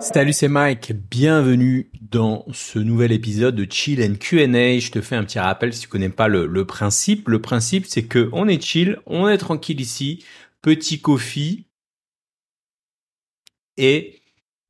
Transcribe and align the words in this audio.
Salut, 0.00 0.32
c'est 0.32 0.46
Mike. 0.46 0.92
Bienvenue 1.10 1.90
dans 2.00 2.46
ce 2.52 2.78
nouvel 2.78 3.10
épisode 3.10 3.56
de 3.56 3.66
Chill 3.68 4.04
and 4.04 4.14
Q&A. 4.20 4.78
Je 4.78 4.90
te 4.92 5.00
fais 5.00 5.16
un 5.16 5.24
petit 5.24 5.40
rappel 5.40 5.74
si 5.74 5.80
tu 5.80 5.88
connais 5.88 6.10
pas 6.10 6.28
le, 6.28 6.64
principe. 6.64 7.28
Le 7.28 7.40
principe, 7.42 7.86
c'est 7.86 8.04
que 8.04 8.28
on 8.32 8.46
est 8.46 8.62
chill, 8.62 9.00
on 9.06 9.26
est 9.28 9.38
tranquille 9.38 9.80
ici, 9.80 10.24
petit 10.60 11.00
coffee 11.00 11.66
et 13.76 14.20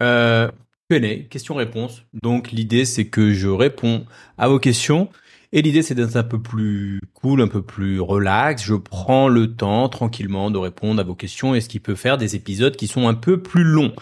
euh, 0.03 0.51
Q&A, 0.89 1.29
questions-réponses. 1.29 2.05
Donc 2.15 2.51
l'idée, 2.51 2.87
c'est 2.87 3.09
que 3.09 3.35
je 3.35 3.49
réponds 3.49 4.07
à 4.39 4.49
vos 4.49 4.59
questions. 4.59 5.11
Et 5.53 5.61
l'idée, 5.61 5.83
c'est 5.83 5.95
d'être 5.95 6.17
un 6.17 6.23
peu 6.23 6.41
plus 6.41 7.01
cool, 7.13 7.43
un 7.43 7.49
peu 7.49 7.63
plus 7.63 8.01
relax. 8.01 8.65
Je 8.65 8.75
prends 8.75 9.29
le 9.29 9.55
temps 9.55 9.89
tranquillement 9.91 10.51
de 10.51 10.59
répondre 10.59 11.01
à 11.01 11.05
vos 11.05 11.15
questions 11.15 11.55
et 11.55 11.61
ce 11.61 11.69
qui 11.69 11.79
peut 11.79 11.95
faire 11.95 12.17
des 12.17 12.37
épisodes 12.37 12.75
qui 12.75 12.87
sont 12.87 13.07
un 13.07 13.15
peu 13.15 13.43
plus 13.43 13.65
longs. 13.65 13.93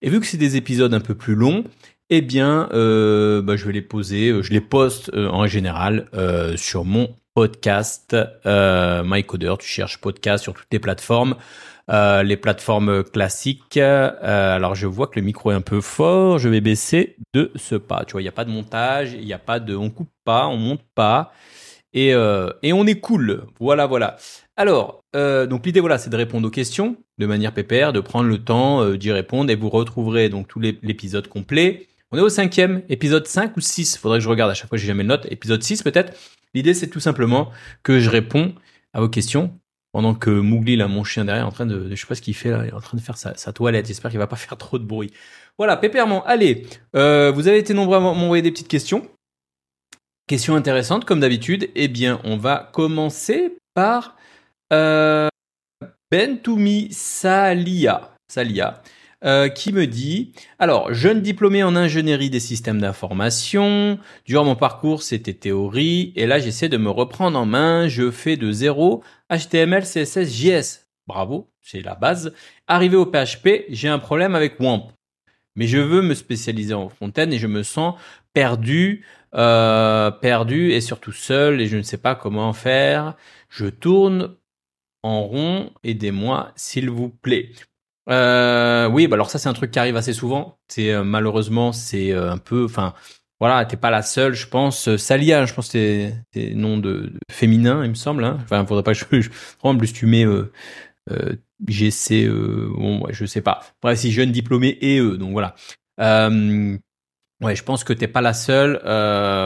Et 0.00 0.08
vu 0.08 0.20
que 0.20 0.26
c'est 0.26 0.38
des 0.38 0.56
épisodes 0.56 0.94
un 0.94 1.00
peu 1.00 1.14
plus 1.14 1.34
longs, 1.34 1.64
eh 2.10 2.22
bien, 2.22 2.68
euh, 2.72 3.42
bah, 3.42 3.56
je 3.56 3.66
vais 3.66 3.72
les 3.72 3.82
poser, 3.82 4.28
euh, 4.28 4.42
je 4.42 4.52
les 4.52 4.60
poste 4.60 5.10
euh, 5.14 5.28
en 5.28 5.46
général 5.46 6.06
sur 6.56 6.84
mon 6.84 7.14
podcast 7.34 8.16
MyCoder. 8.46 9.54
Tu 9.58 9.68
cherches 9.68 10.00
podcast 10.00 10.42
sur 10.42 10.54
toutes 10.54 10.72
les 10.72 10.78
plateformes. 10.78 11.36
Euh, 11.90 12.22
les 12.22 12.38
plateformes 12.38 13.04
classiques. 13.04 13.76
Euh, 13.76 14.56
alors 14.56 14.74
je 14.74 14.86
vois 14.86 15.06
que 15.06 15.20
le 15.20 15.24
micro 15.26 15.50
est 15.50 15.54
un 15.54 15.60
peu 15.60 15.82
fort, 15.82 16.38
je 16.38 16.48
vais 16.48 16.62
baisser 16.62 17.16
de 17.34 17.52
ce 17.56 17.74
pas. 17.74 18.06
Tu 18.06 18.12
vois, 18.12 18.22
il 18.22 18.24
n'y 18.24 18.28
a 18.28 18.32
pas 18.32 18.46
de 18.46 18.50
montage, 18.50 19.12
il 19.12 19.26
n'y 19.26 19.34
a 19.34 19.38
pas 19.38 19.60
de, 19.60 19.76
on 19.76 19.90
coupe 19.90 20.10
pas, 20.24 20.46
on 20.46 20.56
monte 20.56 20.80
pas, 20.94 21.32
et 21.92 22.14
euh, 22.14 22.50
et 22.62 22.72
on 22.72 22.86
est 22.86 23.00
cool. 23.00 23.44
Voilà, 23.60 23.84
voilà. 23.86 24.16
Alors, 24.56 25.04
donc 25.12 25.66
l'idée 25.66 25.80
voilà, 25.80 25.98
c'est 25.98 26.10
de 26.10 26.16
répondre 26.16 26.46
aux 26.48 26.50
questions 26.50 26.96
de 27.18 27.26
manière 27.26 27.52
pépère, 27.52 27.92
de 27.92 28.00
prendre 28.00 28.28
le 28.28 28.38
temps 28.38 28.88
d'y 28.90 29.12
répondre, 29.12 29.50
et 29.50 29.56
vous 29.56 29.68
retrouverez 29.68 30.28
donc 30.28 30.48
tout 30.48 30.60
l'épisode 30.60 31.28
complet. 31.28 31.86
On 32.12 32.18
est 32.18 32.20
au 32.20 32.28
cinquième, 32.28 32.82
épisode 32.88 33.26
5 33.26 33.56
ou 33.56 33.60
6, 33.60 33.98
faudrait 33.98 34.18
que 34.18 34.24
je 34.24 34.28
regarde 34.28 34.50
à 34.50 34.54
chaque 34.54 34.68
fois, 34.68 34.78
j'ai 34.78 34.86
jamais 34.86 35.02
le 35.02 35.08
note, 35.08 35.26
épisode 35.30 35.62
6 35.62 35.82
peut-être. 35.82 36.14
L'idée 36.54 36.72
c'est 36.72 36.88
tout 36.88 37.00
simplement 37.00 37.50
que 37.82 37.98
je 38.00 38.08
réponds 38.08 38.54
à 38.92 39.00
vos 39.00 39.08
questions 39.08 39.58
pendant 39.94 40.16
que 40.16 40.28
Mougli, 40.28 40.74
là, 40.74 40.88
mon 40.88 41.04
chien 41.04 41.24
derrière, 41.24 41.46
en 41.46 41.52
train 41.52 41.66
de, 41.66 41.88
je 41.88 41.94
sais 41.94 42.08
pas 42.08 42.16
ce 42.16 42.20
qu'il 42.20 42.34
fait 42.34 42.50
là, 42.50 42.62
il 42.64 42.70
est 42.70 42.72
en 42.72 42.80
train 42.80 42.96
de 42.96 43.00
faire 43.00 43.16
sa, 43.16 43.36
sa 43.36 43.52
toilette. 43.52 43.86
J'espère 43.86 44.10
qu'il 44.10 44.18
va 44.18 44.26
pas 44.26 44.34
faire 44.44 44.58
trop 44.58 44.80
de 44.80 44.84
bruit. 44.84 45.12
Voilà, 45.56 45.76
pépèrement. 45.76 46.24
Allez, 46.24 46.66
euh, 46.96 47.30
vous 47.30 47.46
avez 47.46 47.58
été 47.58 47.74
nombreux 47.74 47.98
à 47.98 48.00
m'envoyer 48.00 48.42
des 48.42 48.50
petites 48.50 48.66
questions. 48.66 49.08
Questions 50.26 50.56
intéressantes, 50.56 51.04
comme 51.04 51.20
d'habitude. 51.20 51.70
Eh 51.76 51.86
bien, 51.86 52.20
on 52.24 52.36
va 52.36 52.70
commencer 52.72 53.56
par 53.72 54.16
euh, 54.72 55.28
Bentoumi 56.10 56.88
Salia, 56.90 58.16
Salia 58.26 58.82
euh, 59.24 59.48
qui 59.48 59.72
me 59.72 59.86
dit 59.86 60.32
alors 60.58 60.92
jeune 60.92 61.22
diplômé 61.22 61.62
en 61.62 61.76
ingénierie 61.76 62.28
des 62.28 62.40
systèmes 62.40 62.78
d'information. 62.78 63.98
Durant 64.26 64.44
mon 64.44 64.54
parcours, 64.54 65.02
c'était 65.02 65.32
théorie, 65.32 66.12
et 66.14 66.26
là 66.26 66.38
j'essaie 66.38 66.68
de 66.68 66.76
me 66.76 66.90
reprendre 66.90 67.38
en 67.38 67.46
main. 67.46 67.88
Je 67.88 68.10
fais 68.10 68.36
de 68.36 68.52
zéro 68.52 69.02
HTML, 69.36 69.82
CSS, 69.82 70.30
JS. 70.30 70.86
Bravo, 71.06 71.50
c'est 71.60 71.82
la 71.82 71.94
base. 71.94 72.32
Arrivé 72.66 72.96
au 72.96 73.06
PHP, 73.06 73.66
j'ai 73.68 73.88
un 73.88 73.98
problème 73.98 74.34
avec 74.34 74.58
WAMP. 74.60 74.88
Mais 75.56 75.66
je 75.66 75.78
veux 75.78 76.02
me 76.02 76.14
spécialiser 76.14 76.74
en 76.74 76.88
front-end 76.88 77.30
et 77.30 77.38
je 77.38 77.46
me 77.46 77.62
sens 77.62 77.94
perdu, 78.32 79.06
euh, 79.34 80.10
perdu 80.10 80.72
et 80.72 80.80
surtout 80.80 81.12
seul 81.12 81.60
et 81.60 81.66
je 81.66 81.76
ne 81.76 81.82
sais 81.82 81.98
pas 81.98 82.14
comment 82.14 82.52
faire. 82.52 83.14
Je 83.48 83.66
tourne 83.66 84.36
en 85.02 85.22
rond, 85.22 85.70
aidez-moi 85.84 86.52
s'il 86.56 86.90
vous 86.90 87.08
plaît. 87.10 87.50
Euh, 88.10 88.88
oui, 88.88 89.06
bah 89.06 89.14
alors 89.14 89.30
ça 89.30 89.38
c'est 89.38 89.48
un 89.48 89.54
truc 89.54 89.70
qui 89.70 89.78
arrive 89.78 89.96
assez 89.96 90.12
souvent. 90.12 90.58
C'est 90.68 90.92
euh, 90.92 91.04
malheureusement 91.04 91.72
c'est 91.72 92.12
un 92.12 92.38
peu, 92.38 92.64
enfin 92.64 92.94
voilà, 93.44 93.64
t'es 93.66 93.76
pas 93.76 93.90
la 93.90 94.02
seule, 94.02 94.34
je 94.34 94.46
pense. 94.46 94.88
Euh, 94.88 94.96
Salia, 94.96 95.44
je 95.46 95.54
pense 95.54 95.68
que 95.68 96.10
c'est 96.32 96.54
nom 96.54 96.78
de, 96.78 97.12
féminin, 97.30 97.84
il 97.84 97.90
me 97.90 97.94
semble. 97.94 98.24
Hein. 98.24 98.38
Enfin, 98.42 98.64
faudrait 98.66 98.82
pas 98.82 98.94
que 98.94 98.98
je, 98.98 99.20
je 99.20 99.30
en 99.62 99.76
plus 99.76 99.92
tu 99.92 100.06
mets 100.06 100.24
euh, 100.24 100.52
euh, 101.10 101.36
euh, 101.70 102.68
bon, 102.76 103.00
ouais, 103.04 103.12
je 103.12 103.26
sais 103.26 103.40
pas. 103.40 103.60
Bref, 103.82 103.98
si 103.98 104.12
jeune 104.12 104.32
diplômé 104.32 104.78
et 104.80 104.98
eux, 104.98 105.18
donc 105.18 105.32
voilà. 105.32 105.54
Euh, 106.00 106.76
ouais, 107.42 107.54
je 107.54 107.62
pense 107.62 107.84
que 107.84 107.92
t'es 107.92 108.08
pas 108.08 108.20
la 108.20 108.34
seule. 108.34 108.80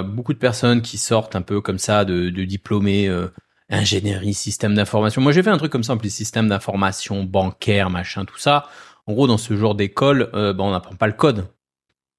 Beaucoup 0.06 0.33
de 0.33 0.39
personnes 0.39 0.83
qui 0.83 0.99
sortent 0.99 1.37
un 1.37 1.43
peu 1.43 1.61
comme 1.61 1.78
ça 1.78 2.05
de, 2.05 2.31
de 2.31 2.45
diplômés. 2.45 3.11
Ingénierie, 3.71 4.33
système 4.33 4.75
d'information. 4.75 5.21
Moi, 5.21 5.33
j'ai 5.33 5.43
fait 5.43 5.51
un 5.51 5.59
truc 5.59 5.71
comme 5.71 5.83
ça, 5.83 5.93
en 5.93 5.99
plus, 5.99 6.09
système 6.09 6.49
d'information, 6.49 7.25
bancaire, 7.25 7.91
machin, 7.91 8.25
tout 8.25 8.39
ça. 8.39 8.67
En 9.06 9.12
gros, 9.12 9.27
dans 9.27 9.39
ce 9.39 9.56
genre 9.56 9.75
d'école, 9.75 10.31
euh, 10.34 10.53
ben, 10.53 10.65
on 10.65 10.71
n'apprend 10.71 10.95
pas 10.95 11.06
le 11.06 11.15
code. 11.15 11.49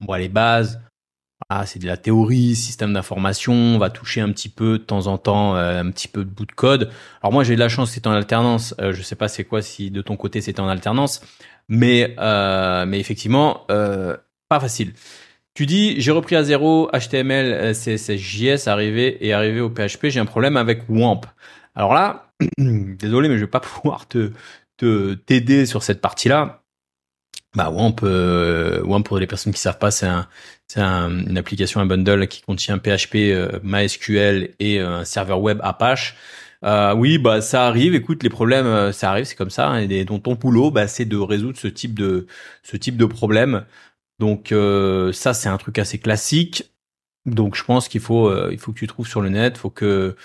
On 0.02 0.06
voit 0.06 0.18
les 0.18 0.30
bases. 0.30 0.82
Ah, 1.52 1.66
c'est 1.66 1.80
de 1.80 1.88
la 1.88 1.98
théorie, 1.98 2.56
système 2.56 2.94
d'information. 2.94 3.54
On 3.54 3.80
va 3.80 3.90
toucher 3.90 4.22
un 4.22 4.32
petit 4.32 4.50
peu 4.50 4.78
de 4.78 4.84
temps 4.84 5.08
en 5.08 5.18
temps, 5.18 5.56
euh, 5.56 5.82
un 5.82 5.90
petit 5.90 6.08
peu 6.08 6.24
de 6.24 6.30
bout 6.30 6.46
de 6.46 6.52
code. 6.52 6.92
Alors 7.24 7.34
moi, 7.34 7.44
j'ai 7.44 7.56
de 7.56 7.60
la 7.60 7.70
chance, 7.70 7.90
c'est 7.90 8.06
en 8.06 8.12
alternance. 8.12 8.76
Euh, 8.80 8.94
je 8.94 9.02
sais 9.02 9.16
pas 9.16 9.28
c'est 9.28 9.46
quoi 9.46 9.64
si 9.64 9.90
de 9.90 10.04
ton 10.04 10.16
côté 10.16 10.42
c'était 10.42 10.59
en 10.59 10.68
alternance, 10.68 11.22
mais 11.68 12.16
euh, 12.20 12.92
effectivement, 12.92 13.66
euh, 13.72 14.16
pas 14.48 14.59
facile. 14.59 14.94
Tu 15.56 15.66
dis, 15.66 16.00
j'ai 16.00 16.12
repris 16.12 16.36
à 16.36 16.44
zéro 16.44 16.88
HTML, 16.94 17.74
CSS, 17.74 18.18
JS, 18.18 18.68
arrivé 18.68 19.18
et 19.26 19.34
arrivé 19.34 19.59
au 19.59 19.70
PHP, 19.70 20.09
j'ai 20.09 20.20
un 20.20 20.26
problème 20.28 20.56
avec 20.56 20.84
WAMP. 20.88 21.26
Alors 21.74 21.96
là, 21.96 22.32
désolé, 22.59 23.28
mais 23.28 23.38
je 23.38 23.42
vais 23.42 23.48
pas 23.48 23.59
pouvoir 23.82 24.08
te 24.08 24.32
te 24.78 25.16
t'aider 25.16 25.66
sur 25.66 25.82
cette 25.82 26.00
partie-là. 26.00 26.62
Bah 27.56 27.72
WAMP, 27.72 28.04
WAMP 28.84 29.04
pour 29.04 29.18
les 29.18 29.26
personnes 29.26 29.52
qui 29.52 29.59
savent 29.59 29.80
pas, 29.80 29.90
c'est 29.90 30.06
un, 30.06 30.28
c'est 30.69 30.81
un- 30.81 31.09
une 31.28 31.38
application, 31.38 31.81
un 31.81 31.88
bundle 31.88 32.28
qui 32.28 32.41
contient 32.41 32.78
PHP, 32.80 33.34
euh, 33.34 33.59
MySQL 33.63 34.56
et 34.59 34.80
euh, 34.80 35.00
un 35.00 35.06
serveur 35.06 35.41
web 35.41 35.59
Apache. 35.63 36.16
Euh, 36.63 36.94
oui, 36.96 37.18
bah 37.18 37.41
ça 37.41 37.68
arrive. 37.68 37.96
Écoute, 37.96 38.24
les 38.24 38.30
problèmes, 38.30 38.68
euh, 38.68 38.91
ça 38.94 39.12
arrive, 39.12 39.25
c'est 39.25 39.35
comme 39.35 39.50
ça. 39.50 39.69
hein, 39.69 39.79
et 39.90 40.06
dont 40.06 40.19
ton 40.19 40.35
boulot, 40.35 40.72
bah, 40.72 40.88
c'est 40.88 41.06
de 41.06 41.18
résoudre 41.18 41.58
ce 41.59 41.68
type 41.68 41.96
de 41.97 42.28
ce 42.63 42.78
type 42.78 42.97
de 42.97 43.06
problème. 43.06 43.66
Donc 44.19 44.52
euh, 44.52 45.12
ça, 45.13 45.34
c'est 45.34 45.50
un 45.50 45.58
truc 45.58 45.79
assez 45.79 46.00
classique. 46.00 46.72
Donc 47.25 47.56
je 47.56 47.63
pense 47.63 47.88
qu'il 47.90 48.02
faut 48.02 48.28
euh, 48.29 48.50
il 48.52 48.59
faut 48.59 48.72
que 48.74 48.79
tu 48.79 48.88
trouves 48.88 49.08
sur 49.08 49.22
le 49.22 49.29
net, 49.29 49.58
faut 49.58 49.69
que 49.69 50.16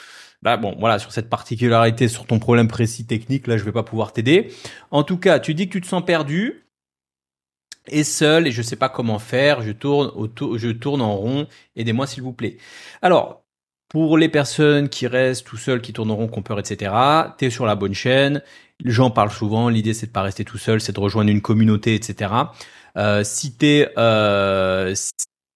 bah 0.42 0.56
bon 0.56 0.76
voilà 0.78 0.98
sur 0.98 1.12
cette 1.12 1.28
particularité, 1.30 2.08
sur 2.08 2.26
ton 2.26 2.38
problème 2.38 2.68
précis 2.68 3.06
technique, 3.06 3.46
là 3.46 3.56
je 3.58 3.64
vais 3.64 3.72
pas 3.72 3.82
pouvoir 3.84 4.12
t'aider. 4.12 4.52
En 4.90 5.02
tout 5.04 5.18
cas, 5.18 5.38
tu 5.40 5.54
dis 5.54 5.66
que 5.68 5.72
tu 5.72 5.80
te 5.80 5.86
sens 5.86 6.04
perdu 6.04 6.63
et 7.88 8.04
seul 8.04 8.46
et 8.46 8.52
je 8.52 8.62
sais 8.62 8.76
pas 8.76 8.88
comment 8.88 9.18
faire. 9.18 9.62
Je 9.62 9.72
tourne 9.72 10.10
autour, 10.14 10.58
je 10.58 10.70
tourne 10.70 11.00
en 11.00 11.16
rond. 11.16 11.46
Aidez-moi 11.76 12.06
s'il 12.06 12.22
vous 12.22 12.32
plaît. 12.32 12.56
Alors 13.02 13.44
pour 13.88 14.18
les 14.18 14.28
personnes 14.28 14.88
qui 14.88 15.06
restent 15.06 15.46
tout 15.46 15.56
seuls, 15.56 15.80
qui 15.80 15.92
tournent 15.92 16.10
en 16.10 16.16
rond, 16.16 16.28
qui 16.28 16.38
ont 16.38 16.42
peur, 16.42 16.58
etc. 16.58 16.92
T'es 17.38 17.50
sur 17.50 17.66
la 17.66 17.76
bonne 17.76 17.94
chaîne. 17.94 18.42
J'en 18.84 19.10
parle 19.10 19.30
souvent. 19.30 19.68
L'idée 19.68 19.94
c'est 19.94 20.06
de 20.06 20.12
pas 20.12 20.22
rester 20.22 20.44
tout 20.44 20.58
seul, 20.58 20.80
c'est 20.80 20.92
de 20.92 21.00
rejoindre 21.00 21.30
une 21.30 21.42
communauté, 21.42 21.94
etc. 21.94 22.32
Euh, 22.96 23.22
si 23.24 23.56
t'es, 23.56 23.88
euh, 23.98 24.94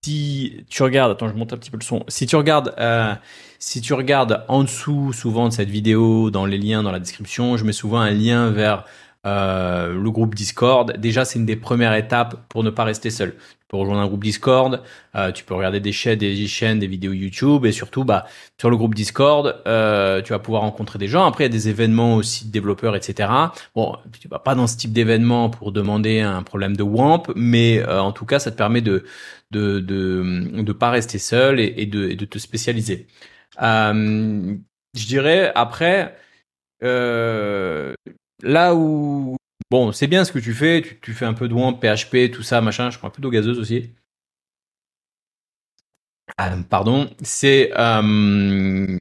si 0.05 0.65
tu 0.71 0.83
regardes, 0.83 1.13
attends, 1.13 1.29
je 1.29 1.35
monte 1.35 1.53
un 1.53 1.57
petit 1.57 1.71
peu 1.71 1.79
le 1.79 1.85
son. 1.85 2.05
Si 2.09 2.27
tu 2.27 2.37
regardes, 2.37 2.75
euh, 2.79 3.15
si 3.59 3.81
tu 3.81 3.93
regardes 3.95 4.45
en 4.49 4.63
dessous, 4.63 5.13
souvent 5.13 5.49
de 5.49 5.53
cette 5.53 5.71
vidéo, 5.71 6.31
dans 6.31 6.47
les 6.47 6.59
liens, 6.59 6.83
dans 6.83 6.93
la 6.93 7.01
description, 7.01 7.57
je 7.57 7.65
mets 7.65 7.73
souvent 7.73 8.01
un 8.01 8.13
lien 8.13 8.51
vers 8.51 8.85
euh, 9.27 9.93
le 10.01 10.11
groupe 10.11 10.35
Discord. 10.35 10.97
Déjà, 10.97 11.25
c'est 11.25 11.39
une 11.39 11.47
des 11.47 11.57
premières 11.57 11.95
étapes 11.95 12.47
pour 12.49 12.63
ne 12.63 12.71
pas 12.71 12.85
rester 12.85 13.11
seul. 13.11 13.33
Tu 13.33 13.67
peux 13.69 13.77
rejoindre 13.77 14.01
un 14.01 14.07
groupe 14.07 14.23
Discord, 14.23 14.83
euh, 15.17 15.33
tu 15.33 15.45
peux 15.45 15.55
regarder 15.55 15.81
des 15.81 15.91
chaînes, 15.93 16.19
des 16.19 16.47
chaînes, 16.47 16.79
des 16.79 16.87
vidéos 16.87 17.13
YouTube, 17.13 17.67
et 17.67 17.73
surtout, 17.73 18.05
bah, 18.05 18.27
sur 18.59 18.71
le 18.71 18.77
groupe 18.77 18.95
Discord, 18.95 19.61
euh, 19.67 20.23
tu 20.23 20.33
vas 20.33 20.39
pouvoir 20.39 20.63
rencontrer 20.63 20.99
des 20.99 21.09
gens. 21.09 21.27
Après, 21.27 21.45
il 21.45 21.49
y 21.49 21.51
a 21.51 21.53
des 21.53 21.69
événements 21.69 22.15
aussi 22.15 22.47
de 22.47 22.53
développeurs, 22.53 22.95
etc. 22.95 23.29
Bon, 23.75 23.97
tu 24.21 24.29
vas 24.29 24.39
pas 24.39 24.55
dans 24.55 24.69
ce 24.69 24.77
type 24.77 24.93
d'événement 24.93 25.51
pour 25.51 25.73
demander 25.73 26.21
un 26.21 26.43
problème 26.43 26.77
de 26.77 26.85
WAMP, 26.85 27.33
mais 27.35 27.85
en 27.85 28.13
tout 28.13 28.25
cas, 28.25 28.39
ça 28.39 28.51
te 28.53 28.57
permet 28.57 28.81
de 28.83 29.05
de 29.51 29.81
de 29.81 30.73
pas 30.73 30.91
rester 30.91 31.19
seul 31.19 31.61
et, 31.61 31.87
de 31.87 32.25
te 32.25 32.39
spécialiser. 32.39 33.07
Je 33.61 35.07
dirais 35.07 35.53
après 35.55 36.15
là 38.43 38.75
où 38.75 39.37
bon, 39.71 39.93
c'est 39.93 40.07
bien 40.07 40.25
ce 40.25 40.33
que 40.33 40.39
tu 40.39 40.55
fais, 40.55 40.99
tu, 41.03 41.13
fais 41.13 41.25
un 41.27 41.35
peu 41.35 41.49
de 41.49 41.55
WAMP, 41.55 41.81
PHP, 41.81 42.31
tout 42.33 42.43
ça, 42.43 42.61
machin. 42.61 42.91
Je 42.91 42.99
prends 42.99 43.09
un 43.09 43.11
peu 43.11 43.23
d'eau 43.23 43.31
gazeuse 43.31 43.59
aussi. 43.59 43.91
Ah, 46.37 46.55
pardon, 46.69 47.11
c'est 47.23 47.73
euh, 47.79 48.99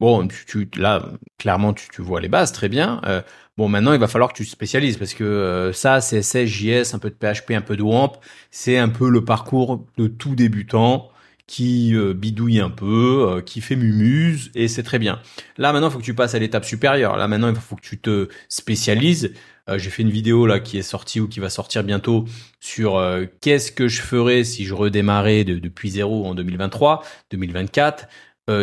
bon, 0.00 0.28
là 0.76 1.02
clairement 1.38 1.72
tu, 1.72 2.02
vois 2.02 2.20
les 2.20 2.28
bases 2.28 2.52
très 2.52 2.68
bien. 2.68 3.00
Euh, 3.06 3.22
bon, 3.56 3.68
maintenant 3.68 3.92
il 3.92 4.00
va 4.00 4.08
falloir 4.08 4.32
que 4.32 4.36
tu 4.36 4.44
te 4.44 4.50
spécialises 4.50 4.96
parce 4.98 5.14
que 5.14 5.24
euh, 5.24 5.72
ça, 5.72 6.00
CSS, 6.00 6.46
JS, 6.46 6.94
un 6.94 6.98
peu 6.98 7.10
de 7.10 7.14
PHP, 7.14 7.52
un 7.52 7.60
peu 7.62 7.76
de 7.76 7.82
WAMP, 7.82 8.18
c'est 8.50 8.78
un 8.78 8.88
peu 8.88 9.08
le 9.08 9.24
parcours 9.24 9.86
de 9.96 10.08
tout 10.08 10.34
débutant 10.34 11.11
qui 11.52 11.94
euh, 11.94 12.14
bidouille 12.14 12.60
un 12.60 12.70
peu, 12.70 13.28
euh, 13.28 13.42
qui 13.42 13.60
fait 13.60 13.76
mumuse, 13.76 14.50
et 14.54 14.68
c'est 14.68 14.82
très 14.82 14.98
bien. 14.98 15.20
Là 15.58 15.74
maintenant, 15.74 15.88
il 15.88 15.92
faut 15.92 15.98
que 15.98 16.04
tu 16.04 16.14
passes 16.14 16.34
à 16.34 16.38
l'étape 16.38 16.64
supérieure. 16.64 17.18
Là 17.18 17.28
maintenant, 17.28 17.50
il 17.50 17.56
faut 17.56 17.76
que 17.76 17.82
tu 17.82 18.00
te 18.00 18.30
spécialises. 18.48 19.34
Euh, 19.68 19.76
j'ai 19.76 19.90
fait 19.90 20.00
une 20.00 20.10
vidéo 20.10 20.46
là 20.46 20.60
qui 20.60 20.78
est 20.78 20.82
sortie 20.82 21.20
ou 21.20 21.28
qui 21.28 21.40
va 21.40 21.50
sortir 21.50 21.84
bientôt 21.84 22.24
sur 22.58 22.98
qu'est-ce 23.42 23.70
que 23.70 23.86
je 23.86 24.00
ferais 24.00 24.44
si 24.44 24.64
je 24.64 24.72
redémarrais 24.72 25.44
depuis 25.44 25.90
zéro 25.90 26.26
en 26.26 26.34
2023, 26.34 27.04
2024. 27.30 28.08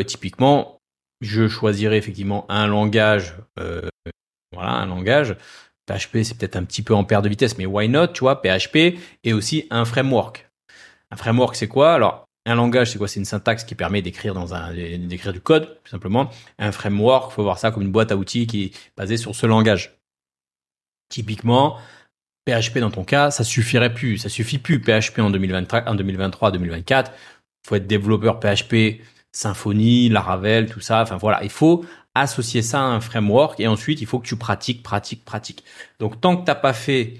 typiquement, 0.08 0.80
je 1.22 1.48
choisirais 1.48 1.98
effectivement 1.98 2.50
un 2.50 2.66
langage, 2.66 3.36
voilà, 4.52 4.72
un 4.72 4.88
langage. 4.88 5.36
PHP, 5.86 6.24
c'est 6.24 6.38
peut-être 6.38 6.56
un 6.56 6.64
petit 6.64 6.82
peu 6.82 6.96
en 6.96 7.04
perte 7.04 7.24
de 7.24 7.30
vitesse, 7.30 7.58
mais 7.60 7.68
why 7.68 7.88
not, 7.88 8.08
tu 8.08 8.22
vois, 8.22 8.42
PHP, 8.42 8.98
et 9.24 9.34
aussi 9.34 9.68
un 9.70 9.86
framework. 9.86 10.50
Un 11.12 11.18
framework, 11.18 11.56
c'est 11.56 11.68
quoi? 11.68 11.94
Alors, 11.94 12.29
un 12.50 12.56
langage, 12.56 12.92
c'est 12.92 12.98
quoi? 12.98 13.07
C'est 13.07 13.19
une 13.19 13.25
syntaxe 13.25 13.63
qui 13.63 13.75
permet 13.75 14.01
d'écrire 14.01 14.34
dans 14.34 14.54
un 14.54 14.74
d'écrire 14.74 15.34
du 15.34 15.42
code, 15.42 15.78
tout 15.84 15.90
simplement. 15.92 16.30
Un 16.57 16.72
framework, 16.72 17.31
faut 17.31 17.44
voir 17.44 17.60
ça 17.60 17.72
comme 17.72 17.84
une 17.84 17.92
boîte 17.92 18.12
à 18.12 18.18
outils 18.18 18.48
qui 18.48 18.63
est 18.66 18.72
basée 18.98 19.18
sur 19.18 19.36
ce 19.36 19.46
langage. 19.46 20.00
Typiquement, 21.10 21.78
PHP 22.46 22.80
dans 22.80 22.92
ton 22.92 23.04
cas, 23.04 23.31
ça 23.31 23.44
suffirait 23.44 23.94
plus, 23.94 24.18
ça 24.18 24.30
suffit 24.30 24.57
plus 24.57 24.80
PHP 24.80 25.19
en 25.19 25.30
2023, 25.30 25.88
en 25.88 25.96
2023, 25.96 26.51
2024. 26.51 27.12
Faut 27.68 27.75
être 27.75 27.88
développeur 27.88 28.40
PHP, 28.40 29.02
Symfony, 29.31 30.10
Laravel, 30.10 30.69
tout 30.69 30.80
ça. 30.80 31.02
Enfin 31.02 31.18
voilà, 31.18 31.44
il 31.44 31.52
faut 31.52 31.86
associer 32.16 32.62
ça 32.62 32.80
à 32.80 32.84
un 32.84 33.00
framework 33.00 33.60
et 33.60 33.68
ensuite 33.68 34.02
il 34.02 34.07
faut 34.07 34.19
que 34.19 34.28
tu 34.28 34.36
pratiques, 34.36 34.81
pratiques, 34.81 35.24
pratiques. 35.24 35.63
Donc 36.00 36.19
tant 36.19 36.36
que 36.38 36.45
t'as 36.45 36.56
pas 36.56 36.74
fait, 36.74 37.18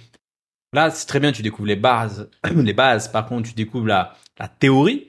là 0.73 0.89
c'est 0.89 1.05
très 1.05 1.19
bien, 1.19 1.31
tu 1.31 1.43
découvres 1.43 1.67
les 1.67 1.75
bases, 1.75 2.29
les 2.55 2.73
bases. 2.73 3.11
Par 3.11 3.27
contre, 3.27 3.49
tu 3.49 3.55
découvres 3.55 3.87
la, 3.87 4.15
la 4.39 4.47
théorie 4.47 5.08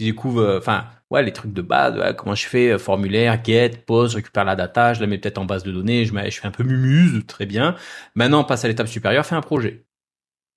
tu 0.00 0.04
découvres, 0.06 0.40
euh, 0.40 0.58
enfin, 0.58 0.86
ouais, 1.10 1.22
les 1.22 1.32
trucs 1.32 1.52
de 1.52 1.60
base, 1.60 2.16
comment 2.16 2.34
je 2.34 2.46
fais, 2.46 2.70
euh, 2.70 2.78
formulaire, 2.78 3.38
get, 3.44 3.84
pose, 3.86 4.14
récupère 4.14 4.46
la 4.46 4.56
data, 4.56 4.94
je 4.94 5.00
la 5.02 5.06
mets 5.06 5.18
peut-être 5.18 5.36
en 5.36 5.44
base 5.44 5.62
de 5.62 5.70
données, 5.70 6.06
je, 6.06 6.12
fais 6.12 6.46
un 6.46 6.50
peu 6.50 6.64
mumuse, 6.64 7.26
très 7.26 7.44
bien. 7.44 7.76
Maintenant, 8.14 8.42
passe 8.44 8.64
à 8.64 8.68
l'étape 8.68 8.88
supérieure, 8.88 9.26
fais 9.26 9.34
un 9.34 9.42
projet. 9.42 9.84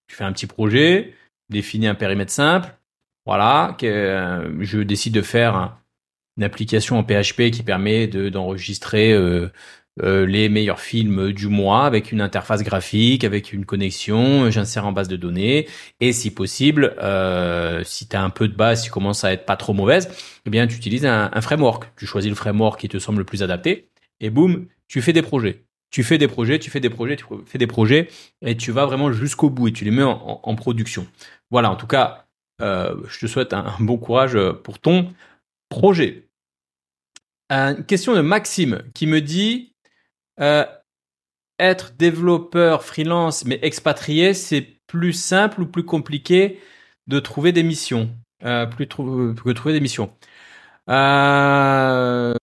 Tu 0.08 0.16
fais 0.16 0.24
un 0.24 0.32
petit 0.32 0.48
projet, 0.48 1.14
définis 1.50 1.88
un 1.88 1.96
périmètre 1.96 2.32
simple, 2.32 2.70
voilà, 3.26 3.76
que 3.78 3.86
euh, 3.86 4.64
je 4.64 4.80
décide 4.80 5.14
de 5.14 5.22
faire 5.22 5.78
une 6.38 6.44
application 6.44 6.98
en 6.98 7.04
PHP 7.04 7.52
qui 7.52 7.64
permet 7.64 8.08
de 8.08 8.30
d'enregistrer 8.30 9.14
euh, 10.02 10.26
les 10.26 10.50
meilleurs 10.50 10.80
films 10.80 11.32
du 11.34 11.48
mois 11.48 11.86
avec 11.86 12.12
une 12.12 12.20
interface 12.20 12.64
graphique, 12.64 13.24
avec 13.24 13.54
une 13.54 13.64
connexion, 13.64 14.50
j'insère 14.50 14.88
en 14.88 14.92
base 14.92 15.08
de 15.08 15.16
données 15.16 15.68
et 16.00 16.14
si 16.14 16.32
possible, 16.32 16.96
euh, 17.00 17.84
si 17.84 18.08
tu 18.08 18.16
as 18.16 18.24
un 18.24 18.32
peu 18.32 18.48
de 18.48 18.56
base, 18.56 18.80
si 18.80 18.86
tu 18.86 18.92
commences 18.92 19.24
à 19.24 19.32
être 19.32 19.46
pas 19.46 19.56
trop 19.56 19.74
mauvaise, 19.74 20.10
eh 20.48 20.50
bien 20.50 20.66
tu 20.66 20.76
utilises 20.76 21.06
un, 21.06 21.30
framework. 21.42 21.92
Tu 21.96 22.08
choisis 22.08 22.30
le 22.30 22.36
framework 22.36 22.80
qui 22.80 22.90
te 22.90 22.98
semble 22.98 23.20
le 23.20 23.24
plus 23.24 23.44
adapté 23.44 23.90
et 24.20 24.32
boum, 24.32 24.66
tu 24.88 25.02
fais 25.02 25.14
des 25.14 25.22
projets. 25.22 25.64
Tu 25.92 26.04
fais 26.04 26.18
des 26.18 26.28
projets, 26.28 26.58
tu 26.58 26.72
fais 26.72 26.80
des 26.80 26.90
projets, 26.90 27.16
tu 27.16 27.26
fais 27.46 27.60
des 27.60 27.68
projets 27.68 28.08
et 28.42 28.58
tu 28.58 28.72
vas 28.72 28.88
vraiment 28.88 29.12
jusqu'au 29.12 29.52
bout 29.52 29.68
et 29.68 29.74
tu 29.74 29.86
les 29.86 29.92
mets 29.92 30.02
en, 30.02 30.56
production. 30.56 31.06
Voilà, 31.52 31.70
en 31.70 31.76
tout 31.76 31.86
cas, 31.86 32.26
euh, 32.62 32.96
je 33.08 33.20
te 33.20 33.28
souhaite 33.28 33.54
un, 33.54 33.76
bon 33.80 33.98
courage 33.98 34.36
pour 34.64 34.80
ton 34.80 35.14
projet. 35.70 36.28
Une 37.52 37.86
question 37.86 38.16
de 38.16 38.22
Maxime 38.22 38.82
qui 38.96 39.06
me 39.06 39.22
dit 39.22 39.73
euh, 40.40 40.66
être 41.60 41.96
développeur 41.96 42.84
freelance 42.84 43.46
mais 43.46 43.60
expatrié, 43.62 44.34
c'est 44.34 44.80
plus 44.88 45.14
simple 45.14 45.62
ou 45.62 45.68
plus 45.68 45.86
compliqué 45.86 46.60
de 47.08 47.20
trouver 47.20 47.52
des 47.52 47.64
missions, 47.64 48.16
euh, 48.44 48.66
trouver 48.88 49.74
des 49.74 49.80
missions. 49.82 50.16
Euh, 50.90 52.34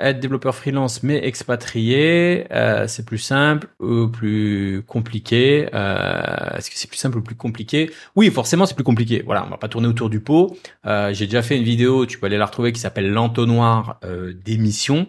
être 0.00 0.20
développeur 0.20 0.54
freelance 0.54 1.02
mais 1.02 1.24
expatrié, 1.26 2.46
euh, 2.52 2.86
c'est 2.86 3.04
plus 3.04 3.18
simple 3.18 3.68
ou 3.80 4.08
plus 4.08 4.82
compliqué 4.86 5.68
euh, 5.74 6.56
Est-ce 6.56 6.70
que 6.70 6.76
c'est 6.76 6.88
plus 6.88 6.96
simple 6.96 7.18
ou 7.18 7.22
plus 7.22 7.34
compliqué? 7.34 7.90
Oui, 8.16 8.30
forcément 8.30 8.66
c'est 8.66 8.74
plus 8.74 8.84
compliqué. 8.84 9.22
Voilà, 9.24 9.44
on 9.46 9.50
va 9.50 9.56
pas 9.56 9.68
tourner 9.68 9.88
autour 9.88 10.10
du 10.10 10.20
pot. 10.20 10.56
Euh, 10.86 11.12
J'ai 11.12 11.26
déjà 11.26 11.42
fait 11.42 11.56
une 11.56 11.64
vidéo, 11.64 12.06
tu 12.06 12.18
peux 12.18 12.26
aller 12.26 12.38
la 12.38 12.46
retrouver, 12.46 12.72
qui 12.72 12.80
s'appelle 12.80 13.10
l'entonnoir 13.12 13.98
euh, 14.04 14.32
d'émission. 14.32 15.06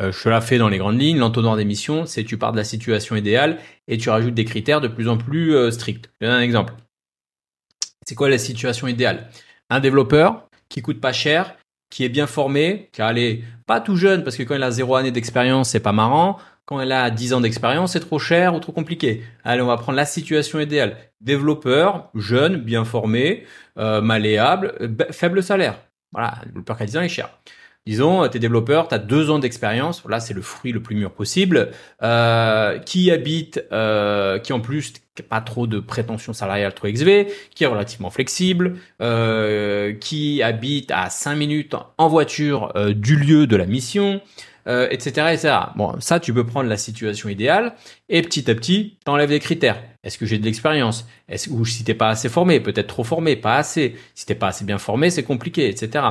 Euh, 0.00 0.12
je 0.12 0.22
te 0.22 0.28
la 0.28 0.40
fais 0.40 0.58
dans 0.58 0.68
les 0.68 0.78
grandes 0.78 1.00
lignes. 1.00 1.18
L'entonnoir 1.18 1.56
d'émission, 1.56 2.06
c'est 2.06 2.24
tu 2.24 2.38
pars 2.38 2.52
de 2.52 2.56
la 2.58 2.64
situation 2.64 3.16
idéale 3.16 3.58
et 3.88 3.98
tu 3.98 4.10
rajoutes 4.10 4.34
des 4.34 4.44
critères 4.44 4.80
de 4.80 4.88
plus 4.88 5.08
en 5.08 5.18
plus 5.18 5.70
stricts. 5.72 6.10
Je 6.20 6.26
donne 6.26 6.36
un 6.36 6.40
exemple. 6.40 6.74
C'est 8.06 8.14
quoi 8.14 8.28
la 8.28 8.38
situation 8.38 8.86
idéale? 8.86 9.28
Un 9.68 9.80
développeur 9.80 10.48
qui 10.68 10.82
coûte 10.82 11.00
pas 11.00 11.12
cher 11.12 11.54
qui 11.90 12.04
est 12.04 12.08
bien 12.08 12.26
formé, 12.26 12.88
qui 12.92 13.02
est 13.02 13.42
pas 13.66 13.80
tout 13.80 13.96
jeune, 13.96 14.24
parce 14.24 14.36
que 14.36 14.44
quand 14.44 14.54
il 14.54 14.62
a 14.62 14.70
zéro 14.70 14.94
année 14.96 15.10
d'expérience, 15.10 15.70
c'est 15.70 15.80
pas 15.80 15.92
marrant. 15.92 16.38
Quand 16.64 16.80
elle 16.80 16.92
a 16.92 17.10
10 17.10 17.34
ans 17.34 17.40
d'expérience, 17.40 17.92
c'est 17.92 18.00
trop 18.00 18.20
cher 18.20 18.54
ou 18.54 18.60
trop 18.60 18.70
compliqué. 18.70 19.24
Allez, 19.42 19.60
on 19.60 19.66
va 19.66 19.76
prendre 19.76 19.96
la 19.96 20.04
situation 20.04 20.60
idéale. 20.60 20.96
Développeur, 21.20 22.10
jeune, 22.14 22.58
bien 22.58 22.84
formé, 22.84 23.44
euh, 23.76 24.00
malléable, 24.00 24.74
faible 25.10 25.42
salaire. 25.42 25.80
Voilà, 26.12 26.34
développeur 26.46 26.76
qui 26.76 26.84
a 26.84 26.86
10 26.86 26.96
ans 26.96 27.02
est 27.02 27.08
cher. 27.08 27.30
Disons, 27.86 28.28
t'es 28.28 28.38
développeur, 28.38 28.88
t'as 28.88 28.98
deux 28.98 29.30
ans 29.30 29.38
d'expérience, 29.38 30.04
là 30.06 30.20
c'est 30.20 30.34
le 30.34 30.42
fruit 30.42 30.70
le 30.70 30.82
plus 30.82 30.94
mûr 30.94 31.12
possible, 31.12 31.70
euh, 32.02 32.78
qui 32.78 33.10
habite, 33.10 33.64
euh, 33.72 34.38
qui 34.38 34.52
en 34.52 34.60
plus 34.60 34.92
pas 35.22 35.40
trop 35.40 35.66
de 35.66 35.80
prétention 35.80 36.32
salariale 36.32 36.74
trop 36.74 36.88
XV, 36.88 37.26
qui 37.54 37.64
est 37.64 37.66
relativement 37.66 38.10
flexible, 38.10 38.76
euh, 39.00 39.92
qui 39.94 40.42
habite 40.42 40.90
à 40.90 41.10
5 41.10 41.36
minutes 41.36 41.74
en 41.98 42.08
voiture 42.08 42.72
euh, 42.76 42.92
du 42.92 43.16
lieu 43.16 43.46
de 43.46 43.56
la 43.56 43.66
mission, 43.66 44.20
euh, 44.66 44.88
etc.. 44.90 45.36
Bon, 45.76 45.98
ça, 46.00 46.20
tu 46.20 46.32
peux 46.32 46.44
prendre 46.44 46.68
la 46.68 46.76
situation 46.76 47.28
idéale 47.28 47.74
et 48.08 48.22
petit 48.22 48.50
à 48.50 48.54
petit, 48.54 48.98
t'enlèves 49.04 49.30
les 49.30 49.40
critères. 49.40 49.82
Est-ce 50.02 50.16
que 50.16 50.26
j'ai 50.26 50.38
de 50.38 50.44
l'expérience? 50.44 51.06
Ou 51.50 51.64
si 51.64 51.84
t'es 51.84 51.94
pas 51.94 52.08
assez 52.08 52.28
formé, 52.28 52.60
peut-être 52.60 52.86
trop 52.86 53.04
formé, 53.04 53.36
pas 53.36 53.56
assez. 53.56 53.96
Si 54.14 54.26
t'es 54.26 54.34
pas 54.34 54.48
assez 54.48 54.64
bien 54.64 54.78
formé, 54.78 55.10
c'est 55.10 55.22
compliqué, 55.22 55.68
etc. 55.68 56.04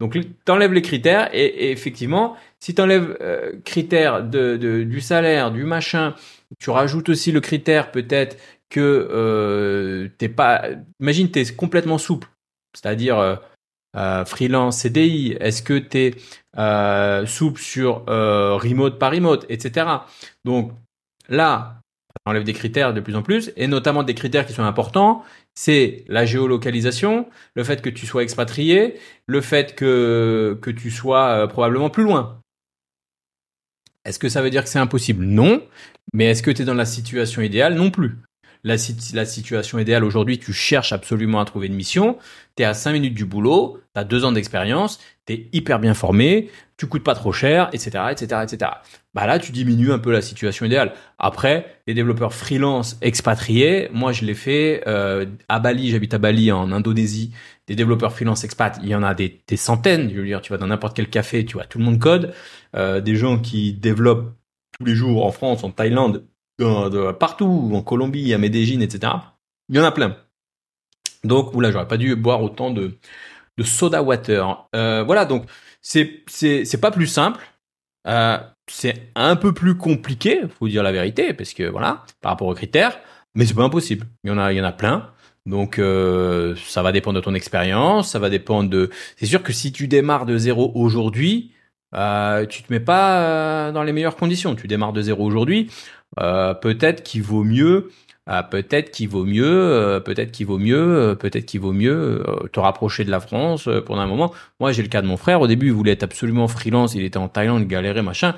Donc, 0.00 0.16
t'enlèves 0.44 0.72
les 0.72 0.82
critères 0.82 1.28
et, 1.32 1.70
effectivement, 1.70 2.36
si 2.60 2.74
t'enlèves 2.74 3.16
euh, 3.20 3.52
critères 3.64 4.22
de, 4.22 4.56
de, 4.56 4.82
du 4.82 5.00
salaire, 5.00 5.50
du 5.50 5.64
machin, 5.64 6.14
tu 6.58 6.70
rajoutes 6.70 7.08
aussi 7.08 7.32
le 7.32 7.40
critère 7.40 7.90
peut-être 7.90 8.36
que 8.70 9.08
euh, 9.10 10.08
t'es 10.18 10.28
pas. 10.28 10.68
Imagine, 11.00 11.30
t'es 11.30 11.44
complètement 11.54 11.98
souple, 11.98 12.28
c'est-à-dire 12.74 13.18
euh, 13.18 13.36
euh, 13.96 14.24
freelance, 14.24 14.78
CDI. 14.78 15.36
Est-ce 15.38 15.62
que 15.62 15.78
t'es 15.78 16.14
euh, 16.58 17.26
souple 17.26 17.60
sur 17.60 18.04
euh, 18.08 18.56
remote 18.56 18.98
par 18.98 19.12
remote, 19.12 19.46
etc. 19.48 19.86
Donc 20.44 20.72
là, 21.28 21.80
on 22.24 22.30
enlève 22.30 22.44
des 22.44 22.52
critères 22.52 22.94
de 22.94 23.00
plus 23.00 23.16
en 23.16 23.22
plus, 23.22 23.52
et 23.56 23.66
notamment 23.66 24.02
des 24.02 24.14
critères 24.14 24.46
qui 24.46 24.52
sont 24.52 24.62
importants, 24.62 25.24
c'est 25.54 26.04
la 26.08 26.24
géolocalisation, 26.24 27.26
le 27.54 27.64
fait 27.64 27.82
que 27.82 27.90
tu 27.90 28.06
sois 28.06 28.22
expatrié, 28.22 28.98
le 29.26 29.40
fait 29.40 29.74
que, 29.74 30.58
que 30.60 30.70
tu 30.70 30.90
sois 30.90 31.28
euh, 31.28 31.46
probablement 31.46 31.90
plus 31.90 32.04
loin. 32.04 32.40
Est-ce 34.04 34.18
que 34.18 34.28
ça 34.28 34.42
veut 34.42 34.50
dire 34.50 34.64
que 34.64 34.68
c'est 34.68 34.78
impossible? 34.78 35.24
Non. 35.24 35.62
Mais 36.12 36.26
est-ce 36.26 36.42
que 36.42 36.50
tu 36.50 36.62
es 36.62 36.64
dans 36.64 36.74
la 36.74 36.84
situation 36.84 37.40
idéale? 37.40 37.74
Non 37.74 37.90
plus 37.90 38.16
la, 38.64 38.76
la 39.12 39.26
situation 39.26 39.78
idéale 39.78 40.04
aujourd'hui, 40.04 40.38
tu 40.38 40.52
cherches 40.52 40.92
absolument 40.92 41.40
à 41.40 41.44
trouver 41.44 41.66
une 41.66 41.74
mission, 41.74 42.18
tu 42.56 42.62
es 42.62 42.66
à 42.66 42.74
5 42.74 42.92
minutes 42.92 43.14
du 43.14 43.26
boulot, 43.26 43.80
tu 43.94 44.00
as 44.00 44.04
2 44.04 44.24
ans 44.24 44.32
d'expérience, 44.32 45.00
tu 45.26 45.32
es 45.32 45.48
hyper 45.52 45.78
bien 45.78 45.94
formé, 45.94 46.50
tu 46.76 46.86
coûtes 46.86 47.04
pas 47.04 47.14
trop 47.14 47.32
cher, 47.32 47.68
etc., 47.72 48.04
etc., 48.10 48.42
etc. 48.42 48.70
Bah 49.14 49.26
là, 49.26 49.38
tu 49.38 49.52
diminues 49.52 49.92
un 49.92 49.98
peu 49.98 50.12
la 50.12 50.22
situation 50.22 50.66
idéale. 50.66 50.92
Après, 51.18 51.80
les 51.86 51.94
développeurs 51.94 52.34
freelance 52.34 52.98
expatriés, 53.00 53.88
moi 53.92 54.12
je 54.12 54.24
l'ai 54.24 54.34
fait 54.34 54.82
euh, 54.86 55.26
à 55.48 55.60
Bali, 55.60 55.90
j'habite 55.90 56.14
à 56.14 56.18
Bali 56.18 56.50
en 56.50 56.72
Indonésie, 56.72 57.32
des 57.66 57.76
développeurs 57.76 58.12
freelance 58.12 58.44
expat, 58.44 58.78
il 58.82 58.88
y 58.88 58.94
en 58.94 59.02
a 59.02 59.14
des, 59.14 59.40
des 59.46 59.56
centaines, 59.56 60.10
je 60.10 60.20
veux 60.20 60.26
dire, 60.26 60.42
tu 60.42 60.52
vas 60.52 60.58
dans 60.58 60.66
n'importe 60.66 60.96
quel 60.96 61.08
café, 61.08 61.44
tu 61.44 61.54
vois, 61.54 61.64
tout 61.64 61.78
le 61.78 61.84
monde 61.84 61.98
code, 61.98 62.34
euh, 62.74 63.00
des 63.00 63.16
gens 63.16 63.38
qui 63.38 63.72
développent 63.72 64.34
tous 64.78 64.84
les 64.84 64.94
jours 64.94 65.24
en 65.24 65.32
France, 65.32 65.64
en 65.64 65.70
Thaïlande, 65.70 66.24
de, 66.58 67.12
partout, 67.12 67.70
en 67.74 67.82
Colombie, 67.82 68.32
à 68.34 68.38
Medellin, 68.38 68.80
etc. 68.80 69.12
Il 69.68 69.76
y 69.76 69.80
en 69.80 69.84
a 69.84 69.92
plein. 69.92 70.16
Donc, 71.24 71.54
oula, 71.54 71.70
j'aurais 71.70 71.88
pas 71.88 71.96
dû 71.96 72.14
boire 72.16 72.42
autant 72.42 72.70
de, 72.70 72.98
de 73.58 73.62
soda 73.64 74.02
water. 74.02 74.68
Euh, 74.74 75.02
voilà, 75.04 75.24
donc 75.24 75.44
c'est 75.80 76.22
c'est 76.26 76.80
pas 76.80 76.90
plus 76.90 77.06
simple. 77.06 77.40
Euh, 78.06 78.38
c'est 78.70 79.10
un 79.14 79.36
peu 79.36 79.52
plus 79.54 79.76
compliqué, 79.76 80.42
faut 80.58 80.68
dire 80.68 80.82
la 80.82 80.92
vérité, 80.92 81.34
parce 81.34 81.54
que 81.54 81.64
voilà, 81.64 82.04
par 82.20 82.32
rapport 82.32 82.48
aux 82.48 82.54
critères, 82.54 82.98
mais 83.34 83.46
c'est 83.46 83.54
pas 83.54 83.62
impossible. 83.62 84.06
Il 84.24 84.30
y 84.30 84.32
en 84.32 84.38
a, 84.38 84.52
il 84.52 84.56
y 84.56 84.60
en 84.60 84.64
a 84.64 84.72
plein. 84.72 85.10
Donc 85.46 85.78
euh, 85.78 86.54
ça 86.66 86.82
va 86.82 86.92
dépendre 86.92 87.16
de 87.16 87.24
ton 87.24 87.34
expérience, 87.34 88.10
ça 88.10 88.18
va 88.18 88.30
dépendre 88.30 88.70
de. 88.70 88.90
C'est 89.16 89.26
sûr 89.26 89.42
que 89.42 89.52
si 89.52 89.72
tu 89.72 89.88
démarres 89.88 90.26
de 90.26 90.38
zéro 90.38 90.72
aujourd'hui, 90.74 91.52
tu 91.92 92.62
te 92.62 92.72
mets 92.72 92.80
pas 92.80 93.70
dans 93.72 93.82
les 93.82 93.92
meilleures 93.92 94.16
conditions. 94.16 94.56
Tu 94.56 94.66
démarres 94.66 94.92
de 94.92 95.02
zéro 95.02 95.24
aujourd'hui, 95.24 95.70
peut-être 96.16 97.02
qu'il 97.02 97.22
vaut 97.22 97.44
mieux 97.44 97.90
ah, 98.26 98.42
peut-être 98.42 98.90
qu'il 98.90 99.08
vaut 99.10 99.24
mieux, 99.26 99.44
euh, 99.44 100.00
peut-être 100.00 100.32
qu'il 100.32 100.46
vaut 100.46 100.58
mieux, 100.58 100.76
euh, 100.78 101.14
peut-être 101.14 101.44
qu'il 101.44 101.60
vaut 101.60 101.72
mieux 101.74 102.24
euh, 102.26 102.48
te 102.48 102.58
rapprocher 102.58 103.04
de 103.04 103.10
la 103.10 103.20
France 103.20 103.68
pendant 103.84 104.00
un 104.00 104.06
moment. 104.06 104.32
Moi, 104.60 104.72
j'ai 104.72 104.82
le 104.82 104.88
cas 104.88 105.02
de 105.02 105.06
mon 105.06 105.18
frère. 105.18 105.42
Au 105.42 105.46
début, 105.46 105.66
il 105.66 105.72
voulait 105.72 105.92
être 105.92 106.04
absolument 106.04 106.48
freelance. 106.48 106.94
Il 106.94 107.02
était 107.04 107.18
en 107.18 107.28
Thaïlande, 107.28 107.62
il 107.62 107.68
galérait, 107.68 108.02
machin. 108.02 108.34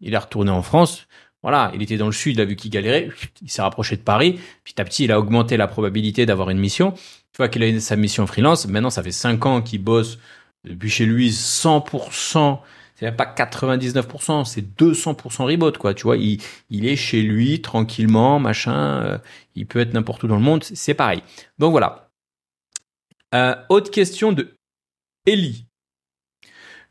Il 0.00 0.14
est 0.14 0.18
retourné 0.18 0.52
en 0.52 0.62
France. 0.62 1.08
Voilà, 1.42 1.72
il 1.74 1.82
était 1.82 1.96
dans 1.96 2.06
le 2.06 2.12
sud, 2.12 2.34
il 2.34 2.40
a 2.40 2.44
vu 2.44 2.56
qu'il 2.56 2.70
galérait, 2.70 3.10
il 3.42 3.50
s'est 3.50 3.62
rapproché 3.62 3.96
de 3.96 4.02
Paris. 4.02 4.40
Petit 4.64 4.80
à 4.80 4.84
petit, 4.84 5.04
il 5.04 5.12
a 5.12 5.20
augmenté 5.20 5.56
la 5.56 5.68
probabilité 5.68 6.26
d'avoir 6.26 6.50
une 6.50 6.58
mission. 6.58 6.92
Tu 6.92 7.38
vois 7.38 7.48
qu'il 7.48 7.62
a 7.62 7.80
sa 7.80 7.96
mission 7.96 8.26
freelance. 8.26 8.66
Maintenant, 8.66 8.90
ça 8.90 9.02
fait 9.02 9.12
cinq 9.12 9.46
ans 9.46 9.62
qu'il 9.62 9.82
bosse 9.82 10.18
depuis 10.64 10.90
chez 10.90 11.06
lui 11.06 11.30
100% 11.30 12.58
c'est 12.98 13.12
pas 13.12 13.26
99%, 13.26 14.44
c'est 14.44 14.76
200% 14.76 15.44
remote, 15.44 15.78
quoi. 15.78 15.94
Tu 15.94 16.02
vois, 16.02 16.16
il, 16.16 16.40
est 16.70 16.96
chez 16.96 17.22
lui, 17.22 17.62
tranquillement, 17.62 18.40
machin. 18.40 19.02
Euh, 19.02 19.18
il 19.54 19.66
peut 19.66 19.78
être 19.78 19.94
n'importe 19.94 20.24
où 20.24 20.26
dans 20.26 20.34
le 20.34 20.42
monde, 20.42 20.64
c'est 20.64 20.94
pareil. 20.94 21.22
Donc 21.58 21.70
voilà. 21.70 22.10
Euh, 23.36 23.54
autre 23.68 23.92
question 23.92 24.32
de 24.32 24.52
Ellie. 25.26 25.66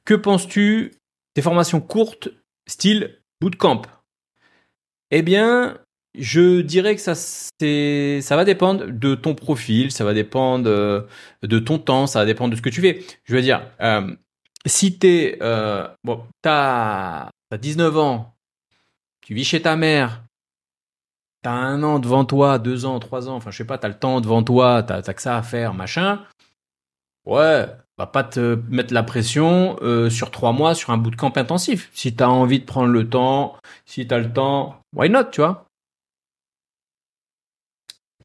Que 0.06 0.14
penses-tu 0.14 0.94
des 1.36 1.42
formations 1.42 1.82
courtes, 1.82 2.30
style 2.70 3.20
bootcamp? 3.42 3.82
Eh 5.12 5.24
bien, 5.24 5.78
je 6.18 6.62
dirais 6.62 6.96
que 6.96 7.02
ça, 7.02 8.36
va 8.36 8.46
dépendre 8.46 8.86
de 8.88 9.16
ton 9.16 9.36
profil, 9.36 9.92
ça 9.92 10.06
va 10.06 10.14
dépendre 10.14 10.70
euh, 10.70 11.02
de 11.44 11.60
ton 11.60 11.80
temps, 11.80 12.08
ça 12.08 12.20
va 12.20 12.26
dépendre 12.26 12.52
de 12.52 12.56
ce 12.56 12.62
que 12.62 12.70
tu 12.70 12.80
fais. 12.80 13.04
Je 13.26 13.36
veux 13.36 13.42
dire, 13.42 13.70
si 14.68 14.98
t'es, 14.98 15.38
euh, 15.42 15.88
bon, 16.04 16.26
t'as, 16.42 17.30
t'as 17.50 17.58
19 17.58 17.98
ans, 17.98 18.36
tu 19.22 19.34
vis 19.34 19.44
chez 19.46 19.62
ta 19.62 19.76
mère, 19.76 20.24
t'as 21.42 21.52
un 21.52 21.84
an 21.84 22.00
devant 22.00 22.26
toi, 22.26 22.60
deux 22.60 22.86
ans, 22.86 23.00
trois 23.00 23.30
ans, 23.30 23.36
enfin 23.36 23.52
je 23.52 23.58
sais 23.58 23.66
pas, 23.66 23.78
t'as 23.78 23.88
le 23.90 24.00
temps 24.00 24.22
devant 24.22 24.44
toi, 24.44 24.84
t'as, 24.84 25.02
t'as 25.02 25.14
que 25.14 25.22
ça 25.22 25.38
à 25.38 25.44
faire, 25.44 25.74
machin. 25.74 26.26
Ouais, 27.26 27.68
va 27.98 28.08
pas 28.08 28.24
te 28.24 28.56
mettre 28.70 28.94
la 28.94 29.04
pression 29.04 29.78
euh, 29.82 30.10
sur 30.10 30.32
trois 30.32 30.54
mois 30.54 30.76
sur 30.76 30.92
un 30.92 30.98
bout 30.98 31.16
camp 31.16 31.36
intensif. 31.38 31.90
Si 31.94 32.16
t'as 32.16 32.28
envie 32.28 32.60
de 32.60 32.66
prendre 32.66 32.90
le 32.92 33.10
temps, 33.10 33.58
si 33.86 34.08
t'as 34.08 34.20
le 34.20 34.32
temps, 34.32 34.82
why 34.96 35.10
not, 35.10 35.26
tu 35.32 35.42
vois? 35.42 35.66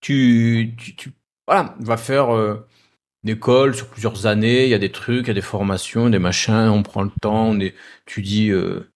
Tu, 0.01 0.75
tu, 0.79 0.97
tu, 0.97 1.13
voilà, 1.47 1.75
va 1.81 1.97
faire 1.97 2.35
euh, 2.35 2.67
école 3.27 3.75
sur 3.75 3.89
plusieurs 3.89 4.27
années, 4.27 4.65
il 4.65 4.71
y 4.71 4.75
a 4.75 4.79
des 4.79 4.93
trucs, 4.93 5.27
il 5.27 5.29
y 5.29 5.31
a 5.31 5.35
des 5.35 5.41
formations, 5.41 6.11
des 6.11 6.19
machins, 6.19 6.69
on 6.69 6.83
prend 6.83 7.03
le 7.03 7.13
temps, 7.21 7.49
on 7.49 7.61
étudie 7.61 8.51
euh, 8.51 8.91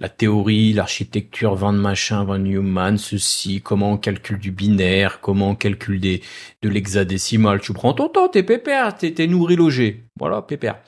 la 0.00 0.08
théorie, 0.08 0.72
l'architecture, 0.72 1.54
Van 1.54 1.72
Machin, 1.72 2.24
Van 2.24 2.38
Neumann, 2.38 2.98
ceci, 2.98 3.60
comment 3.60 3.92
on 3.92 3.96
calcule 3.98 4.38
du 4.38 4.52
binaire, 4.52 5.20
comment 5.20 5.50
on 5.50 5.54
calcule 5.54 6.00
des, 6.00 6.22
de 6.62 6.68
l'hexadécimal. 6.68 7.60
Tu 7.60 7.72
prends 7.72 7.94
ton 7.94 8.08
temps, 8.08 8.28
t'es 8.28 8.42
pépère, 8.42 8.96
t'es, 8.96 9.12
t'es 9.12 9.26
nourri 9.26 9.56
logé. 9.56 10.04
Voilà, 10.18 10.42
pépère. 10.42 10.80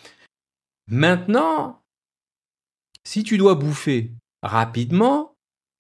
Maintenant, 0.89 1.83
si 3.05 3.23
tu 3.25 3.39
dois 3.39 3.55
bouffer 3.55 4.13
rapidement, 4.43 5.35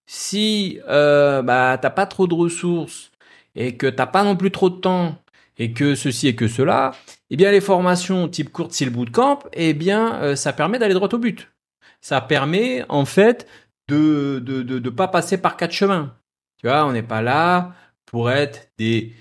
si 0.06 0.80
euh, 0.88 1.42
bah 1.42 1.78
t'as 1.80 1.90
pas 1.90 2.06
trop 2.06 2.26
de 2.26 2.34
ressources 2.34 3.12
et 3.54 3.76
que 3.76 3.86
t'as 3.86 4.06
pas 4.06 4.24
non 4.24 4.36
plus 4.36 4.50
trop 4.50 4.70
de 4.70 4.80
temps 4.80 5.16
et 5.60 5.72
que 5.72 5.94
ceci 5.94 6.26
et 6.26 6.34
que 6.34 6.48
cela, 6.48 6.92
eh 7.28 7.36
bien 7.36 7.52
les 7.52 7.60
formations 7.60 8.28
type 8.28 8.50
courte 8.50 8.72
style 8.72 8.90
bootcamp, 8.90 9.40
eh 9.52 9.74
bien 9.74 10.14
euh, 10.22 10.34
ça 10.34 10.52
permet 10.54 10.78
d'aller 10.78 10.94
droit 10.94 11.10
au 11.12 11.18
but. 11.18 11.52
Ça 12.00 12.20
permet 12.22 12.84
en 12.88 13.04
fait 13.04 13.46
de 13.86 14.40
de, 14.42 14.62
de, 14.62 14.90
pas 14.90 15.06
passer 15.06 15.36
par 15.36 15.56
quatre 15.58 15.72
chemins. 15.72 16.14
Tu 16.58 16.66
vois, 16.66 16.86
on 16.86 16.92
n'est 16.92 17.02
pas 17.02 17.20
là 17.20 17.74
pour 18.06 18.30
être 18.30 18.70
des 18.78 19.12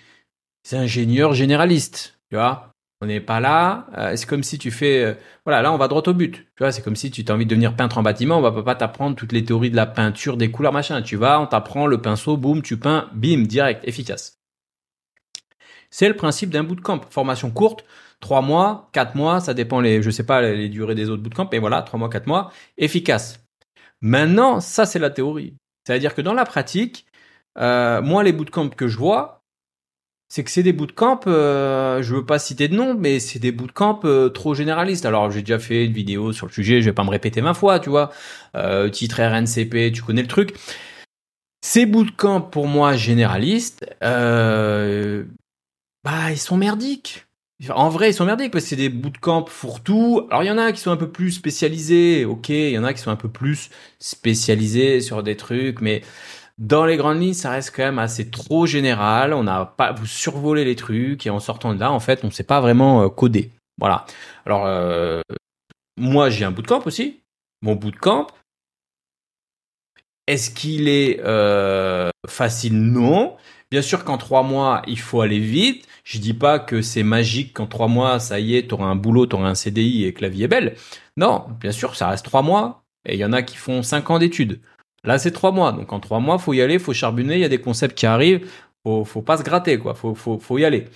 ingénieurs 0.72 1.34
généralistes. 1.34 2.20
Tu 2.32 2.38
on 3.02 3.06
n'est 3.06 3.22
pas 3.22 3.40
là. 3.42 3.88
Euh, 3.98 4.16
c'est 4.16 4.26
comme 4.26 4.44
si 4.44 4.58
tu 4.58 4.72
fais, 4.72 5.04
euh, 5.04 5.14
voilà, 5.46 5.62
là 5.62 5.74
on 5.74 5.78
va 5.78 5.90
droit 5.90 6.04
au 6.08 6.14
but. 6.14 6.36
Tu 6.56 6.64
vois, 6.64 6.72
c'est 6.72 6.82
comme 6.82 6.96
si 6.96 7.12
tu 7.12 7.24
as 7.28 7.34
envie 7.34 7.46
de 7.46 7.50
devenir 7.50 7.76
peintre 7.76 7.98
en 7.98 8.04
bâtiment. 8.04 8.38
On 8.38 8.42
va 8.42 8.64
pas 8.64 8.76
t'apprendre 8.76 9.16
toutes 9.18 9.34
les 9.34 9.44
théories 9.44 9.72
de 9.72 9.76
la 9.76 9.86
peinture, 9.86 10.38
des 10.38 10.52
couleurs, 10.52 10.74
machin. 10.74 11.02
Tu 11.02 11.18
vas, 11.18 11.42
on 11.42 11.48
t'apprend 11.48 11.86
le 11.86 12.02
pinceau, 12.02 12.38
boum, 12.38 12.62
tu 12.62 12.78
peins, 12.78 13.10
bim, 13.14 13.44
direct, 13.44 13.86
efficace. 13.86 14.39
C'est 15.92 16.08
le 16.08 16.16
principe 16.16 16.50
d'un 16.50 16.64
bootcamp. 16.64 17.02
Formation 17.10 17.52
courte, 17.52 17.86
trois 18.20 18.42
mois, 18.42 18.90
quatre 18.92 19.16
mois, 19.16 19.40
ça 19.40 19.54
dépend 19.54 19.82
les, 19.82 20.02
je 20.02 20.10
sais 20.10 20.26
pas 20.26 20.42
les 20.42 20.70
durées 20.70 20.96
des 20.96 21.10
autres 21.10 21.24
bootcamps, 21.24 21.50
et 21.52 21.60
voilà, 21.60 21.82
trois 21.82 22.00
mois, 22.00 22.10
quatre 22.10 22.28
mois, 22.28 22.52
efficace. 22.78 23.40
Maintenant, 24.02 24.60
ça 24.60 24.86
c'est 24.86 25.00
la 25.00 25.10
théorie. 25.10 25.56
C'est-à-dire 25.86 26.16
que 26.16 26.22
dans 26.22 26.34
la 26.34 26.46
pratique, 26.46 27.06
euh, 27.58 28.02
moi 28.02 28.24
les 28.24 28.32
bootcamps 28.34 28.70
que 28.70 28.88
je 28.88 28.98
vois, 28.98 29.40
c'est 30.32 30.44
que 30.44 30.52
c'est 30.52 30.62
des 30.64 30.74
bootcamps, 30.74 31.22
euh, 31.26 32.04
je 32.04 32.16
veux 32.16 32.26
pas 32.26 32.38
citer 32.38 32.68
de 32.68 32.76
nom, 32.76 32.94
mais 32.94 33.20
c'est 33.20 33.40
des 33.40 33.52
bootcamps 33.52 34.00
euh, 34.04 34.30
trop 34.30 34.54
généralistes. 34.54 35.06
Alors 35.06 35.32
j'ai 35.32 35.42
déjà 35.42 35.58
fait 35.58 35.86
une 35.86 35.94
vidéo 35.94 36.34
sur 36.34 36.46
le 36.46 36.52
sujet, 36.52 36.82
je 36.82 36.86
vais 36.86 36.94
pas 36.94 37.04
me 37.04 37.10
répéter 37.10 37.42
ma 37.42 37.56
fois, 37.56 37.80
tu 37.80 37.90
vois. 37.90 38.12
Euh, 38.56 38.90
titre 38.90 39.22
RNCP, 39.24 39.92
tu 39.92 40.04
connais 40.04 40.22
le 40.22 40.28
truc. 40.28 40.56
Ces 41.62 41.88
bootcamps 41.88 42.42
pour 42.42 42.68
moi 42.68 42.96
généralistes, 42.96 43.86
euh, 44.04 45.26
bah, 46.04 46.32
ils 46.32 46.38
sont 46.38 46.58
merdiques. 46.58 47.26
En 47.70 47.90
vrai, 47.90 48.12
ils 48.12 48.14
sont 48.14 48.26
merdiques 48.26 48.52
parce 48.52 48.64
que 48.64 48.70
c'est 48.70 48.76
des 48.78 48.90
bootcamps 48.90 49.46
fourre-tout. 49.46 50.28
Alors, 50.30 50.44
il 50.44 50.48
y 50.48 50.52
en 50.52 50.58
a 50.58 50.72
qui 50.72 50.80
sont 50.80 50.92
un 50.92 50.98
peu 50.98 51.12
plus 51.12 51.32
spécialisés, 51.32 52.24
ok. 52.24 52.50
Il 52.50 52.72
y 52.72 52.78
en 52.78 52.86
a 52.86 52.94
qui 52.94 53.02
sont 53.02 53.12
un 53.12 53.18
peu 53.18 53.28
plus 53.28 53.70
spécialisés 54.00 55.02
sur 55.02 55.24
des 55.24 55.36
trucs, 55.36 55.82
mais 55.82 56.02
dans 56.58 56.86
les 56.86 56.96
grandes 56.96 57.22
lignes, 57.22 57.34
ça 57.34 57.52
reste 57.52 57.74
quand 57.76 57.84
même 57.84 58.00
assez 58.00 58.30
trop 58.30 58.66
général. 58.66 59.34
On 59.34 59.44
n'a 59.44 59.66
pas, 59.66 59.92
vous 59.92 60.06
survolez 60.06 60.64
les 60.64 60.76
trucs 60.76 61.26
et 61.26 61.30
en 61.30 61.40
sortant 61.40 61.74
de 61.74 61.80
là, 61.80 61.92
en 61.92 62.00
fait, 62.00 62.24
on 62.24 62.28
ne 62.28 62.32
sait 62.32 62.44
pas 62.44 62.62
vraiment 62.62 63.04
euh, 63.04 63.10
coder. 63.10 63.52
Voilà. 63.78 64.06
Alors, 64.46 64.66
euh, 64.66 65.22
moi, 65.98 66.30
j'ai 66.30 66.46
un 66.46 66.52
bootcamp 66.52 66.82
aussi. 66.86 67.22
Mon 67.62 67.76
bootcamp, 67.76 68.28
est-ce 70.28 70.50
qu'il 70.52 70.88
est, 70.88 71.20
euh, 71.24 72.10
facile? 72.28 72.80
Non. 72.80 73.36
Bien 73.72 73.82
sûr 73.84 74.04
qu'en 74.04 74.18
trois 74.18 74.42
mois, 74.42 74.82
il 74.88 75.00
faut 75.00 75.22
aller 75.22 75.40
vite. 75.40 75.88
Je 76.04 76.18
dis 76.18 76.34
pas 76.34 76.58
que 76.58 76.82
c'est 76.82 77.04
magique 77.04 77.54
qu'en 77.54 77.68
trois 77.68 77.88
mois, 77.88 78.20
ça 78.20 78.40
y 78.40 78.56
est, 78.56 78.68
tu 78.68 78.74
auras 78.74 78.88
un 78.88 78.96
boulot, 78.96 79.28
tu 79.28 79.36
auras 79.36 79.50
un 79.50 79.56
CDI 79.56 80.06
et 80.06 80.14
que 80.14 80.24
la 80.24 80.30
vie 80.30 80.44
est 80.44 80.48
belle. 80.48 80.76
Non, 81.18 81.46
bien 81.60 81.72
sûr, 81.72 81.96
ça 81.96 82.10
reste 82.10 82.26
trois 82.26 82.42
mois. 82.42 82.84
Et 83.06 83.14
il 83.16 83.20
y 83.20 83.26
en 83.26 83.34
a 83.34 83.44
qui 83.44 83.58
font 83.58 83.84
cinq 83.84 84.10
ans 84.10 84.18
d'études. 84.18 84.60
Là, 85.04 85.20
c'est 85.20 85.32
trois 85.32 85.52
mois. 85.52 85.72
Donc 85.72 85.94
en 85.94 86.00
trois 86.00 86.20
mois, 86.20 86.40
faut 86.40 86.54
y 86.54 86.62
aller, 86.62 86.80
faut 86.80 86.94
charbonner. 86.94 87.36
Il 87.36 87.42
y 87.42 87.46
a 87.46 87.50
des 87.50 87.62
concepts 87.62 87.98
qui 87.98 88.08
arrivent. 88.08 88.50
Faut, 88.84 89.06
faut 89.06 89.22
pas 89.22 89.38
se 89.38 89.44
gratter, 89.44 89.78
quoi. 89.78 89.94
Faut, 89.94 90.16
faut, 90.16 90.58
y 90.58 90.66
aller. 90.66 90.88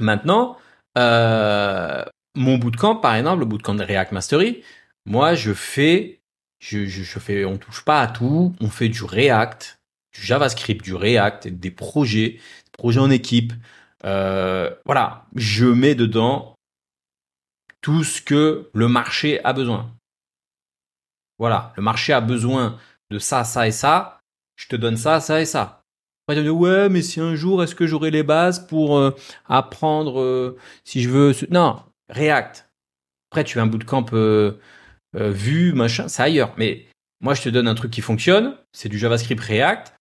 Maintenant, 0.00 0.56
euh, 0.96 2.04
mon 2.34 2.56
bootcamp, 2.56 2.96
par 2.96 3.14
exemple, 3.14 3.40
le 3.40 3.46
bootcamp 3.46 3.74
de 3.74 3.84
React 3.84 4.12
Mastery, 4.12 4.62
moi, 5.06 5.34
je 5.34 5.52
fais, 5.52 6.20
je, 6.60 6.86
je 6.86 7.18
fais, 7.18 7.44
on 7.44 7.58
touche 7.58 7.84
pas 7.84 8.00
à 8.00 8.06
tout. 8.06 8.54
On 8.60 8.68
fait 8.68 8.88
du 8.88 9.04
React 9.04 9.77
du 10.12 10.22
JavaScript, 10.22 10.84
du 10.84 10.94
React, 10.94 11.48
des 11.48 11.70
projets, 11.70 12.30
des 12.32 12.72
projets 12.72 13.00
en 13.00 13.10
équipe. 13.10 13.52
Euh, 14.04 14.74
voilà, 14.84 15.26
je 15.34 15.66
mets 15.66 15.94
dedans 15.94 16.54
tout 17.80 18.04
ce 18.04 18.20
que 18.20 18.70
le 18.72 18.88
marché 18.88 19.42
a 19.44 19.52
besoin. 19.52 19.94
Voilà, 21.38 21.72
le 21.76 21.82
marché 21.82 22.12
a 22.12 22.20
besoin 22.20 22.78
de 23.10 23.18
ça, 23.18 23.44
ça 23.44 23.66
et 23.66 23.72
ça. 23.72 24.20
Je 24.56 24.66
te 24.66 24.76
donne 24.76 24.96
ça, 24.96 25.20
ça 25.20 25.40
et 25.40 25.46
ça. 25.46 25.82
Ouais, 26.28 26.88
mais 26.90 27.00
si 27.00 27.20
un 27.20 27.34
jour, 27.34 27.62
est-ce 27.62 27.74
que 27.74 27.86
j'aurai 27.86 28.10
les 28.10 28.22
bases 28.22 28.66
pour 28.66 28.98
euh, 28.98 29.16
apprendre, 29.46 30.20
euh, 30.20 30.58
si 30.84 31.00
je 31.00 31.08
veux... 31.08 31.32
Non, 31.50 31.82
React. 32.10 32.68
Après, 33.30 33.44
tu 33.44 33.56
veux 33.56 33.62
un 33.62 33.66
bootcamp 33.66 34.06
euh, 34.12 34.58
euh, 35.16 35.30
vu, 35.30 35.72
machin, 35.72 36.08
c'est 36.08 36.22
ailleurs. 36.22 36.52
Mais 36.58 36.86
moi, 37.20 37.32
je 37.32 37.42
te 37.42 37.48
donne 37.48 37.66
un 37.66 37.74
truc 37.74 37.90
qui 37.90 38.02
fonctionne. 38.02 38.56
C'est 38.72 38.90
du 38.90 38.98
JavaScript 38.98 39.42
React 39.42 39.94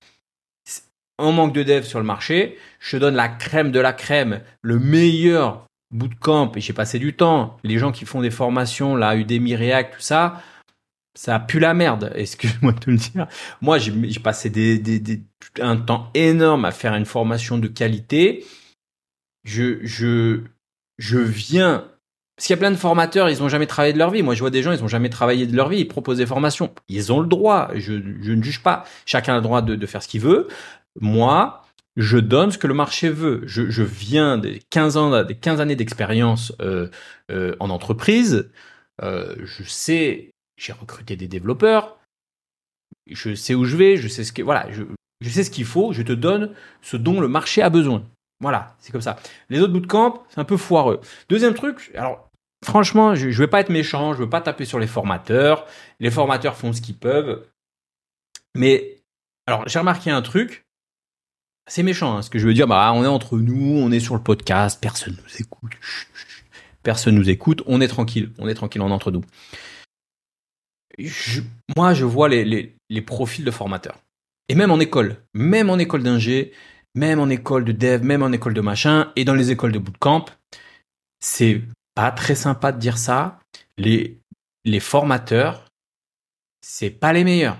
en 1.17 1.31
manque 1.31 1.53
de 1.53 1.63
dev 1.63 1.83
sur 1.83 1.99
le 1.99 2.05
marché, 2.05 2.57
je 2.79 2.91
te 2.91 2.97
donne 2.97 3.15
la 3.15 3.29
crème 3.29 3.71
de 3.71 3.79
la 3.79 3.93
crème, 3.93 4.41
le 4.61 4.79
meilleur 4.79 5.65
bootcamp, 5.91 6.51
et 6.55 6.61
j'ai 6.61 6.73
passé 6.73 6.99
du 6.99 7.13
temps, 7.15 7.57
les 7.63 7.77
gens 7.77 7.91
qui 7.91 8.05
font 8.05 8.21
des 8.21 8.31
formations, 8.31 8.95
là, 8.95 9.15
Udemy 9.15 9.55
React, 9.55 9.95
tout 9.95 10.01
ça, 10.01 10.41
ça 11.15 11.39
pue 11.39 11.59
la 11.59 11.73
merde, 11.73 12.11
excuse-moi 12.15 12.73
de 12.73 12.79
te 12.79 12.89
le 12.89 12.97
dire. 12.97 13.27
Moi, 13.61 13.77
j'ai 13.79 14.19
passé 14.19 14.49
des, 14.49 14.77
des, 14.77 14.99
des, 14.99 15.21
un 15.59 15.77
temps 15.77 16.11
énorme 16.13 16.65
à 16.65 16.71
faire 16.71 16.93
une 16.95 17.05
formation 17.05 17.57
de 17.57 17.67
qualité. 17.67 18.45
Je, 19.43 19.79
je, 19.83 20.41
je 20.97 21.17
viens 21.17 21.89
parce 22.37 22.45
qu'il 22.45 22.53
y 22.53 22.59
a 22.59 22.59
plein 22.59 22.69
de 22.69 22.75
formateurs, 22.75 23.31
ils 23.31 23.39
n'ont 23.39 23.49
jamais 23.49 23.65
travaillé 23.65 23.93
de 23.93 23.97
leur 23.97 24.11
vie. 24.11 24.21
Moi, 24.21 24.35
je 24.35 24.41
vois 24.41 24.51
des 24.51 24.61
gens, 24.61 24.71
ils 24.71 24.79
n'ont 24.79 24.87
jamais 24.87 25.09
travaillé 25.09 25.47
de 25.47 25.55
leur 25.55 25.69
vie, 25.69 25.79
ils 25.79 25.87
proposent 25.87 26.19
des 26.19 26.27
formations. 26.27 26.71
Ils 26.87 27.11
ont 27.11 27.19
le 27.19 27.25
droit, 27.25 27.71
je, 27.73 27.93
je 28.21 28.31
ne 28.31 28.43
juge 28.43 28.61
pas. 28.61 28.85
Chacun 29.07 29.33
a 29.33 29.35
le 29.37 29.41
droit 29.41 29.63
de, 29.63 29.73
de 29.73 29.85
faire 29.87 30.03
ce 30.03 30.07
qu'il 30.07 30.21
veut. 30.21 30.47
Moi, 30.99 31.63
je 31.97 32.17
donne 32.17 32.51
ce 32.51 32.57
que 32.57 32.67
le 32.67 32.73
marché 32.73 33.09
veut. 33.09 33.41
Je, 33.45 33.83
viens 33.83 34.37
des 34.37 34.61
15 34.69 34.97
ans, 34.97 35.23
des 35.23 35.35
15 35.35 35.59
années 35.61 35.75
d'expérience 35.75 36.53
euh, 36.61 36.89
euh, 37.31 37.55
en 37.59 37.69
entreprise. 37.69 38.51
Euh, 39.01 39.35
je 39.43 39.63
sais, 39.63 40.31
j'ai 40.57 40.73
recruté 40.73 41.15
des 41.15 41.27
développeurs. 41.27 41.97
Je 43.09 43.35
sais 43.35 43.55
où 43.55 43.65
je 43.65 43.75
vais. 43.77 43.97
Je 43.97 44.07
sais 44.07 44.23
ce 44.23 44.31
que 44.31 44.41
voilà. 44.41 44.71
Je, 44.71 44.83
Je 45.21 45.29
sais 45.29 45.43
ce 45.43 45.51
qu'il 45.51 45.65
faut, 45.65 45.91
je 45.93 46.03
te 46.03 46.13
donne 46.13 46.53
ce 46.81 46.97
dont 46.97 47.19
le 47.19 47.27
marché 47.27 47.61
a 47.61 47.69
besoin. 47.69 48.03
Voilà, 48.39 48.75
c'est 48.79 48.91
comme 48.91 49.01
ça. 49.01 49.17
Les 49.49 49.59
autres 49.61 49.73
bootcamps, 49.73 50.23
c'est 50.29 50.39
un 50.39 50.45
peu 50.45 50.57
foireux. 50.57 51.01
Deuxième 51.27 51.55
truc, 51.55 51.91
alors 51.95 52.29
franchement, 52.63 53.15
je, 53.15 53.31
je 53.31 53.39
vais 53.39 53.47
pas 53.47 53.61
être 53.61 53.71
méchant, 53.71 54.13
je 54.13 54.19
veux 54.19 54.29
pas 54.29 54.41
taper 54.41 54.65
sur 54.65 54.77
les 54.77 54.85
formateurs. 54.85 55.65
Les 55.99 56.11
formateurs 56.11 56.55
font 56.55 56.71
ce 56.71 56.81
qu'ils 56.81 56.97
peuvent. 56.97 57.47
Mais 58.53 58.97
alors, 59.47 59.67
j'ai 59.67 59.79
remarqué 59.79 60.11
un 60.11 60.21
truc. 60.21 60.66
C'est 61.67 61.83
méchant, 61.83 62.17
hein, 62.17 62.21
ce 62.21 62.29
que 62.29 62.39
je 62.39 62.47
veux 62.47 62.53
dire. 62.53 62.67
Bah, 62.67 62.91
on 62.95 63.03
est 63.03 63.07
entre 63.07 63.37
nous, 63.37 63.77
on 63.77 63.91
est 63.91 63.99
sur 63.99 64.15
le 64.15 64.23
podcast, 64.23 64.79
personne 64.81 65.17
nous 65.21 65.41
écoute. 65.41 65.73
Personne 66.81 67.15
nous 67.15 67.29
écoute, 67.29 67.61
on 67.65 67.81
est 67.81 67.89
tranquille, 67.89 68.31
on 68.37 68.47
est 68.47 68.53
tranquille, 68.53 68.81
on 68.81 68.89
est 68.89 68.93
entre 68.93 69.11
nous. 69.11 69.23
moi, 71.75 71.93
je 71.93 72.05
vois 72.05 72.29
les, 72.29 72.45
les, 72.45 72.75
les 72.89 73.01
profils 73.01 73.43
de 73.43 73.51
formateurs. 73.51 73.97
Et 74.47 74.55
même 74.55 74.71
en 74.71 74.79
école, 74.79 75.17
même 75.33 75.69
en 75.69 75.77
école 75.77 76.03
d'ingé, 76.03 76.53
même 76.95 77.19
en 77.19 77.27
école 77.27 77.65
de 77.65 77.73
dev, 77.73 78.01
même 78.03 78.23
en 78.23 78.31
école 78.31 78.53
de 78.53 78.61
machin, 78.61 79.11
et 79.17 79.25
dans 79.25 79.35
les 79.35 79.51
écoles 79.51 79.73
de 79.73 79.79
bootcamp, 79.79 80.25
c'est 81.19 81.61
pas 81.93 82.11
très 82.11 82.35
sympa 82.35 82.71
de 82.71 82.79
dire 82.79 82.97
ça. 82.97 83.39
Les, 83.77 84.19
les 84.63 84.79
formateurs, 84.79 85.65
c'est 86.61 86.89
pas 86.89 87.11
les 87.11 87.25
meilleurs. 87.25 87.57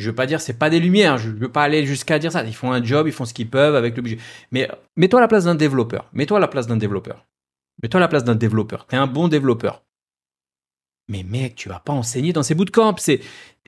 Je 0.00 0.10
veux 0.10 0.14
pas 0.14 0.26
dire 0.26 0.40
c'est 0.40 0.58
pas 0.58 0.70
des 0.70 0.80
lumières, 0.80 1.18
je 1.18 1.30
veux 1.30 1.50
pas 1.50 1.62
aller 1.62 1.86
jusqu'à 1.86 2.18
dire 2.18 2.32
ça. 2.32 2.42
Ils 2.44 2.54
font 2.54 2.72
un 2.72 2.82
job, 2.82 3.06
ils 3.06 3.12
font 3.12 3.24
ce 3.24 3.34
qu'ils 3.34 3.48
peuvent 3.48 3.76
avec 3.76 3.96
le 3.96 4.02
budget. 4.02 4.18
Mais 4.50 4.68
mets-toi 4.96 5.20
à 5.20 5.22
la 5.22 5.28
place 5.28 5.44
d'un 5.44 5.54
développeur. 5.54 6.08
Mets-toi 6.12 6.38
à 6.38 6.40
la 6.40 6.48
place 6.48 6.66
d'un 6.66 6.76
développeur. 6.76 7.26
Mets-toi 7.82 7.98
à 7.98 8.02
la 8.02 8.08
place 8.08 8.24
d'un 8.24 8.34
développeur. 8.34 8.86
T'es 8.86 8.96
un 8.96 9.06
bon 9.06 9.28
développeur. 9.28 9.82
Mais 11.08 11.22
mec, 11.22 11.54
tu 11.56 11.68
vas 11.68 11.80
pas 11.80 11.92
enseigner 11.92 12.32
dans 12.32 12.42
ces 12.42 12.54
bootcamps. 12.54 12.96
C'est 12.98 13.20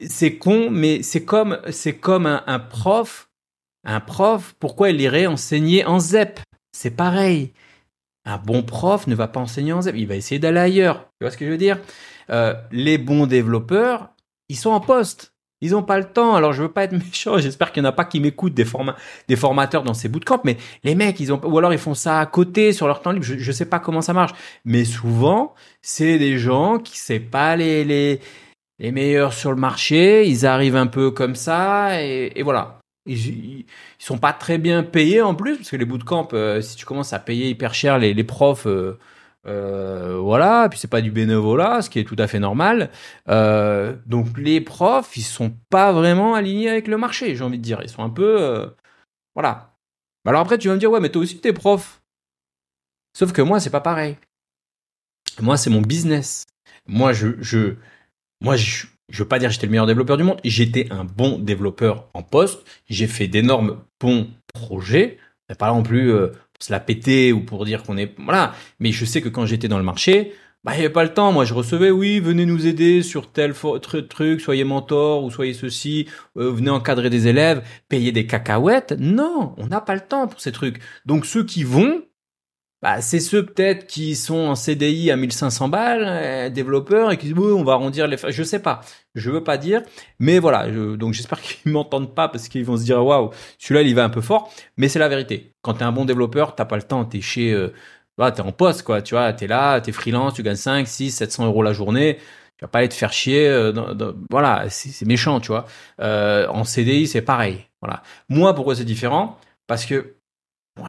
c'est 0.07 0.39
con, 0.39 0.71
mais 0.71 1.03
c'est 1.03 1.25
comme 1.25 1.61
c'est 1.71 2.01
un 2.09 2.59
prof 2.59 3.29
un 3.85 4.01
prof, 4.01 4.55
pourquoi 4.59 4.91
il 4.91 5.01
irait 5.01 5.27
enseigner 5.27 5.85
en 5.85 5.99
ZEP? 5.99 6.41
C'est 6.73 6.93
pareil. 6.93 7.53
Un 8.25 8.39
bon 8.39 8.63
prof 8.63 9.07
ne 9.09 9.15
va 9.15 9.27
pas 9.27 9.41
enseigner 9.41 9.73
en 9.73 9.83
ZEP, 9.83 9.97
il 9.97 10.07
va 10.07 10.15
essayer 10.15 10.39
d'aller 10.39 10.61
ailleurs. 10.61 11.09
Tu 11.19 11.25
vois 11.25 11.31
ce 11.31 11.37
que 11.37 11.45
je 11.45 11.51
veux 11.51 11.59
dire? 11.59 11.81
Euh, 12.31 12.55
Les 12.71 12.99
bons 12.99 13.27
développeurs, 13.27 14.11
ils 14.49 14.57
sont 14.57 14.71
en 14.71 14.81
poste. 14.81 15.32
Ils 15.63 15.71
n'ont 15.71 15.85
pas 15.85 15.97
le 15.97 16.05
temps. 16.05 16.35
Alors, 16.35 16.53
je 16.53 16.63
veux 16.63 16.71
pas 16.71 16.85
être 16.85 16.93
méchant. 17.07 17.39
J'espère 17.39 17.73
qu'il 17.73 17.83
n'y 17.83 17.89
en 17.89 17.91
a 17.91 17.95
pas 17.95 18.05
qui 18.05 18.21
m'écoutent 18.21 18.53
des, 18.53 18.67
formateurs 19.37 19.85
dans 19.85 19.95
ces 19.95 20.09
bootcamps. 20.09 20.43
Mais 20.45 20.59
les 20.85 20.95
mecs, 20.95 21.19
ils 21.21 21.33
ont, 21.33 21.41
ou 21.43 21.57
alors 21.57 21.73
ils 21.73 21.79
font 21.79 21.95
ça 21.95 22.21
à 22.21 22.27
côté 22.27 22.73
sur 22.73 22.89
leur 22.89 23.01
temps 23.01 23.13
libre. 23.13 23.25
Je, 23.25 23.35
ne 23.35 23.53
sais 23.53 23.65
pas 23.65 23.79
comment 23.79 24.03
ça 24.03 24.13
marche. 24.13 24.33
Mais 24.65 24.85
souvent, 24.85 25.55
c'est 25.81 26.19
des 26.19 26.37
gens 26.37 26.79
qui 26.79 26.95
ne 26.95 27.19
savent 27.19 27.31
pas 27.31 27.57
les, 27.57 27.85
les, 27.85 28.21
les 28.81 28.91
meilleurs 28.91 29.33
sur 29.33 29.51
le 29.51 29.57
marché. 29.57 30.27
Ils 30.27 30.45
arrivent 30.45 30.77
un 30.77 30.89
peu 30.89 31.13
comme 31.13 31.37
ça. 31.37 32.03
Et, 32.03 32.43
voilà. 32.43 32.81
Ils, 33.07 33.29
ils, 33.61 33.67
sont 33.99 34.19
pas 34.19 34.33
très 34.33 34.59
bien 34.59 34.83
payés 34.83 35.23
en 35.23 35.37
plus 35.37 35.57
parce 35.57 35.71
que 35.71 35.77
les 35.77 35.85
bootcamps, 35.85 36.29
euh, 36.33 36.61
si 36.61 36.77
tu 36.77 36.85
commences 36.85 37.13
à 37.13 37.21
payer 37.21 37.49
hyper 37.49 37.73
cher 37.73 37.99
les, 37.99 38.15
les 38.15 38.25
profs, 38.25 38.67
euh, 38.67 38.99
euh, 39.47 40.19
voilà, 40.19 40.69
puis 40.71 40.79
c'est 40.79 40.89
pas 40.89 41.01
du 41.01 41.11
bénévolat, 41.11 41.83
ce 41.83 41.91
qui 41.91 41.99
est 41.99 42.05
tout 42.05 42.17
à 42.19 42.27
fait 42.27 42.39
normal. 42.39 42.91
Euh, 43.29 43.97
donc 44.07 44.39
les 44.39 44.61
profs, 44.61 45.17
ils 45.17 45.23
sont 45.23 45.57
pas 45.71 45.93
vraiment 45.93 46.35
alignés 46.35 46.71
avec 46.71 46.89
le 46.89 46.97
marché, 46.97 47.35
j'ai 47.35 47.45
envie 47.45 47.59
de 47.59 47.63
dire. 47.63 47.81
Ils 47.83 47.89
sont 47.89 48.03
un 48.03 48.11
peu, 48.11 48.41
euh, 48.41 48.67
voilà. 49.35 49.75
Alors 50.27 50.41
après, 50.41 50.59
tu 50.59 50.69
vas 50.69 50.75
me 50.75 50.81
dire 50.81 50.91
ouais, 50.91 51.01
mais 51.01 51.11
toi 51.11 51.23
aussi 51.23 51.39
t'es 51.41 51.53
prof. 51.53 52.03
Sauf 53.17 53.33
que 53.33 53.43
moi, 53.43 53.61
c'est 53.61 53.71
pas 53.71 53.81
pareil. 53.81 54.17
Moi, 55.41 55.57
c'est 55.57 55.71
mon 55.71 55.83
business. 55.83 56.45
Moi, 56.87 57.13
je, 57.13 57.29
je, 57.41 57.75
moi, 58.41 58.57
je, 58.57 58.87
je 59.09 59.23
veux 59.23 59.29
pas 59.29 59.39
dire 59.39 59.51
j'étais 59.51 59.67
le 59.67 59.73
meilleur 59.73 59.87
développeur 59.87 60.17
du 60.17 60.23
monde, 60.23 60.41
j'étais 60.45 60.91
un 60.93 61.05
bon 61.05 61.39
développeur 61.39 62.09
en 62.15 62.23
poste, 62.23 62.65
j'ai 62.89 63.07
fait 63.07 63.29
d'énormes 63.29 63.85
bons 64.01 64.31
projets, 64.55 65.19
pas 65.59 65.69
non 65.69 65.83
plus 65.83 66.13
se 66.63 66.73
la 66.73 66.81
péter 66.81 67.33
ou 67.33 67.41
pour 67.41 67.65
dire 67.65 67.83
qu'on 67.83 67.97
est 67.97 68.15
voilà, 68.19 68.55
mais 68.81 68.93
je 68.93 69.05
sais 69.05 69.21
que 69.21 69.29
quand 69.29 69.47
j'étais 69.47 69.69
dans 69.69 69.79
le 69.79 69.85
marché, 69.85 70.33
bah 70.65 70.73
il 70.75 70.79
y 70.79 70.85
avait 70.85 70.93
pas 70.93 71.03
le 71.03 71.13
temps, 71.13 71.33
moi 71.33 71.45
je 71.45 71.55
recevais 71.55 71.91
oui, 71.91 72.21
venez 72.21 72.47
nous 72.47 72.67
aider 72.67 73.03
sur 73.03 73.33
tel 73.33 73.53
truc, 74.09 74.41
soyez 74.41 74.63
mentor 74.63 75.25
ou 75.25 75.31
soyez 75.31 75.55
ceci, 75.55 76.07
euh, 76.37 76.53
venez 76.53 76.71
encadrer 76.71 77.11
des 77.11 77.27
élèves, 77.27 77.63
payer 77.89 78.13
des 78.13 78.27
cacahuètes. 78.27 78.95
Non, 78.99 79.55
on 79.59 79.67
n'a 79.67 79.81
pas 79.81 79.95
le 79.95 80.03
temps 80.03 80.29
pour 80.29 80.41
ces 80.41 80.53
trucs. 80.53 80.81
Donc 81.05 81.27
ceux 81.27 81.45
qui 81.45 81.65
vont, 81.65 82.03
bah, 82.83 83.01
c'est 83.01 83.21
ceux 83.21 83.47
peut-être 83.47 83.87
qui 83.87 84.17
sont 84.17 84.39
en 84.39 84.55
CDI 84.57 85.13
à 85.13 85.17
1500 85.17 85.69
balles, 85.69 86.05
euh, 86.05 86.51
développeurs, 86.51 87.13
et 87.13 87.17
qui 87.17 87.27
disent 87.27 87.37
oui, 87.39 87.53
on 87.53 87.63
va 87.63 87.75
arrondir 87.75 88.09
les. 88.09 88.17
Je 88.29 88.43
sais 88.43 88.61
pas, 88.61 88.81
je 89.15 89.31
veux 89.31 89.45
pas 89.45 89.57
dire, 89.57 89.83
mais 90.19 90.41
voilà. 90.41 90.69
donc 90.71 91.15
j'espère 91.15 91.41
qu'ils 91.43 91.71
m'entendent 91.73 92.15
pas 92.15 92.29
parce 92.29 92.49
qu'ils 92.49 92.65
vont 92.65 92.77
se 92.77 92.83
dire 92.85 93.05
waouh, 93.05 93.31
celui-là 93.59 93.83
il 93.83 93.95
va 93.95 94.05
un 94.05 94.11
peu 94.11 94.21
fort, 94.21 94.53
mais 94.77 94.89
c'est 94.89 94.99
la 94.99 95.09
vérité. 95.09 95.53
Quand 95.63 95.75
t'es 95.75 95.85
un 95.85 95.93
bon 95.93 96.05
développeur, 96.05 96.57
t'as 96.57 96.65
pas 96.65 96.77
le 96.77 96.83
temps, 96.83 97.05
t'es 97.05 97.21
chez, 97.21 97.53
euh, 97.53 97.73
bah, 98.19 98.33
t'es 98.33 98.43
en 98.43 98.53
poste 98.53 98.83
quoi, 98.83 99.01
tu 99.01 99.15
vois, 99.15 99.33
t'es 99.33 99.47
là, 99.47 99.81
t'es 99.81 99.93
freelance, 99.93 100.35
tu 100.35 100.43
gagnes 100.43 100.57
5, 100.57 100.87
6, 100.89 101.13
700 101.13 101.47
euros 101.47 101.63
la 101.63 101.73
journée. 101.73 102.19
Tu 102.59 102.65
vas 102.65 102.69
pas 102.69 102.79
aller 102.81 102.89
te 102.89 102.95
faire 102.95 103.13
chier. 103.13 103.49
Euh, 103.49 103.73
voilà, 104.31 104.69
c'est 104.71 105.05
méchant, 105.07 105.41
tu 105.41 105.49
vois. 105.49 105.67
Euh, 106.01 106.47
en 106.49 106.63
CDI, 106.65 107.09
c'est 107.09 107.23
pareil. 107.23 107.67
Voilà. 107.81 108.03
Moi, 108.29 108.55
pourquoi 108.55 108.77
c'est 108.77 108.85
différent? 108.85 109.39
Parce 109.67 109.85
que 109.85 110.17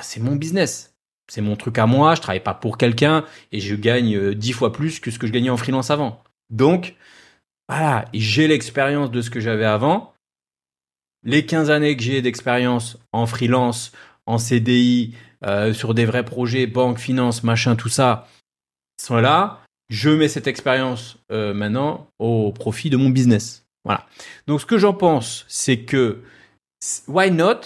c'est 0.02 0.20
mon 0.20 0.36
business 0.36 0.93
c'est 1.28 1.42
mon 1.42 1.56
truc 1.56 1.78
à 1.78 1.86
moi, 1.86 2.16
je 2.16 2.22
travaille 2.22 2.44
pas 2.44 2.54
pour 2.54 2.78
quelqu'un 2.78 3.26
et 3.52 3.60
je 3.60 3.76
gagne 3.76 4.16
euh, 4.16 4.36
dix 4.36 4.54
fois 4.54 4.72
plus 4.74 5.00
que 5.00 5.12
ce 5.12 5.20
que 5.20 5.28
je 5.28 5.32
gagnais 5.32 5.50
en 5.50 5.58
freelance 5.58 5.92
avant. 5.92 6.22
Donc, 6.50 6.96
voilà, 7.70 8.06
j'ai 8.14 8.48
l'expérience 8.48 9.12
de 9.12 9.22
ce 9.22 9.30
que 9.30 9.40
j'avais 9.40 9.66
avant. 9.66 10.14
Les 11.24 11.46
15 11.46 11.72
années 11.72 11.96
que 11.96 12.04
j'ai 12.04 12.22
d'expérience 12.22 12.98
en 13.14 13.26
freelance, 13.26 13.94
en 14.26 14.38
CDI, 14.38 15.16
euh, 15.46 15.74
sur 15.74 15.94
des 15.94 16.06
vrais 16.06 16.26
projets, 16.26 16.68
banque, 16.68 17.00
finance, 17.00 17.44
machin, 17.44 17.76
tout 17.76 17.90
ça, 17.90 18.28
sont 19.02 19.18
là. 19.18 19.62
Je 19.90 20.10
mets 20.10 20.28
cette 20.28 20.48
expérience 20.48 21.18
euh, 21.32 21.54
maintenant 21.54 22.08
au 22.20 22.52
profit 22.52 22.90
de 22.90 22.98
mon 22.98 23.10
business. 23.10 23.66
Voilà. 23.86 24.06
Donc, 24.48 24.62
ce 24.62 24.66
que 24.66 24.78
j'en 24.78 24.94
pense, 24.94 25.46
c'est 25.48 25.80
que 25.80 26.22
why 27.08 27.32
not? 27.32 27.62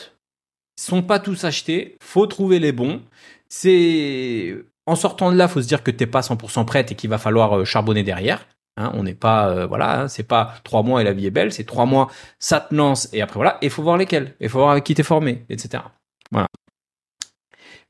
Sont 0.79 1.01
pas 1.01 1.17
tous 1.19 1.43
achetés. 1.43 1.97
Faut 2.03 2.27
trouver 2.27 2.59
les 2.59 2.71
bons 2.71 3.01
c'est 3.49 4.55
en 4.85 4.95
sortant 4.95 5.31
de 5.31 5.37
là, 5.37 5.47
faut 5.47 5.61
se 5.61 5.67
dire 5.67 5.83
que 5.83 5.91
t'es 5.91 6.07
pas 6.07 6.21
100% 6.21 6.65
prête 6.65 6.91
et 6.91 6.95
qu'il 6.95 7.09
va 7.09 7.17
falloir 7.17 7.57
euh, 7.57 7.65
charbonner 7.65 8.03
derrière. 8.03 8.47
Hein, 8.77 8.91
on 8.93 9.03
n'est 9.03 9.15
pas, 9.15 9.49
euh, 9.49 9.65
voilà, 9.65 10.01
hein, 10.01 10.07
c'est 10.07 10.23
pas 10.23 10.53
trois 10.63 10.83
mois 10.83 11.01
et 11.01 11.03
la 11.03 11.11
vie 11.11 11.25
est 11.25 11.31
belle, 11.31 11.51
c'est 11.51 11.63
trois 11.63 11.85
mois, 11.85 12.09
ça 12.37 12.59
te 12.59 12.75
lance 12.75 13.09
et 13.11 13.21
après 13.21 13.37
voilà, 13.37 13.57
il 13.61 13.71
faut 13.71 13.81
voir 13.81 13.97
lesquels, 13.97 14.35
il 14.39 14.49
faut 14.49 14.59
voir 14.59 14.71
avec 14.71 14.83
qui 14.83 14.93
t'es 14.93 15.03
formé, 15.03 15.45
etc. 15.49 15.83
Voilà. 16.31 16.47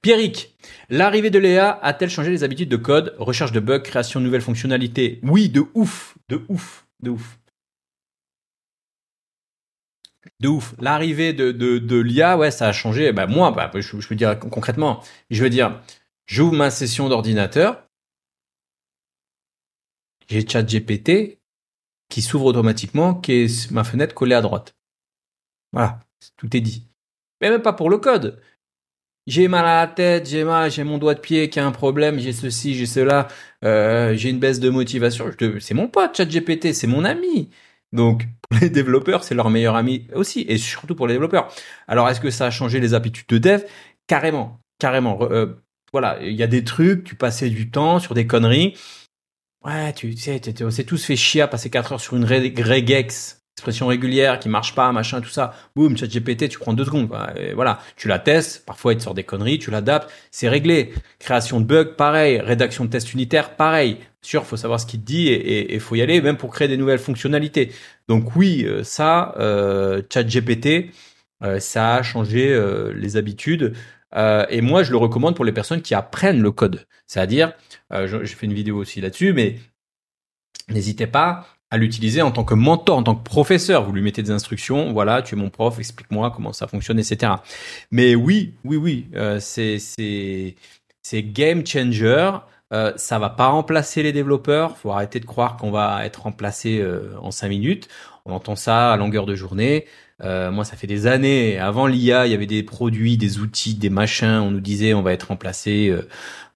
Pierrick, 0.02 0.56
l'arrivée 0.90 1.30
de 1.30 1.40
Léa 1.40 1.78
a-t-elle 1.82 2.10
changé 2.10 2.32
les 2.32 2.44
habitudes 2.44 2.70
de 2.70 2.78
code, 2.78 3.16
recherche 3.18 3.52
de 3.52 3.60
bugs, 3.60 3.80
création 3.80 4.22
de 4.22 4.26
nouvelles 4.26 4.42
fonctionnalités? 4.42 5.20
Oui, 5.24 5.50
de 5.50 5.66
ouf, 5.74 6.18
de 6.30 6.46
ouf, 6.48 6.88
de 7.04 7.10
ouf. 7.10 7.38
De 10.40 10.48
ouf. 10.48 10.76
L'arrivée 10.80 11.34
de, 11.34 11.52
de, 11.52 11.80
de 11.80 11.98
l'IA, 11.98 12.38
ouais, 12.38 12.52
ça 12.52 12.68
a 12.68 12.72
changé. 12.72 13.12
Bah, 13.12 13.26
moi, 13.26 13.52
bah, 13.52 13.72
je, 13.74 14.00
je 14.00 14.08
peux 14.08 14.16
dire 14.16 14.38
concrètement, 14.40 15.02
je 15.30 15.44
veux 15.44 15.50
dire, 15.50 15.82
j'ouvre 16.28 16.54
ma 16.54 16.70
session 16.70 17.10
d'ordinateur, 17.10 17.88
j'ai 20.30 20.48
ChatGPT 20.48 21.40
qui 22.10 22.22
s'ouvre 22.22 22.46
automatiquement, 22.46 23.16
qui 23.16 23.34
est 23.34 23.72
ma 23.72 23.84
fenêtre 23.84 24.14
collée 24.14 24.36
à 24.36 24.42
droite. 24.42 24.76
Voilà, 25.74 26.00
tout 26.38 26.56
est 26.56 26.62
dit. 26.62 26.88
Mais 27.42 27.50
même 27.50 27.62
pas 27.62 27.74
pour 27.74 27.90
le 27.90 27.98
code. 27.98 28.42
J'ai 29.26 29.50
mal 29.50 29.66
à 29.66 29.86
la 29.86 29.88
tête, 29.88 30.30
j'ai 30.30 30.46
mal, 30.46 30.72
j'ai 30.72 30.86
mon 30.86 30.98
doigt 30.98 31.14
de 31.14 31.20
pied 31.20 31.50
qui 31.50 31.60
a 31.60 31.66
un 31.66 31.72
problème, 31.74 32.18
j'ai 32.18 32.32
ceci, 32.32 32.76
j'ai 32.76 32.86
cela, 32.86 33.28
euh, 33.66 34.16
j'ai 34.16 34.30
une 34.30 34.40
baisse 34.40 34.62
de 34.62 34.70
motivation. 34.70 35.30
C'est 35.60 35.74
mon 35.74 35.90
pote, 35.90 36.16
ChatGPT, 36.16 36.74
c'est 36.74 36.88
mon 36.88 37.04
ami. 37.04 37.50
Donc, 37.92 38.26
les 38.62 38.70
développeurs, 38.70 39.24
c'est 39.24 39.36
leur 39.36 39.50
meilleur 39.50 39.76
ami 39.76 40.08
aussi, 40.14 40.46
et 40.48 40.58
surtout 40.58 40.96
pour 40.96 41.08
les 41.08 41.14
développeurs. 41.14 41.54
Alors, 41.88 42.10
est-ce 42.10 42.22
que 42.22 42.30
ça 42.30 42.46
a 42.46 42.52
changé 42.52 42.80
les 42.80 42.94
habitudes 42.94 43.28
de 43.28 43.38
dev? 43.38 43.64
Carrément, 44.08 44.60
carrément. 44.80 45.20
Euh, 45.24 45.62
voilà, 45.92 46.18
il 46.22 46.36
y 46.36 46.44
a 46.44 46.48
des 46.48 46.64
trucs, 46.64 47.04
tu 47.04 47.16
passais 47.16 47.50
du 47.50 47.70
temps 47.70 48.00
sur 48.00 48.14
des 48.14 48.28
conneries. 48.28 48.78
Ouais, 49.66 49.92
tu 49.94 50.16
sais, 50.16 50.42
on 50.62 50.72
s'est 50.72 50.84
tous 50.86 51.04
fait 51.04 51.16
chier 51.16 51.42
à 51.42 51.48
passer 51.48 51.70
4 51.70 51.94
heures 51.94 52.02
sur 52.02 52.16
une 52.16 52.26
regex, 52.26 53.37
expression 53.58 53.88
régulière 53.88 54.40
qui 54.40 54.50
marche 54.50 54.76
pas, 54.76 54.92
machin, 54.92 55.20
tout 55.20 55.30
ça. 55.30 55.54
Boum, 55.76 55.98
chat 55.98 56.08
GPT, 56.08 56.48
tu 56.48 56.60
prends 56.60 56.74
deux 56.74 56.86
secondes. 56.86 57.10
voilà, 57.56 57.80
tu 57.96 58.08
la 58.08 58.20
testes, 58.20 58.64
parfois 58.66 58.94
il 58.94 58.98
te 58.98 59.04
sort 59.04 59.14
des 59.14 59.24
conneries, 59.24 59.60
tu 59.60 59.72
l'adaptes, 59.72 60.10
c'est 60.32 60.48
réglé. 60.48 60.94
Création 61.20 61.60
de 61.60 61.66
bugs, 61.66 61.96
pareil. 61.98 62.40
Rédaction 62.40 62.86
de 62.86 62.90
tests 62.90 63.14
unitaires, 63.14 63.56
pareil 63.56 63.98
sûr, 64.28 64.46
faut 64.46 64.58
savoir 64.58 64.80
ce 64.80 64.86
qu'il 64.86 65.00
te 65.02 65.06
dit 65.06 65.30
et 65.30 65.74
il 65.74 65.80
faut 65.80 65.96
y 65.96 66.02
aller, 66.02 66.22
même 66.22 66.38
pour 66.38 66.52
créer 66.52 66.68
des 66.68 66.78
nouvelles 66.78 67.00
fonctionnalités. 67.00 67.72
Donc 68.08 68.36
oui, 68.36 68.64
euh, 68.66 68.84
ça, 68.84 69.34
euh, 69.40 70.02
ChatGPT, 70.12 70.92
euh, 71.44 71.60
ça 71.60 71.96
a 71.96 72.04
changé 72.04 72.50
euh, 72.54 72.94
les 72.94 73.18
habitudes. 73.18 73.74
et 74.50 74.62
moi, 74.62 74.84
je 74.84 74.92
le 74.92 74.98
recommande 74.98 75.36
pour 75.36 75.46
les 75.46 75.52
personnes 75.52 75.82
qui 75.82 75.96
apprennent 75.96 76.42
le 76.42 76.52
code. 76.52 76.88
C'est-à-dire, 77.08 77.54
j'ai 77.92 78.26
fait 78.26 78.46
une 78.46 78.54
vidéo 78.54 78.78
aussi 78.78 79.02
là-dessus, 79.02 79.34
mais 79.34 79.60
n'hésitez 80.70 81.08
pas 81.08 81.48
à 81.70 81.78
l'utiliser 81.78 82.22
en 82.22 82.32
tant 82.32 82.44
que 82.44 82.54
mentor, 82.54 82.98
en 82.98 83.04
tant 83.04 83.16
que 83.16 83.24
professeur. 83.24 83.84
Vous 83.84 83.92
lui 83.92 84.02
mettez 84.02 84.24
des 84.24 84.32
instructions, 84.32 84.94
voilà, 84.94 85.22
tu 85.22 85.36
es 85.36 85.38
mon 85.38 85.50
prof, 85.50 85.78
explique-moi 85.80 86.32
comment 86.32 86.54
ça 86.54 86.68
fonctionne, 86.68 87.00
etc. 87.00 87.34
Mais 87.92 88.16
oui, 88.16 88.54
oui, 88.64 88.78
oui, 88.78 89.08
euh, 89.16 89.40
c'est 89.40 89.78
c'est 89.80 91.24
game 91.24 91.66
changer. 91.66 92.32
Euh, 92.74 92.92
ça 92.98 93.18
va 93.18 93.30
pas 93.30 93.48
remplacer 93.48 94.04
les 94.04 94.12
développeurs. 94.12 94.78
Faut 94.78 94.92
arrêter 94.92 95.20
de 95.20 95.26
croire 95.26 95.56
qu'on 95.58 95.72
va 95.72 96.06
être 96.06 96.24
remplacé 96.24 96.80
euh, 96.80 97.16
en 97.22 97.32
cinq 97.32 97.50
minutes. 97.50 97.88
On 98.26 98.34
entend 98.34 98.58
ça 98.58 98.92
à 98.92 98.98
longueur 98.98 99.26
de 99.26 99.36
journée. 99.36 99.86
Euh, 100.22 100.52
moi, 100.52 100.66
ça 100.66 100.76
fait 100.76 100.88
des 100.88 101.08
années. 101.08 101.58
Avant 101.60 101.88
l'IA, 101.88 102.26
il 102.26 102.32
y 102.32 102.36
avait 102.36 102.46
des 102.46 102.64
produits, 102.64 103.16
des 103.16 103.40
outils, 103.40 103.76
des 103.76 103.90
machins. 103.90 104.42
On 104.42 104.52
nous 104.52 104.60
disait 104.60 104.94
on 104.94 105.02
va 105.02 105.14
être 105.14 105.30
remplacé 105.30 105.96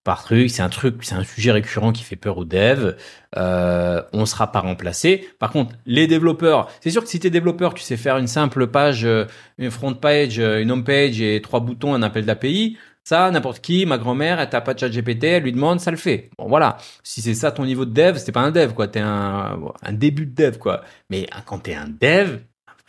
par 0.03 0.23
truc. 0.23 0.49
C'est 0.49 0.61
un 0.61 0.69
truc, 0.69 1.03
c'est 1.03 1.15
un 1.15 1.23
sujet 1.23 1.51
récurrent 1.51 1.91
qui 1.91 2.03
fait 2.03 2.15
peur 2.15 2.37
aux 2.37 2.45
devs. 2.45 2.95
Euh, 3.37 4.01
on 4.13 4.25
sera 4.25 4.51
pas 4.51 4.59
remplacé. 4.59 5.29
Par 5.39 5.51
contre, 5.51 5.75
les 5.85 6.07
développeurs, 6.07 6.69
c'est 6.81 6.89
sûr 6.89 7.03
que 7.03 7.09
si 7.09 7.19
tu 7.19 7.27
es 7.27 7.29
développeur, 7.29 7.73
tu 7.73 7.83
sais 7.83 7.97
faire 7.97 8.17
une 8.17 8.27
simple 8.27 8.67
page, 8.67 9.05
euh, 9.05 9.25
une 9.57 9.71
front 9.71 9.93
page, 9.93 10.37
une 10.37 10.71
home 10.71 10.83
page 10.83 11.21
et 11.21 11.41
trois 11.41 11.59
boutons, 11.59 11.93
un 11.93 12.03
appel 12.03 12.25
d'API. 12.25 12.77
Ça, 13.03 13.31
n'importe 13.31 13.61
qui, 13.61 13.85
ma 13.87 13.97
grand-mère, 13.97 14.39
elle 14.39 14.49
tape 14.49 14.65
pas 14.65 14.73
de 14.75 14.87
GPT, 14.87 15.23
elle 15.23 15.43
lui 15.43 15.51
demande, 15.51 15.79
ça 15.79 15.89
le 15.89 15.97
fait. 15.97 16.29
Bon, 16.37 16.47
voilà. 16.47 16.77
Si 17.03 17.21
c'est 17.21 17.33
ça 17.33 17.51
ton 17.51 17.65
niveau 17.65 17.85
de 17.85 17.93
dev, 17.93 18.17
c'est 18.17 18.31
pas 18.31 18.41
un 18.41 18.51
dev, 18.51 18.73
quoi. 18.73 18.87
T'es 18.87 18.99
un, 18.99 19.59
un 19.81 19.93
début 19.93 20.27
de 20.27 20.35
dev, 20.35 20.57
quoi. 20.59 20.83
Mais 21.09 21.27
quand 21.45 21.59
t'es 21.59 21.73
un 21.73 21.87
dev, 21.87 22.41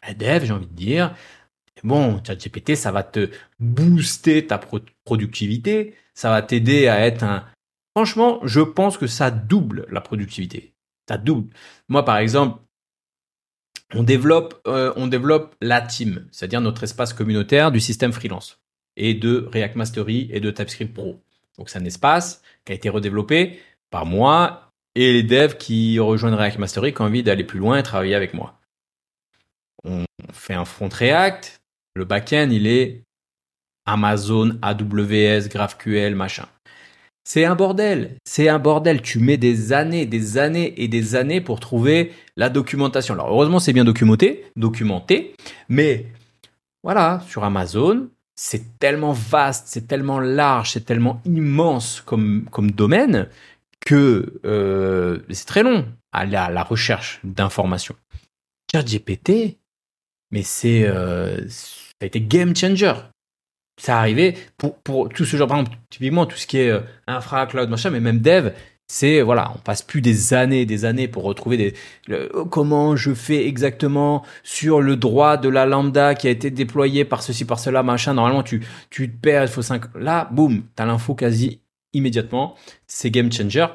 un 0.03 0.13
dev, 0.13 0.45
j'ai 0.45 0.53
envie 0.53 0.67
de 0.67 0.75
dire, 0.75 1.15
bon, 1.83 2.21
ChatGPT, 2.27 2.77
ça 2.77 2.93
va 2.93 3.03
te 3.03 3.31
booster 3.59 4.47
ta 4.47 4.61
productivité, 5.05 5.95
ça 6.15 6.31
va 6.31 6.43
t'aider 6.43 6.89
à 6.89 7.01
être 7.07 7.23
un. 7.25 7.45
Franchement, 7.97 8.41
je 8.45 8.61
pense 8.61 8.97
que 8.97 9.07
ça 9.07 9.31
double 9.31 9.87
la 9.91 10.01
productivité. 10.01 10.75
Ça 11.09 11.19
double. 11.19 11.55
Moi, 11.89 12.05
par 12.05 12.19
exemple, 12.19 12.61
on 13.95 14.03
développe, 14.03 14.61
euh, 14.67 14.93
on 14.97 15.07
développe 15.07 15.55
la 15.61 15.81
team, 15.81 16.27
c'est-à-dire 16.31 16.61
notre 16.61 16.85
espace 16.85 17.13
communautaire 17.13 17.71
du 17.71 17.81
système 17.81 18.13
freelance 18.13 18.61
et 18.97 19.15
de 19.15 19.49
React 19.53 19.77
Mastery 19.77 20.29
et 20.33 20.41
de 20.41 20.51
TypeScript 20.51 20.95
Pro. 20.95 21.23
Donc 21.59 21.69
c'est 21.69 21.79
un 21.79 21.85
espace 21.85 22.43
qui 22.65 22.73
a 22.73 22.75
été 22.75 22.89
redéveloppé 22.89 23.61
par 23.91 24.07
moi 24.07 24.71
et 24.95 25.13
les 25.13 25.23
devs 25.23 25.57
qui 25.57 25.99
rejoignent 25.99 26.35
React 26.35 26.59
Mastery 26.59 26.95
qui 26.95 27.03
ont 27.03 27.07
envie 27.07 27.23
d'aller 27.23 27.45
plus 27.45 27.59
loin 27.59 27.79
et 27.79 27.83
travailler 27.83 28.15
avec 28.15 28.35
moi. 28.35 28.59
On 29.85 30.05
fait 30.33 30.55
un 30.55 30.65
front 30.65 30.89
React, 30.89 31.63
le 31.95 32.05
backend 32.05 32.51
il 32.53 32.67
est 32.67 33.05
Amazon, 33.87 34.59
AWS, 34.63 35.49
GraphQL, 35.49 36.15
machin. 36.15 36.47
C'est 37.25 37.45
un 37.45 37.55
bordel, 37.55 38.17
c'est 38.25 38.49
un 38.49 38.59
bordel. 38.59 39.01
Tu 39.01 39.21
mets 39.21 39.37
des 39.37 39.73
années, 39.73 40.07
des 40.07 40.39
années 40.39 40.75
et 40.83 40.89
des 40.89 41.15
années 41.15 41.41
pour 41.41 41.61
trouver 41.61 42.13
la 42.37 42.49
documentation. 42.49 43.15
Alors 43.15 43.29
heureusement 43.29 43.61
c'est 43.61 43.73
bien 43.73 43.85
documenté, 43.85 44.45
documenté, 44.57 45.35
mais 45.69 46.07
voilà, 46.83 47.23
sur 47.29 47.45
Amazon, 47.45 48.09
c'est 48.35 48.79
tellement 48.81 49.13
vaste, 49.13 49.69
c'est 49.69 49.87
tellement 49.87 50.19
large, 50.19 50.73
c'est 50.73 50.85
tellement 50.85 51.21
immense 51.25 52.01
comme, 52.05 52.47
comme 52.51 52.73
domaine 52.73 53.29
que 53.87 54.41
euh, 54.45 55.21
c'est 55.31 55.47
très 55.47 55.63
long 55.63 55.87
à 56.13 56.27
la, 56.27 56.51
la 56.51 56.65
recherche 56.65 57.21
d'informations. 57.23 57.95
ChatGPT, 58.73 59.59
mais 60.33 60.43
c'est 60.43 60.85
euh, 60.89 61.47
ça 61.49 61.95
a 62.01 62.07
été 62.07 62.21
game 62.21 62.57
changer. 62.57 62.95
Ça 63.79 63.99
arrivé 63.99 64.37
pour, 64.59 64.77
pour 64.79 65.09
tout 65.09 65.25
ce 65.25 65.37
genre, 65.37 65.49
par 65.49 65.59
exemple, 65.59 65.77
typiquement 65.91 66.27
tout 66.27 66.37
ce 66.37 66.47
qui 66.47 66.59
est 66.59 66.71
euh, 66.71 66.81
infra, 67.07 67.47
cloud, 67.47 67.69
machin, 67.71 67.91
mais 67.91 68.01
même 68.01 68.21
dev, 68.21 68.51
c'est 68.87 69.23
voilà, 69.23 69.53
on 69.55 69.59
passe 69.59 69.83
plus 69.83 70.03
des 70.03 70.35
années, 70.35 70.67
des 70.67 70.85
années 70.85 71.09
pour 71.09 71.23
retrouver 71.23 71.57
des 71.57 71.75
oh, 72.35 72.45
comment 72.45 72.95
je 72.95 73.15
fais 73.15 73.47
exactement 73.47 74.23
sur 74.43 74.83
le 74.83 74.97
droit 74.97 75.39
de 75.39 75.49
la 75.49 75.65
lambda 75.65 76.15
qui 76.15 76.29
a 76.29 76.31
été 76.31 76.51
déployé 76.51 77.07
par 77.07 77.23
ceci 77.23 77.47
par 77.47 77.59
cela 77.59 77.83
machin. 77.83 78.13
Normalement 78.15 78.43
tu 78.43 78.63
tu 78.91 79.11
te 79.11 79.17
perds, 79.17 79.45
il 79.45 79.49
faut 79.49 79.63
5 79.63 79.95
là, 79.95 80.29
boum, 80.31 80.65
t'as 80.77 80.85
l'info 80.85 81.15
quasi 81.15 81.63
immédiatement. 81.95 82.55
C'est 82.87 83.11
game 83.11 83.33
changer. 83.33 83.67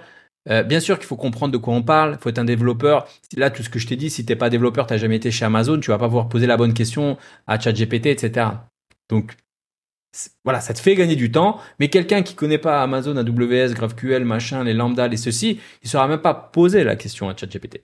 Euh, 0.49 0.63
bien 0.63 0.79
sûr 0.79 0.97
qu'il 0.97 1.07
faut 1.07 1.15
comprendre 1.17 1.51
de 1.51 1.57
quoi 1.57 1.73
on 1.73 1.83
parle. 1.83 2.17
Il 2.19 2.21
faut 2.21 2.29
être 2.29 2.39
un 2.39 2.45
développeur. 2.45 3.07
Là, 3.35 3.49
tout 3.49 3.63
ce 3.63 3.69
que 3.69 3.79
je 3.79 3.87
t'ai 3.87 3.95
dit, 3.95 4.09
si 4.09 4.25
t'es 4.25 4.35
pas 4.35 4.49
développeur, 4.49 4.87
t'as 4.87 4.97
jamais 4.97 5.17
été 5.17 5.31
chez 5.31 5.45
Amazon, 5.45 5.79
tu 5.79 5.91
vas 5.91 5.97
pas 5.97 6.07
pouvoir 6.07 6.29
poser 6.29 6.47
la 6.47 6.57
bonne 6.57 6.73
question 6.73 7.17
à 7.47 7.59
ChatGPT, 7.59 8.07
etc. 8.07 8.47
Donc, 9.09 9.35
voilà, 10.43 10.61
ça 10.61 10.73
te 10.73 10.79
fait 10.79 10.95
gagner 10.95 11.15
du 11.15 11.31
temps, 11.31 11.59
mais 11.79 11.89
quelqu'un 11.89 12.21
qui 12.23 12.35
connaît 12.35 12.57
pas 12.57 12.81
Amazon, 12.81 13.15
AWS, 13.17 13.73
GraphQL, 13.73 14.23
machin, 14.25 14.63
les 14.63 14.73
lambda, 14.73 15.07
les 15.07 15.17
ceci, 15.17 15.59
il 15.83 15.89
saura 15.89 16.07
même 16.07 16.21
pas 16.21 16.33
poser 16.33 16.83
la 16.83 16.95
question 16.95 17.29
à 17.29 17.35
ChatGPT. 17.35 17.81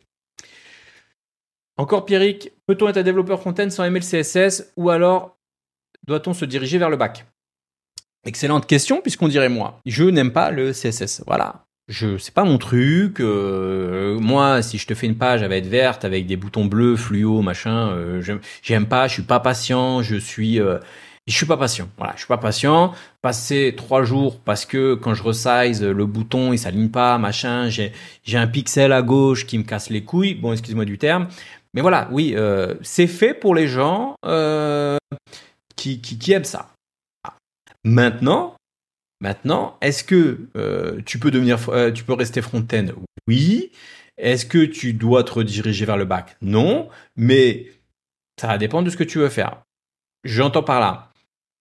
Encore 1.78 2.06
Pierrick, 2.06 2.52
peut-on 2.68 2.88
être 2.90 2.98
un 2.98 3.04
développeur 3.04 3.40
front-end 3.40 3.70
sans 3.70 3.84
aimer 3.84 4.00
le 4.00 4.06
CSS 4.06 4.74
ou 4.78 4.90
alors 4.90 5.38
doit-on 6.06 6.34
se 6.34 6.46
diriger 6.46 6.78
vers 6.78 6.90
le 6.90 6.98
bac? 6.98 7.26
Excellente 8.26 8.68
question 8.68 9.02
puisqu'on 9.02 9.28
dirait 9.28 9.50
moi, 9.50 9.80
je 9.86 10.04
n'aime 10.04 10.32
pas 10.32 10.52
le 10.52 10.72
CSS. 10.72 11.24
Voilà, 11.26 11.66
je 11.88 12.18
c'est 12.18 12.34
pas 12.34 12.46
mon 12.46 12.58
truc. 12.58 13.20
Euh, 13.20 14.18
moi, 14.20 14.62
si 14.62 14.78
je 14.78 14.88
te 14.88 14.94
fais 14.94 15.08
une 15.08 15.18
page, 15.18 15.42
elle 15.42 15.50
va 15.50 15.58
être 15.58 15.68
verte 15.68 16.06
avec 16.06 16.26
des 16.26 16.38
boutons 16.38 16.66
bleus, 16.66 16.96
fluo, 16.96 17.42
machin. 17.42 17.90
Euh, 17.90 18.40
j'aime 18.62 18.86
pas, 18.86 19.08
je 19.08 19.14
suis 19.14 19.24
pas 19.24 19.40
patient, 19.40 20.02
je 20.02 20.16
suis 20.16 20.60
euh, 20.60 20.78
je 21.26 21.36
suis 21.36 21.46
pas 21.46 21.58
patient. 21.58 21.90
Voilà, 21.98 22.14
je 22.14 22.20
suis 22.20 22.28
pas 22.28 22.38
patient. 22.38 22.94
Passer 23.22 23.74
trois 23.78 24.04
jours 24.04 24.40
parce 24.42 24.66
que 24.66 24.94
quand 24.96 25.14
je 25.14 25.24
resize 25.24 25.82
le 25.82 26.06
bouton, 26.06 26.52
il 26.52 26.60
s'aligne 26.60 26.90
pas, 26.90 27.18
machin. 27.18 27.70
J'ai 27.70 27.94
j'ai 28.24 28.38
un 28.38 28.48
pixel 28.48 28.92
à 28.92 29.02
gauche 29.02 29.46
qui 29.46 29.58
me 29.58 29.64
casse 29.64 29.90
les 29.90 30.04
couilles. 30.04 30.36
Bon, 30.36 30.52
excuse-moi 30.52 30.86
du 30.86 30.98
terme. 30.98 31.28
Mais 31.74 31.82
voilà, 31.82 32.08
oui, 32.12 32.34
euh, 32.36 32.76
c'est 32.82 33.08
fait 33.08 33.34
pour 33.34 33.56
les 33.56 33.68
gens 33.68 34.16
euh, 34.26 34.98
qui, 35.76 36.02
qui, 36.02 36.32
aiment 36.32 36.44
ça. 36.44 36.70
Maintenant, 37.84 38.56
maintenant, 39.22 39.78
est-ce 39.82 40.04
que 40.04 40.48
euh, 40.56 41.02
tu 41.06 41.20
peux 41.20 41.32
devenir, 41.32 41.58
euh, 41.70 41.92
tu 41.92 42.04
peux 42.04 42.14
rester 42.14 42.42
front-end? 42.42 42.88
Oui. 43.28 43.72
Est-ce 44.18 44.46
que 44.46 44.64
tu 44.64 44.94
dois 44.94 45.24
te 45.24 45.32
rediriger 45.32 45.86
vers 45.86 45.98
le 45.98 46.06
bac 46.06 46.38
Non. 46.42 46.90
Mais 47.16 47.72
ça 48.40 48.48
va 48.48 48.58
dépendre 48.58 48.86
de 48.86 48.90
ce 48.92 48.98
que 48.98 49.04
tu 49.04 49.18
veux 49.18 49.30
faire. 49.30 49.64
J'entends 50.24 50.64
par 50.64 50.80
là 50.80 51.13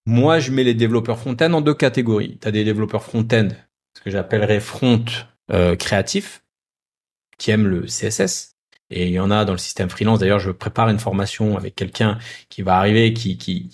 moi, 0.07 0.41
je 0.41 0.51
mets 0.51 0.65
les 0.65 0.75
développeurs 0.75 1.19
front-end 1.19 1.53
en 1.53 1.61
deux 1.61 1.75
catégories. 1.75 2.39
Tu 2.41 2.49
as 2.49 2.51
des 2.51 2.65
développeurs 2.65 3.03
front-end, 3.03 3.49
ce 3.97 4.03
que 4.03 4.11
j'appellerais 4.11 4.61
front 4.61 5.05
euh, 5.53 5.77
créatif, 5.77 6.43
qui 7.39 7.51
aiment 7.51 7.67
le 7.67 7.83
CSS. 7.83 8.57
Et 8.91 9.07
il 9.07 9.13
y 9.13 9.21
en 9.21 9.31
a 9.31 9.45
dans 9.45 9.53
le 9.53 9.59
système 9.59 9.89
freelance. 9.89 10.19
D'ailleurs, 10.19 10.41
je 10.41 10.51
prépare 10.51 10.89
une 10.89 10.99
formation 10.99 11.57
avec 11.57 11.75
quelqu'un 11.77 12.19
qui 12.49 12.63
va 12.63 12.77
arriver, 12.77 13.13
qui, 13.13 13.39
qui, 13.39 13.71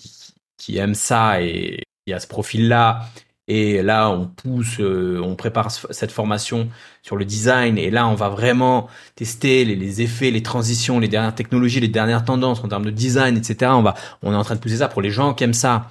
qui 0.57 0.77
aime 0.77 0.95
ça 0.95 1.41
et 1.41 1.83
qui 2.05 2.13
a 2.13 2.19
ce 2.19 2.27
profil-là. 2.27 3.01
Et 3.47 3.81
là, 3.81 4.11
on 4.11 4.27
pousse, 4.27 4.79
euh, 4.79 5.19
on 5.23 5.35
prépare 5.35 5.71
cette 5.71 6.11
formation 6.11 6.69
sur 7.01 7.17
le 7.17 7.25
design. 7.25 7.79
Et 7.79 7.89
là, 7.89 8.07
on 8.07 8.13
va 8.13 8.29
vraiment 8.29 8.87
tester 9.15 9.65
les, 9.65 9.75
les, 9.75 10.01
effets, 10.03 10.29
les 10.29 10.43
transitions, 10.43 10.99
les 10.99 11.07
dernières 11.07 11.33
technologies, 11.33 11.79
les 11.79 11.87
dernières 11.87 12.23
tendances 12.23 12.63
en 12.63 12.67
termes 12.67 12.85
de 12.85 12.91
design, 12.91 13.35
etc. 13.35 13.71
On 13.73 13.81
va, 13.81 13.95
on 14.21 14.31
est 14.31 14.35
en 14.35 14.43
train 14.43 14.55
de 14.55 14.59
pousser 14.59 14.77
ça 14.77 14.87
pour 14.87 15.01
les 15.01 15.09
gens 15.09 15.33
qui 15.33 15.43
aiment 15.43 15.53
ça. 15.53 15.89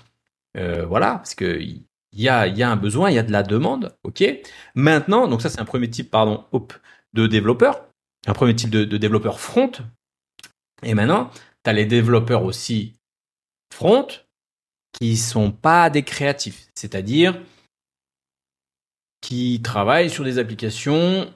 Euh, 0.59 0.85
voilà, 0.87 1.17
parce 1.17 1.35
que 1.35 1.61
il 1.61 1.85
y 2.13 2.29
a, 2.29 2.71
un 2.71 2.77
besoin, 2.77 3.11
il 3.11 3.15
y 3.15 3.19
a 3.19 3.23
de 3.23 3.33
la 3.33 3.43
demande, 3.43 3.97
ok. 4.03 4.25
Maintenant, 4.75 5.29
donc 5.29 5.43
ça 5.43 5.51
c'est 5.51 5.61
un 5.61 5.65
premier 5.65 5.89
type, 5.89 6.11
pardon, 6.11 6.45
de 7.13 7.27
développeur, 7.27 7.87
un 8.27 8.33
premier 8.33 8.57
type 8.57 8.71
de, 8.71 8.85
de 8.85 8.97
développeur 8.97 9.41
front. 9.41 9.73
Et 10.83 10.95
maintenant, 10.95 11.31
tu 11.65 11.71
as 11.71 11.73
les 11.73 11.87
développeurs 11.87 12.45
aussi 12.45 12.95
front 13.73 14.09
qui 14.93 15.17
sont 15.17 15.53
pas 15.53 15.91
des 15.91 16.03
créatifs, 16.03 16.69
c'est-à-dire 16.75 17.41
qui 19.21 19.61
travaillent 19.63 20.11
sur 20.11 20.25
des 20.25 20.39
applications 20.39 21.33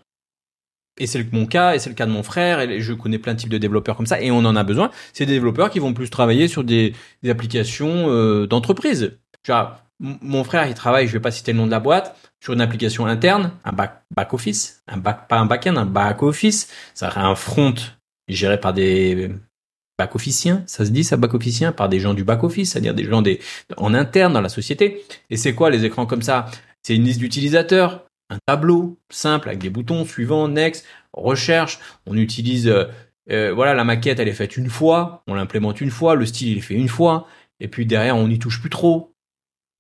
et 1.02 1.06
c'est 1.06 1.32
mon 1.32 1.46
cas, 1.46 1.74
et 1.74 1.80
c'est 1.80 1.90
le 1.90 1.96
cas 1.96 2.06
de 2.06 2.12
mon 2.12 2.22
frère, 2.22 2.60
et 2.60 2.80
je 2.80 2.92
connais 2.92 3.18
plein 3.18 3.34
de 3.34 3.40
types 3.40 3.48
de 3.48 3.58
développeurs 3.58 3.96
comme 3.96 4.06
ça, 4.06 4.20
et 4.20 4.30
on 4.30 4.38
en 4.38 4.54
a 4.54 4.62
besoin. 4.62 4.92
C'est 5.12 5.26
des 5.26 5.32
développeurs 5.32 5.68
qui 5.68 5.80
vont 5.80 5.92
plus 5.92 6.10
travailler 6.10 6.46
sur 6.46 6.62
des, 6.62 6.94
applications 7.28 8.08
euh, 8.08 8.46
d'entreprise. 8.46 9.18
Mon 9.98 10.44
frère, 10.44 10.68
il 10.68 10.74
travaille, 10.74 11.08
je 11.08 11.12
vais 11.12 11.20
pas 11.20 11.32
citer 11.32 11.52
le 11.52 11.58
nom 11.58 11.66
de 11.66 11.72
la 11.72 11.80
boîte, 11.80 12.16
sur 12.40 12.52
une 12.52 12.60
application 12.60 13.06
interne, 13.06 13.52
un 13.64 13.72
back, 13.72 14.04
back 14.14 14.32
office, 14.32 14.82
un 14.86 14.96
back, 14.96 15.26
pas 15.28 15.38
un 15.38 15.46
back-end, 15.46 15.76
un 15.76 15.86
back 15.86 16.22
office. 16.22 16.68
Ça 16.94 17.10
serait 17.10 17.20
un 17.20 17.34
front 17.34 17.74
géré 18.28 18.58
par 18.58 18.72
des 18.72 19.30
back 19.98 20.14
officiens, 20.14 20.62
ça 20.66 20.84
se 20.84 20.90
dit 20.90 21.04
ça 21.04 21.16
back 21.16 21.34
officien, 21.34 21.72
par 21.72 21.88
des 21.88 22.00
gens 22.00 22.14
du 22.14 22.24
back 22.24 22.44
office, 22.44 22.72
c'est-à-dire 22.72 22.94
des 22.94 23.04
gens 23.04 23.22
des, 23.22 23.40
en 23.76 23.92
interne 23.92 24.32
dans 24.32 24.40
la 24.40 24.48
société. 24.48 25.04
Et 25.30 25.36
c'est 25.36 25.54
quoi 25.54 25.68
les 25.68 25.84
écrans 25.84 26.06
comme 26.06 26.22
ça? 26.22 26.46
C'est 26.82 26.94
une 26.94 27.04
liste 27.04 27.20
d'utilisateurs 27.20 28.06
tableau 28.46 28.98
simple 29.10 29.48
avec 29.48 29.60
des 29.60 29.70
boutons 29.70 30.04
suivants, 30.04 30.48
next, 30.48 30.86
recherche. 31.12 31.78
On 32.06 32.16
utilise, 32.16 32.68
euh, 32.68 32.84
euh, 33.30 33.52
voilà, 33.52 33.74
la 33.74 33.84
maquette, 33.84 34.18
elle 34.18 34.28
est 34.28 34.32
faite 34.32 34.56
une 34.56 34.70
fois, 34.70 35.22
on 35.26 35.34
l'implémente 35.34 35.80
une 35.80 35.90
fois, 35.90 36.14
le 36.14 36.26
style, 36.26 36.48
il 36.48 36.58
est 36.58 36.62
fait 36.62 36.74
une 36.74 36.88
fois, 36.88 37.26
et 37.60 37.68
puis 37.68 37.86
derrière, 37.86 38.16
on 38.16 38.28
n'y 38.28 38.38
touche 38.38 38.60
plus 38.60 38.70
trop. 38.70 39.14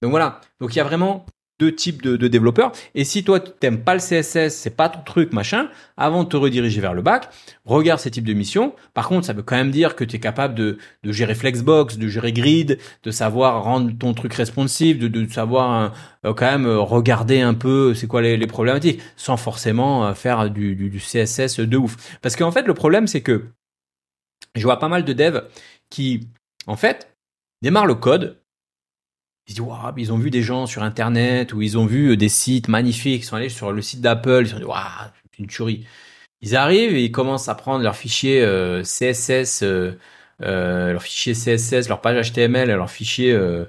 Donc 0.02 0.10
voilà. 0.10 0.40
Donc 0.60 0.74
il 0.74 0.78
y 0.78 0.80
a 0.80 0.84
vraiment 0.84 1.26
deux 1.62 1.72
types 1.72 2.02
de, 2.02 2.26
développeurs. 2.26 2.72
Et 2.96 3.04
si 3.04 3.22
toi, 3.22 3.38
tu 3.38 3.52
t'aimes 3.60 3.84
pas 3.84 3.94
le 3.94 4.00
CSS, 4.00 4.48
c'est 4.48 4.76
pas 4.76 4.88
ton 4.88 5.00
truc, 5.02 5.32
machin, 5.32 5.68
avant 5.96 6.24
de 6.24 6.28
te 6.28 6.36
rediriger 6.36 6.80
vers 6.80 6.92
le 6.92 7.02
bac, 7.02 7.28
regarde 7.64 8.00
ces 8.00 8.10
types 8.10 8.26
de 8.26 8.32
missions. 8.32 8.74
Par 8.94 9.06
contre, 9.06 9.26
ça 9.26 9.32
veut 9.32 9.44
quand 9.44 9.54
même 9.54 9.70
dire 9.70 9.94
que 9.94 10.02
tu 10.02 10.16
es 10.16 10.18
capable 10.18 10.56
de, 10.56 10.78
gérer 11.04 11.36
Flexbox, 11.36 11.98
de 11.98 12.08
gérer 12.08 12.32
Grid, 12.32 12.78
de 13.04 13.10
savoir 13.12 13.62
rendre 13.62 13.96
ton 13.96 14.12
truc 14.12 14.34
responsive, 14.34 14.98
de, 14.98 15.32
savoir 15.32 15.94
euh, 16.24 16.34
quand 16.34 16.50
même 16.50 16.66
regarder 16.66 17.40
un 17.40 17.54
peu 17.54 17.94
c'est 17.94 18.08
quoi 18.08 18.22
les, 18.22 18.46
problématiques, 18.48 19.00
sans 19.16 19.36
forcément 19.36 20.04
euh, 20.04 20.14
faire 20.14 20.50
du, 20.50 20.74
du 20.74 20.98
CSS 20.98 21.60
de 21.60 21.76
ouf. 21.76 22.18
Parce 22.22 22.34
qu'en 22.34 22.50
fait, 22.50 22.66
le 22.66 22.74
problème, 22.74 23.06
c'est 23.06 23.20
que 23.20 23.44
je 24.56 24.64
vois 24.64 24.80
pas 24.80 24.88
mal 24.88 25.04
de 25.04 25.12
devs 25.12 25.44
qui, 25.90 26.28
en 26.66 26.74
fait, 26.74 27.16
démarrent 27.62 27.86
le 27.86 27.94
code, 27.94 28.41
ils 29.46 29.54
disent, 29.54 29.60
waouh, 29.60 29.92
ils 29.96 30.12
ont 30.12 30.18
vu 30.18 30.30
des 30.30 30.42
gens 30.42 30.66
sur 30.66 30.82
Internet 30.82 31.52
ou 31.52 31.62
ils 31.62 31.78
ont 31.78 31.86
vu 31.86 32.16
des 32.16 32.28
sites 32.28 32.68
magnifiques, 32.68 33.22
ils 33.22 33.26
sont 33.26 33.36
allés 33.36 33.48
sur 33.48 33.72
le 33.72 33.82
site 33.82 34.00
d'Apple, 34.00 34.42
ils 34.42 34.46
se 34.46 34.52
sont 34.52 34.58
dit, 34.58 34.64
waouh, 34.64 34.78
c'est 35.30 35.38
une 35.38 35.46
tuerie. 35.48 35.86
Ils 36.40 36.56
arrivent 36.56 36.94
et 36.94 37.04
ils 37.04 37.12
commencent 37.12 37.48
à 37.48 37.54
prendre 37.54 37.82
leur 37.84 37.96
fichier 37.96 38.42
euh, 38.42 38.82
CSS, 38.82 39.62
euh, 39.62 39.92
euh, 40.42 40.92
leur 40.92 41.02
fichier 41.02 41.34
CSS, 41.34 41.88
leur 41.88 42.00
page 42.00 42.32
HTML, 42.32 42.68
leur 42.68 42.90
fichier 42.90 43.32
euh, 43.32 43.64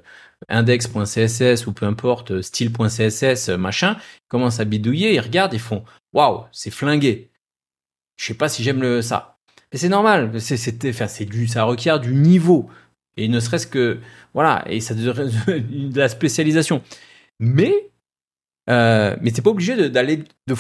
index.css 0.50 1.68
ou 1.68 1.74
peu 1.74 1.86
importe, 1.86 2.32
euh, 2.32 2.42
style.css, 2.42 3.50
machin, 3.50 3.98
ils 4.00 4.28
commencent 4.28 4.60
à 4.60 4.66
bidouiller, 4.66 5.14
ils 5.14 5.20
regardent, 5.20 5.54
ils 5.54 5.60
font, 5.60 5.84
waouh, 6.14 6.46
c'est 6.52 6.72
flingué. 6.72 7.32
Je 8.18 8.26
sais 8.26 8.34
pas 8.34 8.50
si 8.50 8.64
j'aime 8.64 9.02
ça. 9.02 9.38
Mais 9.72 9.80
c'est 9.80 9.90
normal, 9.90 10.40
c'est, 10.40 10.90
enfin, 10.90 11.08
c'est 11.08 11.26
du, 11.26 11.48
ça 11.48 11.64
requiert 11.64 12.00
du 12.00 12.14
niveau. 12.16 12.70
Et 13.18 13.28
ne 13.28 13.40
serait-ce 13.40 13.68
que, 13.68 14.00
voilà, 14.34 14.64
et 14.68 14.82
ça 14.82 14.96
de 14.96 15.98
la 15.98 16.10
spécialisation. 16.10 16.82
Mais, 17.40 17.92
euh, 18.70 19.16
mais 19.22 19.32
t'es 19.32 19.42
pas 19.42 19.52
obligé 19.52 19.90
d'aller 19.90 20.24
de, 20.48 20.56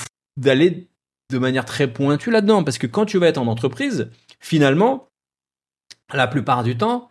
de 1.31 1.37
manière 1.37 1.65
très 1.65 1.91
pointue 1.91 2.31
là-dedans, 2.31 2.63
parce 2.63 2.77
que 2.77 2.87
quand 2.87 3.05
tu 3.05 3.17
vas 3.17 3.27
être 3.27 3.37
en 3.37 3.47
entreprise, 3.47 4.09
finalement, 4.39 5.07
la 6.13 6.27
plupart 6.27 6.63
du 6.63 6.77
temps, 6.77 7.09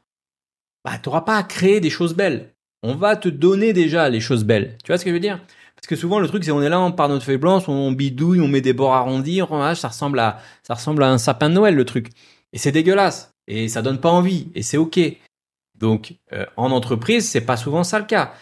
bah, 0.85 0.99
t'auras 0.99 1.23
pas 1.23 1.37
à 1.37 1.43
créer 1.43 1.81
des 1.81 1.91
choses 1.91 2.15
belles. 2.15 2.53
On 2.83 2.95
va 2.95 3.17
te 3.17 3.29
donner 3.29 3.73
déjà 3.73 4.09
les 4.09 4.21
choses 4.21 4.45
belles. 4.45 4.77
Tu 4.83 4.89
vois 4.89 4.99
ce 4.99 5.05
que 5.05 5.11
je 5.11 5.15
veux 5.15 5.21
dire? 5.21 5.41
Parce 5.77 5.87
que 5.87 5.97
souvent 5.97 6.21
le 6.21 6.29
truc 6.29 6.45
c'est 6.45 6.53
on 6.53 6.63
est 6.63 6.69
là, 6.69 6.81
on 6.81 6.93
part 6.93 7.09
notre 7.09 7.25
feuille 7.25 7.39
blanche, 7.39 7.69
on 7.69 7.91
bidouille, 7.93 8.41
on 8.41 8.49
met 8.49 8.61
des 8.61 8.73
bords 8.73 8.95
arrondis, 8.95 9.41
ça 9.75 9.89
ressemble 9.89 10.21
à 10.21 10.41
ça 10.63 10.75
ressemble 10.75 11.03
à 11.03 11.11
un 11.11 11.19
sapin 11.19 11.49
de 11.49 11.55
Noël 11.55 11.75
le 11.75 11.85
truc. 11.85 12.11
Et 12.53 12.59
c'est 12.59 12.71
dégueulasse 12.71 13.33
et 13.49 13.69
ça 13.69 13.83
donne 13.83 13.99
pas 13.99 14.11
envie 14.11 14.49
et 14.55 14.63
c'est 14.63 14.77
ok. 14.77 15.01
Donc, 15.83 16.15
euh, 16.33 16.47
en 16.57 16.71
entreprise, 16.71 17.29
c'est 17.29 17.41
pas 17.45 17.57
souvent 17.57 17.83
ça 17.83 17.99
le 17.99 18.05
cas. 18.05 18.33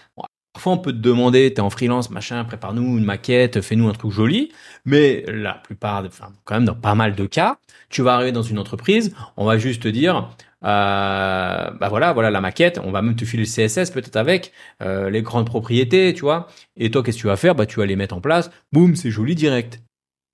Parfois, 0.53 0.75
on 0.75 0.79
peut 0.79 0.93
te 0.93 0.99
demander, 0.99 1.55
t'es 1.55 1.63
en 1.63 1.71
freelance, 1.71 2.11
machin, 2.11 2.45
prépare-nous 2.45 2.99
une 2.99 3.05
maquette, 3.05 3.63
fais-nous 3.63 3.89
un 3.89 3.93
truc 3.93 4.11
joli. 4.11 4.53
Mais 4.85 5.25
la 5.27 5.55
plupart, 5.55 6.05
enfin, 6.05 6.33
quand 6.45 6.55
même, 6.55 6.67
dans 6.67 6.75
pas 6.75 6.95
mal 6.95 7.15
de 7.15 7.25
cas, 7.25 7.57
tu 7.89 8.03
vas 8.03 8.15
arriver 8.15 8.33
dans 8.33 8.43
une 8.43 8.59
entreprise, 8.59 9.17
on 9.39 9.47
va 9.47 9.57
juste 9.57 9.83
te 9.85 9.89
dire, 9.89 10.29
euh, 10.65 11.71
bah 11.71 11.89
voilà, 11.89 12.13
voilà 12.13 12.31
la 12.31 12.43
maquette. 12.43 12.79
On 12.85 12.91
va 12.91 13.01
même 13.01 13.17
te 13.17 13.25
filer 13.25 13.45
le 13.45 13.49
CSS 13.49 13.91
peut-être 13.91 14.17
avec 14.17 14.53
euh, 14.83 15.09
les 15.09 15.23
grandes 15.23 15.47
propriétés, 15.47 16.13
tu 16.13 16.21
vois. 16.21 16.47
Et 16.77 16.91
toi, 16.91 17.03
qu'est-ce 17.03 17.17
que 17.17 17.23
tu 17.23 17.27
vas 17.29 17.37
faire? 17.37 17.55
Bah, 17.55 17.65
tu 17.65 17.79
vas 17.79 17.87
les 17.87 17.97
mettre 17.97 18.15
en 18.15 18.21
place. 18.21 18.51
Boum, 18.73 18.97
c'est 18.97 19.11
joli 19.11 19.35
direct. 19.35 19.81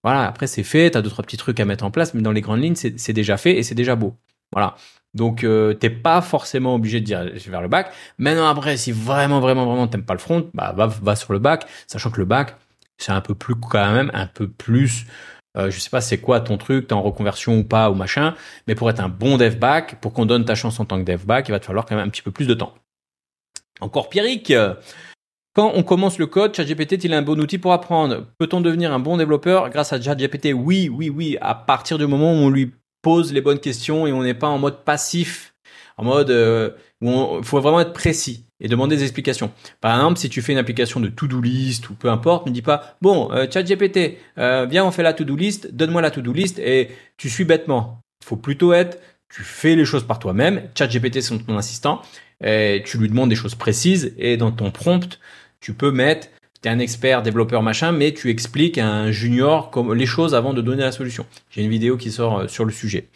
Voilà. 0.02 0.26
Après, 0.26 0.48
c'est 0.48 0.64
fait. 0.64 0.90
T'as 0.90 1.02
deux 1.02 1.10
trois 1.10 1.24
petits 1.24 1.36
trucs 1.36 1.60
à 1.60 1.64
mettre 1.64 1.84
en 1.84 1.92
place, 1.92 2.14
mais 2.14 2.22
dans 2.22 2.32
les 2.32 2.40
grandes 2.40 2.62
lignes, 2.62 2.74
c'est 2.74 3.12
déjà 3.12 3.36
fait 3.36 3.56
et 3.58 3.62
c'est 3.62 3.76
déjà 3.76 3.94
beau. 3.96 4.16
Voilà. 4.52 4.76
Donc 5.16 5.44
euh, 5.44 5.74
t'es 5.74 5.90
pas 5.90 6.20
forcément 6.20 6.74
obligé 6.74 7.00
de 7.00 7.06
dire 7.06 7.28
vers 7.48 7.62
le 7.62 7.68
bac. 7.68 7.92
Maintenant 8.18 8.48
après, 8.48 8.76
si 8.76 8.92
vraiment 8.92 9.40
vraiment 9.40 9.66
vraiment 9.66 9.88
t'aimes 9.88 10.04
pas 10.04 10.14
le 10.14 10.20
front, 10.20 10.48
bah 10.54 10.74
va, 10.76 11.16
sur 11.16 11.32
le 11.32 11.38
bac, 11.38 11.66
sachant 11.86 12.10
que 12.10 12.20
le 12.20 12.26
bac 12.26 12.56
c'est 12.98 13.12
un 13.12 13.20
peu 13.20 13.34
plus 13.34 13.54
quand 13.56 13.92
même 13.92 14.10
un 14.14 14.26
peu 14.26 14.48
plus. 14.48 15.06
Euh, 15.58 15.70
je 15.70 15.80
sais 15.80 15.90
pas 15.90 16.00
c'est 16.00 16.18
quoi 16.18 16.40
ton 16.40 16.58
truc, 16.58 16.88
t'es 16.88 16.92
en 16.92 17.02
reconversion 17.02 17.58
ou 17.58 17.64
pas 17.64 17.90
ou 17.90 17.94
machin, 17.94 18.34
mais 18.66 18.74
pour 18.74 18.90
être 18.90 19.00
un 19.00 19.08
bon 19.08 19.38
dev 19.38 19.56
bac, 19.56 20.00
pour 20.00 20.12
qu'on 20.12 20.26
donne 20.26 20.44
ta 20.44 20.54
chance 20.54 20.78
en 20.80 20.84
tant 20.84 20.98
que 20.98 21.04
dev 21.04 21.24
bac, 21.24 21.48
il 21.48 21.52
va 21.52 21.60
te 21.60 21.66
falloir 21.66 21.86
quand 21.86 21.96
même 21.96 22.06
un 22.06 22.10
petit 22.10 22.22
peu 22.22 22.30
plus 22.30 22.46
de 22.46 22.54
temps. 22.54 22.74
Encore 23.80 24.08
Pierrick, 24.08 24.52
quand 25.56 25.72
on 25.74 25.82
commence 25.82 26.18
le 26.18 26.26
code, 26.26 26.54
ChatGPT 26.54 26.92
est-il 26.92 27.14
un 27.14 27.22
bon 27.22 27.40
outil 27.40 27.56
pour 27.56 27.72
apprendre 27.72 28.26
Peut-on 28.38 28.60
devenir 28.60 28.92
un 28.92 28.98
bon 28.98 29.16
développeur 29.16 29.70
grâce 29.70 29.94
à 29.94 30.00
ChatGPT? 30.00 30.52
Oui, 30.54 30.90
oui, 30.92 31.08
oui. 31.08 31.38
À 31.40 31.54
partir 31.54 31.96
du 31.96 32.06
moment 32.06 32.32
où 32.32 32.36
on 32.36 32.50
lui 32.50 32.74
pose 33.06 33.32
les 33.32 33.40
bonnes 33.40 33.60
questions 33.60 34.08
et 34.08 34.12
on 34.12 34.24
n'est 34.24 34.34
pas 34.34 34.48
en 34.48 34.58
mode 34.58 34.82
passif, 34.82 35.54
en 35.96 36.02
mode 36.02 36.28
euh, 36.28 36.70
où 37.00 37.36
il 37.38 37.44
faut 37.44 37.60
vraiment 37.60 37.78
être 37.78 37.92
précis 37.92 38.46
et 38.58 38.66
demander 38.66 38.96
des 38.96 39.04
explications. 39.04 39.52
Par 39.80 39.94
exemple, 39.94 40.18
si 40.18 40.28
tu 40.28 40.42
fais 40.42 40.50
une 40.50 40.58
application 40.58 40.98
de 40.98 41.06
to-do 41.06 41.40
list 41.40 41.88
ou 41.88 41.94
peu 41.94 42.10
importe, 42.10 42.46
ne 42.46 42.50
dis 42.50 42.62
pas 42.62 42.96
bon, 43.00 43.30
euh, 43.30 43.46
chat 43.48 43.62
GPT, 43.62 44.18
euh, 44.38 44.66
viens 44.68 44.84
on 44.84 44.90
fait 44.90 45.04
la 45.04 45.12
to-do 45.12 45.36
list, 45.36 45.72
donne-moi 45.72 46.02
la 46.02 46.10
to-do 46.10 46.32
list 46.32 46.58
et 46.58 46.88
tu 47.16 47.30
suis 47.30 47.44
bêtement. 47.44 48.00
Il 48.24 48.26
faut 48.26 48.36
plutôt 48.36 48.72
être, 48.72 48.98
tu 49.28 49.44
fais 49.44 49.76
les 49.76 49.84
choses 49.84 50.04
par 50.04 50.18
toi-même. 50.18 50.62
Chat 50.76 50.88
GPT 50.88 51.20
c'est 51.20 51.38
ton 51.46 51.56
assistant, 51.56 52.02
et 52.42 52.82
tu 52.84 52.98
lui 52.98 53.08
demandes 53.08 53.28
des 53.28 53.36
choses 53.36 53.54
précises 53.54 54.16
et 54.18 54.36
dans 54.36 54.50
ton 54.50 54.72
prompt, 54.72 55.20
tu 55.60 55.74
peux 55.74 55.92
mettre 55.92 56.26
un 56.70 56.78
expert, 56.78 57.22
développeur, 57.22 57.62
machin, 57.62 57.92
mais 57.92 58.12
tu 58.12 58.30
expliques 58.30 58.78
à 58.78 58.88
un 58.88 59.10
junior 59.10 59.70
comme 59.70 59.94
les 59.94 60.06
choses 60.06 60.34
avant 60.34 60.54
de 60.54 60.62
donner 60.62 60.82
la 60.82 60.92
solution. 60.92 61.26
J'ai 61.50 61.62
une 61.62 61.70
vidéo 61.70 61.96
qui 61.96 62.10
sort 62.10 62.40
euh, 62.40 62.48
sur 62.48 62.64
le 62.64 62.72
sujet. 62.72 63.08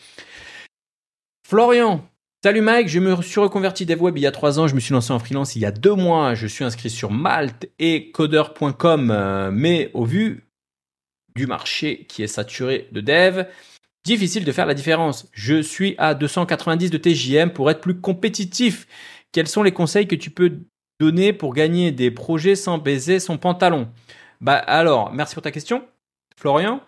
Florian, 1.46 2.04
Salut 2.42 2.62
Mike, 2.62 2.88
je 2.88 3.00
me 3.00 3.20
suis 3.20 3.38
reconverti 3.38 3.84
dev 3.84 4.00
web 4.00 4.16
il 4.16 4.22
y 4.22 4.26
a 4.26 4.32
trois 4.32 4.58
ans, 4.58 4.66
je 4.66 4.74
me 4.74 4.80
suis 4.80 4.94
lancé 4.94 5.12
en 5.12 5.18
freelance 5.18 5.56
il 5.56 5.58
y 5.62 5.66
a 5.66 5.70
deux 5.70 5.94
mois, 5.94 6.34
je 6.34 6.46
suis 6.46 6.64
inscrit 6.64 6.88
sur 6.88 7.10
Malte 7.10 7.68
et 7.78 8.10
coder.com, 8.12 9.10
euh, 9.10 9.50
mais 9.52 9.90
au 9.92 10.06
vu 10.06 10.46
du 11.36 11.46
marché 11.46 12.06
qui 12.08 12.22
est 12.22 12.28
saturé 12.28 12.88
de 12.92 13.02
dev, 13.02 13.44
difficile 14.06 14.46
de 14.46 14.52
faire 14.52 14.64
la 14.64 14.72
différence. 14.72 15.28
Je 15.32 15.60
suis 15.60 15.94
à 15.98 16.14
290 16.14 16.90
de 16.90 16.96
TJM 16.96 17.50
pour 17.50 17.70
être 17.70 17.82
plus 17.82 18.00
compétitif. 18.00 18.86
Quels 19.32 19.46
sont 19.46 19.62
les 19.62 19.72
conseils 19.72 20.08
que 20.08 20.16
tu 20.16 20.30
peux 20.30 20.60
donner 21.00 21.32
pour 21.32 21.54
gagner 21.54 21.90
des 21.90 22.10
projets 22.10 22.54
sans 22.54 22.78
baiser 22.78 23.18
son 23.18 23.38
pantalon 23.38 23.88
Bah 24.40 24.54
alors, 24.54 25.12
merci 25.12 25.34
pour 25.34 25.42
ta 25.42 25.50
question, 25.50 25.82
Florian. 26.36 26.80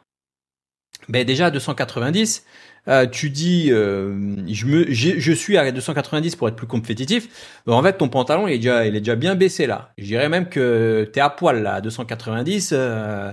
Ben 1.08 1.26
déjà 1.26 1.50
290, 1.50 2.44
euh, 2.88 3.06
tu 3.06 3.30
dis 3.30 3.70
euh, 3.72 4.36
je 4.46 5.32
suis 5.32 5.56
à 5.56 5.72
290 5.72 6.36
pour 6.36 6.48
être 6.48 6.56
plus 6.56 6.66
compétitif. 6.66 7.60
En 7.66 7.82
fait 7.82 7.94
ton 7.94 8.08
pantalon 8.08 8.46
il 8.46 8.54
est 8.54 8.58
déjà 8.58 8.86
il 8.86 8.94
est 8.94 9.16
bien 9.16 9.34
baissé 9.34 9.66
là. 9.66 9.92
Je 9.98 10.04
dirais 10.04 10.28
même 10.28 10.48
que 10.48 11.10
tu 11.12 11.18
es 11.18 11.22
à 11.22 11.30
poil 11.30 11.62
là 11.62 11.74
à 11.74 11.80
290 11.80 12.70
euh, 12.72 13.32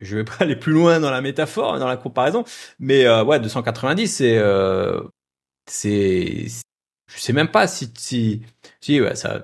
je 0.00 0.16
vais 0.16 0.24
pas 0.24 0.36
aller 0.40 0.56
plus 0.56 0.72
loin 0.72 0.98
dans 1.00 1.10
la 1.10 1.20
métaphore 1.20 1.78
dans 1.78 1.86
la 1.86 1.96
comparaison 1.96 2.44
mais 2.80 3.08
ouais 3.22 3.38
290 3.38 4.08
c'est 4.08 4.42
c'est 5.66 6.46
je 7.08 7.18
sais 7.20 7.32
même 7.32 7.48
pas 7.48 7.66
si 7.68 7.92
si 8.80 9.00
ouais 9.00 9.14
ça 9.14 9.42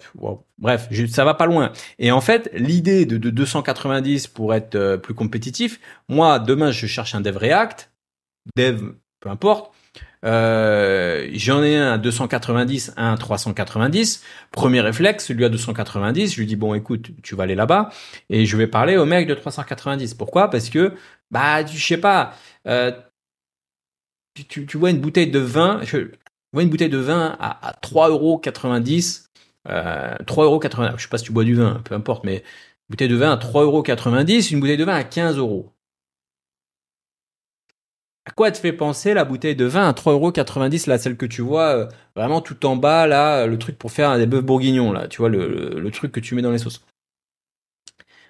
bref 0.58 0.88
ça 1.08 1.24
va 1.24 1.34
pas 1.34 1.46
loin. 1.46 1.72
Et 1.98 2.12
en 2.12 2.20
fait 2.20 2.50
l'idée 2.54 3.06
de, 3.06 3.18
de 3.18 3.30
290 3.30 4.28
pour 4.28 4.54
être 4.54 4.74
euh, 4.74 4.96
plus 4.96 5.14
compétitif 5.14 5.80
moi 6.08 6.38
demain 6.38 6.70
je 6.70 6.86
cherche 6.86 7.14
un 7.14 7.20
dev 7.20 7.36
React 7.36 7.90
dev 8.56 8.92
peu 9.20 9.30
importe 9.30 9.72
euh, 10.24 11.28
j'en 11.34 11.62
ai 11.62 11.76
un 11.76 11.92
à 11.92 11.98
290 11.98 12.94
un 12.96 13.12
à 13.12 13.16
390 13.16 14.22
premier 14.52 14.80
réflexe 14.80 15.26
celui 15.26 15.44
à 15.44 15.48
290 15.48 16.32
je 16.34 16.40
lui 16.40 16.46
dis 16.46 16.56
bon 16.56 16.74
écoute 16.74 17.10
tu 17.22 17.34
vas 17.34 17.44
aller 17.44 17.54
là-bas 17.54 17.90
et 18.30 18.46
je 18.46 18.56
vais 18.56 18.66
parler 18.66 18.96
au 18.96 19.04
mec 19.04 19.26
de 19.26 19.34
390 19.34 20.14
pourquoi? 20.14 20.50
Parce 20.50 20.70
que 20.70 20.94
bah 21.30 21.66
je 21.66 21.84
sais 21.84 21.98
pas 21.98 22.34
euh, 22.66 22.92
tu, 24.34 24.66
tu, 24.66 24.76
vois 24.76 24.90
une 24.90 25.00
bouteille 25.00 25.30
de 25.30 25.38
vin, 25.38 25.80
je, 25.84 26.10
vois 26.52 26.62
une 26.62 26.70
bouteille 26.70 26.88
de 26.88 26.98
vin 26.98 27.36
à, 27.38 27.68
à 27.68 27.72
3,90 27.72 29.23
euh, 29.68 30.16
3,90 30.26 30.96
Je 30.96 31.02
sais 31.02 31.08
pas 31.08 31.18
si 31.18 31.24
tu 31.24 31.32
bois 31.32 31.44
du 31.44 31.54
vin, 31.54 31.80
peu 31.84 31.94
importe, 31.94 32.24
mais 32.24 32.38
une 32.38 32.42
bouteille 32.90 33.08
de 33.08 33.16
vin 33.16 33.32
à 33.32 33.36
3,90 33.36 34.52
une 34.52 34.60
bouteille 34.60 34.76
de 34.76 34.84
vin 34.84 34.94
à 34.94 35.04
15 35.04 35.38
euros. 35.38 35.72
À 38.26 38.30
quoi 38.30 38.50
te 38.50 38.58
fait 38.58 38.72
penser 38.72 39.12
la 39.12 39.24
bouteille 39.24 39.56
de 39.56 39.66
vin 39.66 39.86
à 39.86 39.92
3,90 39.92 40.88
là, 40.88 40.98
celle 40.98 41.16
que 41.16 41.26
tu 41.26 41.42
vois 41.42 41.76
euh, 41.76 41.88
vraiment 42.16 42.40
tout 42.40 42.64
en 42.64 42.76
bas, 42.76 43.06
là, 43.06 43.46
le 43.46 43.58
truc 43.58 43.78
pour 43.78 43.92
faire 43.92 44.16
des 44.16 44.26
bœufs 44.26 44.40
bourguignons, 44.40 44.92
là, 44.92 45.08
tu 45.08 45.18
vois, 45.18 45.28
le, 45.28 45.90
truc 45.90 46.12
que 46.12 46.20
tu 46.20 46.34
mets 46.34 46.42
dans 46.42 46.50
les 46.50 46.58
sauces? 46.58 46.84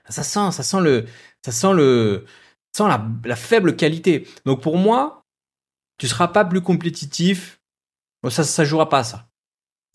Ça 0.09 0.23
sent, 0.23 0.51
ça 0.53 0.63
sent 0.63 0.81
le, 0.81 1.07
ça 1.45 1.53
sent 1.53 1.73
le, 1.75 2.27
ça 2.73 2.85
sent 2.85 3.01
la, 3.25 3.37
faible 3.37 3.77
qualité. 3.77 4.27
Donc 4.45 4.63
pour 4.63 4.77
moi, 4.77 5.25
tu 5.99 6.09
seras 6.09 6.29
pas 6.29 6.45
plus 6.45 6.61
compétitif 6.61 7.61
ça, 8.31 8.45
ça 8.45 8.65
jouera 8.65 8.89
pas, 8.89 9.05
ça. 9.05 9.29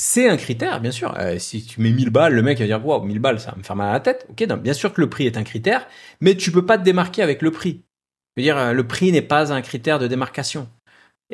C'est 0.01 0.29
un 0.29 0.37
critère, 0.37 0.79
bien 0.79 0.91
sûr. 0.91 1.13
Euh, 1.19 1.37
si 1.39 1.65
tu 1.65 1.81
mets 1.81 1.91
1000 1.91 2.09
balles, 2.09 2.33
le 2.33 2.41
mec 2.41 2.57
va 2.57 2.65
dire, 2.65 2.83
wow, 2.83 3.03
1000 3.03 3.19
balles, 3.19 3.39
ça 3.41 3.51
va 3.51 3.57
me 3.57 3.63
faire 3.63 3.75
mal 3.75 3.89
à 3.89 3.93
la 3.93 3.99
tête. 3.99 4.25
Ok, 4.29 4.41
bien 4.61 4.73
sûr 4.73 4.93
que 4.93 5.01
le 5.01 5.09
prix 5.09 5.25
est 5.25 5.35
un 5.35 5.43
critère, 5.43 5.85
mais 6.21 6.37
tu 6.37 6.53
peux 6.53 6.65
pas 6.65 6.77
te 6.77 6.83
démarquer 6.83 7.21
avec 7.21 7.41
le 7.41 7.51
prix. 7.51 7.83
Je 8.37 8.41
veux 8.41 8.43
dire, 8.45 8.57
euh, 8.57 8.71
le 8.71 8.87
prix 8.87 9.11
n'est 9.11 9.21
pas 9.21 9.51
un 9.51 9.61
critère 9.61 9.99
de 9.99 10.07
démarcation. 10.07 10.69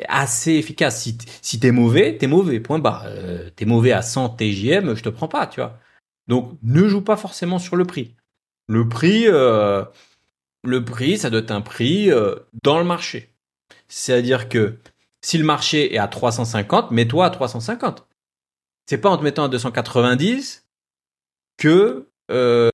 Assez 0.08 0.54
efficace. 0.54 1.00
Si, 1.00 1.16
si 1.42 1.60
t'es 1.60 1.70
mauvais, 1.70 2.18
t'es 2.18 2.26
mauvais, 2.26 2.58
point 2.58 2.80
barre. 2.80 3.04
Euh, 3.06 3.50
t'es 3.54 3.66
mauvais 3.66 3.92
à 3.92 4.02
100 4.02 4.30
TJM, 4.30 4.96
je 4.96 5.02
te 5.02 5.10
prends 5.10 5.28
pas, 5.28 5.46
tu 5.46 5.60
vois. 5.60 5.78
Donc, 6.26 6.58
ne 6.64 6.88
joue 6.88 7.02
pas 7.02 7.16
forcément 7.16 7.60
sur 7.60 7.76
le 7.76 7.84
prix. 7.84 8.16
Le 8.68 8.88
prix, 8.88 9.26
le 9.26 10.84
prix, 10.84 11.18
ça 11.18 11.30
doit 11.30 11.38
être 11.38 11.52
un 11.52 11.60
prix 11.60 12.10
dans 12.64 12.80
le 12.80 12.84
marché. 12.84 13.32
C'est-à-dire 13.86 14.48
que 14.48 14.76
si 15.20 15.38
le 15.38 15.44
marché 15.44 15.94
est 15.94 15.98
à 15.98 16.08
350, 16.08 16.90
mets-toi 16.90 17.26
à 17.26 17.30
350. 17.30 18.06
C'est 18.86 18.98
pas 18.98 19.10
en 19.10 19.16
te 19.18 19.22
mettant 19.22 19.44
à 19.44 19.48
290 19.48 20.66
que 21.58 22.08
euh, 22.30 22.70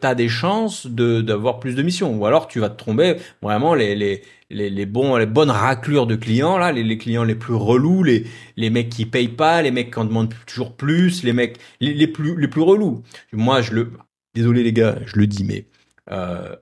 tu 0.00 0.06
as 0.06 0.14
des 0.14 0.28
chances 0.28 0.86
de 0.86 1.20
d'avoir 1.20 1.60
plus 1.60 1.74
de 1.74 1.82
missions. 1.82 2.16
Ou 2.16 2.26
alors 2.26 2.48
tu 2.48 2.60
vas 2.60 2.70
te 2.70 2.76
tromper 2.76 3.16
vraiment 3.42 3.74
les, 3.74 3.94
les, 3.94 4.22
les, 4.50 4.86
bonnes 4.86 5.50
raclures 5.50 6.06
de 6.06 6.16
clients, 6.16 6.58
là, 6.58 6.72
les, 6.72 6.82
les, 6.82 6.98
clients 6.98 7.24
les 7.24 7.34
plus 7.34 7.54
relous, 7.54 8.02
les, 8.02 8.26
les 8.56 8.70
mecs 8.70 8.88
qui 8.88 9.06
payent 9.06 9.28
pas, 9.28 9.62
les 9.62 9.70
mecs 9.70 9.92
qui 9.92 9.98
en 9.98 10.04
demandent 10.04 10.34
toujours 10.46 10.76
plus, 10.76 11.22
les 11.24 11.32
mecs 11.32 11.58
les, 11.80 11.94
les 11.94 12.06
plus, 12.06 12.38
les 12.40 12.48
plus 12.48 12.62
relous. 12.62 13.02
Moi, 13.32 13.60
je 13.60 13.72
le, 13.72 13.92
désolé 14.34 14.62
les 14.62 14.72
gars, 14.72 14.98
je 15.06 15.16
le 15.16 15.26
dis, 15.26 15.44
mais 15.44 15.66
euh, 16.10 16.56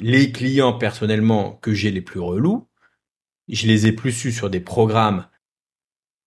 les 0.00 0.32
clients 0.32 0.72
personnellement 0.72 1.52
que 1.62 1.72
j'ai 1.74 1.90
les 1.90 2.00
plus 2.00 2.20
relous, 2.20 2.68
je 3.48 3.66
les 3.66 3.86
ai 3.86 3.92
plus 3.92 4.12
su 4.12 4.32
sur 4.32 4.50
des 4.50 4.60
programmes 4.60 5.26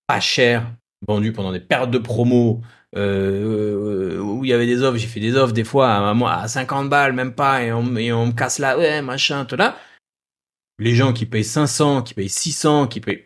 pas 0.08 0.20
chers, 0.20 0.74
vendus 1.08 1.34
pendant 1.34 1.52
des 1.52 1.60
périodes 1.60 1.92
de 1.92 1.98
promo, 1.98 2.62
euh, 2.96 4.20
où 4.20 4.44
il 4.44 4.50
y 4.50 4.54
avait 4.54 4.66
des 4.66 4.82
offres, 4.84 4.98
j'ai 4.98 5.08
fait 5.08 5.20
des 5.20 5.36
offres 5.36 5.54
des 5.54 5.64
fois 5.64 5.90
à, 5.90 6.42
à 6.42 6.48
50 6.48 6.90
balles, 6.90 7.14
même 7.14 7.34
pas, 7.34 7.64
et 7.64 7.72
on, 7.72 7.96
et 7.96 8.12
on 8.12 8.28
me 8.28 8.32
casse 8.32 8.60
là, 8.60 8.78
ouais, 8.78 9.02
machin, 9.02 9.46
tout 9.46 9.56
là. 9.56 9.78
Les 10.80 10.96
gens 10.96 11.14
qui 11.14 11.26
payent 11.26 11.44
500, 11.44 12.04
qui 12.04 12.14
payent 12.14 12.30
600, 12.30 12.88
qui 12.88 13.02
payent... 13.02 13.26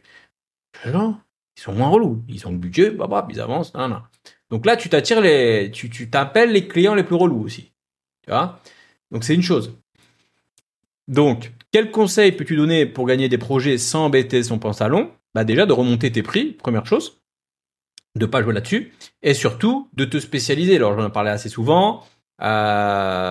Non, 0.91 1.17
ils 1.57 1.61
sont 1.61 1.73
moins 1.73 1.89
relous. 1.89 2.23
Ils 2.27 2.45
ont 2.47 2.51
le 2.51 2.57
budget, 2.57 2.91
bah, 2.91 3.07
bah, 3.07 3.27
ils 3.29 3.39
avancent, 3.39 3.73
non, 3.73 3.87
non. 3.87 4.01
Donc 4.49 4.65
là, 4.65 4.75
tu 4.75 4.89
t'attires 4.89 5.21
les, 5.21 5.71
tu, 5.71 5.89
tu 5.89 6.09
t'appelles 6.09 6.51
les 6.51 6.67
clients 6.67 6.95
les 6.95 7.03
plus 7.03 7.15
relous 7.15 7.43
aussi. 7.43 7.71
Tu 8.23 8.31
vois? 8.31 8.59
Donc 9.11 9.23
c'est 9.23 9.35
une 9.35 9.41
chose. 9.41 9.77
Donc, 11.07 11.51
quel 11.71 11.91
conseil 11.91 12.31
peux-tu 12.31 12.55
donner 12.55 12.85
pour 12.85 13.05
gagner 13.05 13.29
des 13.29 13.37
projets 13.37 13.77
sans 13.77 14.05
embêter 14.05 14.43
son 14.43 14.59
pantalon? 14.59 15.11
Bah 15.33 15.43
déjà 15.43 15.65
de 15.65 15.73
remonter 15.73 16.11
tes 16.11 16.23
prix, 16.23 16.53
première 16.53 16.85
chose, 16.85 17.22
de 18.15 18.25
pas 18.25 18.41
jouer 18.43 18.53
là-dessus, 18.53 18.93
et 19.21 19.33
surtout 19.33 19.89
de 19.93 20.05
te 20.05 20.19
spécialiser. 20.19 20.75
Alors 20.75 20.97
j'en 20.97 21.07
ai 21.07 21.11
parlé 21.11 21.31
assez 21.31 21.49
souvent. 21.49 22.03
Euh, 22.41 23.29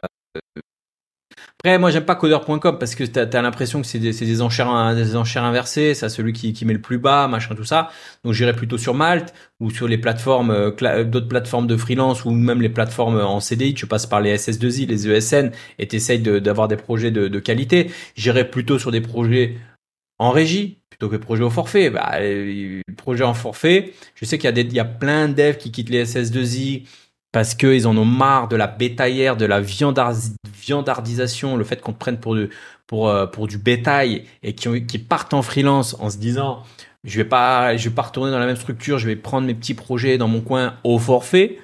après, 1.64 1.79
moi, 1.79 1.92
j'aime 1.92 2.05
pas 2.05 2.16
codeur.com 2.16 2.77
parce 2.77 2.97
que 2.97 3.05
t'as 3.05 3.38
as, 3.38 3.42
l'impression 3.42 3.81
que 3.81 3.87
c'est 3.87 4.01
des, 4.01 4.42
enchères, 4.42 4.68
inversées. 4.68 5.95
Ça, 5.95 6.09
celui 6.09 6.33
qui, 6.33 6.64
met 6.64 6.73
le 6.73 6.81
plus 6.81 6.99
bas, 6.99 7.29
machin, 7.29 7.55
tout 7.55 7.62
ça. 7.62 7.90
Donc, 8.25 8.33
j'irai 8.33 8.53
plutôt 8.53 8.79
sur 8.79 8.95
Malte 8.95 9.33
ou 9.61 9.71
sur 9.71 9.87
les 9.87 9.99
plateformes, 9.99 10.51
euh, 10.51 10.73
euh, 10.83 11.05
d'autres 11.05 11.29
plateformes 11.29 11.68
de 11.68 11.77
freelance 11.77 12.25
ou 12.25 12.33
même 12.33 12.61
les 12.61 12.68
plateformes 12.68 13.21
en 13.21 13.38
CDI. 13.38 13.75
Tu 13.75 13.87
passes 13.87 14.07
par 14.07 14.21
les 14.21 14.37
SS2I, 14.37 14.88
les 14.88 15.09
ESN 15.09 15.53
et 15.79 15.87
t'essayes 15.87 16.18
d'avoir 16.18 16.66
des 16.66 16.77
projets 16.77 17.12
de 17.12 17.38
qualité. 17.38 17.92
J'irai 18.16 18.51
plutôt 18.51 18.81
sur 18.81 18.90
des 18.90 19.01
projets 19.01 19.55
en 20.18 20.31
régie 20.31 20.79
plutôt 20.90 21.09
que 21.09 21.16
des 21.16 21.22
projets 21.22 21.42
au 21.42 21.51
forfait. 21.51 21.90
Bah, 21.90 22.20
les 22.20 22.83
projets 22.96 23.25
en 23.25 23.35
forfait, 23.35 23.92
je 24.14 24.25
sais 24.25 24.38
qu'il 24.38 24.72
y 24.72 24.81
a 24.81 24.85
plein 24.85 25.29
de 25.29 25.35
devs 25.35 25.57
qui 25.57 25.72
quittent 25.72 25.90
les 25.90 26.05
SS2I 26.05 26.87
parce 27.33 27.55
qu'ils 27.55 27.87
en 27.87 27.96
ont 27.96 28.05
marre 28.05 28.48
de 28.48 28.57
la 28.57 28.66
bétaillère, 28.66 29.37
de 29.37 29.46
la 29.46 29.61
viandardisation, 29.61 31.57
le 31.57 31.64
fait 31.64 31.81
qu'on 31.81 31.94
te 31.94 31.98
prenne 31.98 32.18
pour 32.18 33.09
euh, 33.09 33.46
du 33.48 33.59
bétail 33.59 34.27
et 34.42 34.55
qui, 34.55 34.87
qui 34.87 34.98
partent 34.98 35.33
en 35.35 35.42
freelance 35.42 35.96
en 35.98 36.11
se 36.11 36.18
disant 36.18 36.62
je 37.05 37.16
vais 37.16 37.25
pas 37.25 37.77
je 37.77 37.88
vais 37.88 37.94
pas 37.94 38.03
retourner 38.03 38.31
dans 38.31 38.38
la 38.38 38.46
même 38.46 38.57
structure, 38.57 38.98
je 38.98 39.07
vais 39.07 39.16
prendre 39.16 39.46
mes 39.46 39.55
petits 39.55 39.75
projets 39.75 40.18
dans 40.18 40.29
mon 40.29 40.42
coin 40.42 40.75
au 40.85 40.98
forfait. 40.98 41.59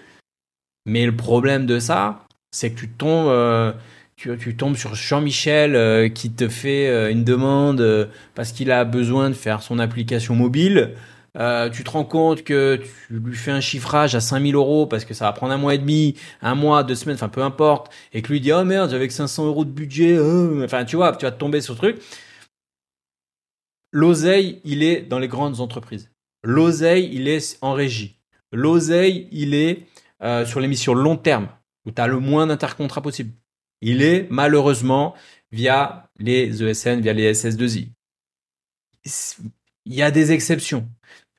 Mais 0.87 1.04
le 1.04 1.14
problème 1.14 1.66
de 1.66 1.78
ça, 1.78 2.24
c'est 2.50 2.70
que 2.72 2.80
tu 2.80 2.88
tombes 2.88 3.28
euh, 3.28 3.72
tu, 4.18 4.57
tombes 4.57 4.76
sur 4.76 4.94
Jean-Michel 4.94 5.76
euh, 5.76 6.09
qui 6.09 6.31
te 6.31 6.48
fait 6.48 7.11
une 7.11 7.24
demande 7.24 8.11
parce 8.35 8.52
qu'il 8.52 8.70
a 8.70 8.85
besoin 8.85 9.31
de 9.31 9.35
faire 9.35 9.62
son 9.62 9.78
application 9.78 10.35
mobile. 10.35 10.94
Euh, 11.37 11.70
tu 11.70 11.85
te 11.85 11.90
rends 11.90 12.04
compte 12.04 12.42
que 12.42 12.76
tu 12.76 13.14
lui 13.14 13.37
fais 13.37 13.52
un 13.52 13.61
chiffrage 13.61 14.14
à 14.14 14.20
5000 14.20 14.54
euros 14.54 14.87
parce 14.87 15.04
que 15.04 15.14
ça 15.14 15.26
va 15.26 15.33
prendre 15.33 15.52
un 15.52 15.59
mois 15.59 15.74
et 15.74 15.78
demi, 15.78 16.16
un 16.42 16.54
mois, 16.54 16.83
deux 16.83 16.94
semaines, 16.94 17.14
enfin 17.16 17.28
peu 17.28 17.42
importe, 17.42 17.92
et 18.12 18.22
que 18.22 18.33
lui 18.33 18.40
dit 18.40 18.52
oh 18.52 18.64
merde 18.64 18.90
j'avais 18.90 19.07
que 19.07 19.14
500 19.14 19.46
euros 19.46 19.64
de 19.64 19.70
budget, 19.70 20.16
euh. 20.16 20.64
enfin 20.64 20.85
tu 20.85 20.96
vois, 20.96 21.14
tu 21.16 21.26
vas 21.26 21.31
tomber 21.31 21.61
sur 21.61 21.74
ce 21.74 21.78
truc. 21.78 21.98
L'oseille, 23.92 24.61
il 24.64 24.83
est 24.83 25.02
dans 25.02 25.18
les 25.18 25.28
grandes 25.28 25.61
entreprises. 25.61 26.11
L'oseille, 26.42 27.09
il 27.12 27.28
est 27.28 27.59
en 27.62 27.72
régie. 27.72 28.18
L'oseille, 28.52 29.28
il 29.33 29.54
est 29.54 29.87
euh, 30.22 30.44
sur 30.44 30.61
les 30.61 30.68
missions 30.68 30.94
long 30.94 31.16
terme 31.16 31.48
où 31.87 31.90
tu 31.90 32.02
as 32.02 32.07
le 32.07 32.18
moins 32.18 32.46
d'intercontrats 32.46 33.00
possible. 33.00 33.31
Il 33.80 34.02
est 34.02 34.26
malheureusement 34.30 35.14
via 35.52 36.10
les 36.18 36.62
ESN, 36.62 37.00
via 37.00 37.12
les 37.12 37.32
SS2I. 37.32 37.90
Il 39.84 39.94
y 39.94 40.02
a 40.02 40.10
des 40.10 40.32
exceptions. 40.32 40.88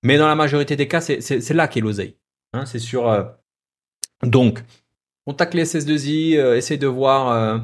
Mais 0.04 0.18
dans 0.18 0.28
la 0.28 0.36
majorité 0.36 0.76
des 0.76 0.88
cas, 0.88 1.02
c'est 1.02 1.54
là 1.54 1.68
qu'est 1.68 1.82
l'oseille. 1.82 2.16
Hein, 2.54 2.66
c'est 2.66 2.80
sur. 2.80 3.10
Euh, 3.10 3.24
donc, 4.24 4.64
contacte 5.26 5.54
les 5.54 5.66
SS2I, 5.66 6.38
euh, 6.38 6.56
essaye 6.56 6.78
de 6.78 6.88
voir, 6.88 7.30
euh, 7.30 7.60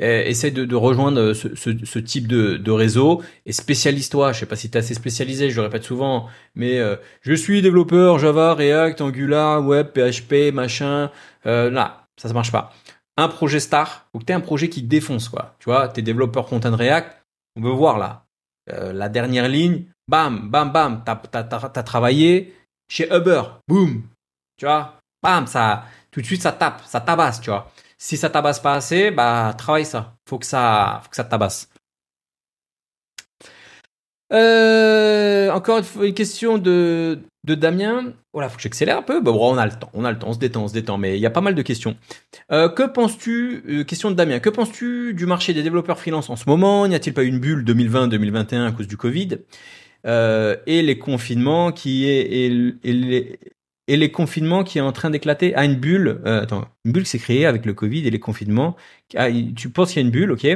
de, 0.00 0.74
rejoindre 0.74 1.32
ce, 1.34 1.98
type 1.98 2.26
de, 2.26 2.56
de 2.56 2.70
réseau 2.70 3.22
et 3.46 3.52
spécialise-toi. 3.52 4.32
Je 4.32 4.40
sais 4.40 4.46
pas 4.46 4.56
si 4.56 4.70
tu 4.70 4.76
es 4.76 4.80
assez 4.80 4.94
spécialisé, 4.94 5.50
je 5.50 5.56
le 5.56 5.62
répète 5.62 5.84
souvent, 5.84 6.28
mais 6.54 6.78
euh, 6.78 6.96
je 7.20 7.34
suis 7.34 7.62
développeur 7.62 8.18
Java, 8.18 8.54
React, 8.54 9.00
Angular, 9.02 9.64
Web, 9.64 9.88
PHP, 9.88 10.52
machin. 10.52 11.10
Euh, 11.46 11.70
là, 11.70 12.06
ça 12.16 12.28
ne 12.28 12.34
marche 12.34 12.52
pas. 12.52 12.72
Un 13.16 13.28
projet 13.28 13.60
star, 13.60 14.06
ou 14.14 14.18
que 14.18 14.24
tu 14.24 14.32
un 14.32 14.40
projet 14.40 14.68
qui 14.68 14.82
défonce, 14.82 15.28
quoi. 15.28 15.54
Tu 15.58 15.66
vois, 15.66 15.88
tu 15.88 16.00
es 16.00 16.02
développeur 16.02 16.46
content 16.46 16.74
React, 16.74 17.16
on 17.56 17.62
veut 17.62 17.70
voir 17.70 17.98
là. 17.98 18.24
la 18.66 19.08
dernière 19.08 19.48
ligne, 19.48 19.84
bam, 20.08 20.50
bam, 20.50 20.72
bam, 20.72 21.02
t'as, 21.04 21.16
t'as, 21.16 21.82
travaillé 21.82 22.54
chez 22.88 23.08
Uber, 23.14 23.42
boum, 23.68 24.02
tu 24.56 24.66
vois, 24.66 24.98
bam, 25.22 25.46
ça, 25.46 25.84
tout 26.10 26.20
de 26.20 26.26
suite 26.26 26.42
ça 26.42 26.52
tape, 26.52 26.82
ça 26.86 27.00
tabasse, 27.00 27.40
tu 27.40 27.50
vois. 27.50 27.70
Si 27.98 28.16
ça 28.16 28.30
tabasse 28.30 28.60
pas 28.60 28.74
assez, 28.74 29.10
bah 29.10 29.54
travaille 29.56 29.84
ça, 29.84 30.14
faut 30.28 30.38
que 30.38 30.46
ça, 30.46 31.00
faut 31.02 31.10
que 31.10 31.16
ça 31.16 31.24
tabasse. 31.24 31.68
Euh, 34.32 35.50
encore 35.50 35.82
une 36.00 36.14
question 36.14 36.58
de, 36.58 37.20
de 37.44 37.54
Damien. 37.54 38.12
Voilà, 38.32 38.48
faut 38.48 38.56
que 38.56 38.62
j'accélère 38.62 38.98
un 38.98 39.02
peu. 39.02 39.20
On 39.24 39.56
a 39.56 39.66
le 39.66 39.72
temps, 39.72 39.90
on 39.94 40.04
a 40.04 40.12
le 40.12 40.18
temps, 40.18 40.28
on 40.28 40.32
se 40.32 40.38
détend, 40.38 40.64
on 40.64 40.68
se 40.68 40.74
détend. 40.74 40.98
Mais 40.98 41.16
il 41.16 41.20
y 41.20 41.26
a 41.26 41.30
pas 41.30 41.40
mal 41.40 41.54
de 41.54 41.62
questions. 41.62 41.96
Euh, 42.52 42.68
que 42.68 42.82
penses-tu 42.82 43.62
euh, 43.68 43.84
Question 43.84 44.10
de 44.10 44.16
Damien. 44.16 44.40
Que 44.40 44.50
penses-tu 44.50 45.14
du 45.14 45.26
marché 45.26 45.54
des 45.54 45.62
développeurs 45.62 45.98
freelance 45.98 46.30
en 46.30 46.36
ce 46.36 46.48
moment? 46.48 46.86
N'y 46.86 46.94
a-t-il 46.94 47.14
pas 47.14 47.24
eu 47.24 47.28
une 47.28 47.40
bulle 47.40 47.64
2020-2021 47.64 48.66
à 48.66 48.72
cause 48.72 48.86
du 48.86 48.96
Covid? 48.96 49.38
Euh, 50.06 50.56
et 50.66 50.82
les 50.82 50.98
confinements 50.98 51.72
qui 51.72 52.06
est 52.08 52.30
et, 53.86 53.96
les, 53.96 54.12
confinements 54.12 54.62
qui 54.62 54.78
est 54.78 54.82
en 54.82 54.92
train 54.92 55.10
d'éclater? 55.10 55.54
À 55.54 55.64
une 55.64 55.76
bulle. 55.76 56.20
Attends, 56.24 56.66
une 56.84 56.92
bulle 56.92 57.04
qui 57.04 57.10
s'est 57.10 57.18
créée 57.18 57.46
avec 57.46 57.66
le 57.66 57.74
Covid 57.74 58.06
et 58.06 58.10
les 58.10 58.20
confinements. 58.20 58.76
Ah, 59.16 59.28
tu 59.56 59.70
penses 59.70 59.92
qu'il 59.92 60.02
y 60.02 60.04
a 60.04 60.06
une 60.06 60.12
bulle, 60.12 60.32
ok 60.32 60.46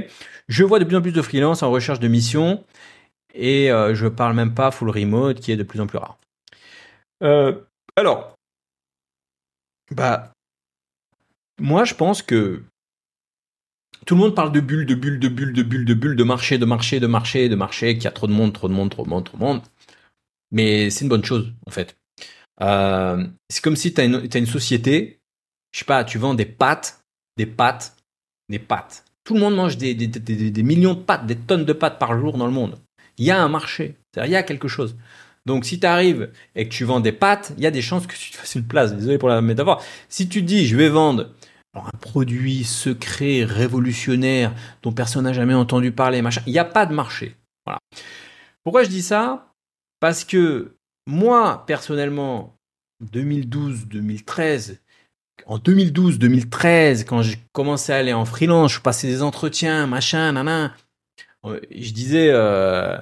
Je 0.49 0.65
vois 0.65 0.79
de 0.79 0.85
plus 0.85 0.97
en 0.97 1.03
plus 1.03 1.13
de 1.13 1.23
freelance 1.23 1.63
en 1.63 1.71
recherche 1.71 1.99
de 1.99 2.09
mission 2.09 2.63
et 3.35 3.71
je 3.71 4.07
parle 4.07 4.37
même 4.37 4.55
pas 4.55 4.71
full 4.71 4.91
remote 4.91 5.41
qui 5.41 5.51
est 5.51 5.57
de 5.57 5.65
plus 5.65 5.81
en 5.81 5.89
plus 5.89 5.99
rare. 5.99 6.19
Euh, 7.25 7.61
alors, 7.97 8.37
bah, 9.91 10.33
moi 11.59 11.85
je 11.85 11.95
pense 11.95 12.23
que 12.23 12.63
tout 14.07 14.15
le 14.15 14.21
monde 14.21 14.35
parle 14.35 14.53
de 14.53 14.61
bulles, 14.61 14.87
de 14.87 14.95
bulles, 14.95 15.19
de 15.19 15.29
bulles, 15.29 15.53
de 15.53 15.63
bulles, 15.63 15.85
de 15.85 15.95
bulles, 15.95 16.17
de 16.17 16.25
marché, 16.25 16.59
de 16.59 16.67
marché, 16.67 17.01
de 17.01 17.07
marché, 17.07 17.49
de 17.49 17.55
marché, 17.55 17.95
qu'il 17.95 18.05
y 18.05 18.09
a 18.09 18.13
trop 18.13 18.27
de 18.27 18.33
monde, 18.33 18.53
trop 18.53 18.69
de 18.69 18.75
monde, 18.75 18.91
trop 18.91 19.05
de 19.05 19.09
monde, 19.09 19.25
trop 19.25 19.39
de 19.39 19.43
monde. 19.43 19.63
Mais 20.51 20.91
c'est 20.91 21.05
une 21.05 21.09
bonne 21.09 21.25
chose, 21.25 21.53
en 21.67 21.71
fait. 21.71 21.97
Euh, 22.61 23.27
c'est 23.49 23.63
comme 23.63 23.77
si 23.77 23.95
tu 23.95 24.01
as, 24.01 24.05
une 24.05 24.47
société, 24.47 25.21
je 25.73 25.81
sais 25.81 25.85
pas, 25.85 26.05
tu 26.05 26.19
vends 26.19 26.35
des 26.35 26.45
pâtes, 26.45 27.01
des 27.37 27.47
pâtes, 27.47 27.97
des 28.51 28.59
pâtes. 28.59 29.05
Tout 29.25 29.35
le 29.35 29.41
monde 29.41 29.55
mange 29.55 29.79
des, 29.79 29.95
des, 29.95 30.63
millions 30.63 30.95
de 30.95 31.01
pâtes, 31.01 31.27
des 31.27 31.37
tonnes 31.37 31.65
de 31.65 31.73
pâtes 31.73 31.99
par 31.99 32.19
jour 32.21 32.37
dans 32.37 32.47
le 32.47 32.53
monde. 32.53 32.79
Il 33.17 33.25
y 33.25 33.31
a 33.31 33.43
un 33.43 33.49
marché, 33.49 33.97
il 34.17 34.31
y 34.31 34.37
a 34.37 34.43
quelque 34.43 34.69
chose. 34.69 34.97
Donc 35.47 35.65
si 35.65 35.79
tu 35.79 35.87
arrives 35.87 36.31
et 36.55 36.69
que 36.69 36.75
tu 36.75 36.85
vends 36.85 37.01
des 37.01 37.13
pâtes, 37.13 37.53
il 37.57 37.63
y 37.63 37.67
a 37.67 37.71
des 37.71 37.83
chances 37.83 38.07
que 38.07 38.15
tu 38.15 38.31
te 38.31 38.37
fasses 38.37 38.55
une 38.55 38.67
place. 38.67 38.95
Désolé 38.95 39.19
pour 39.19 39.29
la 39.29 39.41
métaphore. 39.41 39.83
Si 40.09 40.29
tu 40.29 40.43
dis 40.43 40.67
je 40.67 40.77
vais 40.77 40.89
vendre 40.89 41.31
un 41.75 41.99
produit 42.01 42.65
secret, 42.65 43.45
révolutionnaire, 43.45 44.55
dont 44.83 44.93
personne 44.93 45.25
n'a 45.25 45.33
jamais 45.33 45.55
entendu 45.55 45.93
parler, 45.93 46.23
machin, 46.23 46.43
il 46.47 46.53
n'y 46.53 46.59
a 46.59 46.65
pas 46.65 46.87
de 46.87 46.95
marché. 46.95 47.37
Voilà. 47.67 47.79
Pourquoi 48.63 48.85
je 48.85 48.89
dis 48.89 49.03
ça? 49.03 49.53
Parce 50.01 50.25
que 50.25 50.77
moi, 51.07 51.65
personnellement, 51.67 52.57
2012-2013, 53.13 54.79
en 55.47 55.59
2012-2013, 55.59 57.05
quand 57.05 57.23
j'ai 57.23 57.39
commencé 57.53 57.93
à 57.93 57.97
aller 57.97 58.13
en 58.13 58.25
freelance, 58.25 58.75
je 58.75 58.81
passais 58.81 59.09
des 59.09 59.23
entretiens, 59.23 59.87
machin, 59.87 60.33
nanan, 60.33 60.73
euh, 61.45 61.61
je 61.71 61.93
disais, 61.93 62.29
euh, 62.31 62.97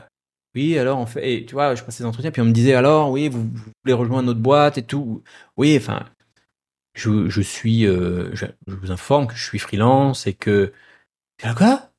oui, 0.55 0.79
alors 0.79 0.99
on 0.99 1.07
fait, 1.07 1.33
et, 1.33 1.47
tu 1.47 1.55
vois, 1.55 1.75
je 1.75 1.83
passais 1.83 2.03
des 2.05 2.09
entretiens, 2.09 2.31
puis 2.31 2.43
on 2.43 2.45
me 2.45 2.53
disait, 2.53 2.75
alors, 2.75 3.11
oui, 3.11 3.29
vous, 3.29 3.49
voulez 3.85 3.95
rejoindre 3.95 4.27
notre 4.27 4.41
boîte 4.41 4.77
et 4.79 4.83
tout. 4.83 5.23
Oui, 5.57 5.77
enfin, 5.77 6.05
je, 6.95 7.41
suis, 7.41 7.87
euh, 7.87 8.35
je, 8.35 8.47
vous 8.67 8.91
informe 8.91 9.27
que 9.29 9.35
je 9.35 9.45
suis 9.45 9.59
freelance 9.59 10.27
et 10.27 10.35
que 10.35 10.73
quoi? 11.57 11.91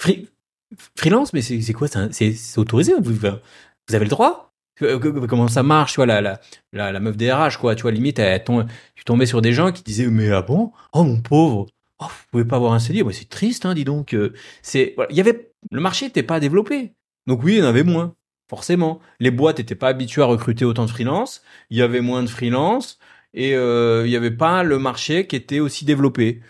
Free, 0.00 0.28
freelance, 0.96 1.32
mais 1.32 1.42
c'est 1.42 1.72
quoi? 1.72 1.88
C'est 1.88 2.58
autorisé 2.58 2.94
vous, 3.00 3.14
vous 3.14 3.94
avez 3.94 4.04
le 4.04 4.10
droit? 4.10 4.52
Comment 4.78 5.48
ça 5.48 5.62
marche, 5.62 5.92
tu 5.92 5.96
vois, 5.96 6.06
la, 6.06 6.20
la, 6.20 6.40
la, 6.72 6.90
la 6.90 7.00
meuf 7.00 7.16
des 7.16 7.36
quoi, 7.60 7.74
tu 7.74 7.82
vois, 7.82 7.92
limite, 7.92 8.20
tu 8.94 9.04
tombais 9.04 9.26
sur 9.26 9.42
des 9.42 9.52
gens 9.52 9.72
qui 9.72 9.82
disaient, 9.82 10.06
mais 10.06 10.30
ah 10.32 10.42
bon? 10.42 10.72
Oh 10.92 11.04
mon 11.04 11.20
pauvre 11.20 11.66
Oh, 12.02 12.06
vous 12.06 12.26
pouvez 12.30 12.44
pas 12.46 12.56
avoir 12.56 12.72
un 12.72 12.78
CDI 12.78 13.02
C'est 13.12 13.28
triste, 13.28 13.66
hein, 13.66 13.74
dis 13.74 13.84
donc. 13.84 14.12
Il 14.12 14.94
y 15.10 15.20
avait, 15.20 15.52
le 15.70 15.80
marché 15.80 16.06
n'était 16.06 16.22
pas 16.22 16.40
développé. 16.40 16.94
Donc 17.30 17.44
oui, 17.44 17.54
il 17.54 17.58
y 17.58 17.62
en 17.62 17.66
avait 17.66 17.84
moins, 17.84 18.16
forcément. 18.48 18.98
Les 19.20 19.30
boîtes 19.30 19.58
n'étaient 19.58 19.76
pas 19.76 19.86
habituées 19.86 20.22
à 20.22 20.24
recruter 20.24 20.64
autant 20.64 20.84
de 20.84 20.90
freelance. 20.90 21.42
Il 21.70 21.78
y 21.78 21.82
avait 21.82 22.00
moins 22.00 22.24
de 22.24 22.28
freelance 22.28 22.98
et 23.34 23.54
euh, 23.54 24.02
il 24.04 24.10
n'y 24.10 24.16
avait 24.16 24.32
pas 24.32 24.64
le 24.64 24.80
marché 24.80 25.28
qui 25.28 25.36
était 25.36 25.60
aussi 25.60 25.84
développé. 25.84 26.40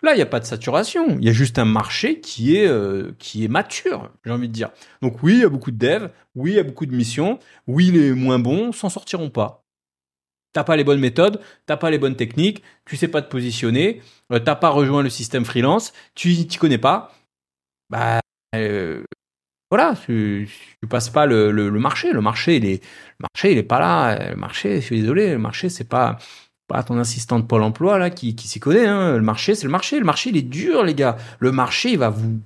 Là, 0.00 0.14
il 0.14 0.16
n'y 0.16 0.22
a 0.22 0.26
pas 0.26 0.40
de 0.40 0.46
saturation. 0.46 1.18
Il 1.18 1.26
y 1.26 1.28
a 1.28 1.32
juste 1.32 1.58
un 1.58 1.66
marché 1.66 2.20
qui 2.20 2.56
est 2.56 2.66
euh, 2.66 3.12
qui 3.18 3.44
est 3.44 3.48
mature, 3.48 4.10
j'ai 4.24 4.30
envie 4.30 4.48
de 4.48 4.54
dire. 4.54 4.70
Donc 5.02 5.22
oui, 5.22 5.34
il 5.34 5.40
y 5.40 5.44
a 5.44 5.50
beaucoup 5.50 5.72
de 5.72 5.76
devs. 5.76 6.08
Oui, 6.34 6.52
il 6.52 6.56
y 6.56 6.58
a 6.58 6.62
beaucoup 6.62 6.86
de 6.86 6.94
missions. 6.94 7.38
Oui, 7.66 7.90
les 7.90 8.12
moins 8.12 8.38
bons 8.38 8.72
s'en 8.72 8.88
sortiront 8.88 9.28
pas. 9.28 9.66
T'as 10.54 10.64
pas 10.64 10.76
les 10.76 10.84
bonnes 10.84 11.00
méthodes, 11.00 11.38
t'as 11.66 11.76
pas 11.76 11.90
les 11.90 11.98
bonnes 11.98 12.16
techniques, 12.16 12.62
tu 12.86 12.96
sais 12.96 13.08
pas 13.08 13.20
te 13.20 13.30
positionner, 13.30 14.00
euh, 14.32 14.38
t'as 14.38 14.56
pas 14.56 14.70
rejoint 14.70 15.02
le 15.02 15.10
système 15.10 15.44
freelance, 15.44 15.92
tu 16.14 16.34
t'y 16.46 16.56
connais 16.56 16.78
pas. 16.78 17.12
Bah 17.90 18.20
euh, 18.54 19.04
voilà, 19.70 19.94
tu, 20.04 20.48
tu 20.80 20.88
passes 20.88 21.10
pas 21.10 21.26
le, 21.26 21.70
marché. 21.70 22.12
Le 22.12 22.20
marché, 22.20 22.56
il 22.56 22.66
est, 22.66 23.62
pas 23.62 23.78
là. 23.78 24.30
Le 24.30 24.36
marché, 24.36 24.80
je 24.80 24.86
suis 24.86 25.00
désolé, 25.00 25.30
le 25.30 25.38
marché, 25.38 25.68
c'est 25.68 25.88
pas 25.88 26.18
pas 26.70 26.84
ton 26.84 26.98
assistant 26.98 27.40
de 27.40 27.44
Pôle 27.44 27.62
Emploi 27.62 27.98
là 27.98 28.10
qui, 28.10 28.36
s'y 28.38 28.60
connaît. 28.60 28.86
Hein. 28.86 29.16
Le 29.16 29.22
marché, 29.22 29.56
c'est 29.56 29.64
le 29.64 29.72
marché. 29.72 29.98
Le 29.98 30.04
marché, 30.04 30.30
il 30.30 30.36
est 30.36 30.42
dur, 30.42 30.84
les 30.84 30.94
gars. 30.94 31.16
Le 31.40 31.50
marché, 31.50 31.90
il 31.90 31.98
va 31.98 32.10
vous, 32.10 32.38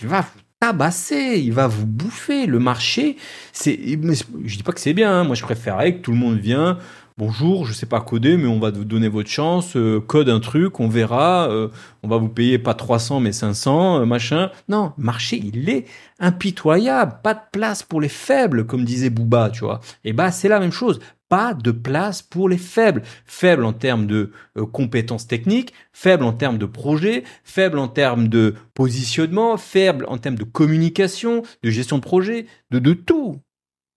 il 0.00 0.06
va 0.06 0.20
vous 0.20 0.40
tabasser, 0.60 1.40
il 1.42 1.52
va 1.52 1.66
vous 1.66 1.86
bouffer. 1.86 2.44
Le 2.44 2.58
marché, 2.58 3.16
c'est, 3.52 3.78
je 3.82 4.56
dis 4.56 4.62
pas 4.62 4.72
que 4.72 4.80
c'est 4.80 4.92
bien. 4.92 5.20
Hein. 5.20 5.24
Moi, 5.24 5.34
je 5.34 5.42
préférerais 5.42 5.94
que 5.94 6.00
tout 6.00 6.12
le 6.12 6.18
monde 6.18 6.38
vienne 6.38 6.76
bonjour, 7.20 7.66
je 7.66 7.74
sais 7.74 7.84
pas 7.84 8.00
coder, 8.00 8.38
mais 8.38 8.46
on 8.46 8.58
va 8.58 8.70
vous 8.70 8.86
donner 8.86 9.08
votre 9.08 9.28
chance, 9.28 9.76
euh, 9.76 10.00
code 10.00 10.30
un 10.30 10.40
truc, 10.40 10.80
on 10.80 10.88
verra, 10.88 11.50
euh, 11.50 11.68
on 12.02 12.08
va 12.08 12.16
vous 12.16 12.30
payer 12.30 12.58
pas 12.58 12.72
300 12.72 13.20
mais 13.20 13.32
500, 13.32 14.00
euh, 14.00 14.06
machin. 14.06 14.50
Non, 14.70 14.94
marché, 14.96 15.36
il 15.36 15.68
est 15.68 15.84
impitoyable, 16.18 17.18
pas 17.22 17.34
de 17.34 17.40
place 17.52 17.82
pour 17.82 18.00
les 18.00 18.08
faibles, 18.08 18.64
comme 18.64 18.86
disait 18.86 19.10
Booba, 19.10 19.50
tu 19.50 19.64
vois. 19.64 19.80
Et 20.02 20.14
bah 20.14 20.32
c'est 20.32 20.48
la 20.48 20.60
même 20.60 20.72
chose, 20.72 20.98
pas 21.28 21.52
de 21.52 21.72
place 21.72 22.22
pour 22.22 22.48
les 22.48 22.56
faibles. 22.56 23.02
Faibles 23.26 23.66
en 23.66 23.74
termes 23.74 24.06
de 24.06 24.32
compétences 24.72 25.26
techniques, 25.26 25.74
faibles 25.92 26.24
en 26.24 26.32
termes 26.32 26.56
de 26.56 26.64
projet, 26.64 27.24
faibles 27.44 27.80
en 27.80 27.88
termes 27.88 28.28
de 28.28 28.54
positionnement, 28.72 29.58
faibles 29.58 30.06
en 30.08 30.16
termes 30.16 30.38
de 30.38 30.44
communication, 30.44 31.42
de 31.62 31.68
gestion 31.68 31.98
de 31.98 32.02
projet, 32.02 32.46
de 32.70 32.94
tout. 32.94 33.42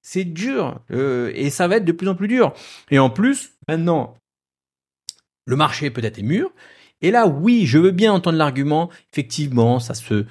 C'est 0.04 0.26
dur 0.26 0.80
euh, 0.92 1.32
et 1.34 1.50
ça 1.50 1.68
va 1.68 1.78
être 1.78 1.86
de 1.86 1.92
plus 1.92 2.08
en 2.08 2.16
plus 2.16 2.28
dur. 2.28 2.54
Et 2.92 3.00
en 3.00 3.10
plus, 3.10 3.54
maintenant, 3.68 4.16
le 5.46 5.56
marché 5.56 5.90
peut-être 5.90 6.20
est 6.20 6.24
mûr. 6.24 6.52
Et 7.02 7.10
là, 7.10 7.28
oui, 7.28 7.66
je 7.66 7.80
veux 7.80 7.92
bien 7.92 8.14
entendre 8.14 8.38
l'argument. 8.38 8.90
Effectivement, 9.12 9.80
ça 9.80 9.94
se, 9.94 10.26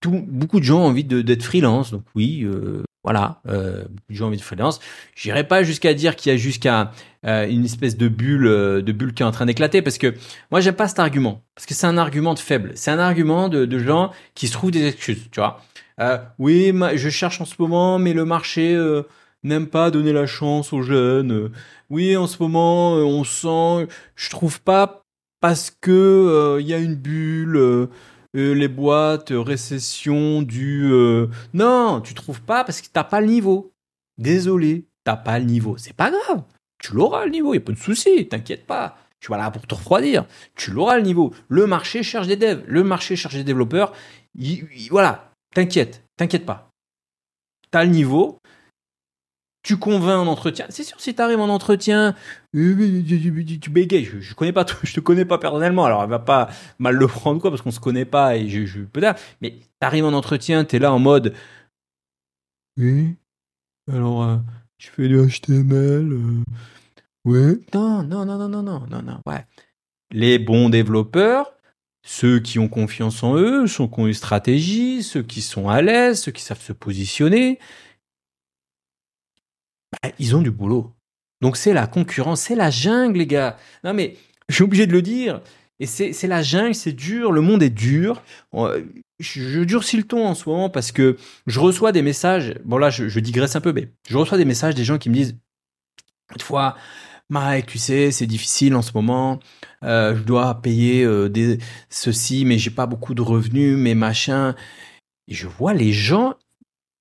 tout, 0.00 0.24
beaucoup 0.26 0.60
de 0.60 0.64
gens 0.64 0.80
ont 0.80 0.86
envie 0.86 1.04
d'être 1.04 1.42
freelance. 1.42 1.90
Donc 1.90 2.04
oui, 2.14 2.42
euh, 2.44 2.82
voilà, 3.04 3.40
euh, 3.48 3.82
beaucoup 3.82 4.12
de 4.12 4.14
gens 4.14 4.24
ont 4.26 4.28
envie 4.28 4.36
de 4.36 4.42
freelance. 4.42 4.80
J'irai 5.16 5.46
pas 5.46 5.62
jusqu'à 5.62 5.94
dire 5.94 6.16
qu'il 6.16 6.30
y 6.30 6.34
a 6.34 6.38
jusqu'à 6.38 6.92
euh, 7.26 7.48
une 7.48 7.64
espèce 7.64 7.96
de 7.96 8.08
bulle, 8.08 8.46
euh, 8.46 8.82
de 8.82 8.92
bulle 8.92 9.12
qui 9.12 9.22
est 9.22 9.26
en 9.26 9.32
train 9.32 9.46
d'éclater, 9.46 9.82
parce 9.82 9.98
que 9.98 10.14
moi 10.50 10.60
j'aime 10.60 10.76
pas 10.76 10.88
cet 10.88 10.98
argument, 10.98 11.42
parce 11.54 11.66
que 11.66 11.74
c'est 11.74 11.86
un 11.86 11.98
argument 11.98 12.34
de 12.34 12.38
faible. 12.38 12.72
C'est 12.74 12.90
un 12.90 12.98
argument 12.98 13.48
de, 13.48 13.64
de 13.64 13.78
gens 13.78 14.12
qui 14.34 14.46
se 14.46 14.52
trouvent 14.52 14.70
des 14.70 14.86
excuses, 14.86 15.28
tu 15.30 15.40
vois. 15.40 15.60
Euh, 16.00 16.18
oui, 16.38 16.72
je 16.94 17.08
cherche 17.10 17.40
en 17.40 17.44
ce 17.44 17.54
moment, 17.58 17.98
mais 17.98 18.12
le 18.12 18.24
marché 18.24 18.74
euh, 18.74 19.02
n'aime 19.42 19.66
pas 19.66 19.90
donner 19.90 20.12
la 20.12 20.26
chance 20.26 20.72
aux 20.72 20.82
jeunes. 20.82 21.50
oui, 21.90 22.16
en 22.16 22.26
ce 22.26 22.42
moment, 22.42 22.96
euh, 22.96 23.02
on 23.02 23.24
sent, 23.24 23.88
je 24.16 24.30
trouve 24.30 24.60
pas 24.60 25.04
parce 25.40 25.70
que 25.70 26.58
il 26.60 26.66
y 26.66 26.74
a 26.74 26.78
une 26.78 26.94
bulle. 26.94 27.88
les 28.34 28.68
boîtes, 28.68 29.32
récession 29.32 30.42
du... 30.42 30.90
Non, 31.54 32.00
tu 32.00 32.14
trouves 32.14 32.42
pas 32.42 32.64
parce 32.64 32.80
que 32.80 32.88
t'as 32.92 33.04
pas 33.04 33.20
le 33.20 33.26
niveau. 33.26 33.72
Désolé, 34.18 34.86
t'as 35.04 35.16
pas 35.16 35.38
le 35.38 35.46
niveau. 35.46 35.76
C'est 35.78 35.96
pas 35.96 36.10
grave. 36.10 36.42
Tu 36.78 36.94
l'auras 36.94 37.24
le 37.24 37.30
niveau, 37.32 37.52
n'y 37.52 37.58
a 37.58 37.60
pas 37.60 37.72
de 37.72 37.78
souci, 37.78 38.28
t'inquiète 38.28 38.66
pas. 38.66 38.96
Tu 39.20 39.30
vas 39.30 39.38
là 39.38 39.50
pour 39.50 39.66
te 39.66 39.74
refroidir. 39.74 40.26
Tu 40.56 40.72
l'auras 40.72 40.96
le 40.96 41.02
niveau. 41.02 41.32
Le 41.48 41.66
marché 41.66 42.02
cherche 42.02 42.26
des 42.26 42.36
devs, 42.36 42.62
le 42.66 42.82
marché 42.82 43.14
cherche 43.14 43.34
des 43.34 43.44
développeurs. 43.44 43.92
voilà, 44.90 45.31
T'inquiète, 45.54 46.04
t'inquiète 46.16 46.46
pas. 46.46 46.70
T'as 47.70 47.84
le 47.84 47.90
niveau, 47.90 48.38
tu 49.62 49.76
convaincs 49.76 50.18
en 50.18 50.26
entretien. 50.26 50.66
C'est 50.70 50.82
sûr, 50.82 51.00
si 51.00 51.14
t'arrives 51.14 51.40
en 51.40 51.48
entretien, 51.48 52.14
tu 52.52 53.70
bégayes. 53.70 54.04
Je, 54.04 54.20
je 54.20 54.34
connais 54.34 54.52
pas, 54.52 54.66
je 54.82 54.92
te 54.92 55.00
connais 55.00 55.24
pas 55.24 55.38
personnellement, 55.38 55.84
alors 55.84 56.02
elle 56.02 56.10
va 56.10 56.18
pas 56.18 56.50
mal 56.78 56.96
le 56.96 57.06
prendre 57.06 57.40
quoi, 57.40 57.50
parce 57.50 57.62
qu'on 57.62 57.70
se 57.70 57.80
connaît 57.80 58.04
pas 58.04 58.36
et 58.36 58.48
je, 58.48 58.66
je 58.66 58.80
peut-être. 58.80 59.20
Mais 59.40 59.56
t'arrives 59.78 60.04
en 60.04 60.12
entretien, 60.12 60.64
t'es 60.64 60.78
là 60.78 60.92
en 60.92 60.98
mode, 60.98 61.34
oui. 62.78 63.16
Alors, 63.90 64.22
euh, 64.22 64.36
tu 64.78 64.90
fais 64.90 65.08
du 65.08 65.16
HTML, 65.16 66.12
euh, 66.12 66.44
ouais. 67.24 67.58
Non, 67.74 68.02
non, 68.02 68.24
non, 68.24 68.38
non, 68.38 68.48
non, 68.48 68.62
non, 68.62 68.86
non, 68.88 69.02
non, 69.02 69.20
ouais. 69.26 69.44
Les 70.10 70.38
bons 70.38 70.68
développeurs, 70.68 71.52
ceux 72.04 72.40
qui 72.40 72.58
ont 72.58 72.68
confiance 72.68 73.22
en 73.22 73.36
eux, 73.36 73.66
ceux 73.66 73.86
qui 73.86 74.00
ont 74.00 74.06
une 74.06 74.14
stratégie, 74.14 75.02
ceux 75.02 75.22
qui 75.22 75.40
sont 75.40 75.68
à 75.68 75.82
l'aise, 75.82 76.20
ceux 76.20 76.32
qui 76.32 76.42
savent 76.42 76.60
se 76.60 76.72
positionner, 76.72 77.58
bah, 79.92 80.10
ils 80.18 80.34
ont 80.34 80.42
du 80.42 80.50
boulot. 80.50 80.92
Donc 81.40 81.56
c'est 81.56 81.72
la 81.72 81.86
concurrence, 81.86 82.42
c'est 82.42 82.54
la 82.54 82.70
jungle, 82.70 83.18
les 83.18 83.26
gars. 83.26 83.56
Non 83.84 83.94
mais, 83.94 84.16
je 84.48 84.56
suis 84.56 84.64
obligé 84.64 84.86
de 84.86 84.92
le 84.92 85.02
dire. 85.02 85.40
Et 85.80 85.86
c'est 85.86 86.28
la 86.28 86.42
jungle, 86.42 86.76
c'est 86.76 86.92
dur, 86.92 87.32
le 87.32 87.40
monde 87.40 87.62
est 87.62 87.70
dur. 87.70 88.22
Je, 89.18 89.64
durcis 89.64 89.96
le 89.96 90.04
ton 90.04 90.26
en 90.26 90.34
ce 90.34 90.48
moment 90.48 90.70
parce 90.70 90.92
que 90.92 91.16
je 91.46 91.58
reçois 91.58 91.90
des 91.90 92.02
messages. 92.02 92.54
Bon 92.64 92.78
là, 92.78 92.90
je, 92.90 93.08
je 93.08 93.18
digresse 93.18 93.56
un 93.56 93.60
peu, 93.60 93.72
mais 93.72 93.88
je 94.08 94.16
reçois 94.16 94.38
des 94.38 94.44
messages 94.44 94.76
des 94.76 94.84
gens 94.84 94.98
qui 94.98 95.10
me 95.10 95.14
disent, 95.14 95.36
fois, 96.40 96.76
Mike, 97.30 97.66
tu 97.66 97.78
sais, 97.78 98.10
c'est 98.10 98.26
difficile 98.26 98.74
en 98.74 98.82
ce 98.82 98.92
moment. 98.94 99.40
Euh, 99.84 100.14
je 100.16 100.22
dois 100.22 100.60
payer 100.60 101.02
euh, 101.04 101.28
des 101.28 101.58
ceci, 101.88 102.44
mais 102.44 102.58
j'ai 102.58 102.70
pas 102.70 102.86
beaucoup 102.86 103.14
de 103.14 103.22
revenus, 103.22 103.76
mais 103.76 103.94
machin. 103.94 104.54
Et 105.28 105.34
je 105.34 105.46
vois 105.46 105.74
les 105.74 105.92
gens, 105.92 106.34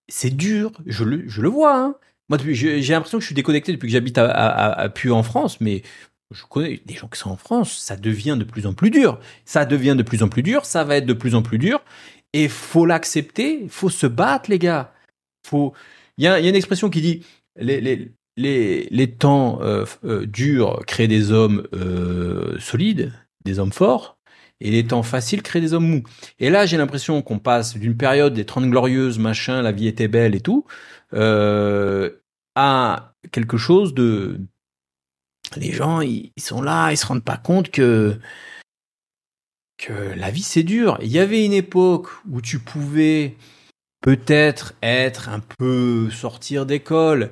c'est 0.07 0.35
dur. 0.35 0.71
Je 0.85 1.03
le, 1.03 1.27
je 1.27 1.41
le 1.41 1.49
vois. 1.49 1.77
Hein. 1.77 1.95
Moi, 2.29 2.39
j'ai 2.51 2.81
l'impression 2.81 3.17
que 3.17 3.21
je 3.21 3.27
suis 3.27 3.35
déconnecté 3.35 3.73
depuis 3.73 3.87
que 3.87 3.91
j'habite 3.91 4.17
à, 4.17 4.29
à, 4.29 4.89
en 5.09 5.23
France, 5.23 5.59
mais 5.59 5.83
je 6.31 6.43
connais 6.45 6.81
des 6.85 6.93
gens 6.95 7.07
qui 7.07 7.19
sont 7.19 7.31
en 7.31 7.37
France. 7.37 7.77
Ça 7.77 7.97
devient 7.97 8.37
de 8.39 8.45
plus 8.45 8.65
en 8.65 8.73
plus 8.73 8.89
dur. 8.89 9.19
Ça 9.45 9.65
devient 9.65 9.95
de 9.97 10.03
plus 10.03 10.23
en 10.23 10.29
plus 10.29 10.43
dur. 10.43 10.65
Ça 10.65 10.83
va 10.83 10.95
être 10.97 11.05
de 11.05 11.13
plus 11.13 11.35
en 11.35 11.41
plus 11.41 11.57
dur. 11.57 11.83
Et 12.33 12.47
faut 12.47 12.85
l'accepter. 12.85 13.67
Faut 13.67 13.89
se 13.89 14.07
battre, 14.07 14.49
les 14.49 14.59
gars. 14.59 14.93
Faut. 15.45 15.73
Il 16.17 16.23
y 16.23 16.27
y 16.27 16.29
a 16.29 16.39
une 16.39 16.55
expression 16.55 16.89
qui 16.89 17.01
dit 17.01 17.25
les, 17.57 17.81
les, 17.81 18.11
les, 18.37 19.15
temps 19.17 19.61
euh, 19.61 19.85
euh, 20.03 20.25
durs 20.25 20.81
créent 20.85 21.07
des 21.07 21.31
hommes 21.31 21.67
euh, 21.73 22.57
solides, 22.59 23.13
des 23.45 23.59
hommes 23.59 23.71
forts, 23.71 24.17
et 24.59 24.71
les 24.71 24.85
temps 24.85 25.03
faciles 25.03 25.41
créent 25.41 25.61
des 25.61 25.73
hommes 25.73 25.87
mous. 25.87 26.03
Et 26.39 26.49
là, 26.49 26.65
j'ai 26.65 26.77
l'impression 26.77 27.21
qu'on 27.21 27.39
passe 27.39 27.77
d'une 27.77 27.97
période 27.97 28.33
des 28.33 28.45
Trente 28.45 28.69
Glorieuses, 28.69 29.19
machin, 29.19 29.61
la 29.61 29.71
vie 29.71 29.87
était 29.87 30.07
belle 30.07 30.35
et 30.35 30.41
tout, 30.41 30.65
à 31.13 33.13
quelque 33.31 33.57
chose 33.57 33.93
de... 33.93 34.39
Les 35.57 35.73
gens, 35.73 36.01
ils, 36.01 36.31
sont 36.39 36.61
là, 36.61 36.91
ils 36.91 36.97
se 36.97 37.05
rendent 37.05 37.23
pas 37.23 37.37
compte 37.37 37.71
que 37.71 38.17
que 39.77 40.13
la 40.15 40.29
vie 40.29 40.43
c'est 40.43 40.63
dur. 40.63 40.97
Il 41.01 41.07
y 41.07 41.19
avait 41.19 41.43
une 41.43 41.53
époque 41.53 42.07
où 42.29 42.39
tu 42.39 42.59
pouvais 42.59 43.35
peut-être 44.01 44.73
être 44.81 45.29
un 45.29 45.39
peu 45.39 46.09
sortir 46.11 46.65
d'école, 46.65 47.31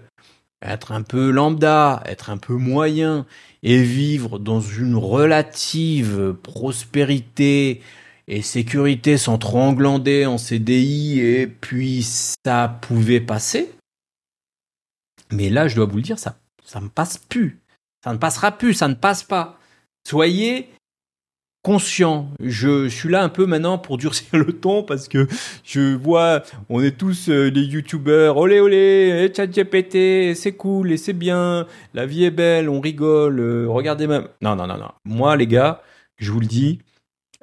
être 0.62 0.92
un 0.92 1.02
peu 1.02 1.30
lambda, 1.32 2.04
être 2.06 2.30
un 2.30 2.38
peu 2.38 2.54
moyen 2.54 3.26
et 3.64 3.82
vivre 3.82 4.40
dans 4.40 4.62
une 4.62 4.96
relative 4.96 6.34
prospérité 6.44 7.82
et 8.28 8.42
sécurité 8.42 9.18
sans 9.18 9.38
trop 9.38 9.60
englander 9.60 10.26
en 10.26 10.38
CDI 10.38 11.20
et 11.20 11.48
puis 11.48 12.04
ça 12.04 12.80
pouvait 12.82 13.22
passer. 13.22 13.72
Mais 15.32 15.50
là, 15.50 15.68
je 15.68 15.76
dois 15.76 15.86
vous 15.86 15.98
le 15.98 16.04
dire, 16.04 16.20
ça, 16.20 16.38
ça 16.64 16.80
ne 16.80 16.88
passe 16.88 17.18
plus. 17.18 17.60
Ça 18.04 18.14
ne 18.14 18.18
passera 18.18 18.52
plus, 18.52 18.74
ça 18.74 18.88
ne 18.88 18.94
passe 18.94 19.24
pas. 19.24 19.60
Soyez 20.08 20.70
conscient. 21.62 22.32
Je, 22.40 22.88
suis 22.88 23.10
là 23.10 23.24
un 23.24 23.30
peu 23.30 23.46
maintenant 23.46 23.78
pour 23.78 23.98
durcir 23.98 24.28
le 24.34 24.54
ton 24.54 24.84
parce 24.84 25.08
que 25.08 25.28
je 25.64 25.96
vois, 25.96 26.44
on 26.70 26.82
est 26.82 26.98
tous 26.98 27.30
euh, 27.30 27.52
des 27.52 27.62
youtubeurs, 27.64 28.38
olé 28.38 28.60
olé, 28.60 29.32
chat 29.36 29.48
GPT, 29.48 30.36
c'est 30.36 30.54
cool 30.54 30.92
et 30.92 30.98
c'est 30.98 31.14
bien, 31.14 31.68
la 31.94 32.06
vie 32.06 32.26
est 32.26 32.32
belle, 32.32 32.70
on 32.70 32.80
rigole, 32.80 33.40
euh, 33.40 33.68
regardez 33.70 34.08
même. 34.08 34.28
Non, 34.42 34.56
non, 34.56 34.68
non, 34.68 34.78
non. 34.78 34.92
Moi, 35.06 35.36
les 35.36 35.48
gars, 35.48 35.82
je 36.18 36.32
vous 36.32 36.40
le 36.40 36.48
dis, 36.48 36.80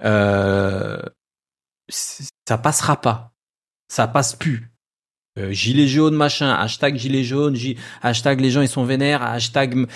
euh, 0.04 1.00
ça 1.88 2.58
passera 2.58 3.00
pas. 3.00 3.32
Ça 3.88 4.08
passe 4.08 4.34
plus. 4.34 4.70
Euh, 5.38 5.52
gilet 5.52 5.86
jaune 5.86 6.14
machin, 6.14 6.50
hashtag 6.50 6.96
gilet 6.96 7.22
jaune, 7.22 7.58
hashtag 8.00 8.40
les 8.40 8.50
gens 8.50 8.62
ils 8.62 8.68
sont 8.68 8.84
vénères, 8.84 9.22
hashtag 9.22 9.86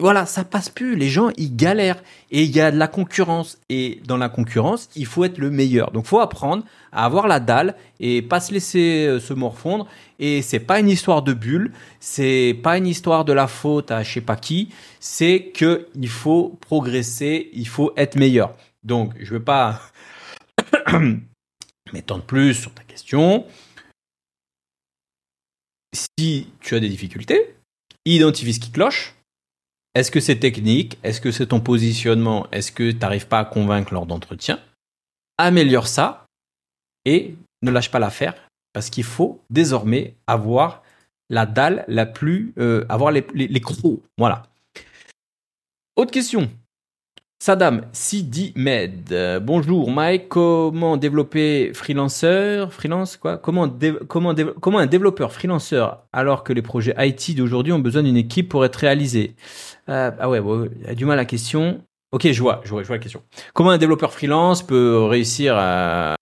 voilà, 0.00 0.26
ça 0.26 0.42
passe 0.42 0.68
plus. 0.68 0.96
Les 0.96 1.08
gens 1.08 1.30
ils 1.36 1.54
galèrent 1.54 2.02
et 2.32 2.42
il 2.42 2.50
y 2.50 2.60
a 2.60 2.72
de 2.72 2.76
la 2.76 2.88
concurrence 2.88 3.58
et 3.68 4.00
dans 4.04 4.16
la 4.16 4.28
concurrence 4.28 4.88
il 4.96 5.06
faut 5.06 5.24
être 5.24 5.38
le 5.38 5.50
meilleur. 5.50 5.92
Donc 5.92 6.06
faut 6.06 6.18
apprendre 6.18 6.64
à 6.90 7.04
avoir 7.04 7.28
la 7.28 7.38
dalle 7.38 7.76
et 8.00 8.20
pas 8.20 8.40
se 8.40 8.52
laisser 8.52 9.06
euh, 9.06 9.20
se 9.20 9.32
morfondre. 9.32 9.86
Et 10.18 10.42
c'est 10.42 10.58
pas 10.58 10.80
une 10.80 10.88
histoire 10.88 11.22
de 11.22 11.34
bulle, 11.34 11.72
c'est 12.00 12.58
pas 12.60 12.76
une 12.76 12.88
histoire 12.88 13.24
de 13.24 13.32
la 13.32 13.46
faute 13.46 13.92
à 13.92 14.02
je 14.02 14.12
sais 14.12 14.20
pas 14.20 14.36
qui, 14.36 14.70
c'est 14.98 15.52
que 15.54 15.86
il 15.94 16.08
faut 16.08 16.58
progresser, 16.60 17.48
il 17.52 17.68
faut 17.68 17.92
être 17.96 18.16
meilleur. 18.16 18.56
Donc 18.82 19.12
je 19.20 19.34
veux 19.34 19.44
pas 19.44 19.80
m'étendre 21.92 22.24
plus 22.24 22.54
sur 22.54 22.74
ta 22.74 22.82
question 22.82 23.44
si 25.92 26.48
tu 26.60 26.74
as 26.74 26.80
des 26.80 26.88
difficultés, 26.88 27.54
identifie 28.04 28.54
ce 28.54 28.60
qui 28.60 28.70
cloche. 28.70 29.14
Est-ce 29.94 30.10
que 30.10 30.20
c'est 30.20 30.38
technique? 30.38 30.98
Est-ce 31.02 31.20
que 31.20 31.32
c'est 31.32 31.46
ton 31.46 31.60
positionnement? 31.60 32.48
Est-ce 32.52 32.70
que 32.70 32.90
tu 32.90 32.98
n'arrives 32.98 33.26
pas 33.26 33.40
à 33.40 33.44
convaincre 33.44 33.92
lors 33.92 34.06
d'entretien 34.06 34.60
Améliore 35.38 35.88
ça 35.88 36.26
et 37.04 37.34
ne 37.62 37.70
lâche 37.70 37.90
pas 37.90 37.98
l'affaire 37.98 38.34
parce 38.72 38.88
qu'il 38.90 39.04
faut 39.04 39.40
désormais 39.50 40.14
avoir 40.26 40.82
la 41.28 41.46
dalle 41.46 41.84
la 41.88 42.06
plus... 42.06 42.52
Euh, 42.58 42.84
avoir 42.88 43.10
les, 43.10 43.26
les 43.34 43.60
crocs. 43.60 44.00
Voilà. 44.16 44.44
Autre 45.96 46.12
question. 46.12 46.50
Sadam 47.42 47.86
Sidi 47.92 48.52
Med. 48.54 49.40
bonjour 49.42 49.90
Mike, 49.90 50.28
comment 50.28 50.98
développer 50.98 51.72
freelancer, 51.72 52.70
freelance 52.70 53.16
quoi? 53.16 53.38
Comment 53.38 53.66
comment 54.08 54.34
comment 54.60 54.78
un 54.78 54.86
développeur 54.86 55.32
freelancer 55.32 55.86
alors 56.12 56.44
que 56.44 56.52
les 56.52 56.60
projets 56.60 56.94
IT 56.98 57.34
d'aujourd'hui 57.34 57.72
ont 57.72 57.78
besoin 57.78 58.02
d'une 58.02 58.18
équipe 58.18 58.50
pour 58.50 58.62
être 58.66 58.76
réalisés? 58.76 59.36
Euh, 59.88 60.10
Ah 60.20 60.28
ouais, 60.28 60.42
il 60.82 60.86
y 60.86 60.90
a 60.90 60.94
du 60.94 61.06
mal 61.06 61.14
à 61.14 61.22
la 61.22 61.24
question. 61.24 61.82
Ok, 62.12 62.30
je 62.30 62.42
vois, 62.42 62.60
je 62.64 62.70
vois, 62.70 62.82
je 62.82 62.88
vois 62.88 62.96
la 62.96 63.02
question. 63.02 63.22
Comment 63.54 63.70
un 63.70 63.78
développeur 63.78 64.12
freelance 64.12 64.62
peut 64.62 65.04
réussir 65.04 65.56
à 65.56 66.16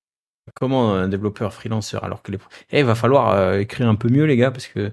comment 0.55 0.95
un 0.95 1.09
développeur 1.09 1.53
freelancer 1.53 1.99
alors 2.01 2.23
que 2.23 2.31
les 2.31 2.39
eh, 2.71 2.79
il 2.79 2.85
va 2.85 2.95
falloir 2.95 3.33
euh, 3.33 3.59
écrire 3.59 3.89
un 3.89 3.97
peu 3.97 4.09
mieux 4.09 4.25
les 4.25 4.37
gars 4.37 4.53
parce 4.53 4.69
que 4.69 4.93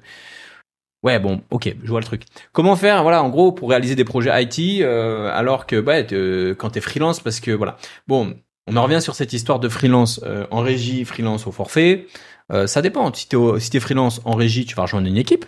Ouais, 1.05 1.19
bon, 1.19 1.43
ok, 1.51 1.75
je 1.83 1.87
vois 1.87 1.99
le 1.99 2.05
truc. 2.05 2.23
Comment 2.51 2.75
faire, 2.75 3.03
voilà, 3.03 3.21
en 3.23 3.29
gros, 3.29 3.51
pour 3.51 3.69
réaliser 3.69 3.93
des 3.93 4.03
projets 4.03 4.31
IT, 4.41 4.81
euh, 4.81 5.29
alors 5.31 5.67
que, 5.67 5.79
bah, 5.79 6.01
quand 6.01 6.71
t'es 6.71 6.81
freelance, 6.81 7.19
parce 7.19 7.39
que, 7.39 7.51
voilà. 7.51 7.77
Bon, 8.07 8.35
on 8.65 8.75
en 8.75 8.81
revient 8.81 9.03
sur 9.03 9.13
cette 9.13 9.31
histoire 9.31 9.59
de 9.59 9.69
freelance 9.69 10.19
euh, 10.23 10.47
en 10.49 10.61
régie, 10.61 11.05
freelance 11.05 11.45
au 11.45 11.51
forfait. 11.51 12.07
Euh, 12.51 12.65
ça 12.65 12.81
dépend. 12.81 13.13
Si 13.13 13.29
t'es, 13.29 13.37
si 13.59 13.79
freelance 13.79 14.19
en 14.25 14.33
régie, 14.33 14.65
tu 14.65 14.73
vas 14.73 14.81
rejoindre 14.83 15.07
une 15.07 15.17
équipe, 15.17 15.45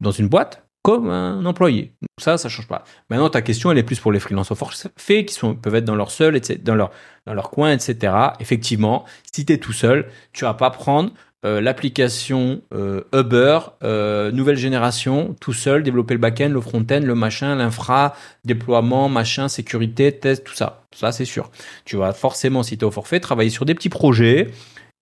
dans 0.00 0.10
une 0.10 0.28
boîte, 0.28 0.66
comme 0.82 1.10
un 1.10 1.44
employé. 1.44 1.92
Ça, 2.18 2.38
ça 2.38 2.48
change 2.48 2.66
pas. 2.66 2.84
Maintenant, 3.10 3.28
ta 3.28 3.42
question, 3.42 3.70
elle 3.70 3.78
est 3.78 3.82
plus 3.82 4.00
pour 4.00 4.10
les 4.10 4.20
freelances 4.20 4.52
au 4.52 4.54
forfait, 4.54 5.26
qui 5.26 5.34
sont, 5.34 5.54
peuvent 5.54 5.74
être 5.74 5.84
dans 5.84 5.96
leur 5.96 6.10
seul, 6.10 6.34
etc., 6.34 6.58
dans 6.64 6.76
leur, 6.76 6.92
dans 7.26 7.34
leur 7.34 7.50
coin, 7.50 7.72
etc. 7.72 8.14
Effectivement, 8.40 9.04
si 9.34 9.44
t'es 9.44 9.58
tout 9.58 9.74
seul, 9.74 10.08
tu 10.32 10.46
vas 10.46 10.54
pas 10.54 10.70
prendre 10.70 11.12
euh, 11.44 11.60
l'application 11.60 12.62
euh, 12.72 13.02
Uber, 13.12 13.58
euh, 13.82 14.30
nouvelle 14.30 14.56
génération, 14.56 15.34
tout 15.40 15.52
seul, 15.52 15.82
développer 15.82 16.14
le 16.14 16.20
back-end, 16.20 16.50
le 16.50 16.60
front-end, 16.60 17.00
le 17.02 17.14
machin, 17.14 17.54
l'infra, 17.56 18.14
déploiement, 18.44 19.08
machin, 19.08 19.48
sécurité, 19.48 20.12
test, 20.12 20.44
tout 20.44 20.54
ça. 20.54 20.84
Ça, 20.94 21.10
c'est 21.10 21.24
sûr. 21.24 21.50
Tu 21.84 21.96
vas 21.96 22.12
forcément, 22.12 22.62
si 22.62 22.78
tu 22.78 22.84
es 22.84 22.86
au 22.86 22.90
forfait, 22.90 23.18
travailler 23.18 23.50
sur 23.50 23.64
des 23.64 23.74
petits 23.74 23.88
projets, 23.88 24.50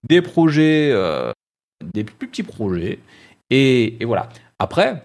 des 0.08 0.22
projets, 0.22 0.94
des 1.92 2.04
plus 2.04 2.28
petits 2.28 2.42
projets. 2.42 3.00
Et, 3.50 4.02
et 4.02 4.04
voilà. 4.04 4.28
Après, 4.58 5.02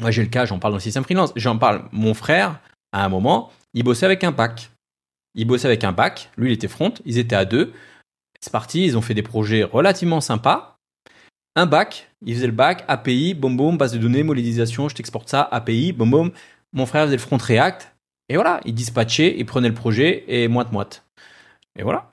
moi 0.00 0.10
j'ai 0.10 0.22
le 0.22 0.28
cas, 0.28 0.46
j'en 0.46 0.58
parle 0.58 0.72
dans 0.72 0.78
le 0.78 0.82
système 0.82 1.04
freelance. 1.04 1.32
J'en 1.36 1.58
parle, 1.58 1.84
mon 1.92 2.14
frère, 2.14 2.60
à 2.92 3.04
un 3.04 3.08
moment, 3.08 3.52
il 3.74 3.82
bossait 3.82 4.06
avec 4.06 4.24
un 4.24 4.32
pack. 4.32 4.70
Il 5.34 5.46
bossait 5.46 5.66
avec 5.66 5.84
un 5.84 5.92
pack, 5.92 6.30
lui 6.36 6.50
il 6.50 6.54
était 6.54 6.68
front, 6.68 6.92
ils 7.04 7.18
étaient 7.18 7.36
à 7.36 7.44
deux. 7.44 7.72
C'est 8.40 8.52
parti, 8.52 8.84
ils 8.84 8.96
ont 8.96 9.02
fait 9.02 9.14
des 9.14 9.22
projets 9.22 9.62
relativement 9.62 10.20
sympas. 10.20 10.78
Un 11.56 11.66
bac, 11.66 12.10
ils 12.24 12.34
faisaient 12.34 12.46
le 12.46 12.52
bac, 12.52 12.84
API, 12.88 13.34
boum 13.34 13.56
boum, 13.56 13.76
base 13.76 13.92
de 13.92 13.98
données, 13.98 14.22
modélisation, 14.22 14.88
je 14.88 14.94
t'exporte 14.94 15.28
ça, 15.28 15.42
API, 15.42 15.92
boum 15.92 16.10
boum. 16.10 16.32
Mon 16.72 16.86
frère 16.86 17.04
faisait 17.04 17.16
le 17.16 17.22
front 17.22 17.36
React. 17.36 17.94
Et 18.28 18.36
voilà, 18.36 18.60
il 18.64 18.74
dispatchait, 18.74 19.34
il 19.36 19.44
prenait 19.44 19.68
le 19.68 19.74
projet 19.74 20.24
et 20.28 20.46
moite-moite. 20.46 21.04
Et 21.76 21.82
voilà. 21.82 22.12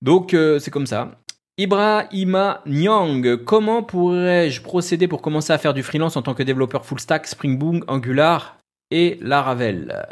Donc 0.00 0.32
euh, 0.32 0.58
c'est 0.60 0.70
comme 0.70 0.86
ça. 0.86 1.18
Ibrahima 1.58 2.62
Nyang, 2.66 3.36
comment 3.44 3.82
pourrais-je 3.82 4.62
procéder 4.62 5.08
pour 5.08 5.20
commencer 5.20 5.52
à 5.52 5.58
faire 5.58 5.74
du 5.74 5.82
freelance 5.82 6.16
en 6.16 6.22
tant 6.22 6.34
que 6.34 6.44
développeur 6.44 6.86
full 6.86 7.00
stack, 7.00 7.26
Spring 7.26 7.58
Boot, 7.58 7.82
Angular 7.88 8.58
et 8.92 9.18
Laravel? 9.20 10.06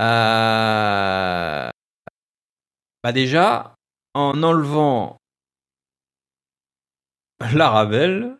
Euh... 0.00 1.70
Bah 3.04 3.12
déjà, 3.12 3.76
en 4.14 4.42
enlevant 4.42 5.18
Laravel, 7.52 8.36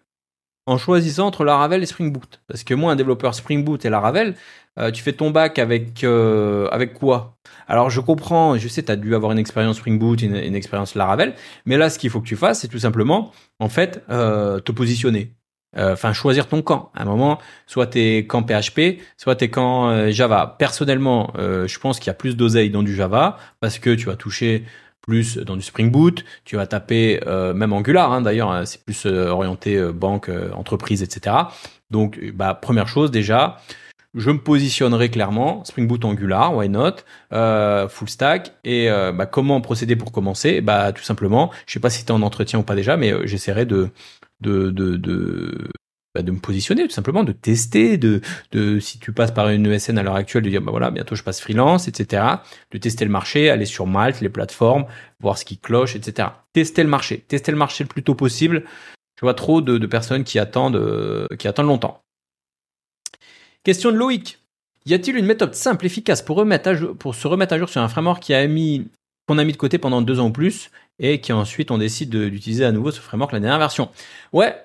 en 0.66 0.76
choisissant 0.76 1.26
entre 1.26 1.44
Laravel 1.44 1.82
et 1.82 1.86
Spring 1.86 2.12
Boot. 2.12 2.40
Parce 2.46 2.64
que 2.64 2.74
moi, 2.74 2.92
un 2.92 2.96
développeur 2.96 3.34
Spring 3.34 3.64
Boot 3.64 3.84
et 3.84 3.90
Laravel, 3.90 4.34
euh, 4.78 4.90
tu 4.90 5.02
fais 5.02 5.12
ton 5.12 5.30
bac 5.30 5.58
avec 5.58 6.04
euh, 6.04 6.68
avec 6.70 6.94
quoi? 6.94 7.38
Alors 7.66 7.90
je 7.90 8.00
comprends, 8.00 8.56
je 8.58 8.68
sais, 8.68 8.82
tu 8.82 8.92
as 8.92 8.96
dû 8.96 9.14
avoir 9.14 9.32
une 9.32 9.38
expérience 9.38 9.78
Spring 9.78 9.98
Boot, 9.98 10.20
une, 10.22 10.36
une 10.36 10.54
expérience 10.54 10.94
Laravel, 10.94 11.34
mais 11.64 11.76
là, 11.76 11.90
ce 11.90 11.98
qu'il 11.98 12.10
faut 12.10 12.20
que 12.20 12.26
tu 12.28 12.36
fasses, 12.36 12.60
c'est 12.60 12.68
tout 12.68 12.78
simplement, 12.78 13.32
en 13.60 13.68
fait, 13.68 14.04
euh, 14.10 14.60
te 14.60 14.72
positionner. 14.72 15.34
Enfin, 15.76 16.12
choisir 16.12 16.48
ton 16.48 16.60
camp. 16.60 16.90
À 16.94 17.02
un 17.02 17.04
moment, 17.04 17.38
soit 17.66 17.86
t'es 17.86 18.26
camp 18.26 18.42
PHP, 18.42 19.00
soit 19.16 19.36
t'es 19.36 19.48
camp 19.48 20.10
Java. 20.10 20.56
Personnellement, 20.58 21.30
je 21.36 21.78
pense 21.78 22.00
qu'il 22.00 22.08
y 22.08 22.10
a 22.10 22.14
plus 22.14 22.36
d'oseille 22.36 22.70
dans 22.70 22.82
du 22.82 22.96
Java 22.96 23.36
parce 23.60 23.78
que 23.78 23.94
tu 23.94 24.06
vas 24.06 24.16
toucher 24.16 24.64
plus 25.08 25.38
dans 25.38 25.56
du 25.56 25.62
Spring 25.62 25.90
Boot, 25.90 26.22
tu 26.44 26.56
vas 26.56 26.66
taper 26.66 27.20
euh, 27.26 27.54
même 27.54 27.72
Angular 27.72 28.12
hein, 28.12 28.20
d'ailleurs, 28.20 28.50
hein, 28.50 28.66
c'est 28.66 28.84
plus 28.84 29.06
euh, 29.06 29.30
orienté 29.30 29.76
euh, 29.76 29.90
banque, 29.90 30.30
entreprise, 30.54 31.02
etc. 31.02 31.34
Donc, 31.90 32.20
bah, 32.34 32.52
première 32.52 32.88
chose 32.88 33.10
déjà, 33.10 33.56
je 34.14 34.30
me 34.30 34.38
positionnerai 34.38 35.08
clairement 35.08 35.64
Spring 35.64 35.88
Boot 35.88 36.04
Angular, 36.04 36.54
why 36.54 36.68
not, 36.68 36.96
full 37.88 38.08
stack. 38.10 38.52
Et 38.64 38.88
bah, 38.90 39.24
comment 39.24 39.62
procéder 39.62 39.96
pour 39.96 40.12
commencer? 40.12 40.60
Bah 40.60 40.92
tout 40.92 41.02
simplement, 41.02 41.50
je 41.66 41.72
sais 41.74 41.80
pas 41.80 41.90
si 41.90 42.04
tu 42.04 42.08
es 42.08 42.12
en 42.12 42.22
entretien 42.22 42.58
ou 42.58 42.62
pas 42.62 42.74
déjà, 42.74 42.96
mais 42.96 43.14
j'essaierai 43.26 43.64
de 43.64 43.90
bah, 46.14 46.22
de 46.22 46.30
me 46.30 46.38
positionner 46.38 46.84
tout 46.84 46.94
simplement, 46.94 47.22
de 47.22 47.32
tester, 47.32 47.98
de, 47.98 48.20
si 48.80 48.98
tu 48.98 49.12
passes 49.12 49.30
par 49.30 49.50
une 49.50 49.66
ESN 49.66 49.98
à 49.98 50.02
l'heure 50.02 50.16
actuelle, 50.16 50.42
de 50.42 50.50
dire 50.50 50.62
bah 50.62 50.70
voilà 50.70 50.90
bientôt 50.90 51.14
je 51.14 51.22
passe 51.22 51.40
freelance, 51.40 51.86
etc. 51.86 52.24
De 52.70 52.78
tester 52.78 53.04
le 53.04 53.10
marché, 53.10 53.50
aller 53.50 53.66
sur 53.66 53.86
Malte, 53.86 54.20
les 54.20 54.28
plateformes, 54.28 54.86
voir 55.20 55.36
ce 55.36 55.44
qui 55.44 55.58
cloche, 55.58 55.96
etc. 55.96 56.28
Tester 56.52 56.82
le 56.82 56.88
marché, 56.88 57.20
tester 57.28 57.52
le 57.52 57.58
marché 57.58 57.84
le 57.84 57.88
plus 57.88 58.02
tôt 58.02 58.14
possible. 58.14 58.64
Je 59.16 59.26
vois 59.26 59.34
trop 59.34 59.60
de, 59.60 59.86
personnes 59.86 60.24
qui 60.24 60.38
attendent, 60.38 60.76
euh, 60.76 61.26
qui 61.38 61.48
attendent 61.48 61.66
longtemps. 61.66 62.00
Question 63.64 63.90
de 63.90 63.96
Loïc. 63.96 64.38
Y 64.86 64.94
a-t-il 64.94 65.16
une 65.16 65.26
méthode 65.26 65.54
simple, 65.54 65.84
efficace 65.84 66.22
pour 66.22 66.36
se 66.36 67.28
remettre 67.28 67.54
à 67.54 67.58
jour 67.58 67.68
sur 67.68 67.82
un 67.82 67.88
framework 67.88 68.22
qui 68.22 68.32
a 68.32 68.46
mis, 68.46 68.88
qu'on 69.26 69.36
a 69.36 69.44
mis 69.44 69.52
de 69.52 69.58
côté 69.58 69.76
pendant 69.76 70.00
deux 70.00 70.20
ans 70.20 70.28
ou 70.28 70.32
plus 70.32 70.70
et 70.98 71.20
qui 71.20 71.32
ensuite 71.32 71.70
on 71.70 71.78
décide 71.78 72.10
d'utiliser 72.10 72.64
à 72.64 72.72
nouveau 72.72 72.90
ce 72.90 73.00
framework 73.00 73.32
la 73.32 73.40
dernière 73.40 73.58
version? 73.58 73.90
Ouais, 74.32 74.56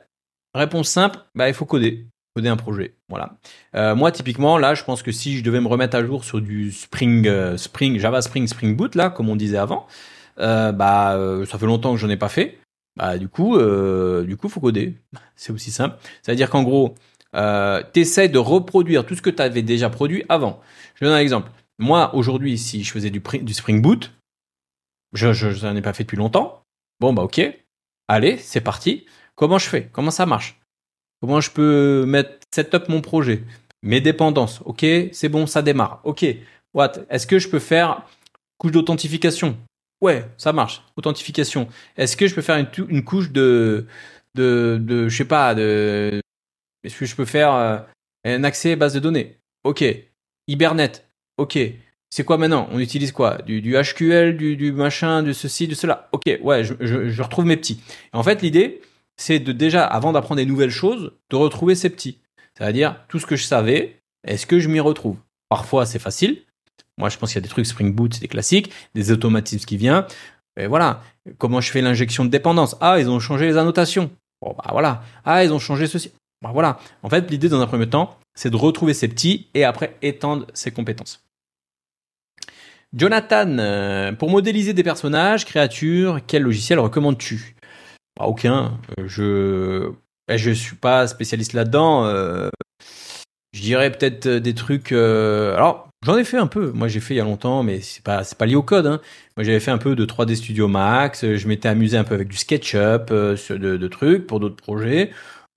Réponse 0.53 0.89
simple, 0.89 1.19
bah, 1.35 1.47
il 1.47 1.53
faut 1.53 1.65
coder. 1.65 2.05
Coder 2.35 2.49
un 2.49 2.57
projet. 2.57 2.95
Voilà. 3.09 3.37
Euh, 3.75 3.95
moi, 3.95 4.11
typiquement, 4.11 4.57
là, 4.57 4.75
je 4.75 4.83
pense 4.83 5.03
que 5.03 5.11
si 5.11 5.37
je 5.37 5.43
devais 5.43 5.61
me 5.61 5.67
remettre 5.67 5.95
à 5.95 6.03
jour 6.03 6.23
sur 6.23 6.41
du 6.41 6.71
Spring, 6.71 7.27
euh, 7.27 7.57
Spring, 7.57 7.99
Java 7.99 8.21
Spring, 8.21 8.47
Spring 8.47 8.75
Boot, 8.75 8.95
là, 8.95 9.09
comme 9.09 9.29
on 9.29 9.35
disait 9.35 9.57
avant, 9.57 9.87
euh, 10.39 10.71
bah, 10.71 11.17
ça 11.45 11.57
fait 11.57 11.65
longtemps 11.65 11.93
que 11.93 11.99
j'en 11.99 12.09
ai 12.09 12.17
pas 12.17 12.29
fait. 12.29 12.59
Bah, 12.95 13.17
du 13.17 13.27
coup, 13.27 13.57
du 13.57 14.37
coup, 14.37 14.49
faut 14.49 14.59
coder. 14.59 14.95
C'est 15.35 15.51
aussi 15.51 15.71
simple. 15.71 15.97
C'est-à-dire 16.21 16.49
qu'en 16.49 16.63
gros, 16.63 16.95
euh, 17.35 17.81
t'essaies 17.93 18.29
de 18.29 18.37
reproduire 18.37 19.05
tout 19.05 19.15
ce 19.15 19.21
que 19.21 19.29
tu 19.29 19.41
avais 19.41 19.63
déjà 19.63 19.89
produit 19.89 20.23
avant. 20.29 20.61
Je 20.95 21.05
donne 21.05 21.13
un 21.13 21.19
exemple. 21.19 21.51
Moi, 21.79 22.13
aujourd'hui, 22.15 22.57
si 22.57 22.83
je 22.83 22.91
faisais 22.91 23.09
du, 23.09 23.21
Spring 23.53 23.81
Boot, 23.81 24.11
je, 25.13 25.33
je, 25.33 25.65
n'en 25.65 25.75
ai 25.75 25.81
pas 25.81 25.93
fait 25.93 26.03
depuis 26.03 26.17
longtemps. 26.17 26.63
Bon, 26.99 27.13
bah, 27.13 27.23
ok. 27.23 27.41
Allez, 28.07 28.37
c'est 28.37 28.61
parti. 28.61 29.05
Comment 29.35 29.57
je 29.57 29.67
fais? 29.67 29.89
Comment 29.91 30.11
ça 30.11 30.25
marche? 30.25 30.59
Comment 31.21 31.41
je 31.41 31.51
peux 31.51 32.05
mettre 32.05 32.39
setup 32.53 32.89
mon 32.89 33.01
projet? 33.01 33.43
Mes 33.81 34.01
dépendances, 34.01 34.61
ok, 34.65 34.85
c'est 35.11 35.29
bon, 35.29 35.45
ça 35.45 35.61
démarre. 35.61 35.99
Ok, 36.03 36.25
What? 36.73 36.93
Est-ce 37.09 37.27
que 37.27 37.39
je 37.39 37.47
peux 37.47 37.59
faire 37.59 38.03
couche 38.57 38.71
d'authentification? 38.71 39.57
Ouais, 40.01 40.25
ça 40.37 40.53
marche. 40.53 40.83
Authentification. 40.97 41.67
Est-ce 41.97 42.17
que 42.17 42.27
je 42.27 42.35
peux 42.35 42.41
faire 42.41 42.57
une, 42.89 43.03
couche 43.03 43.31
de, 43.31 43.85
de, 44.35 44.79
de, 44.81 45.07
je 45.07 45.15
sais 45.15 45.25
pas, 45.25 45.55
de, 45.55 46.21
est-ce 46.83 46.99
que 46.99 47.05
je 47.05 47.15
peux 47.15 47.25
faire 47.25 47.53
euh, 47.53 47.77
un 48.25 48.43
accès 48.43 48.75
base 48.75 48.93
de 48.93 48.99
données? 48.99 49.37
Ok. 49.63 49.83
Hibernate. 50.47 51.07
Ok. 51.37 51.57
C'est 52.09 52.23
quoi 52.23 52.37
maintenant? 52.37 52.67
On 52.71 52.79
utilise 52.79 53.11
quoi? 53.11 53.37
Du, 53.43 53.75
HQL, 53.75 54.35
du, 54.35 54.71
machin, 54.71 55.23
de 55.23 55.33
ceci, 55.33 55.67
de 55.67 55.73
cela? 55.73 56.09
Ok, 56.11 56.23
ouais, 56.41 56.63
je 56.63 57.21
retrouve 57.21 57.45
mes 57.45 57.57
petits. 57.57 57.81
en 58.11 58.21
fait, 58.21 58.41
l'idée, 58.43 58.81
c'est 59.17 59.39
de 59.39 59.51
déjà, 59.51 59.85
avant 59.85 60.11
d'apprendre 60.11 60.39
des 60.39 60.45
nouvelles 60.45 60.69
choses, 60.69 61.13
de 61.29 61.35
retrouver 61.35 61.75
ces 61.75 61.89
petits. 61.89 62.19
C'est-à-dire, 62.57 63.03
tout 63.07 63.19
ce 63.19 63.25
que 63.25 63.35
je 63.35 63.43
savais, 63.43 63.99
est-ce 64.25 64.45
que 64.45 64.59
je 64.59 64.69
m'y 64.69 64.79
retrouve? 64.79 65.17
Parfois, 65.49 65.85
c'est 65.85 65.99
facile. 65.99 66.41
Moi, 66.97 67.09
je 67.09 67.17
pense 67.17 67.29
qu'il 67.29 67.37
y 67.37 67.43
a 67.43 67.47
des 67.47 67.49
trucs 67.49 67.65
Spring 67.65 67.93
Boot, 67.93 68.13
c'est 68.13 68.21
des 68.21 68.27
classiques, 68.27 68.71
des 68.93 69.11
automatismes 69.11 69.65
qui 69.65 69.77
viennent. 69.77 70.05
Et 70.59 70.67
voilà. 70.67 71.01
Comment 71.37 71.61
je 71.61 71.71
fais 71.71 71.81
l'injection 71.81 72.25
de 72.25 72.29
dépendance? 72.29 72.75
Ah, 72.81 72.99
ils 72.99 73.09
ont 73.09 73.19
changé 73.19 73.47
les 73.47 73.57
annotations. 73.57 74.11
Bon, 74.41 74.53
bah 74.57 74.69
voilà. 74.71 75.03
Ah, 75.25 75.43
ils 75.43 75.53
ont 75.53 75.59
changé 75.59 75.87
ceci. 75.87 76.11
Bah 76.41 76.51
voilà. 76.53 76.77
En 77.01 77.09
fait, 77.09 77.29
l'idée 77.31 77.49
dans 77.49 77.61
un 77.61 77.67
premier 77.67 77.89
temps, 77.89 78.17
c'est 78.35 78.49
de 78.49 78.57
retrouver 78.57 78.93
ces 78.93 79.07
petits 79.07 79.47
et 79.53 79.63
après 79.63 79.97
étendre 80.01 80.47
ses 80.53 80.71
compétences. 80.71 81.23
Jonathan, 82.95 83.57
euh, 83.57 84.11
pour 84.11 84.29
modéliser 84.29 84.73
des 84.73 84.83
personnages, 84.83 85.45
créatures, 85.45 86.19
quel 86.27 86.43
logiciel 86.43 86.77
recommandes-tu? 86.77 87.55
Bah, 88.17 88.25
Aucun. 88.25 88.79
Euh, 88.97 89.07
je 89.07 89.91
eh, 90.29 90.37
je 90.37 90.51
suis 90.51 90.75
pas 90.75 91.07
spécialiste 91.07 91.53
là-dedans. 91.53 92.05
Euh, 92.05 92.49
je 93.53 93.61
dirais 93.61 93.91
peut-être 93.91 94.27
des 94.27 94.53
trucs. 94.53 94.91
Alors, 94.91 95.89
j'en 96.05 96.17
ai 96.17 96.23
fait 96.23 96.37
un 96.37 96.47
peu. 96.47 96.71
Moi, 96.71 96.87
j'ai 96.87 96.99
fait 96.99 97.13
il 97.13 97.17
y 97.17 97.21
a 97.21 97.25
longtemps, 97.25 97.61
mais 97.63 97.81
c'est 97.81 98.03
pas 98.03 98.23
c'est 98.23 98.37
pas 98.37 98.45
lié 98.45 98.55
au 98.55 98.63
code. 98.63 98.87
Hein. 98.87 99.01
Moi, 99.37 99.43
j'avais 99.43 99.59
fait 99.59 99.71
un 99.71 99.77
peu 99.77 99.95
de 99.95 100.05
3D 100.05 100.35
Studio 100.35 100.67
Max. 100.67 101.25
Je 101.25 101.47
m'étais 101.47 101.69
amusé 101.69 101.97
un 101.97 102.03
peu 102.03 102.15
avec 102.15 102.29
du 102.29 102.37
SketchUp, 102.37 103.09
de, 103.09 103.87
trucs 103.87 104.27
pour 104.27 104.39
d'autres 104.39 104.55
projets. 104.55 105.11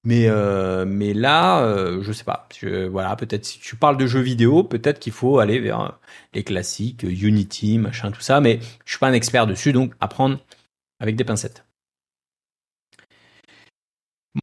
Mais 0.06 0.28
euh, 0.28 0.84
mais 0.86 1.14
là, 1.14 1.64
euh, 1.64 2.00
je 2.00 2.12
sais 2.12 2.22
pas. 2.22 2.48
voilà, 2.92 3.16
peut-être 3.16 3.44
si 3.44 3.58
tu 3.58 3.74
parles 3.74 3.96
de 3.96 4.06
jeux 4.06 4.20
vidéo, 4.20 4.62
peut-être 4.62 5.00
qu'il 5.00 5.12
faut 5.12 5.40
aller 5.40 5.58
vers 5.58 5.80
euh, 5.80 5.88
les 6.32 6.44
classiques, 6.44 7.02
Unity, 7.02 7.78
machin, 7.78 8.12
tout 8.12 8.20
ça. 8.20 8.40
Mais 8.40 8.60
je 8.84 8.92
suis 8.92 9.00
pas 9.00 9.08
un 9.08 9.12
expert 9.12 9.48
dessus, 9.48 9.72
donc 9.72 9.94
apprendre 9.98 10.38
avec 11.00 11.16
des 11.16 11.24
pincettes. 11.24 11.65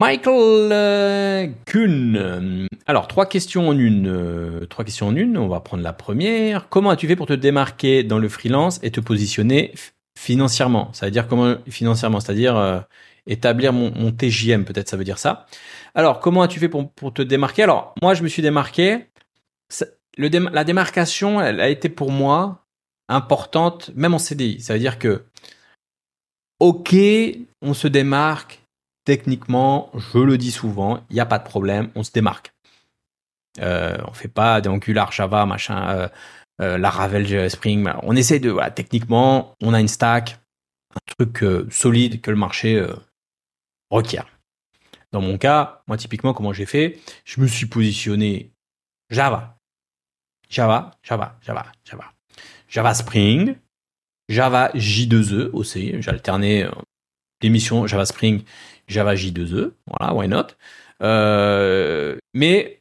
Michael 0.00 1.54
Kuhn. 1.66 2.68
Alors, 2.86 3.08
trois 3.08 3.26
questions 3.26 3.68
en 3.68 3.78
une. 3.78 4.66
trois 4.68 4.84
questions 4.84 5.08
en 5.08 5.16
une. 5.16 5.38
On 5.38 5.48
va 5.48 5.60
prendre 5.60 5.82
la 5.82 5.92
première. 5.92 6.68
Comment 6.68 6.90
as-tu 6.90 7.06
fait 7.06 7.16
pour 7.16 7.26
te 7.26 7.32
démarquer 7.32 8.02
dans 8.02 8.18
le 8.18 8.28
freelance 8.28 8.80
et 8.82 8.90
te 8.90 9.00
positionner 9.00 9.72
financièrement? 10.18 10.92
Ça 10.92 11.06
veut 11.06 11.12
dire 11.12 11.28
comment 11.28 11.56
financièrement? 11.68 12.20
C'est-à-dire 12.20 12.84
établir 13.26 13.72
mon, 13.72 13.92
mon 13.94 14.12
TJM, 14.12 14.64
peut-être 14.64 14.88
ça 14.88 14.96
veut 14.96 15.04
dire 15.04 15.18
ça. 15.18 15.46
Alors, 15.94 16.20
comment 16.20 16.42
as-tu 16.42 16.58
fait 16.58 16.68
pour, 16.68 17.14
te 17.14 17.22
démarquer? 17.22 17.62
Alors, 17.62 17.94
moi, 18.02 18.14
je 18.14 18.22
me 18.22 18.28
suis 18.28 18.42
démarqué. 18.42 19.06
La 20.18 20.64
démarcation, 20.64 21.40
elle 21.40 21.60
a 21.60 21.68
été 21.68 21.88
pour 21.88 22.10
moi 22.10 22.66
importante, 23.08 23.90
même 23.94 24.14
en 24.14 24.18
CDI. 24.18 24.60
Ça 24.60 24.74
veut 24.74 24.78
dire 24.78 24.98
que, 24.98 25.24
ok, 26.60 26.94
on 27.62 27.74
se 27.74 27.88
démarque 27.88 28.63
techniquement, 29.04 29.90
je 29.94 30.18
le 30.18 30.38
dis 30.38 30.50
souvent, 30.50 31.04
il 31.10 31.14
n'y 31.14 31.20
a 31.20 31.26
pas 31.26 31.38
de 31.38 31.44
problème, 31.44 31.90
on 31.94 32.02
se 32.02 32.10
démarque. 32.10 32.52
Euh, 33.60 33.96
on 34.08 34.12
fait 34.12 34.28
pas 34.28 34.60
des 34.60 34.68
Angular, 34.68 35.12
Java, 35.12 35.46
machin, 35.46 35.88
euh, 35.90 36.08
euh, 36.60 36.78
Laravel, 36.78 37.50
Spring. 37.50 37.88
On 38.02 38.16
essaie 38.16 38.40
de, 38.40 38.50
voilà, 38.50 38.70
techniquement, 38.70 39.54
on 39.62 39.74
a 39.74 39.80
une 39.80 39.88
stack, 39.88 40.38
un 40.94 41.14
truc 41.14 41.42
euh, 41.42 41.66
solide 41.70 42.20
que 42.20 42.30
le 42.30 42.36
marché 42.36 42.84
requiert. 43.90 44.26
Dans 45.12 45.20
mon 45.20 45.38
cas, 45.38 45.82
moi 45.86 45.96
typiquement, 45.96 46.34
comment 46.34 46.52
j'ai 46.52 46.66
fait 46.66 46.98
Je 47.24 47.40
me 47.40 47.46
suis 47.46 47.66
positionné 47.66 48.52
Java, 49.10 49.58
Java, 50.48 50.90
Java, 51.04 51.38
Java, 51.40 51.66
Java, 51.84 52.12
Java 52.66 52.94
Spring, 52.94 53.56
Java 54.28 54.70
J2E 54.74 55.50
aussi. 55.52 55.94
J'ai 56.00 56.10
alterné 56.10 56.68
l'émission 57.42 57.86
Java 57.86 58.06
Spring, 58.06 58.42
Java 58.88 59.14
J2E. 59.14 59.72
Voilà, 59.86 60.14
why 60.14 60.28
not? 60.28 60.48
Euh, 61.02 62.16
Mais 62.34 62.80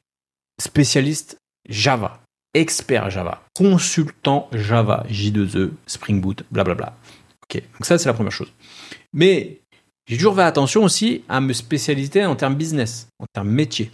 spécialiste 0.62 1.38
Java, 1.68 2.22
expert 2.54 3.10
Java, 3.10 3.44
consultant 3.56 4.50
Java, 4.54 5.06
J2E, 5.10 5.72
Spring 5.88 6.22
Boot, 6.22 6.44
blablabla. 6.52 6.96
Ok, 7.44 7.62
donc 7.74 7.86
ça 7.86 7.98
c'est 7.98 8.08
la 8.08 8.14
première 8.14 8.32
chose. 8.32 8.52
Mais 9.14 9.62
j'ai 10.08 10.18
toujours 10.18 10.36
fait 10.36 10.44
attention 10.44 10.84
aussi 10.84 11.24
à 11.30 11.40
me 11.42 11.54
spécialiser 11.54 12.26
en 12.26 12.36
termes 12.36 12.56
business, 12.56 13.08
en 13.20 13.26
termes 13.34 13.50
métier. 13.50 13.92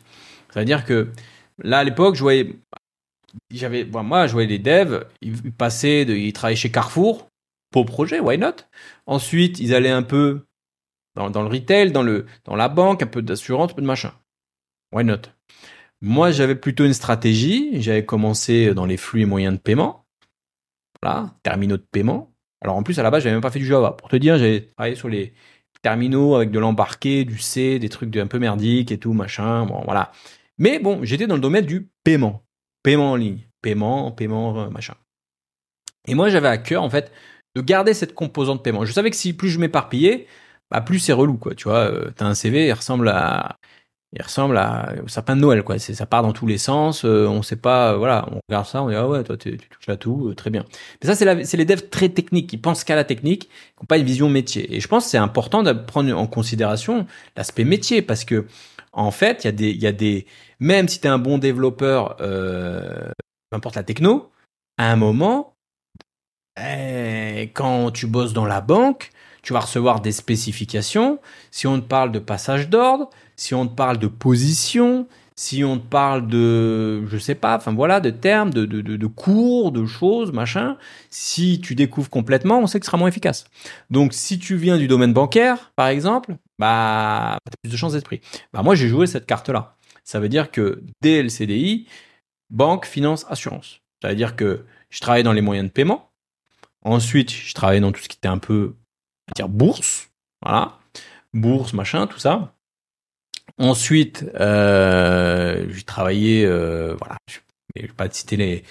C'est-à-dire 0.51 0.86
que 0.86 1.10
là, 1.60 1.80
à 1.80 1.84
l'époque, 1.84 2.16
je 2.16 2.22
voyais, 2.22 2.55
j'avais, 3.51 3.86
moi, 3.86 4.28
je 4.28 4.34
voyais 4.34 4.47
les 4.47 4.60
devs, 4.60 5.05
ils 5.22 5.51
passaient, 5.51 6.05
de, 6.05 6.16
ils 6.16 6.34
travaillaient 6.34 6.55
chez 6.55 6.72
Carrefour 6.72 7.28
pour 7.72 7.86
projet, 7.86 8.20
why 8.20 8.38
not? 8.38 8.55
Ensuite, 9.05 9.60
ils 9.60 9.76
allaient 9.76 9.89
un 9.89 10.01
peu 10.01 10.41
dans, 11.30 11.41
le 11.41 11.49
retail, 11.49 11.91
dans, 11.91 12.03
le, 12.03 12.26
dans 12.45 12.55
la 12.55 12.70
banque, 12.70 13.03
un 13.03 13.07
peu 13.07 13.22
d'assurance, 13.22 13.72
un 13.72 13.76
peu 13.76 13.82
de 13.82 13.88
machin. 13.88 14.13
Why 14.93 15.03
not? 15.03 15.22
Moi, 16.01 16.32
j'avais 16.32 16.55
plutôt 16.55 16.86
une 16.86 16.93
stratégie. 16.93 17.82
J'avais 17.82 18.05
commencé 18.05 18.74
dans 18.74 18.86
les 18.86 18.97
flux 18.97 19.22
et 19.22 19.26
moyens 19.26 19.55
de 19.55 19.59
paiement. 19.59 20.05
Voilà, 21.01 21.36
terminaux 21.43 21.78
de 21.78 21.86
paiement. 21.91 22.34
Alors 22.61 22.76
en 22.76 22.84
plus, 22.84 22.99
à 22.99 23.03
la 23.03 23.11
base, 23.11 23.24
j'avais 23.24 23.36
même 23.36 23.41
pas 23.41 23.51
fait 23.51 23.59
du 23.59 23.65
Java. 23.65 23.91
Pour 23.91 24.09
te 24.09 24.15
dire, 24.15 24.38
j'avais 24.38 24.61
travaillé 24.61 24.95
sur 24.95 25.09
les, 25.09 25.34
terminaux 25.82 26.36
avec 26.36 26.51
de 26.51 26.59
l'embarqué, 26.59 27.26
du 27.26 27.38
C, 27.38 27.80
des 27.80 27.89
trucs 27.89 28.15
un 28.17 28.28
peu 28.28 28.39
merdiques 28.39 28.91
et 28.91 28.97
tout, 28.97 29.13
machin. 29.13 29.65
Bon, 29.65 29.82
voilà. 29.86 30.11
Mais 30.57 30.80
bon, 30.80 30.99
j'étais 31.03 31.28
dans 31.28 31.36
le 31.36 31.41
domaine 31.41 31.65
du 31.65 31.89
paiement. 32.03 32.43
Paiement 32.84 33.11
en 33.11 33.15
ligne. 33.15 33.47
Paiement, 33.61 34.11
paiement, 34.11 34.59
euh, 34.59 34.70
machin. 34.70 34.95
Et 36.07 36.15
moi, 36.15 36.30
j'avais 36.30 36.47
à 36.47 36.57
cœur, 36.57 36.84
en 36.84 36.89
fait, 36.89 37.11
de 37.55 37.61
garder 37.61 37.93
cette 37.93 38.13
composante 38.13 38.63
paiement. 38.63 38.86
Je 38.86 38.91
savais 38.91 39.09
que 39.09 39.15
si 39.15 39.34
plus 39.34 39.49
je 39.49 39.59
m'éparpillais, 39.59 40.28
bah, 40.72 40.82
plus 40.82 40.99
c'est 40.99 41.13
relou, 41.13 41.38
quoi. 41.38 41.55
Tu 41.55 41.65
vois, 41.65 41.91
euh, 41.91 42.11
t'as 42.15 42.26
un 42.26 42.34
CV, 42.36 42.67
il 42.67 42.74
ressemble 42.74 43.09
à, 43.09 43.57
il 44.13 44.22
ressemble 44.22 44.57
à 44.57 44.91
un 44.91 45.07
sapin 45.07 45.36
de 45.36 45.41
Noël, 45.41 45.63
quoi. 45.63 45.80
C'est, 45.80 45.93
ça 45.93 46.05
part 46.05 46.24
dans 46.24 46.34
tous 46.34 46.47
les 46.47 46.57
sens. 46.57 47.05
Euh, 47.05 47.28
on 47.28 47.41
sait 47.41 47.55
pas, 47.55 47.95
voilà, 47.97 48.28
on 48.32 48.39
regarde 48.49 48.65
ça, 48.67 48.84
on 48.84 48.89
dit 48.89 48.95
ah 48.95 49.07
ouais, 49.07 49.24
toi 49.24 49.38
tu 49.38 49.57
touches 49.57 49.89
à 49.89 49.97
tout, 49.97 50.30
euh, 50.30 50.36
très 50.36 50.49
bien. 50.49 50.65
Mais 51.01 51.07
ça, 51.07 51.15
c'est, 51.15 51.45
c'est 51.45 51.57
les 51.57 51.65
devs 51.65 51.89
très 51.89 52.09
techniques 52.09 52.49
qui 52.49 52.57
pensent 52.57 52.84
qu'à 52.84 52.95
la 52.95 53.03
technique, 53.03 53.43
qui 53.49 53.49
n'ont 53.82 53.88
pas 53.88 53.97
une 53.97 54.05
vision 54.05 54.30
métier. 54.30 54.76
Et 54.76 54.80
je 54.80 54.88
pense 54.88 55.05
que 55.05 55.11
c'est 55.11 55.17
important 55.17 55.63
de 55.63 55.74
prendre 55.74 56.15
en 56.17 56.28
considération 56.28 57.07
l'aspect 57.36 57.63
métier 57.65 58.01
parce 58.01 58.26
que 58.26 58.47
en 58.93 59.11
fait, 59.11 59.43
il 59.43 59.47
y 59.47 59.49
a 59.49 59.51
des, 59.51 59.70
il 59.72 59.82
y 59.82 59.88
a 59.88 59.91
des, 59.91 60.26
même 60.59 60.88
si 60.88 60.99
tu 60.99 61.07
es 61.07 61.09
un 61.09 61.20
bon 61.20 61.38
développeur, 61.38 62.17
peu 62.17 63.13
importe 63.55 63.76
la 63.76 63.84
techno, 63.84 64.32
à 64.78 64.91
un 64.91 64.95
moment, 64.95 65.55
eh, 66.57 67.51
quand 67.53 67.91
tu 67.91 68.07
bosses 68.07 68.34
dans 68.34 68.45
la 68.45 68.61
banque, 68.61 69.11
tu 69.41 69.53
vas 69.53 69.61
recevoir 69.61 70.01
des 70.01 70.11
spécifications. 70.11 71.19
Si 71.51 71.67
on 71.67 71.79
te 71.79 71.85
parle 71.85 72.11
de 72.11 72.19
passage 72.19 72.69
d'ordre, 72.69 73.09
si 73.35 73.53
on 73.53 73.67
te 73.67 73.73
parle 73.73 73.97
de 73.97 74.07
position, 74.07 75.07
si 75.35 75.63
on 75.63 75.77
te 75.77 75.87
parle 75.87 76.27
de, 76.27 77.05
je 77.07 77.17
sais 77.17 77.33
pas, 77.33 77.55
enfin 77.55 77.73
voilà, 77.73 78.01
de 78.01 78.09
termes, 78.09 78.53
de, 78.53 78.65
de, 78.65 78.81
de, 78.81 79.07
cours, 79.07 79.71
de 79.71 79.85
choses, 79.85 80.33
machin, 80.33 80.77
si 81.09 81.61
tu 81.61 81.75
découvres 81.75 82.09
complètement, 82.09 82.59
on 82.59 82.67
sait 82.67 82.77
que 82.77 82.85
ce 82.85 82.89
sera 82.89 82.97
moins 82.97 83.07
efficace. 83.07 83.45
Donc, 83.89 84.13
si 84.13 84.37
tu 84.37 84.57
viens 84.57 84.77
du 84.77 84.89
domaine 84.89 85.13
bancaire, 85.13 85.71
par 85.77 85.87
exemple, 85.87 86.35
bah, 86.57 87.37
t'as 87.45 87.55
plus 87.63 87.71
de 87.71 87.77
chances 87.77 87.93
d'être 87.93 88.03
pris. 88.03 88.19
Bah, 88.51 88.63
moi, 88.63 88.75
j'ai 88.75 88.89
joué 88.89 89.07
cette 89.07 89.25
carte-là. 89.25 89.77
Ça 90.03 90.19
veut 90.19 90.27
dire 90.27 90.51
que 90.51 90.83
dès 91.01 91.23
le 91.23 91.29
CDI, 91.29 91.87
banque, 92.49 92.85
finance, 92.85 93.25
assurance. 93.29 93.79
Ça 94.01 94.09
veut 94.09 94.15
dire 94.15 94.35
que 94.35 94.65
je 94.89 94.99
travaillais 94.99 95.23
dans 95.23 95.31
les 95.31 95.41
moyens 95.41 95.69
de 95.69 95.71
paiement. 95.71 96.11
Ensuite, 96.81 97.31
je 97.31 97.53
travaillais 97.53 97.79
dans 97.79 97.93
tout 97.93 98.01
ce 98.01 98.09
qui 98.09 98.17
était 98.17 98.27
un 98.27 98.39
peu, 98.39 98.75
dire 99.36 99.49
bourse. 99.49 100.09
Voilà. 100.41 100.77
Bourse, 101.34 101.73
machin, 101.73 102.07
tout 102.07 102.19
ça. 102.19 102.53
Ensuite, 103.59 104.25
euh, 104.39 105.65
j'ai 105.69 105.84
travaillé, 105.84 106.45
euh, 106.45 106.95
voilà, 106.97 107.17
je 107.30 107.39
ne 107.75 107.88
vais 107.88 107.93
pas 107.93 108.07
te 108.07 108.15
citer 108.15 108.38
les, 108.38 108.63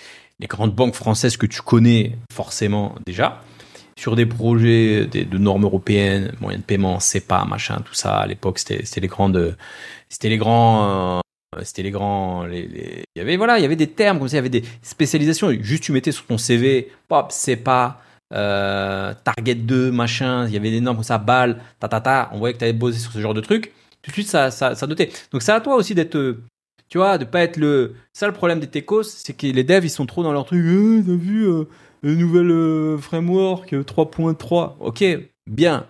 grandes 0.46 0.74
banques 0.74 0.94
françaises 0.94 1.36
que 1.36 1.44
tu 1.46 1.60
connais 1.60 2.16
forcément 2.32 2.94
déjà, 3.06 3.42
sur 3.98 4.16
des 4.16 4.24
projets 4.24 5.06
de 5.06 5.38
normes 5.38 5.64
européennes, 5.64 6.32
moyens 6.40 6.62
de 6.62 6.66
paiement, 6.66 7.00
CEPA, 7.00 7.44
machin, 7.44 7.82
tout 7.84 7.94
ça. 7.94 8.18
À 8.18 8.26
l'époque, 8.26 8.58
c'était 8.58 9.00
les 9.00 9.08
grandes, 9.08 9.56
c'était 10.08 10.30
les 10.30 10.38
grands, 10.38 11.18
euh, 11.18 11.60
c'était 11.62 11.82
les 11.82 11.90
grands, 11.90 12.46
il 12.46 13.04
y 13.14 13.20
avait 13.20 13.36
voilà, 13.36 13.58
il 13.58 13.62
y 13.62 13.64
avait 13.66 13.76
des 13.76 13.88
termes 13.88 14.18
comme 14.18 14.28
ça, 14.28 14.36
il 14.36 14.38
y 14.38 14.40
avait 14.40 14.48
des 14.48 14.64
spécialisations. 14.80 15.50
Juste 15.60 15.82
tu 15.82 15.92
mettais 15.92 16.12
sur 16.12 16.24
ton 16.24 16.38
CV, 16.38 16.90
pop, 17.08 17.30
CEPA. 17.30 18.00
Euh, 18.34 19.14
Target 19.24 19.54
2, 19.54 19.90
machin, 19.90 20.46
il 20.46 20.52
y 20.52 20.56
avait 20.56 20.70
des 20.70 20.80
normes 20.80 20.98
comme 20.98 21.04
ça, 21.04 21.18
BAL, 21.18 21.60
ta 21.80 21.88
ta 21.88 22.00
ta, 22.00 22.30
on 22.32 22.38
voyait 22.38 22.52
que 22.52 22.58
tu 22.58 22.64
avais 22.64 22.74
bossé 22.74 22.98
sur 22.98 23.12
ce 23.12 23.20
genre 23.20 23.34
de 23.34 23.40
trucs 23.40 23.72
tout 24.02 24.10
de 24.10 24.14
suite 24.14 24.28
ça, 24.28 24.50
ça, 24.50 24.74
ça 24.74 24.86
notait. 24.86 25.10
Donc 25.32 25.42
c'est 25.42 25.52
à 25.52 25.60
toi 25.60 25.76
aussi 25.76 25.94
d'être 25.94 26.36
Tu 26.88 26.98
vois, 26.98 27.18
de 27.18 27.24
pas 27.24 27.42
être 27.42 27.56
le. 27.56 27.94
Ça, 28.12 28.26
le 28.26 28.32
problème 28.32 28.60
des 28.60 28.68
techos, 28.68 29.02
c'est 29.02 29.36
que 29.36 29.46
les 29.46 29.64
devs, 29.64 29.84
ils 29.84 29.90
sont 29.90 30.06
trop 30.06 30.22
dans 30.22 30.32
leur 30.32 30.44
truc. 30.44 30.60
Eh, 30.64 31.02
t'as 31.04 31.16
vu 31.16 31.46
euh, 31.46 31.64
le 32.02 32.14
nouvel 32.14 32.50
euh, 32.50 32.98
framework 32.98 33.72
3.3 33.72 34.76
Ok, 34.80 35.04
bien. 35.46 35.86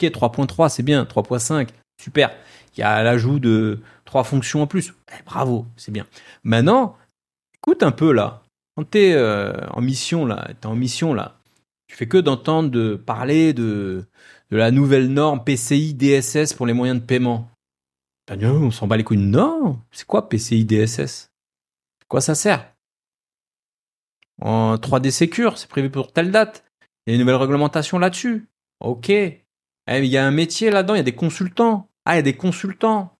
Ok, 0.00 0.10
3.3, 0.10 0.68
c'est 0.68 0.82
bien. 0.82 1.04
3.5, 1.04 1.68
super. 2.00 2.30
Il 2.76 2.80
y 2.80 2.84
a 2.84 3.02
l'ajout 3.02 3.38
de 3.38 3.80
trois 4.04 4.24
fonctions 4.24 4.62
en 4.62 4.66
plus. 4.66 4.94
Eh, 5.12 5.22
bravo, 5.24 5.66
c'est 5.76 5.92
bien. 5.92 6.06
Maintenant, 6.44 6.96
écoute 7.54 7.82
un 7.82 7.92
peu 7.92 8.12
là. 8.12 8.42
Quand 8.76 8.84
t'es 8.84 9.12
euh, 9.12 9.52
en 9.70 9.82
mission 9.82 10.24
là, 10.24 10.48
t'es 10.58 10.66
en 10.66 10.74
mission 10.74 11.12
là, 11.12 11.36
tu 11.92 11.98
fais 11.98 12.08
que 12.08 12.16
d'entendre 12.16 12.70
de 12.70 12.96
parler 12.96 13.52
de, 13.52 14.06
la 14.50 14.70
nouvelle 14.70 15.08
norme 15.08 15.44
PCI 15.44 15.92
DSS 15.92 16.54
pour 16.54 16.64
les 16.64 16.72
moyens 16.72 16.98
de 16.98 17.04
paiement. 17.04 17.50
On 18.30 18.70
s'en 18.70 18.86
bat 18.86 18.96
les 18.96 19.04
couilles. 19.04 19.18
Non, 19.18 19.78
c'est 19.90 20.06
quoi 20.06 20.30
PCI 20.30 20.64
DSS 20.64 21.30
Quoi 22.08 22.22
ça 22.22 22.34
sert? 22.34 22.72
En 24.40 24.76
3D 24.76 25.10
Secure, 25.10 25.58
c'est 25.58 25.68
prévu 25.68 25.90
pour 25.90 26.14
telle 26.14 26.30
date. 26.30 26.64
Il 27.06 27.10
y 27.10 27.12
a 27.12 27.14
une 27.16 27.20
nouvelle 27.20 27.36
réglementation 27.36 27.98
là-dessus. 27.98 28.48
Ok. 28.80 29.10
Eh, 29.10 29.42
il 29.88 30.06
y 30.06 30.16
a 30.16 30.26
un 30.26 30.30
métier 30.30 30.70
là-dedans, 30.70 30.94
il 30.94 30.98
y 30.98 31.00
a 31.00 31.02
des 31.02 31.14
consultants. 31.14 31.90
Ah, 32.06 32.14
il 32.14 32.16
y 32.16 32.20
a 32.20 32.22
des 32.22 32.36
consultants. 32.36 33.18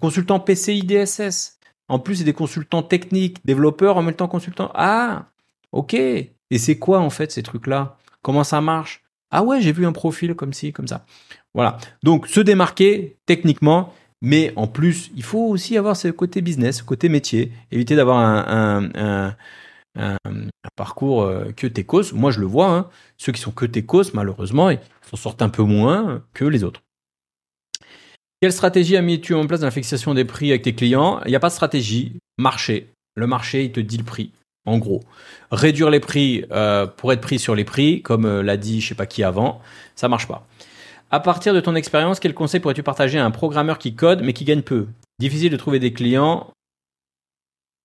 Consultants 0.00 0.40
PCI 0.40 0.82
DSS. 0.82 1.60
En 1.86 2.00
plus, 2.00 2.16
il 2.16 2.18
y 2.18 2.22
a 2.22 2.24
des 2.24 2.32
consultants 2.32 2.82
techniques, 2.82 3.38
développeurs 3.46 3.98
en 3.98 4.02
même 4.02 4.16
temps 4.16 4.26
consultants. 4.26 4.72
Ah, 4.74 5.30
ok. 5.70 5.94
Et 6.50 6.58
c'est 6.58 6.78
quoi 6.78 7.00
en 7.00 7.10
fait 7.10 7.32
ces 7.32 7.42
trucs-là? 7.42 7.96
Comment 8.22 8.44
ça 8.44 8.60
marche? 8.60 9.02
Ah 9.30 9.42
ouais, 9.42 9.60
j'ai 9.60 9.72
vu 9.72 9.86
un 9.86 9.92
profil 9.92 10.34
comme 10.34 10.52
ci, 10.52 10.72
comme 10.72 10.88
ça. 10.88 11.04
Voilà. 11.54 11.78
Donc 12.02 12.26
se 12.26 12.40
démarquer 12.40 13.16
techniquement, 13.26 13.94
mais 14.22 14.52
en 14.56 14.66
plus, 14.66 15.10
il 15.16 15.22
faut 15.22 15.46
aussi 15.46 15.78
avoir 15.78 15.96
ce 15.96 16.08
côté 16.08 16.42
business, 16.42 16.78
ce 16.78 16.82
côté 16.82 17.08
métier. 17.08 17.52
Éviter 17.70 17.96
d'avoir 17.96 18.18
un, 18.18 19.34
parcours 20.76 21.22
euh, 21.22 21.52
que 21.52 21.66
Tecos. 21.66 22.12
Moi, 22.14 22.30
je 22.30 22.40
le 22.40 22.46
vois. 22.46 22.70
Hein. 22.70 22.88
Ceux 23.18 23.32
qui 23.32 23.40
sont 23.40 23.50
que 23.50 23.66
Tecos, 23.66 24.14
malheureusement, 24.14 24.70
ils 24.70 24.78
s'en 25.10 25.16
sortent 25.16 25.42
un 25.42 25.48
peu 25.48 25.62
moins 25.62 26.22
que 26.32 26.44
les 26.44 26.64
autres. 26.64 26.82
Quelle 28.40 28.52
stratégie 28.52 28.96
as 28.96 29.02
mis-tu 29.02 29.34
en 29.34 29.46
place 29.46 29.60
dans 29.60 29.66
la 29.66 29.70
fixation 29.70 30.14
des 30.14 30.24
prix 30.24 30.50
avec 30.50 30.62
tes 30.62 30.74
clients? 30.74 31.20
Il 31.26 31.30
n'y 31.30 31.36
a 31.36 31.40
pas 31.40 31.48
de 31.48 31.54
stratégie. 31.54 32.18
Marché. 32.38 32.90
Le 33.14 33.26
marché, 33.26 33.64
il 33.64 33.72
te 33.72 33.80
dit 33.80 33.98
le 33.98 34.04
prix. 34.04 34.32
En 34.66 34.78
gros, 34.78 35.00
réduire 35.50 35.90
les 35.90 36.00
prix 36.00 36.44
euh, 36.52 36.86
pour 36.86 37.12
être 37.12 37.20
pris 37.20 37.38
sur 37.38 37.54
les 37.54 37.64
prix, 37.64 38.02
comme 38.02 38.26
euh, 38.26 38.42
l'a 38.42 38.56
dit 38.56 38.80
je 38.80 38.88
sais 38.88 38.94
pas 38.94 39.06
qui 39.06 39.24
avant, 39.24 39.60
ça 39.94 40.08
marche 40.08 40.28
pas. 40.28 40.46
À 41.10 41.18
partir 41.20 41.54
de 41.54 41.60
ton 41.60 41.74
expérience, 41.74 42.20
quel 42.20 42.34
conseil 42.34 42.60
pourrais-tu 42.60 42.82
partager 42.82 43.18
à 43.18 43.24
un 43.24 43.30
programmeur 43.30 43.78
qui 43.78 43.94
code 43.94 44.22
mais 44.22 44.32
qui 44.32 44.44
gagne 44.44 44.62
peu? 44.62 44.86
Difficile 45.18 45.50
de 45.50 45.56
trouver 45.56 45.78
des 45.78 45.92
clients 45.92 46.48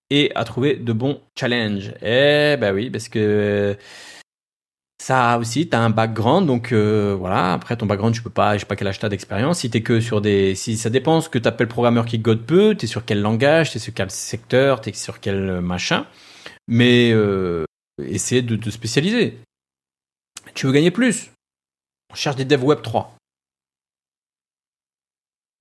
et 0.10 0.32
à 0.36 0.44
trouver 0.44 0.76
de 0.76 0.94
bons 0.94 1.22
challenges. 1.38 1.94
Eh 2.02 2.58
ben 2.60 2.74
oui, 2.74 2.90
parce 2.90 3.10
que 3.10 3.78
ça 5.02 5.38
aussi, 5.38 5.70
tu 5.70 5.76
as 5.76 5.82
un 5.82 5.90
background, 5.90 6.48
donc 6.48 6.72
euh, 6.72 7.16
voilà. 7.18 7.54
Après 7.54 7.76
ton 7.78 7.86
background, 7.86 8.14
tu 8.16 8.22
peux 8.22 8.30
pas, 8.30 8.56
je 8.56 8.62
sais 8.62 8.66
pas 8.66 8.76
quel 8.76 8.88
âge 8.88 9.00
t'as 9.00 9.10
d'expérience. 9.10 9.60
Si 9.60 9.70
que 9.70 10.00
sur 10.00 10.22
des, 10.22 10.56
si 10.56 10.78
ça 10.78 10.90
dépend 10.90 11.22
que 11.22 11.38
t'appelles 11.40 11.68
programmeur 11.68 12.06
qui 12.06 12.22
code 12.22 12.42
peu, 12.46 12.76
t'es 12.76 12.88
sur 12.88 13.06
quel 13.06 13.22
langage, 13.22 13.72
t'es 13.72 13.80
sur 13.80 13.94
quel 13.94 14.12
secteur, 14.12 14.82
t'es 14.82 14.94
sur 14.94 15.20
quel 15.20 15.62
machin. 15.62 16.06
Mais 16.68 17.12
euh, 17.12 17.66
essaie 18.02 18.42
de 18.42 18.56
te 18.56 18.70
spécialiser. 18.70 19.40
Tu 20.54 20.66
veux 20.66 20.72
gagner 20.72 20.92
plus? 20.92 21.32
On 22.12 22.16
cherche 22.16 22.36
des 22.36 22.46
devs 22.46 22.64
web 22.64 22.82
3. 22.82 23.16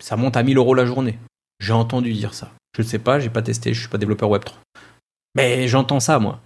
Ça 0.02 0.16
monte 0.16 0.36
à 0.36 0.42
1000 0.42 0.56
euros 0.56 0.74
la 0.74 0.86
journée. 0.86 1.18
J'ai 1.60 1.72
entendu 1.72 2.12
dire 2.12 2.34
ça. 2.34 2.52
Je 2.76 2.82
ne 2.82 2.86
sais 2.86 2.98
pas, 2.98 3.20
j'ai 3.20 3.30
pas 3.30 3.42
testé, 3.42 3.72
je 3.72 3.80
suis 3.80 3.88
pas 3.88 3.98
développeur 3.98 4.28
web 4.30 4.44
3. 4.44 4.58
Mais 5.34 5.68
j'entends 5.68 6.00
ça, 6.00 6.18
moi. 6.18 6.40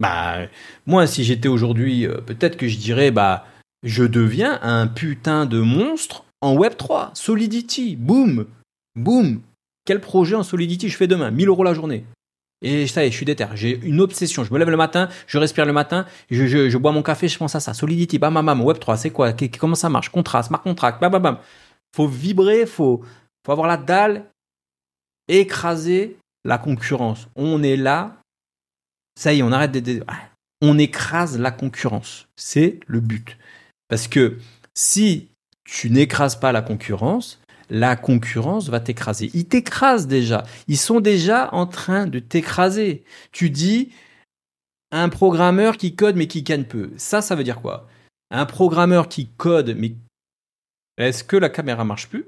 Bah, 0.00 0.46
moi, 0.86 1.06
si 1.06 1.24
j'étais 1.24 1.48
aujourd'hui, 1.48 2.06
euh, 2.06 2.20
peut-être 2.20 2.56
que 2.56 2.68
je 2.68 2.78
dirais, 2.78 3.10
bah, 3.10 3.46
je 3.82 4.04
deviens 4.04 4.58
un 4.62 4.86
putain 4.86 5.46
de 5.46 5.60
monstre 5.60 6.24
en 6.40 6.56
Web3. 6.56 7.14
Solidity, 7.14 7.96
boum, 7.96 8.46
boum. 8.96 9.42
Quel 9.84 10.00
projet 10.00 10.36
en 10.36 10.42
Solidity 10.42 10.88
je 10.88 10.96
fais 10.96 11.06
demain? 11.06 11.30
1000 11.30 11.48
euros 11.48 11.64
la 11.64 11.74
journée. 11.74 12.04
Et 12.62 12.86
ça 12.86 13.02
y 13.02 13.06
est, 13.06 13.10
je 13.10 13.16
suis 13.16 13.24
déter. 13.24 13.46
J'ai 13.54 13.80
une 13.82 14.00
obsession. 14.00 14.44
Je 14.44 14.52
me 14.52 14.58
lève 14.58 14.68
le 14.68 14.76
matin, 14.76 15.08
je 15.26 15.38
respire 15.38 15.64
le 15.64 15.72
matin, 15.72 16.06
je, 16.30 16.76
bois 16.76 16.92
mon 16.92 17.02
café, 17.02 17.28
je 17.28 17.38
pense 17.38 17.54
à 17.54 17.60
ça. 17.60 17.72
Solidity, 17.74 18.18
bam, 18.18 18.34
bam, 18.34 18.44
bam. 18.44 18.62
Web3, 18.62 18.96
c'est 18.96 19.10
quoi? 19.10 19.32
Comment 19.58 19.74
ça 19.74 19.88
marche? 19.88 20.10
Contrat, 20.10 20.42
smart 20.42 20.62
contract, 20.62 21.00
bam, 21.00 21.10
bam, 21.10 21.22
bam. 21.22 21.38
Faut 21.94 22.06
vibrer, 22.06 22.66
faut, 22.66 23.02
faut 23.44 23.52
avoir 23.52 23.66
la 23.66 23.76
dalle, 23.76 24.26
écraser 25.28 26.18
la 26.44 26.58
concurrence. 26.58 27.28
On 27.36 27.62
est 27.62 27.76
là, 27.76 28.16
ça 29.18 29.32
y 29.32 29.40
est, 29.40 29.42
on 29.42 29.52
arrête 29.52 29.72
de... 29.72 30.04
On 30.62 30.78
écrase 30.78 31.38
la 31.38 31.50
concurrence. 31.50 32.28
C'est 32.36 32.80
le 32.86 33.00
but. 33.00 33.38
Parce 33.88 34.08
que 34.08 34.36
si 34.74 35.28
tu 35.64 35.90
n'écrases 35.90 36.38
pas 36.38 36.52
la 36.52 36.60
concurrence, 36.60 37.40
la 37.70 37.96
concurrence 37.96 38.68
va 38.68 38.80
t'écraser. 38.80 39.30
Ils 39.32 39.46
t'écrasent 39.46 40.06
déjà. 40.06 40.44
Ils 40.68 40.76
sont 40.76 41.00
déjà 41.00 41.48
en 41.54 41.66
train 41.66 42.06
de 42.06 42.18
t'écraser. 42.18 43.04
Tu 43.32 43.50
dis 43.50 43.90
un 44.90 45.08
programmeur 45.08 45.76
qui 45.76 45.94
code 45.94 46.16
mais 46.16 46.26
qui 46.26 46.42
gagne 46.42 46.64
peu. 46.64 46.90
Ça, 46.96 47.22
ça 47.22 47.34
veut 47.36 47.44
dire 47.44 47.60
quoi? 47.60 47.88
Un 48.30 48.44
programmeur 48.46 49.08
qui 49.08 49.28
code 49.36 49.74
mais 49.76 49.94
est-ce 50.98 51.24
que 51.24 51.36
la 51.36 51.48
caméra 51.48 51.84
marche 51.84 52.08
plus? 52.08 52.26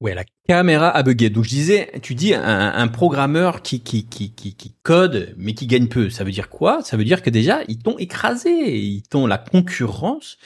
Ouais, 0.00 0.14
la 0.14 0.24
caméra 0.48 0.88
a 0.88 1.02
bugué. 1.02 1.28
Donc 1.28 1.44
je 1.44 1.50
disais, 1.50 1.92
tu 2.02 2.14
dis 2.14 2.32
un, 2.34 2.88
programmeur 2.88 3.60
qui, 3.60 3.80
qui, 3.80 4.06
qui, 4.06 4.32
qui, 4.32 4.74
code 4.82 5.34
mais 5.36 5.52
qui 5.52 5.66
gagne 5.66 5.88
peu. 5.88 6.08
Ça 6.08 6.24
veut 6.24 6.32
dire 6.32 6.48
quoi? 6.48 6.82
Ça 6.82 6.96
veut 6.96 7.04
dire 7.04 7.22
que 7.22 7.28
déjà 7.28 7.60
ils 7.68 7.78
t'ont 7.78 7.98
écrasé, 7.98 8.78
ils 8.78 9.02
t'ont 9.02 9.26
la 9.26 9.36
concurrence 9.36 10.38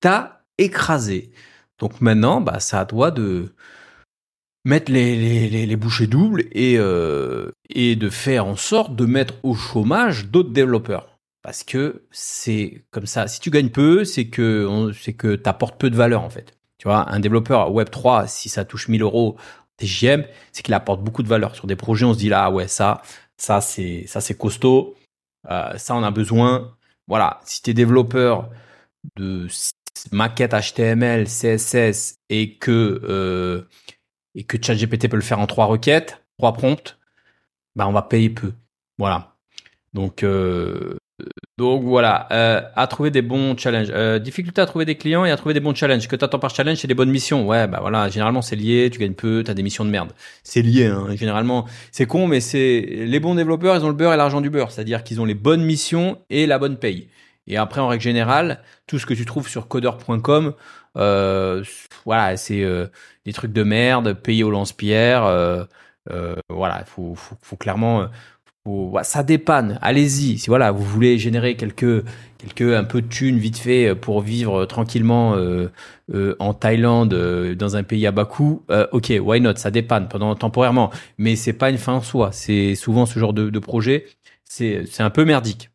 t'a 0.00 0.44
écrasé. 0.58 1.32
Donc 1.78 2.00
maintenant, 2.00 2.40
bah 2.40 2.60
ça 2.60 2.80
à 2.80 2.86
toi 2.86 3.10
de 3.10 3.54
mettre 4.64 4.92
les, 4.92 5.16
les, 5.48 5.66
les, 5.66 5.76
bouchées 5.76 6.06
doubles 6.06 6.44
et 6.52 6.76
euh, 6.78 7.50
et 7.68 7.96
de 7.96 8.10
faire 8.10 8.46
en 8.46 8.56
sorte 8.56 8.94
de 8.94 9.06
mettre 9.06 9.34
au 9.42 9.54
chômage 9.54 10.26
d'autres 10.26 10.52
développeurs. 10.52 11.18
Parce 11.42 11.64
que 11.64 12.04
c'est 12.12 12.84
comme 12.90 13.06
ça. 13.06 13.26
Si 13.26 13.40
tu 13.40 13.50
gagnes 13.50 13.70
peu, 13.70 14.04
c'est 14.04 14.28
que 14.28 14.92
c'est 15.00 15.14
que 15.14 15.34
t'apportes 15.34 15.78
peu 15.78 15.90
de 15.90 15.96
valeur 15.96 16.22
en 16.22 16.30
fait. 16.30 16.56
Tu 16.78 16.88
vois, 16.88 17.08
un 17.12 17.20
développeur 17.20 17.72
Web3, 17.72 18.26
si 18.28 18.48
ça 18.48 18.64
touche 18.64 18.88
1000 18.88 19.02
euros 19.02 19.36
TGM, 19.76 20.24
c'est 20.52 20.62
qu'il 20.62 20.74
apporte 20.74 21.02
beaucoup 21.02 21.22
de 21.22 21.28
valeur. 21.28 21.54
Sur 21.54 21.66
des 21.66 21.76
projets, 21.76 22.04
on 22.04 22.14
se 22.14 22.18
dit 22.18 22.28
là, 22.28 22.50
ouais, 22.50 22.68
ça, 22.68 23.02
ça 23.36 23.60
c'est, 23.60 24.04
ça 24.06 24.20
c'est 24.20 24.36
costaud. 24.36 24.96
Euh, 25.50 25.76
ça, 25.78 25.94
on 25.94 26.02
a 26.02 26.10
besoin. 26.10 26.76
Voilà, 27.08 27.40
si 27.44 27.62
tu 27.62 27.70
es 27.70 27.74
développeur 27.74 28.50
de 29.16 29.48
maquette 30.12 30.54
HTML, 30.54 31.26
CSS 31.26 32.16
et 32.28 32.56
que 32.58 33.00
euh, 33.04 33.68
et 34.34 34.44
que 34.44 34.56
ChatGPT 34.62 35.08
peut 35.08 35.16
le 35.16 35.22
faire 35.22 35.40
en 35.40 35.46
trois 35.46 35.66
requêtes, 35.66 36.22
trois 36.38 36.52
prompts, 36.52 36.98
bah 37.76 37.86
on 37.86 37.92
va 37.92 38.02
payer 38.02 38.30
peu. 38.30 38.52
Voilà. 38.98 39.36
Donc 39.94 40.22
euh, 40.22 40.96
donc 41.58 41.84
voilà, 41.84 42.26
euh, 42.32 42.62
à 42.74 42.86
trouver 42.86 43.10
des 43.10 43.22
bons 43.22 43.56
challenges. 43.56 43.90
Euh, 43.90 44.18
difficulté 44.18 44.60
à 44.60 44.66
trouver 44.66 44.84
des 44.84 44.96
clients 44.96 45.24
et 45.24 45.30
à 45.30 45.36
trouver 45.36 45.54
des 45.54 45.60
bons 45.60 45.74
challenges. 45.74 46.08
Que 46.08 46.16
t'attends 46.16 46.38
par 46.38 46.54
challenge, 46.54 46.78
c'est 46.78 46.88
des 46.88 46.94
bonnes 46.94 47.10
missions. 47.10 47.46
Ouais, 47.46 47.68
bah 47.68 47.78
voilà, 47.80 48.08
généralement 48.08 48.42
c'est 48.42 48.56
lié, 48.56 48.90
tu 48.90 48.98
gagnes 48.98 49.14
peu, 49.14 49.42
t'as 49.44 49.54
des 49.54 49.62
missions 49.62 49.84
de 49.84 49.90
merde. 49.90 50.12
C'est 50.42 50.62
lié, 50.62 50.86
hein. 50.86 51.08
généralement. 51.14 51.66
C'est 51.90 52.06
con, 52.06 52.26
mais 52.26 52.40
c'est 52.40 52.80
les 52.80 53.20
bons 53.20 53.34
développeurs, 53.34 53.76
ils 53.76 53.84
ont 53.84 53.88
le 53.88 53.94
beurre 53.94 54.14
et 54.14 54.16
l'argent 54.16 54.40
du 54.40 54.50
beurre. 54.50 54.70
C'est-à-dire 54.70 55.04
qu'ils 55.04 55.20
ont 55.20 55.24
les 55.24 55.34
bonnes 55.34 55.62
missions 55.62 56.18
et 56.30 56.46
la 56.46 56.58
bonne 56.58 56.78
paye. 56.78 57.08
Et 57.46 57.56
après, 57.56 57.80
en 57.80 57.88
règle 57.88 58.02
générale, 58.02 58.60
tout 58.86 58.98
ce 58.98 59.06
que 59.06 59.14
tu 59.14 59.24
trouves 59.24 59.48
sur 59.48 59.68
codeur.com, 59.68 60.46
euh, 60.46 60.52
voilà, 60.94 62.36
c'est 62.36 62.62
euh, 62.62 62.86
des 63.24 63.32
trucs 63.32 63.52
de 63.52 63.62
merde, 63.62 64.14
payés 64.14 64.44
au 64.44 64.50
lance-pierre. 64.50 65.24
Euh, 65.24 65.64
euh, 66.10 66.36
voilà, 66.48 66.78
il 66.80 66.86
faut, 66.86 67.14
faut, 67.14 67.36
faut, 67.40 67.56
clairement 67.56 68.08
ça 69.02 69.22
dépanne. 69.22 69.78
Allez-y. 69.82 70.38
Si 70.38 70.48
voilà, 70.48 70.70
vous 70.70 70.84
voulez 70.84 71.18
générer 71.18 71.56
quelques 71.56 72.04
quelques 72.38 72.74
un 72.74 72.84
peu 72.84 73.02
de 73.02 73.08
thunes 73.08 73.38
vite 73.38 73.58
fait 73.58 73.88
euh, 73.88 73.94
pour 73.94 74.20
vivre 74.20 74.62
euh, 74.62 74.66
tranquillement 74.66 75.34
euh, 75.36 75.68
euh, 76.14 76.36
en 76.38 76.54
Thaïlande 76.54 77.14
dans 77.54 77.76
un 77.76 77.82
pays 77.82 78.06
à 78.06 78.12
bas 78.12 78.24
coût, 78.24 78.62
ok, 78.92 79.12
why 79.20 79.40
not 79.40 79.56
Ça 79.56 79.70
dépanne 79.70 80.08
pendant 80.08 80.34
temporairement, 80.34 80.90
mais 81.18 81.36
c'est 81.36 81.52
pas 81.52 81.70
une 81.70 81.78
fin 81.78 81.94
en 81.94 82.02
soi. 82.02 82.30
C'est 82.32 82.74
souvent 82.74 83.06
ce 83.06 83.18
genre 83.18 83.32
de, 83.32 83.50
de 83.50 83.58
projet. 83.58 84.06
C'est 84.44 85.00
un 85.00 85.10
peu 85.10 85.24
merdique. 85.24 85.70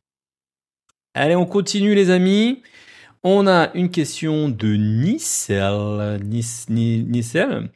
Allez, 1.16 1.36
on 1.36 1.46
continue 1.46 1.96
les 1.96 2.12
amis. 2.12 2.62
On 3.24 3.48
a 3.48 3.72
une 3.74 3.90
question 3.90 4.48
de 4.48 4.76
Nicel. 4.76 6.20
Nicel. 6.24 7.70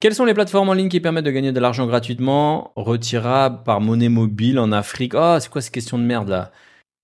Quelles 0.00 0.14
sont 0.14 0.24
les 0.24 0.34
plateformes 0.34 0.68
en 0.68 0.74
ligne 0.74 0.88
qui 0.88 1.00
permettent 1.00 1.24
de 1.24 1.30
gagner 1.30 1.52
de 1.52 1.60
l'argent 1.60 1.86
gratuitement, 1.86 2.72
retirable 2.76 3.62
par 3.64 3.80
monnaie 3.80 4.08
mobile 4.08 4.58
en 4.58 4.72
Afrique? 4.72 5.14
Oh, 5.14 5.36
c'est 5.40 5.50
quoi 5.50 5.60
ces 5.60 5.70
questions 5.70 5.98
de 5.98 6.04
merde 6.04 6.28
là? 6.28 6.50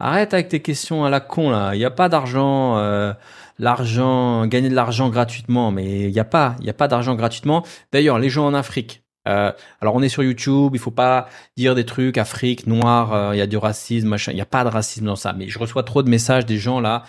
Arrête 0.00 0.34
avec 0.34 0.48
tes 0.48 0.60
questions 0.60 1.04
à 1.04 1.10
la 1.10 1.20
con 1.20 1.50
là. 1.50 1.74
Il 1.74 1.78
n'y 1.78 1.84
a 1.84 1.90
pas 1.90 2.08
d'argent, 2.08 2.76
euh, 2.78 3.12
l'argent, 3.58 4.46
gagner 4.46 4.68
de 4.68 4.74
l'argent 4.74 5.08
gratuitement, 5.08 5.70
mais 5.70 6.02
il 6.02 6.12
n'y 6.12 6.20
a 6.20 6.24
pas, 6.24 6.56
il 6.60 6.66
y 6.66 6.70
a 6.70 6.74
pas 6.74 6.88
d'argent 6.88 7.14
gratuitement. 7.14 7.64
D'ailleurs, 7.92 8.18
les 8.18 8.28
gens 8.28 8.46
en 8.46 8.54
Afrique, 8.54 9.02
Euh, 9.26 9.52
alors 9.80 9.94
on 9.94 10.02
est 10.02 10.10
sur 10.10 10.22
YouTube, 10.22 10.72
il 10.74 10.78
faut 10.78 10.90
pas 10.90 11.28
dire 11.56 11.74
des 11.74 11.86
trucs 11.86 12.18
Afrique, 12.18 12.66
noir, 12.66 13.34
il 13.34 13.38
y 13.38 13.40
a 13.40 13.46
du 13.46 13.56
racisme, 13.56 14.08
machin. 14.08 14.32
Il 14.32 14.38
y 14.38 14.42
a 14.42 14.46
pas 14.46 14.64
de 14.64 14.68
racisme 14.68 15.06
dans 15.06 15.16
ça. 15.16 15.32
Mais 15.32 15.48
je 15.48 15.58
reçois 15.58 15.82
trop 15.82 16.02
de 16.02 16.10
messages 16.10 16.44
des 16.44 16.58
gens 16.58 16.78
là. 16.80 17.04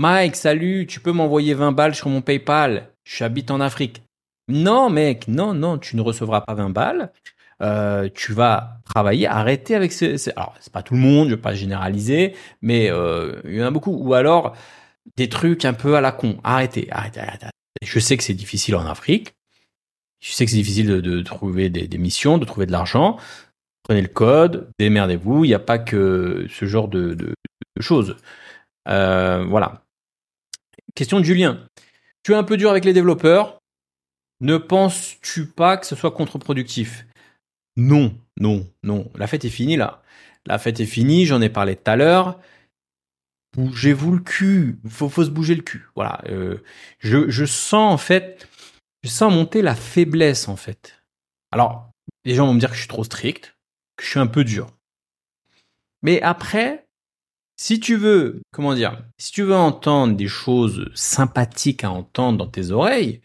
Mike, 0.00 0.34
salut, 0.34 0.86
tu 0.86 0.98
peux 0.98 1.12
m'envoyer 1.12 1.52
20 1.52 1.72
balles 1.72 1.94
sur 1.94 2.08
mon 2.08 2.22
PayPal. 2.22 2.88
J'habite 3.04 3.50
en 3.50 3.60
Afrique. 3.60 4.02
Non, 4.48 4.88
mec, 4.88 5.28
non, 5.28 5.52
non, 5.52 5.76
tu 5.76 5.94
ne 5.94 6.00
recevras 6.00 6.40
pas 6.40 6.54
20 6.54 6.70
balles. 6.70 7.12
Euh, 7.60 8.08
tu 8.14 8.32
vas 8.32 8.78
travailler, 8.86 9.26
arrêter 9.26 9.74
avec 9.74 9.92
ce, 9.92 10.16
ce... 10.16 10.30
alors 10.30 10.54
c'est 10.58 10.72
pas 10.72 10.82
tout 10.82 10.94
le 10.94 11.00
monde, 11.00 11.28
je 11.28 11.34
vais 11.34 11.40
pas 11.42 11.52
généraliser, 11.52 12.34
mais 12.62 12.90
euh, 12.90 13.42
il 13.44 13.56
y 13.56 13.62
en 13.62 13.66
a 13.66 13.70
beaucoup. 13.70 13.92
Ou 13.92 14.14
alors 14.14 14.56
des 15.18 15.28
trucs 15.28 15.66
un 15.66 15.74
peu 15.74 15.96
à 15.96 16.00
la 16.00 16.12
con. 16.12 16.38
Arrêtez, 16.44 16.88
arrêtez, 16.90 17.20
arrêtez. 17.20 17.48
Je 17.82 17.98
sais 17.98 18.16
que 18.16 18.22
c'est 18.22 18.32
difficile 18.32 18.76
en 18.76 18.86
Afrique. 18.86 19.34
Je 20.20 20.32
sais 20.32 20.46
que 20.46 20.50
c'est 20.50 20.56
difficile 20.56 20.86
de, 20.86 21.20
trouver 21.20 21.68
des, 21.68 21.98
missions, 21.98 22.38
de 22.38 22.46
trouver 22.46 22.64
de 22.64 22.72
l'argent. 22.72 23.18
Prenez 23.82 24.00
le 24.00 24.08
code, 24.08 24.70
démerdez-vous. 24.78 25.44
Il 25.44 25.48
n'y 25.48 25.54
a 25.54 25.58
pas 25.58 25.78
que 25.78 26.46
ce 26.48 26.64
genre 26.64 26.88
de, 26.88 27.12
de 27.12 27.34
choses. 27.80 28.16
Euh, 28.88 29.44
voilà. 29.46 29.82
Question 30.94 31.20
de 31.20 31.24
Julien. 31.24 31.66
Tu 32.22 32.32
es 32.32 32.36
un 32.36 32.44
peu 32.44 32.56
dur 32.56 32.70
avec 32.70 32.84
les 32.84 32.92
développeurs. 32.92 33.58
Ne 34.40 34.56
penses-tu 34.56 35.46
pas 35.46 35.76
que 35.76 35.86
ce 35.86 35.96
soit 35.96 36.10
contre-productif? 36.10 37.06
Non, 37.76 38.14
non, 38.38 38.66
non. 38.82 39.10
La 39.14 39.26
fête 39.26 39.44
est 39.44 39.50
finie 39.50 39.76
là. 39.76 40.02
La 40.46 40.58
fête 40.58 40.80
est 40.80 40.86
finie, 40.86 41.26
j'en 41.26 41.40
ai 41.40 41.50
parlé 41.50 41.76
tout 41.76 41.90
à 41.90 41.96
l'heure. 41.96 42.40
Bougez-vous 43.54 44.12
le 44.12 44.20
cul. 44.20 44.78
Faut, 44.88 45.08
faut 45.08 45.24
se 45.24 45.30
bouger 45.30 45.54
le 45.54 45.62
cul. 45.62 45.86
Voilà. 45.94 46.22
Euh, 46.28 46.62
je, 46.98 47.28
je 47.28 47.44
sens 47.44 47.92
en 47.92 47.98
fait, 47.98 48.48
je 49.02 49.08
sens 49.08 49.32
monter 49.32 49.62
la 49.62 49.74
faiblesse 49.74 50.48
en 50.48 50.56
fait. 50.56 51.02
Alors, 51.52 51.90
les 52.24 52.34
gens 52.34 52.46
vont 52.46 52.54
me 52.54 52.60
dire 52.60 52.70
que 52.70 52.76
je 52.76 52.80
suis 52.80 52.88
trop 52.88 53.04
strict, 53.04 53.56
que 53.96 54.04
je 54.04 54.10
suis 54.10 54.20
un 54.20 54.26
peu 54.26 54.44
dur. 54.44 54.72
Mais 56.02 56.22
après, 56.22 56.86
si 57.60 57.78
tu 57.78 57.96
veux, 57.96 58.40
comment 58.52 58.74
dire, 58.74 59.02
si 59.18 59.32
tu 59.32 59.42
veux 59.42 59.54
entendre 59.54 60.16
des 60.16 60.28
choses 60.28 60.90
sympathiques 60.94 61.84
à 61.84 61.90
entendre 61.90 62.38
dans 62.38 62.46
tes 62.46 62.70
oreilles, 62.70 63.20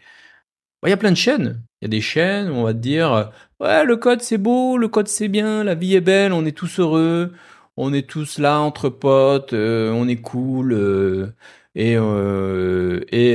bah, 0.82 0.90
il 0.90 0.92
y 0.92 0.94
a 0.94 0.98
plein 0.98 1.12
de 1.12 1.18
chaînes. 1.18 1.64
Il 1.82 1.86
y 1.86 1.88
a 1.88 1.90
des 1.90 2.02
chaînes 2.02 2.50
où 2.50 2.56
on 2.56 2.64
va 2.64 2.74
te 2.74 2.80
dire, 2.80 3.32
ouais, 3.62 3.86
le 3.86 3.96
code 3.96 4.22
c'est 4.22 4.38
beau, 4.38 4.78
le 4.78 4.90
code 4.90 5.08
c'est 5.08 5.30
bien, 5.30 5.64
la 5.64 5.76
vie 5.76 5.96
est 5.96 6.02
belle, 6.02 6.34
on 6.34 6.46
est 6.46 6.52
tous 6.52 6.80
heureux, 6.80 7.34
on 7.78 7.94
est 7.94 8.10
tous 8.10 8.40
là 8.40 8.60
entre 8.60 8.90
potes, 8.90 9.54
euh, 9.54 9.92
on 9.92 10.08
est 10.08 10.18
cool, 10.18 10.74
euh, 10.74 11.28
et 11.76 11.96
euh, 11.98 13.02
et 13.12 13.32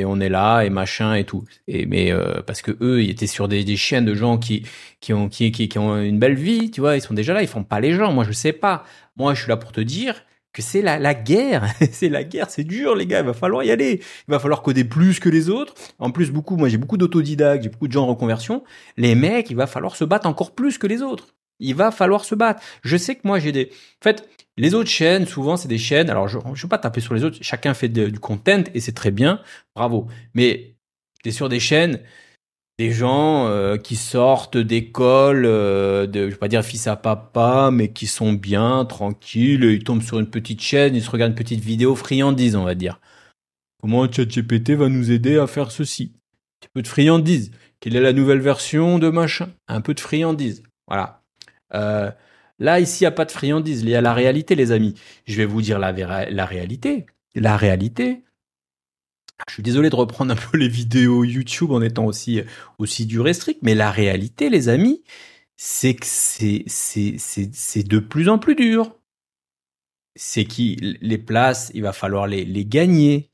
et 0.00 0.04
on 0.04 0.20
est 0.20 0.28
là 0.28 0.62
et 0.62 0.70
machin 0.70 1.14
et 1.14 1.24
tout. 1.24 1.44
Et 1.66 1.86
mais 1.86 2.12
parce 2.46 2.62
que 2.62 2.76
eux, 2.80 3.02
ils 3.02 3.10
étaient 3.10 3.26
sur 3.26 3.48
des, 3.48 3.76
chaînes 3.76 4.04
de 4.04 4.14
gens 4.14 4.38
qui 4.38 4.64
qui 5.00 5.12
ont 5.12 5.28
qui, 5.28 5.50
qui 5.52 5.68
qui 5.68 5.78
ont 5.78 6.00
une 6.00 6.18
belle 6.20 6.34
vie, 6.36 6.70
tu 6.70 6.80
vois, 6.80 6.96
ils 6.96 7.02
sont 7.02 7.14
déjà 7.14 7.34
là, 7.34 7.42
ils 7.42 7.48
font 7.48 7.64
pas 7.64 7.80
les 7.80 7.92
gens. 7.94 8.12
Moi, 8.12 8.24
je 8.24 8.32
sais 8.32 8.52
pas. 8.52 8.84
Moi, 9.16 9.34
je 9.34 9.40
suis 9.42 9.48
là 9.48 9.56
pour 9.56 9.72
te 9.72 9.80
dire 9.80 10.14
c'est 10.62 10.82
la, 10.82 10.98
la 10.98 11.14
guerre. 11.14 11.66
c'est 11.92 12.08
la 12.08 12.24
guerre, 12.24 12.50
c'est 12.50 12.64
dur, 12.64 12.94
les 12.94 13.06
gars. 13.06 13.20
Il 13.20 13.26
va 13.26 13.32
falloir 13.32 13.62
y 13.64 13.70
aller. 13.70 14.00
Il 14.28 14.30
va 14.30 14.38
falloir 14.38 14.62
coder 14.62 14.84
plus 14.84 15.20
que 15.20 15.28
les 15.28 15.50
autres. 15.50 15.74
En 15.98 16.10
plus, 16.10 16.30
beaucoup, 16.30 16.56
moi, 16.56 16.68
j'ai 16.68 16.78
beaucoup 16.78 16.96
d'autodidactes, 16.96 17.64
j'ai 17.64 17.70
beaucoup 17.70 17.88
de 17.88 17.92
gens 17.92 18.04
en 18.04 18.08
reconversion. 18.08 18.64
Les 18.96 19.14
mecs, 19.14 19.50
il 19.50 19.56
va 19.56 19.66
falloir 19.66 19.96
se 19.96 20.04
battre 20.04 20.26
encore 20.26 20.54
plus 20.54 20.78
que 20.78 20.86
les 20.86 21.02
autres. 21.02 21.34
Il 21.60 21.74
va 21.74 21.90
falloir 21.90 22.24
se 22.24 22.34
battre. 22.34 22.62
Je 22.82 22.96
sais 22.96 23.16
que 23.16 23.22
moi, 23.24 23.38
j'ai 23.40 23.52
des, 23.52 23.70
en 23.72 24.04
fait, 24.04 24.28
les 24.56 24.74
autres 24.74 24.90
chaînes, 24.90 25.26
souvent, 25.26 25.56
c'est 25.56 25.68
des 25.68 25.78
chaînes. 25.78 26.10
Alors, 26.10 26.28
je, 26.28 26.38
je 26.54 26.62
veux 26.62 26.68
pas 26.68 26.78
taper 26.78 27.00
sur 27.00 27.14
les 27.14 27.24
autres. 27.24 27.38
Chacun 27.40 27.74
fait 27.74 27.88
du 27.88 28.20
content 28.20 28.64
et 28.74 28.80
c'est 28.80 28.92
très 28.92 29.10
bien. 29.10 29.40
Bravo. 29.74 30.06
Mais 30.34 30.76
t'es 31.22 31.30
sur 31.30 31.48
des 31.48 31.60
chaînes, 31.60 32.00
des 32.78 32.92
gens 32.92 33.46
euh, 33.48 33.76
qui 33.76 33.96
sortent 33.96 34.56
d'école, 34.56 35.44
euh, 35.46 36.06
de, 36.06 36.26
je 36.26 36.30
vais 36.30 36.36
pas 36.36 36.48
dire 36.48 36.64
fils 36.64 36.86
à 36.86 36.94
papa, 36.94 37.70
mais 37.72 37.92
qui 37.92 38.06
sont 38.06 38.32
bien, 38.32 38.84
tranquilles, 38.84 39.64
ils 39.64 39.82
tombent 39.82 40.02
sur 40.02 40.20
une 40.20 40.30
petite 40.30 40.60
chaîne, 40.60 40.94
ils 40.94 41.02
se 41.02 41.10
regardent 41.10 41.32
une 41.32 41.38
petite 41.38 41.60
vidéo 41.60 41.96
friandise, 41.96 42.54
on 42.54 42.64
va 42.64 42.76
dire. 42.76 43.00
Comment 43.80 44.10
ChatGPT 44.10 44.70
va 44.70 44.88
nous 44.88 45.10
aider 45.10 45.38
à 45.38 45.46
faire 45.46 45.72
ceci? 45.72 46.12
Un 46.64 46.68
peu 46.74 46.82
de 46.82 46.88
friandise. 46.88 47.50
Quelle 47.80 47.96
est 47.96 48.00
la 48.00 48.12
nouvelle 48.12 48.40
version 48.40 48.98
de 48.98 49.08
machin? 49.08 49.50
Un 49.66 49.80
peu 49.80 49.94
de 49.94 50.00
friandise. 50.00 50.62
Voilà. 50.86 51.22
Euh, 51.74 52.10
là, 52.58 52.80
ici, 52.80 53.02
il 53.02 53.04
n'y 53.04 53.08
a 53.08 53.12
pas 53.12 53.24
de 53.24 53.30
friandise. 53.30 53.82
Il 53.82 53.88
y 53.88 53.94
a 53.94 54.00
la 54.00 54.14
réalité, 54.14 54.56
les 54.56 54.72
amis. 54.72 54.94
Je 55.26 55.36
vais 55.36 55.44
vous 55.44 55.62
dire 55.62 55.78
la 55.78 55.92
réalité. 56.44 57.06
La 57.36 57.56
réalité, 57.56 58.24
je 59.46 59.54
suis 59.54 59.62
désolé 59.62 59.90
de 59.90 59.96
reprendre 59.96 60.32
un 60.32 60.36
peu 60.36 60.56
les 60.58 60.68
vidéos 60.68 61.24
YouTube 61.24 61.70
en 61.70 61.82
étant 61.82 62.06
aussi 62.06 62.42
aussi 62.78 63.06
dur 63.06 63.28
et 63.28 63.34
strict, 63.34 63.60
mais 63.62 63.74
la 63.74 63.90
réalité, 63.90 64.50
les 64.50 64.68
amis, 64.68 65.02
c'est 65.56 65.94
que 65.94 66.06
c'est 66.06 66.64
c'est 66.68 67.82
de 67.84 67.98
plus 67.98 68.28
en 68.28 68.38
plus 68.38 68.54
dur. 68.54 68.96
C'est 70.16 70.44
qui 70.44 70.76
les 71.00 71.18
places, 71.18 71.70
il 71.74 71.82
va 71.82 71.92
falloir 71.92 72.26
les 72.26 72.44
les 72.44 72.64
gagner. 72.64 73.30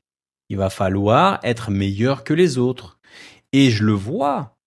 Il 0.49 0.57
va 0.57 0.69
falloir 0.69 1.39
être 1.43 1.71
meilleur 1.71 2.23
que 2.23 2.33
les 2.33 2.57
autres. 2.57 2.99
Et 3.51 3.71
je 3.71 3.83
le 3.83 3.93
vois, 3.93 4.57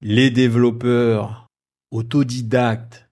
les 0.00 0.30
développeurs 0.30 1.48
autodidactes. 1.90 3.10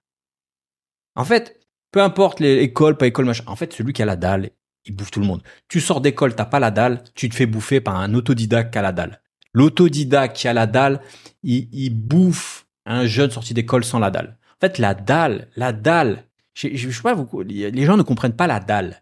En 1.15 1.25
fait, 1.25 1.59
peu 1.91 2.01
importe 2.01 2.39
les 2.39 2.59
écoles, 2.59 2.97
pas 2.97 3.07
école, 3.07 3.25
machin. 3.25 3.43
En 3.47 3.55
fait, 3.55 3.73
celui 3.73 3.93
qui 3.93 4.01
a 4.01 4.05
la 4.05 4.15
dalle, 4.15 4.51
il 4.89 4.95
bouffe 4.95 5.11
tout 5.11 5.19
le 5.21 5.27
monde. 5.27 5.43
Tu 5.67 5.79
sors 5.79 6.01
d'école, 6.01 6.35
t'as 6.35 6.45
pas 6.45 6.59
la 6.59 6.71
dalle, 6.71 7.03
tu 7.15 7.29
te 7.29 7.35
fais 7.35 7.45
bouffer 7.45 7.79
par 7.79 7.95
un 7.95 8.13
autodidacte 8.13 8.73
qui 8.73 8.79
a 8.79 8.81
la 8.81 8.91
dalle. 8.91 9.21
L'autodidacte 9.53 10.35
qui 10.35 10.47
a 10.47 10.53
la 10.53 10.67
dalle, 10.67 10.99
il, 11.43 11.89
bouffe 11.91 12.65
un 12.85 13.05
jeune 13.05 13.31
sorti 13.31 13.53
d'école 13.53 13.83
sans 13.83 13.99
la 13.99 14.11
dalle. 14.11 14.37
En 14.51 14.59
fait, 14.59 14.77
la 14.77 14.93
dalle, 14.93 15.47
la 15.55 15.71
dalle, 15.71 16.23
je, 16.53 16.69
je, 16.73 16.89
sais 16.89 17.01
pas, 17.01 17.15
les 17.43 17.85
gens 17.85 17.97
ne 17.97 18.03
comprennent 18.03 18.35
pas 18.35 18.47
la 18.47 18.59
dalle. 18.59 19.01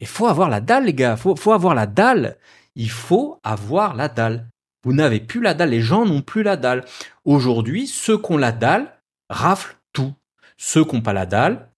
Il 0.00 0.06
faut 0.06 0.26
avoir 0.26 0.48
la 0.48 0.60
dalle, 0.60 0.86
les 0.86 0.94
gars. 0.94 1.16
Faut, 1.16 1.36
faut 1.36 1.52
avoir 1.52 1.74
la 1.74 1.86
dalle. 1.86 2.36
Il 2.74 2.90
faut 2.90 3.40
avoir 3.44 3.94
la 3.94 4.08
dalle. 4.08 4.48
Vous 4.84 4.92
n'avez 4.92 5.20
plus 5.20 5.40
la 5.40 5.54
dalle. 5.54 5.70
Les 5.70 5.80
gens 5.80 6.04
n'ont 6.04 6.22
plus 6.22 6.42
la 6.42 6.56
dalle. 6.56 6.84
Aujourd'hui, 7.24 7.86
ceux 7.86 8.18
qui 8.18 8.32
ont 8.32 8.36
la 8.36 8.52
dalle 8.52 9.00
raflent 9.30 9.76
tout. 9.92 10.14
Ceux 10.56 10.84
qui 10.84 10.96
n'ont 10.96 11.02
pas 11.02 11.12
la 11.12 11.26
dalle 11.26 11.68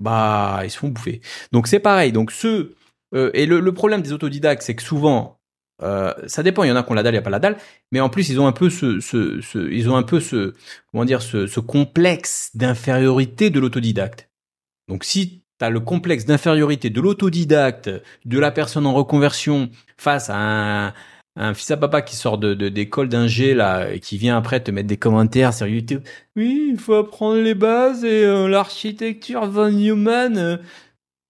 bah 0.00 0.60
ils 0.64 0.70
se 0.70 0.78
font 0.78 0.88
bouffer. 0.88 1.20
Donc 1.52 1.66
c'est 1.66 1.80
pareil. 1.80 2.12
Donc 2.12 2.30
ceux 2.32 2.74
euh, 3.14 3.30
et 3.34 3.46
le, 3.46 3.72
problème 3.72 4.02
des 4.02 4.12
autodidactes, 4.12 4.62
c'est 4.62 4.74
que 4.74 4.82
souvent 4.82 5.38
euh, 5.82 6.12
ça 6.26 6.42
dépend. 6.42 6.64
Il 6.64 6.68
y 6.68 6.72
en 6.72 6.76
a 6.76 6.82
qui 6.82 6.90
ont 6.90 6.94
la 6.94 7.02
dalle, 7.02 7.14
il 7.14 7.16
y 7.16 7.20
a 7.20 7.22
pas 7.22 7.30
la 7.30 7.38
dalle, 7.38 7.56
mais 7.92 8.00
en 8.00 8.08
plus 8.08 8.28
ils 8.28 8.40
ont 8.40 8.46
un 8.46 8.52
peu 8.52 8.70
ce, 8.70 8.98
ils 9.70 9.90
ont 9.90 9.96
un 9.96 10.02
peu 10.02 10.20
ce 10.20 10.54
comment 10.90 11.04
dire 11.04 11.22
ce, 11.22 11.46
ce 11.46 11.60
complexe 11.60 12.50
d'infériorité 12.54 13.50
de 13.50 13.60
l'autodidacte. 13.60 14.30
Donc 14.88 15.04
si 15.04 15.42
tu 15.58 15.64
as 15.64 15.70
le 15.70 15.80
complexe 15.80 16.26
d'infériorité 16.26 16.90
de 16.90 17.00
l'autodidacte, 17.00 17.90
de 18.24 18.38
la 18.38 18.50
personne 18.50 18.86
en 18.86 18.94
reconversion 18.94 19.70
face 19.96 20.30
à 20.30 20.36
un, 20.36 20.94
un 21.36 21.54
fils 21.54 21.70
à 21.70 21.76
papa 21.76 22.02
qui 22.02 22.16
sort 22.16 22.38
de 22.38 22.54
d'école 22.54 23.08
d'ingé 23.08 23.54
là 23.54 23.90
et 23.92 24.00
qui 24.00 24.16
vient 24.16 24.36
après 24.36 24.60
te 24.60 24.70
mettre 24.70 24.88
des 24.88 24.96
commentaires 24.96 25.52
sur 25.52 25.66
YouTube. 25.66 26.02
Oui, 26.34 26.70
il 26.72 26.78
faut 26.78 26.94
apprendre 26.94 27.40
les 27.40 27.54
bases 27.54 28.04
et 28.04 28.24
euh, 28.24 28.48
l'architecture 28.48 29.46
von 29.46 29.70
Neumann. 29.70 30.60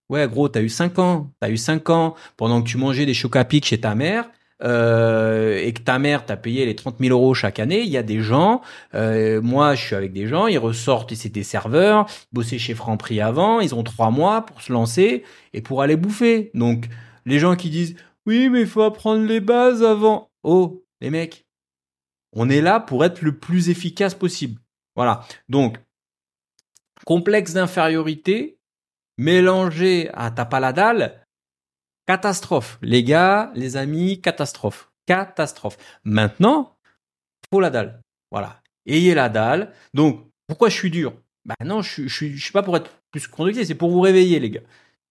Ouais, 0.08 0.28
gros, 0.28 0.48
t'as 0.48 0.62
eu 0.62 0.68
cinq 0.68 1.00
ans. 1.00 1.32
T'as 1.40 1.50
eu 1.50 1.56
cinq 1.56 1.90
ans 1.90 2.14
pendant 2.36 2.62
que 2.62 2.68
tu 2.68 2.78
mangeais 2.78 3.06
des 3.06 3.14
chocs 3.14 3.36
chez 3.64 3.80
ta 3.80 3.94
mère. 3.94 4.30
Euh, 4.62 5.58
et 5.58 5.74
que 5.74 5.82
ta 5.82 5.98
mère 5.98 6.24
t'a 6.24 6.36
payé 6.38 6.64
les 6.64 6.74
30 6.74 6.96
000 6.98 7.12
euros 7.12 7.34
chaque 7.34 7.58
année, 7.58 7.82
il 7.82 7.90
y 7.90 7.98
a 7.98 8.02
des 8.02 8.20
gens, 8.20 8.62
euh, 8.94 9.42
moi 9.42 9.74
je 9.74 9.84
suis 9.84 9.94
avec 9.94 10.14
des 10.14 10.26
gens, 10.26 10.46
ils 10.46 10.56
ressortent, 10.56 11.14
c'est 11.14 11.28
des 11.28 11.42
serveurs, 11.42 12.06
ils 12.32 12.36
bossaient 12.36 12.56
chez 12.56 12.72
Franprix 12.72 13.20
avant, 13.20 13.60
ils 13.60 13.74
ont 13.74 13.82
trois 13.82 14.10
mois 14.10 14.46
pour 14.46 14.62
se 14.62 14.72
lancer 14.72 15.24
et 15.52 15.60
pour 15.60 15.82
aller 15.82 15.96
bouffer. 15.96 16.50
Donc 16.54 16.86
les 17.26 17.38
gens 17.38 17.54
qui 17.54 17.68
disent 17.68 17.96
oui, 18.26 18.48
mais 18.48 18.62
il 18.62 18.66
faut 18.66 18.82
apprendre 18.82 19.24
les 19.24 19.40
bases 19.40 19.82
avant. 19.82 20.30
Oh, 20.42 20.84
les 21.00 21.10
mecs, 21.10 21.46
on 22.32 22.50
est 22.50 22.60
là 22.60 22.80
pour 22.80 23.04
être 23.04 23.22
le 23.22 23.38
plus 23.38 23.70
efficace 23.70 24.14
possible. 24.14 24.60
Voilà. 24.96 25.24
Donc, 25.48 25.78
complexe 27.04 27.52
d'infériorité 27.52 28.58
mélangé 29.18 30.10
à 30.12 30.30
ta 30.30 30.44
paladale, 30.44 31.26
catastrophe. 32.06 32.78
Les 32.82 33.02
gars, 33.04 33.50
les 33.54 33.76
amis, 33.76 34.20
catastrophe. 34.20 34.90
Catastrophe. 35.06 35.78
Maintenant, 36.04 36.76
faut 37.50 37.60
la 37.60 37.70
dalle. 37.70 38.00
Voilà. 38.30 38.60
Ayez 38.86 39.14
la 39.14 39.28
dalle. 39.28 39.72
Donc, 39.94 40.26
pourquoi 40.46 40.68
je 40.68 40.74
suis 40.74 40.90
dur? 40.90 41.14
Ben 41.44 41.54
non, 41.64 41.80
je, 41.80 42.08
suis 42.08 42.52
pas 42.52 42.62
pour 42.62 42.76
être 42.76 42.90
plus 43.12 43.28
conductif, 43.28 43.66
c'est 43.66 43.76
pour 43.76 43.90
vous 43.90 44.00
réveiller, 44.00 44.40
les 44.40 44.50
gars 44.50 44.62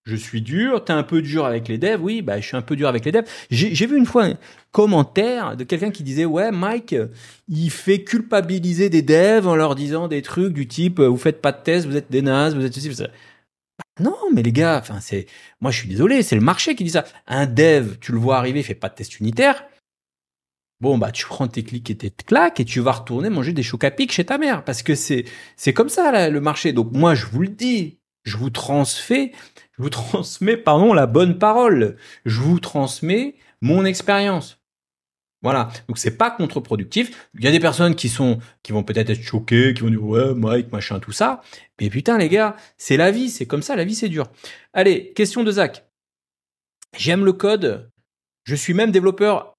je 0.06 0.16
suis 0.16 0.41
dur, 0.41 0.84
t'es 0.84 0.93
un 0.93 1.03
peu 1.03 1.22
dur 1.22 1.45
avec 1.45 1.68
les 1.68 1.78
devs, 1.80 1.99
oui, 2.01 2.22
bah 2.22 2.39
je 2.39 2.45
suis 2.47 2.58
un 2.58 2.62
peu 2.62 2.76
dur 2.76 2.88
avec 2.88 3.06
les 3.06 3.12
devs. 3.12 3.26
J'ai 3.49 3.88
vu 3.88 3.97
une 3.97 4.06
fois 4.06 4.26
un 4.26 4.38
commentaire 4.72 5.58
de 5.58 5.64
quelqu'un 5.64 5.89
qui 5.91 6.03
disait 6.03 6.26
ouais 6.26 6.51
Mike, 6.51 6.95
il 7.47 7.72
fait 7.72 8.03
culpabiliser 8.03 8.89
des 8.89 9.01
devs 9.01 9.47
en 9.47 9.56
leur 9.56 9.74
disant 9.76 10.08
des 10.08 10.22
trucs 10.22 10.53
du 10.53 10.68
type 10.68 10.99
vous 10.99 11.18
faites 11.18 11.41
pas 11.41 11.51
de 11.51 11.62
tests, 11.64 11.88
vous 11.88 11.97
êtes 11.97 12.12
des 12.12 12.22
nazes, 12.22 12.56
vous 12.56 12.64
êtes 12.64 12.74
ceci. 12.74 12.89
Bah, 12.89 13.08
non, 13.99 14.16
mais 14.34 14.43
les 14.43 14.51
gars, 14.51 14.78
enfin 14.80 14.99
c'est, 15.01 15.26
moi 15.60 15.72
je 15.72 15.80
suis 15.80 15.89
désolé, 15.89 16.22
c'est 16.24 16.36
le 16.36 16.41
marché 16.41 16.76
qui 16.76 16.84
dit 16.84 16.91
ça. 16.91 17.06
Un 17.28 17.45
dev, 17.47 17.97
tu 17.99 18.12
le 18.12 18.20
vois 18.20 18.38
arriver, 18.38 18.60
il 18.60 18.64
fait 18.64 18.76
pas 18.76 18.89
de 18.89 18.95
test 18.95 19.20
unitaire. 19.20 19.66
bon 20.82 20.97
bah 20.97 21.12
tu 21.12 21.26
prends 21.26 21.47
tes 21.47 21.64
clics 21.64 21.89
et 21.89 21.95
tes 21.97 22.12
claques 22.12 22.60
et 22.60 22.66
tu 22.66 22.80
vas 22.80 22.91
retourner 22.91 23.30
manger 23.30 23.53
des 23.53 23.64
chocs 23.64 23.84
à 23.84 23.91
pic 23.91 24.12
chez 24.12 24.26
ta 24.26 24.38
mère 24.38 24.64
parce 24.64 24.84
que 24.84 24.93
c'est 24.95 25.26
c'est 25.58 25.74
comme 25.74 25.89
ça 25.89 26.12
là, 26.12 26.30
le 26.30 26.41
marché. 26.41 26.74
Donc 26.74 26.91
moi 26.91 27.16
je 27.16 27.26
vous 27.26 27.41
le 27.41 27.47
dis, 27.49 27.97
je 28.24 28.38
vous 28.38 28.49
transmets, 28.49 29.32
je 29.78 29.84
vous 29.84 29.89
transmets 29.89 30.57
pardon 30.57 30.93
la 30.93 31.07
bonne 31.07 31.38
parole. 31.38 31.97
Je 32.26 32.39
vous 32.41 32.59
transmets 32.59 33.36
mon 33.61 33.86
expérience. 33.86 34.59
Voilà. 35.41 35.69
Donc 35.88 35.97
c'est 35.97 36.17
pas 36.17 36.32
contre-productif. 36.32 37.30
Il 37.36 37.43
y 37.43 37.47
a 37.47 37.51
des 37.51 37.59
personnes 37.59 37.95
qui 37.95 38.09
sont 38.09 38.39
qui 38.63 38.71
vont 38.71 38.84
peut-être 38.84 39.09
être 39.09 39.21
choquées, 39.21 39.73
qui 39.73 39.82
vont 39.82 39.89
dire 39.89 40.03
ouais 40.03 40.34
Mike 40.34 40.71
machin 40.71 40.99
tout 40.99 41.11
ça. 41.11 41.41
Mais 41.80 41.89
putain 41.89 42.17
les 42.17 42.30
gars, 42.30 42.55
c'est 42.78 42.97
la 42.97 43.11
vie, 43.11 43.30
c'est 43.30 43.45
comme 43.45 43.61
ça, 43.61 43.76
la 43.76 43.86
vie 43.86 43.95
c'est 43.95 44.09
dur. 44.09 44.28
Allez, 44.73 45.13
question 45.13 45.43
de 45.43 45.51
Zach. 45.51 45.86
J'aime 46.97 47.26
le 47.26 47.34
code. 47.34 47.91
Je 48.45 48.55
suis 48.55 48.73
même 48.73 48.91
développeur 48.91 49.53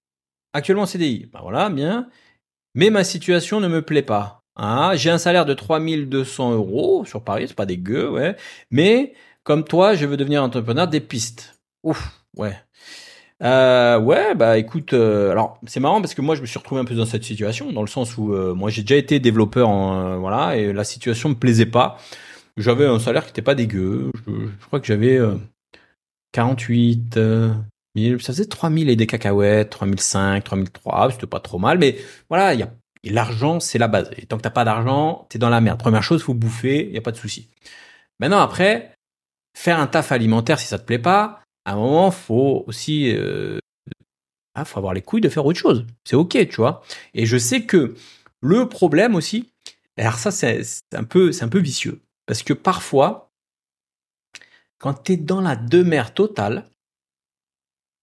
actuellement 0.53 0.85
en 0.85 0.87
CDI. 0.87 1.27
Ben 1.33 1.41
voilà, 1.43 1.69
bien. 1.71 2.09
Mais 2.75 2.91
ma 2.91 3.05
situation 3.05 3.61
ne 3.61 3.69
me 3.69 3.83
plaît 3.83 4.03
pas. 4.03 4.43
Ah, 4.57 4.93
j'ai 4.97 5.11
un 5.11 5.19
salaire 5.19 5.45
de 5.45 5.55
3200 5.55 6.55
euros 6.55 7.05
sur 7.05 7.23
Paris, 7.23 7.45
c'est 7.49 7.55
pas 7.55 7.67
dégueu, 7.67 8.11
ouais. 8.11 8.37
Mais 8.71 9.15
comme 9.47 9.63
toi, 9.63 9.95
je 9.95 10.07
veux 10.07 10.17
devenir 10.17 10.43
entrepreneur 10.43 10.89
des 10.89 11.01
pistes. 11.01 11.57
Ouf, 11.85 12.21
ouais. 12.37 12.57
Euh, 13.45 14.01
ouais, 14.01 14.35
bah 14.35 14.59
écoute, 14.59 14.93
euh, 14.93 15.31
alors 15.31 15.61
c'est 15.67 15.79
marrant 15.79 16.01
parce 16.01 16.15
que 16.15 16.23
moi 16.23 16.35
je 16.35 16.41
me 16.41 16.47
suis 16.47 16.59
retrouvé 16.59 16.81
un 16.81 16.85
peu 16.85 16.97
dans 16.97 17.07
cette 17.07 17.23
situation, 17.23 17.71
dans 17.71 17.83
le 17.83 17.87
sens 17.87 18.19
où 18.19 18.33
euh, 18.33 18.55
moi 18.55 18.71
j'ai 18.71 18.83
déjà 18.83 18.97
été 18.97 19.21
développeur, 19.21 19.69
en, 19.69 20.19
voilà, 20.19 20.57
et 20.57 20.73
la 20.73 20.83
situation 20.83 21.29
me 21.29 21.37
plaisait 21.37 21.67
pas. 21.67 21.97
J'avais 22.57 22.87
un 22.87 22.99
salaire 22.99 23.25
qui 23.25 23.31
était 23.31 23.43
pas 23.43 23.55
dégueu. 23.55 24.11
Je, 24.27 24.33
je 24.33 24.67
crois 24.67 24.81
que 24.81 24.87
j'avais 24.87 25.21
48 26.33 27.17
ça 28.19 28.33
faisait 28.33 28.47
3000 28.47 28.91
et 28.91 28.97
des 28.97 29.07
cacahuètes, 29.07 29.71
3005, 29.71 30.43
3003, 30.43 31.13
c'était 31.13 31.27
pas 31.27 31.41
trop 31.41 31.59
mal, 31.59 31.79
mais 31.79 31.97
voilà, 32.29 32.53
il 32.53 32.61
y 32.61 32.63
a 32.63 32.71
l'argent, 33.05 33.61
c'est 33.61 33.79
la 33.79 33.89
base. 33.89 34.11
Et 34.17 34.27
tant 34.27 34.39
que 34.39 34.43
t'as 34.43 34.51
pas 34.51 34.65
d'argent, 34.65 35.27
t'es 35.29 35.39
dans 35.39 35.49
la 35.49 35.61
merde. 35.61 35.79
Première 35.79 36.03
chose, 36.03 36.23
faut 36.23 36.35
bouffer, 36.35 36.89
il 36.89 36.95
y 36.95 36.99
a 36.99 37.01
pas 37.01 37.13
de 37.13 37.17
souci. 37.17 37.49
Maintenant, 38.19 38.41
après, 38.41 38.96
faire 39.57 39.81
un 39.81 39.87
taf 39.87 40.13
alimentaire, 40.13 40.61
si 40.61 40.67
ça 40.67 40.79
te 40.79 40.85
plaît 40.85 40.99
pas, 40.99 41.41
à 41.65 41.73
un 41.73 41.77
moment, 41.77 42.11
faut 42.11 42.63
aussi, 42.67 43.11
euh, 43.11 43.59
ah, 44.55 44.67
faut 44.67 44.79
avoir 44.79 44.93
les 44.93 45.01
couilles 45.01 45.23
de 45.23 45.31
faire 45.31 45.47
autre 45.47 45.59
chose. 45.59 45.87
C'est 46.05 46.15
ok, 46.15 46.33
tu 46.49 46.57
vois. 46.57 46.83
Et 47.15 47.25
je 47.25 47.39
sais 47.39 47.65
que 47.65 47.95
le 48.43 48.69
problème 48.69 49.15
aussi, 49.15 49.51
alors 49.97 50.19
ça, 50.19 50.31
c'est 50.31 50.63
un 50.93 51.05
peu, 51.05 51.33
c'est 51.33 51.45
un 51.45 51.49
peu 51.49 51.59
vicieux, 51.59 52.03
parce 52.27 52.43
que 52.43 52.53
parfois, 52.53 53.33
quand 54.79 54.93
t'es 54.93 55.17
dans 55.17 55.41
la 55.41 55.57
demeure 55.57 56.13
totale, 56.13 56.67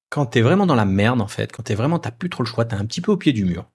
quand 0.10 0.26
t'es 0.26 0.41
vraiment 0.41 0.66
dans 0.66 0.76
la 0.76 0.86
merde 0.86 1.22
en 1.22 1.28
fait, 1.28 1.51
quand 1.51 1.64
t'es 1.64 1.76
vraiment 1.76 1.99
t'as 1.99 2.12
plus 2.12 2.30
trop 2.30 2.41
le 2.41 2.49
choix, 2.49 2.66
t'es 2.66 2.76
un 2.76 2.86
petit 2.86 3.01
peu 3.01 3.12
au 3.12 3.18
pied 3.18 3.32
du 3.32 3.45
mur. 3.45 3.70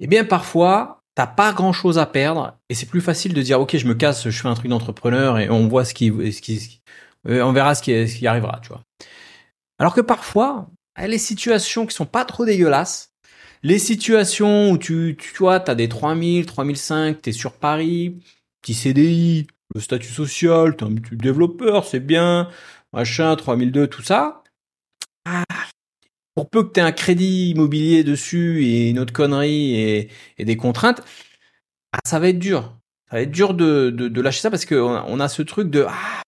Eh 0.00 0.08
bien 0.08 0.24
parfois 0.24 1.01
t'as 1.14 1.26
pas 1.26 1.52
grand 1.52 1.72
chose 1.72 1.98
à 1.98 2.06
perdre 2.06 2.58
et 2.68 2.74
c'est 2.74 2.86
plus 2.86 3.00
facile 3.00 3.34
de 3.34 3.42
dire 3.42 3.60
ok 3.60 3.76
je 3.76 3.86
me 3.86 3.94
casse, 3.94 4.28
je 4.28 4.42
fais 4.42 4.48
un 4.48 4.54
truc 4.54 4.68
d'entrepreneur 4.68 5.38
et 5.38 5.50
on 5.50 5.68
voit 5.68 5.84
ce 5.84 5.94
qui, 5.94 6.08
ce 6.32 6.40
qui, 6.40 6.80
euh, 7.28 7.42
on 7.42 7.52
verra 7.52 7.74
ce 7.74 7.82
qui, 7.82 8.08
ce 8.08 8.26
arrivera, 8.26 8.60
tu 8.62 8.68
vois. 8.68 8.82
Alors 9.78 9.94
que 9.94 10.00
parfois 10.00 10.68
les 10.98 11.18
situations 11.18 11.86
qui 11.86 11.94
sont 11.94 12.06
pas 12.06 12.24
trop 12.24 12.44
dégueulasses, 12.44 13.12
les 13.62 13.78
situations 13.78 14.70
où 14.70 14.78
tu, 14.78 15.16
tu 15.18 15.36
vois, 15.38 15.60
t'as 15.60 15.74
des 15.74 15.88
3000, 15.88 16.46
3005, 16.46 17.22
t'es 17.22 17.32
sur 17.32 17.52
Paris, 17.52 18.20
petit 18.60 18.74
CDI, 18.74 19.46
le 19.74 19.80
statut 19.80 20.12
social, 20.12 20.76
t'es 20.76 20.84
un 20.84 20.94
petit 20.94 21.16
développeur, 21.16 21.84
c'est 21.84 22.00
bien, 22.00 22.50
machin, 22.92 23.34
3002, 23.36 23.86
tout 23.86 24.02
ça, 24.02 24.42
ah, 25.24 25.44
pour 26.34 26.50
peu 26.50 26.64
que 26.64 26.72
tu 26.72 26.80
aies 26.80 26.82
un 26.82 26.92
crédit 26.92 27.50
immobilier 27.50 28.04
dessus 28.04 28.64
et 28.64 28.90
une 28.90 28.98
autre 28.98 29.12
connerie 29.12 30.08
et, 30.38 30.44
des 30.44 30.56
contraintes, 30.56 31.02
ah, 31.92 31.98
ça 32.04 32.18
va 32.18 32.28
être 32.28 32.38
dur. 32.38 32.78
Ça 33.10 33.16
va 33.16 33.22
être 33.22 33.30
dur 33.30 33.54
de, 33.54 33.90
de, 33.90 34.20
lâcher 34.22 34.40
ça 34.40 34.50
parce 34.50 34.64
qu'on 34.64 34.94
a, 34.94 35.04
on 35.06 35.20
a 35.20 35.28
ce 35.28 35.42
truc 35.42 35.68
de 35.70 35.84
ah, 35.88 36.22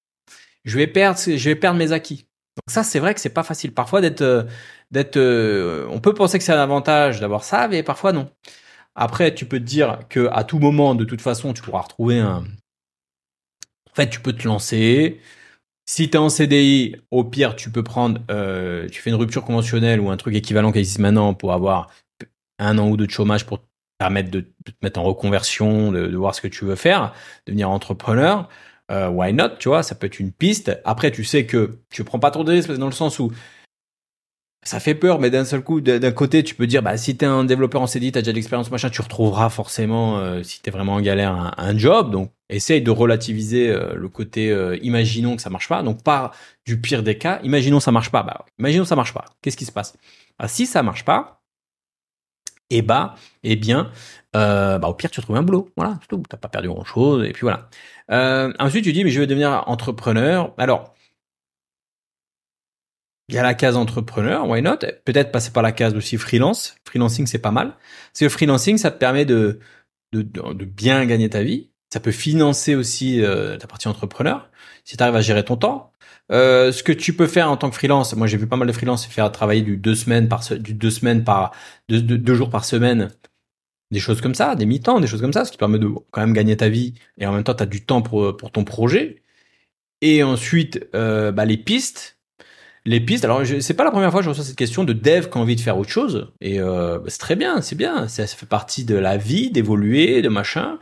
je 0.65 0.77
vais 0.79 0.87
perdre, 0.87 1.75
mes 1.75 1.93
acquis. 1.93 2.27
Donc 2.57 2.71
ça, 2.71 2.83
c'est 2.85 2.99
vrai 2.99 3.15
que 3.15 3.21
c'est 3.21 3.31
pas 3.31 3.43
facile. 3.43 3.73
Parfois 3.73 4.01
d'être, 4.01 4.23
euh, 4.23 4.45
d'être, 4.91 5.17
euh, 5.17 5.87
on 5.91 6.01
peut 6.01 6.15
penser 6.15 6.39
que 6.39 6.45
c'est 6.45 6.53
un 6.53 6.63
avantage 6.63 7.21
d'avoir 7.21 7.45
ça, 7.45 7.69
mais 7.69 7.83
parfois 7.83 8.13
non. 8.13 8.31
Après, 8.95 9.35
tu 9.35 9.47
peux 9.47 9.59
te 9.59 9.65
dire 9.65 10.01
que 10.09 10.29
à 10.33 10.45
tout 10.45 10.59
moment, 10.59 10.95
de 10.95 11.05
toute 11.05 11.21
façon, 11.21 11.53
tu 11.53 11.63
pourras 11.63 11.83
retrouver 11.83 12.21
un. 12.21 12.45
En 13.91 13.95
fait, 13.95 14.09
tu 14.11 14.21
peux 14.21 14.33
te 14.33 14.47
lancer, 14.47 15.21
si 15.87 16.09
tu 16.09 16.16
es 16.16 16.20
en 16.20 16.28
CDI, 16.28 16.97
au 17.11 17.24
pire, 17.24 17.57
tu 17.57 17.70
peux 17.70 17.82
prendre, 17.82 18.20
euh, 18.30 18.89
tu 18.89 19.03
fais 19.03 19.11
une 19.11 19.16
rupture 19.16 19.45
conventionnelle 19.45 20.01
ou 20.01 20.11
un 20.11 20.16
truc 20.16 20.35
équivalent 20.35 20.72
qui 20.72 20.78
existe 20.78 20.99
maintenant 20.99 21.35
pour 21.35 21.53
avoir 21.53 21.91
un 22.59 22.78
an 22.78 22.89
ou 22.89 22.97
deux 22.97 23.07
de 23.07 23.11
chômage 23.11 23.45
pour 23.47 23.59
te 23.59 23.64
permettre 23.99 24.30
de, 24.30 24.41
te 24.41 24.72
mettre 24.82 25.01
en 25.01 25.03
reconversion, 25.03 25.93
de, 25.93 26.16
voir 26.16 26.35
ce 26.35 26.41
que 26.41 26.49
tu 26.49 26.64
veux 26.64 26.76
faire, 26.76 27.12
devenir 27.47 27.70
entrepreneur. 27.70 28.49
Euh, 28.91 29.09
why 29.09 29.32
not, 29.32 29.57
tu 29.59 29.68
vois, 29.68 29.82
ça 29.82 29.95
peut 29.95 30.07
être 30.07 30.20
une 30.20 30.32
piste. 30.32 30.78
Après, 30.85 31.11
tu 31.11 31.24
sais 31.24 31.47
que 31.47 31.78
tu 31.91 32.05
prends 32.05 32.18
pas 32.18 32.30
trop 32.30 32.45
de 32.45 32.53
risques 32.53 32.72
dans 32.72 32.87
le 32.87 32.93
sens 32.93 33.18
où 33.18 33.32
ça 34.65 34.81
fait 34.81 34.95
peur, 34.95 35.21
mais 35.21 35.31
d'un 35.31 35.45
seul 35.45 35.62
coup, 35.62 35.81
d'un 35.83 36.12
côté, 36.12 36.43
tu 36.43 36.55
peux 36.55 36.67
dire, 36.67 36.83
bah, 36.83 36.97
si 36.97 37.17
t'es 37.17 37.27
un 37.27 37.45
développeur 37.45 37.83
en 37.83 37.87
CDI, 37.87 38.12
t'as 38.12 38.21
déjà 38.21 38.33
de 38.33 38.37
l'expérience, 38.37 38.71
machin, 38.71 38.89
tu 38.89 39.03
retrouveras 39.03 39.51
forcément, 39.51 40.19
euh, 40.19 40.43
si 40.43 40.62
t'es 40.62 40.71
vraiment 40.71 40.95
en 40.95 41.01
galère, 41.03 41.55
un, 41.57 41.77
job. 41.77 42.11
Donc, 42.11 42.33
essaye 42.49 42.81
de 42.81 42.91
relativiser 42.91 43.69
euh, 43.69 43.95
le 43.95 44.09
côté, 44.09 44.51
euh, 44.51 44.79
imaginons 44.81 45.37
que 45.37 45.43
ça 45.43 45.51
marche 45.51 45.69
pas. 45.69 45.83
Donc, 45.83 46.03
pas 46.03 46.33
du 46.67 46.81
pire 46.81 47.03
des 47.03 47.19
cas, 47.19 47.41
imaginons 47.43 47.79
ça 47.79 47.93
marche 47.93 48.11
pas. 48.11 48.23
Bah, 48.23 48.47
imaginons 48.59 48.87
ça 48.87 48.97
marche 48.97 49.12
pas. 49.12 49.27
Qu'est-ce 49.43 49.57
qui 49.59 49.67
se 49.67 49.73
passe? 49.73 49.97
Bah, 50.39 50.49
Si 50.49 50.67
ça 50.67 50.83
marche 50.83 51.05
pas, 51.05 51.43
eh 52.71 52.81
bah, 52.81 53.17
eh 53.43 53.57
bien, 53.57 53.91
bah, 54.33 54.81
au 54.85 54.95
pire, 54.95 55.11
tu 55.11 55.21
trouves 55.21 55.37
un 55.37 55.43
boulot. 55.43 55.69
Voilà, 55.77 55.99
c'est 56.01 56.09
tout. 56.09 56.23
T'as 56.29 56.39
pas 56.39 56.49
perdu 56.49 56.69
grand 56.69 56.85
chose. 56.85 57.25
Et 57.27 57.33
puis 57.33 57.43
voilà. 57.43 57.69
ensuite, 58.59 58.85
tu 58.85 58.93
dis, 58.95 59.05
mais 59.05 59.11
je 59.11 59.21
vais 59.21 59.27
devenir 59.27 59.65
entrepreneur. 59.67 60.55
Alors, 60.57 60.94
il 63.29 63.35
y 63.35 63.39
a 63.39 63.43
la 63.43 63.55
case 63.55 63.77
entrepreneur, 63.77 64.47
why 64.49 64.61
not? 64.62 64.79
Peut-être 65.05 65.33
passer 65.33 65.51
par 65.51 65.62
la 65.62 65.72
case 65.72 65.95
aussi 65.95 66.18
freelance. 66.18 66.77
Freelancing, 66.87 67.27
c'est 67.27 67.39
pas 67.39 67.51
mal. 67.51 67.77
Parce 68.12 68.20
que 68.20 68.29
freelancing, 68.29 68.77
ça 68.79 68.91
te 68.91 68.99
permet 68.99 69.25
de, 69.25 69.61
de, 70.12 70.22
de 70.22 70.64
bien 70.64 71.05
gagner 71.07 71.31
ta 71.31 71.43
vie. 71.43 71.70
Ça 71.93 72.01
peut 72.01 72.12
financer 72.12 72.75
aussi 72.75 73.22
euh, 73.22 73.57
ta 73.57 73.66
partie 73.66 73.89
entrepreneur, 73.89 74.51
si 74.85 74.97
tu 74.97 75.03
arrives 75.03 75.16
à 75.16 75.20
gérer 75.20 75.45
ton 75.45 75.57
temps. 75.57 75.93
Euh, 76.33 76.72
ce 76.72 76.83
que 76.83 76.93
tu 76.93 77.14
peux 77.14 77.27
faire 77.27 77.51
en 77.51 77.57
tant 77.57 77.70
que 77.70 77.77
freelance, 77.77 78.16
moi 78.16 78.27
j'ai 78.27 78.37
vu 78.37 78.47
pas 78.47 78.57
mal 78.57 78.66
de 78.66 78.72
freelance 78.72 79.07
faire 79.07 79.31
travailler 79.31 79.62
du 79.62 79.77
deux 79.77 79.95
semaines 79.95 80.29
par 80.29 80.43
du 80.59 80.75
deux 80.75 80.91
semaines 80.91 81.22
par 81.22 81.53
deux, 81.89 82.01
deux, 82.01 82.35
jours 82.35 82.51
par 82.51 82.64
semaine, 82.64 83.11
des 83.91 84.01
choses 84.01 84.20
comme 84.22 84.35
ça, 84.35 84.57
des 84.57 84.66
mi-temps, 84.66 85.01
des 85.01 85.07
choses 85.07 85.20
comme 85.20 85.33
ça, 85.33 85.45
ce 85.45 85.53
qui 85.53 85.59
permet 85.59 85.79
de 85.79 85.89
quand 86.11 86.20
même 86.22 86.33
gagner 86.33 86.57
ta 86.57 86.68
vie 86.68 86.95
et 87.18 87.27
en 87.27 87.33
même 87.33 87.45
temps 87.45 87.55
tu 87.55 87.62
as 87.62 87.66
du 87.66 87.85
temps 87.85 88.03
pour 88.03 88.37
pour 88.37 88.51
ton 88.51 88.64
projet. 88.64 89.22
Et 90.01 90.22
ensuite 90.22 90.89
euh, 90.95 91.31
bah, 91.33 91.45
les 91.45 91.59
pistes, 91.59 92.18
les 92.87 93.01
pistes. 93.01 93.24
Alors, 93.24 93.43
c'est 93.61 93.74
pas 93.74 93.85
la 93.85 93.91
première 93.91 94.11
fois 94.11 94.20
que 94.20 94.24
je 94.24 94.30
reçois 94.30 94.45
cette 94.45 94.57
question 94.57 94.85
de 94.85 94.93
dev 94.93 95.28
qui 95.28 95.39
a 95.39 95.41
envie 95.41 95.57
de 95.57 95.61
faire 95.61 95.78
autre 95.78 95.91
chose. 95.91 96.28
Et 96.41 96.61
euh, 96.61 96.99
bah, 96.99 97.07
c'est 97.09 97.18
très 97.18 97.37
bien, 97.37 97.61
c'est 97.62 97.76
bien. 97.76 98.09
Ça, 98.09 98.26
fait 98.26 98.47
partie 98.47 98.85
de 98.85 98.95
la 98.95 99.16
vie, 99.16 99.51
d'évoluer, 99.51 100.20
de 100.20 100.28
machin. 100.28 100.78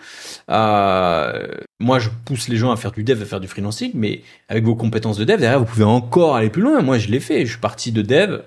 Euh, 0.50 1.46
moi, 1.78 1.98
je 1.98 2.09
pousse 2.24 2.48
les 2.48 2.57
gens 2.57 2.72
à 2.72 2.76
faire 2.76 2.92
du 2.92 3.05
dev, 3.05 3.22
à 3.22 3.24
faire 3.24 3.40
du 3.40 3.48
freelancing, 3.48 3.92
mais 3.94 4.22
avec 4.48 4.64
vos 4.64 4.74
compétences 4.74 5.16
de 5.16 5.24
dev, 5.24 5.38
derrière, 5.38 5.61
vous 5.61 5.64
pouvez 5.64 5.84
encore 5.84 6.34
aller 6.34 6.50
plus 6.50 6.62
loin. 6.62 6.82
Moi, 6.82 6.98
je 6.98 7.09
l'ai 7.09 7.20
fait. 7.20 7.46
Je 7.46 7.53
suis 7.53 7.61
parti 7.61 7.92
de 7.92 8.03
dev 8.03 8.40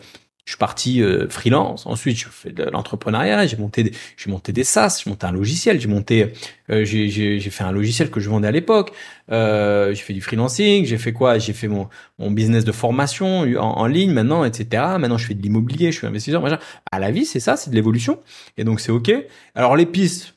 je 0.46 0.52
suis 0.52 0.60
parti 0.60 1.02
euh, 1.02 1.28
freelance. 1.28 1.88
Ensuite, 1.88 2.18
je 2.18 2.28
fais 2.30 2.52
de 2.52 2.64
l'entrepreneuriat. 2.66 3.48
J'ai 3.48 3.58
monté, 3.58 3.82
des, 3.82 3.92
j'ai 4.16 4.30
monté 4.30 4.54
des 4.54 4.64
SaaS. 4.64 5.02
J'ai 5.04 5.10
monté 5.10 5.26
un 5.26 5.32
logiciel. 5.32 5.82
J'ai 5.82 5.88
monté, 5.88 6.34
euh, 6.70 6.86
j'ai, 6.86 7.40
fait 7.40 7.64
un 7.64 7.72
logiciel 7.72 8.12
que 8.12 8.20
je 8.20 8.30
vendais 8.30 8.48
à 8.48 8.52
l'époque. 8.52 8.94
Euh, 9.32 9.92
j'ai 9.96 10.04
fait 10.04 10.14
du 10.14 10.22
freelancing. 10.22 10.86
J'ai 10.86 11.00
fait 11.00 11.14
quoi? 11.14 11.40
J'ai 11.40 11.54
fait 11.54 11.68
mon, 11.68 11.90
mon 12.20 12.30
business 12.30 12.64
de 12.64 12.72
formation 12.72 13.42
en, 13.42 13.58
en, 13.58 13.86
ligne 13.88 14.12
maintenant, 14.12 14.46
etc. 14.46 14.84
Maintenant, 15.00 15.18
je 15.18 15.26
fais 15.26 15.34
de 15.34 15.42
l'immobilier. 15.42 15.92
Je 15.92 15.98
suis 15.98 16.08
investisseur. 16.08 16.44
Machin. 16.44 16.60
À 16.92 17.00
la 17.00 17.10
vie, 17.10 17.26
c'est 17.26 17.40
ça, 17.40 17.58
c'est 17.58 17.72
de 17.72 17.76
l'évolution. 17.76 18.22
Et 18.58 18.64
donc, 18.64 18.82
c'est 18.82 18.92
ok. 18.92 19.12
Alors, 19.56 19.76
les 19.76 19.88
pistes. 19.88 20.36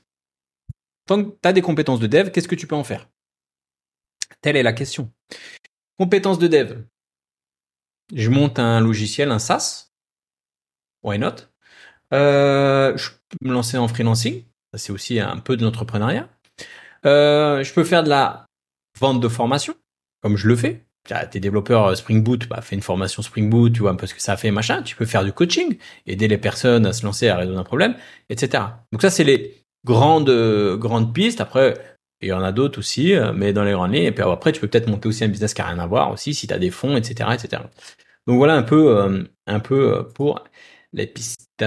Tant 1.05 1.23
que 1.23 1.31
tu 1.31 1.49
as 1.49 1.53
des 1.53 1.63
compétences 1.63 2.01
de 2.01 2.07
dev, 2.07 2.31
qu'est-ce 2.31 2.49
que 2.49 2.55
tu 2.55 2.67
peux 2.67 2.77
en 2.77 2.85
faire? 2.85 3.11
Telle 4.41 4.57
est 4.57 4.63
la 4.63 4.73
question. 4.73 5.11
Compétences 5.99 6.39
de 6.39 6.49
dev. 6.49 6.79
Je 8.15 8.31
monte 8.31 8.59
un 8.59 8.81
logiciel, 8.81 9.31
un 9.31 9.39
SaaS 9.39 9.88
why 11.03 11.19
not? 11.19 11.49
Euh, 12.13 12.97
Je 12.97 13.11
peux 13.11 13.49
me 13.49 13.53
lancer 13.53 13.77
en 13.77 13.89
freelancing, 13.89 14.45
c'est 14.75 14.93
aussi 14.93 15.21
un 15.21 15.37
peu 15.39 15.57
de 15.57 15.65
l'entrepreneuriat. 15.65 16.29
Euh, 17.07 17.63
je 17.63 17.73
peux 17.73 17.85
faire 17.85 18.03
de 18.03 18.09
la 18.09 18.47
vente 18.99 19.21
de 19.21 19.29
formation, 19.29 19.75
comme 20.23 20.37
je 20.37 20.49
le 20.49 20.57
fais. 20.57 20.85
T'es 21.31 21.41
développeur 21.41 21.87
euh, 21.87 21.95
Spring 21.95 22.23
Boot, 22.23 22.49
bah, 22.49 22.61
fais 22.61 22.75
une 22.77 22.83
formation 22.83 23.23
Spring 23.23 23.49
Boot, 23.49 23.73
tu 23.73 23.81
vois 23.81 23.93
un 23.93 23.97
peu 23.97 24.07
ce 24.07 24.15
que 24.15 24.21
ça 24.21 24.37
fait, 24.37 24.51
machin. 24.51 24.83
Tu 24.83 24.95
peux 24.95 25.07
faire 25.07 25.25
du 25.25 25.33
coaching, 25.33 25.79
aider 26.07 26.29
les 26.29 26.37
personnes 26.37 26.85
à 26.85 26.93
se 26.93 27.05
lancer, 27.05 27.29
à 27.29 27.37
résoudre 27.37 27.59
un 27.59 27.65
problème, 27.65 27.95
etc. 28.29 28.65
Donc 28.93 29.01
ça, 29.01 29.09
c'est 29.09 29.25
les 29.25 29.65
grandes 29.87 30.31
grandes 30.79 31.15
pistes. 31.15 31.41
Après, 31.41 31.75
il 32.21 32.29
y 32.29 32.33
en 32.33 32.43
a 32.43 32.53
d'autres 32.53 32.81
aussi, 32.81 33.15
mais 33.35 33.55
dans 33.55 33.65
les 33.65 33.73
grandes 33.73 33.95
lignes. 33.95 34.05
Et 34.05 34.13
puis 34.13 34.23
après, 34.23 34.53
tu 34.53 34.61
peux 34.61 34.69
peut-être 34.69 34.89
monter 34.89 35.09
aussi 35.09 35.25
un 35.25 35.29
business 35.29 35.55
qui 35.55 35.63
n'a 35.63 35.69
rien 35.69 35.79
à 35.79 35.87
voir 35.87 36.11
aussi, 36.11 36.35
si 36.35 36.47
tu 36.47 36.53
as 36.53 36.59
des 36.59 36.71
fonds, 36.71 36.95
etc., 36.97 37.31
etc. 37.33 37.63
Donc 38.27 38.37
voilà 38.37 38.55
un 38.55 38.63
peu, 38.63 39.25
un 39.47 39.61
peu 39.61 40.07
pour 40.15 40.45
pistes. 40.93 41.65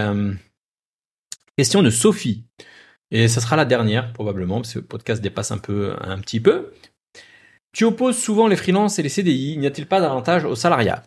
Question 1.57 1.83
de 1.83 1.89
Sophie. 1.89 2.45
Et 3.11 3.27
ça 3.27 3.41
sera 3.41 3.55
la 3.55 3.65
dernière, 3.65 4.13
probablement, 4.13 4.61
parce 4.61 4.73
que 4.73 4.79
le 4.79 4.85
podcast 4.85 5.21
dépasse 5.21 5.51
un 5.51 5.57
peu, 5.57 5.95
un 5.99 6.17
petit 6.19 6.39
peu. 6.39 6.71
Tu 7.73 7.83
opposes 7.83 8.17
souvent 8.17 8.47
les 8.47 8.55
freelances 8.55 8.99
et 8.99 9.03
les 9.03 9.09
CDI. 9.09 9.57
N'y 9.57 9.67
a-t-il 9.67 9.87
pas 9.87 10.01
d'avantage 10.01 10.45
au 10.45 10.55
salariat? 10.55 11.03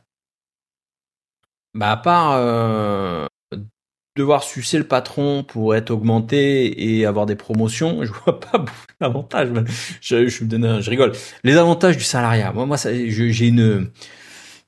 Bah, 1.74 1.90
à 1.90 1.96
part 1.96 2.32
euh, 2.32 3.26
devoir 4.16 4.44
sucer 4.44 4.78
le 4.78 4.86
patron 4.86 5.42
pour 5.44 5.74
être 5.74 5.90
augmenté 5.90 6.98
et 6.98 7.04
avoir 7.06 7.26
des 7.26 7.36
promotions, 7.36 8.04
je 8.04 8.12
vois 8.12 8.38
pas 8.38 8.58
beaucoup 8.58 8.72
d'avantages. 9.00 9.50
Je, 10.00 10.28
je, 10.28 10.44
je, 10.80 10.90
rigole. 10.90 11.12
Les 11.42 11.56
avantages 11.56 11.96
du 11.96 12.04
salariat. 12.04 12.52
Moi, 12.52 12.66
moi, 12.66 12.76
j'ai 12.76 13.46
une 13.48 13.90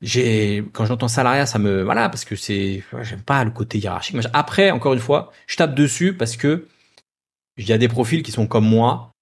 j'ai 0.02 0.64
quand 0.72 0.84
j'entends 0.84 1.08
salariat 1.08 1.46
ça 1.46 1.58
me 1.58 1.82
voilà 1.82 2.08
parce 2.08 2.24
que 2.24 2.36
c'est 2.36 2.82
j'aime 3.02 3.22
pas 3.22 3.44
le 3.44 3.50
côté 3.50 3.78
hiérarchique 3.78 4.16
après 4.34 4.70
encore 4.70 4.92
une 4.92 5.00
fois 5.00 5.32
je 5.46 5.56
tape 5.56 5.74
dessus 5.74 6.14
parce 6.14 6.36
que 6.36 6.68
il 7.56 7.66
y 7.66 7.72
a 7.72 7.78
des 7.78 7.88
profils 7.88 8.22
qui 8.22 8.32
sont 8.32 8.46
comme 8.46 8.66
moi 8.68 9.12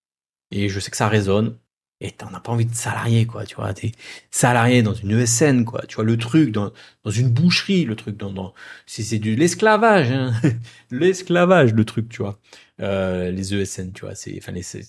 et 0.51 0.69
je 0.69 0.81
sais 0.81 0.91
que 0.91 0.97
ça 0.97 1.09
résonne. 1.09 1.59
Et 2.01 2.11
t'en 2.11 2.35
as 2.35 2.41
pas 2.41 2.53
envie 2.53 2.67
de 2.67 2.75
salarié 2.75 3.25
quoi 3.27 3.47
tu 3.47 3.55
vois. 3.55 3.73
T'es 3.73 3.93
salarié 4.31 4.83
dans 4.83 4.95
une 4.95 5.13
ESN 5.13 5.65
quoi. 5.65 5.83
Tu 5.87 5.95
vois 5.95 6.05
le 6.05 6.19
truc 6.19 6.51
dans 6.51 6.73
dans 7.05 7.11
une 7.11 7.31
boucherie 7.31 7.85
le 7.85 7.97
truc 7.97 8.17
dans, 8.17 8.33
dans 8.33 8.53
c'est 8.87 9.19
de 9.19 9.35
l'esclavage 9.35 10.11
hein. 10.11 10.33
l'esclavage 10.91 11.73
le 11.73 11.85
truc 11.85 12.09
tu 12.09 12.23
vois. 12.23 12.39
Euh, 12.81 13.31
les 13.31 13.55
ESN 13.55 13.93
tu 13.93 14.05
vois 14.05 14.15
c'est 14.17 14.37
enfin 14.39 14.53
les 14.53 14.63
c'est 14.63 14.85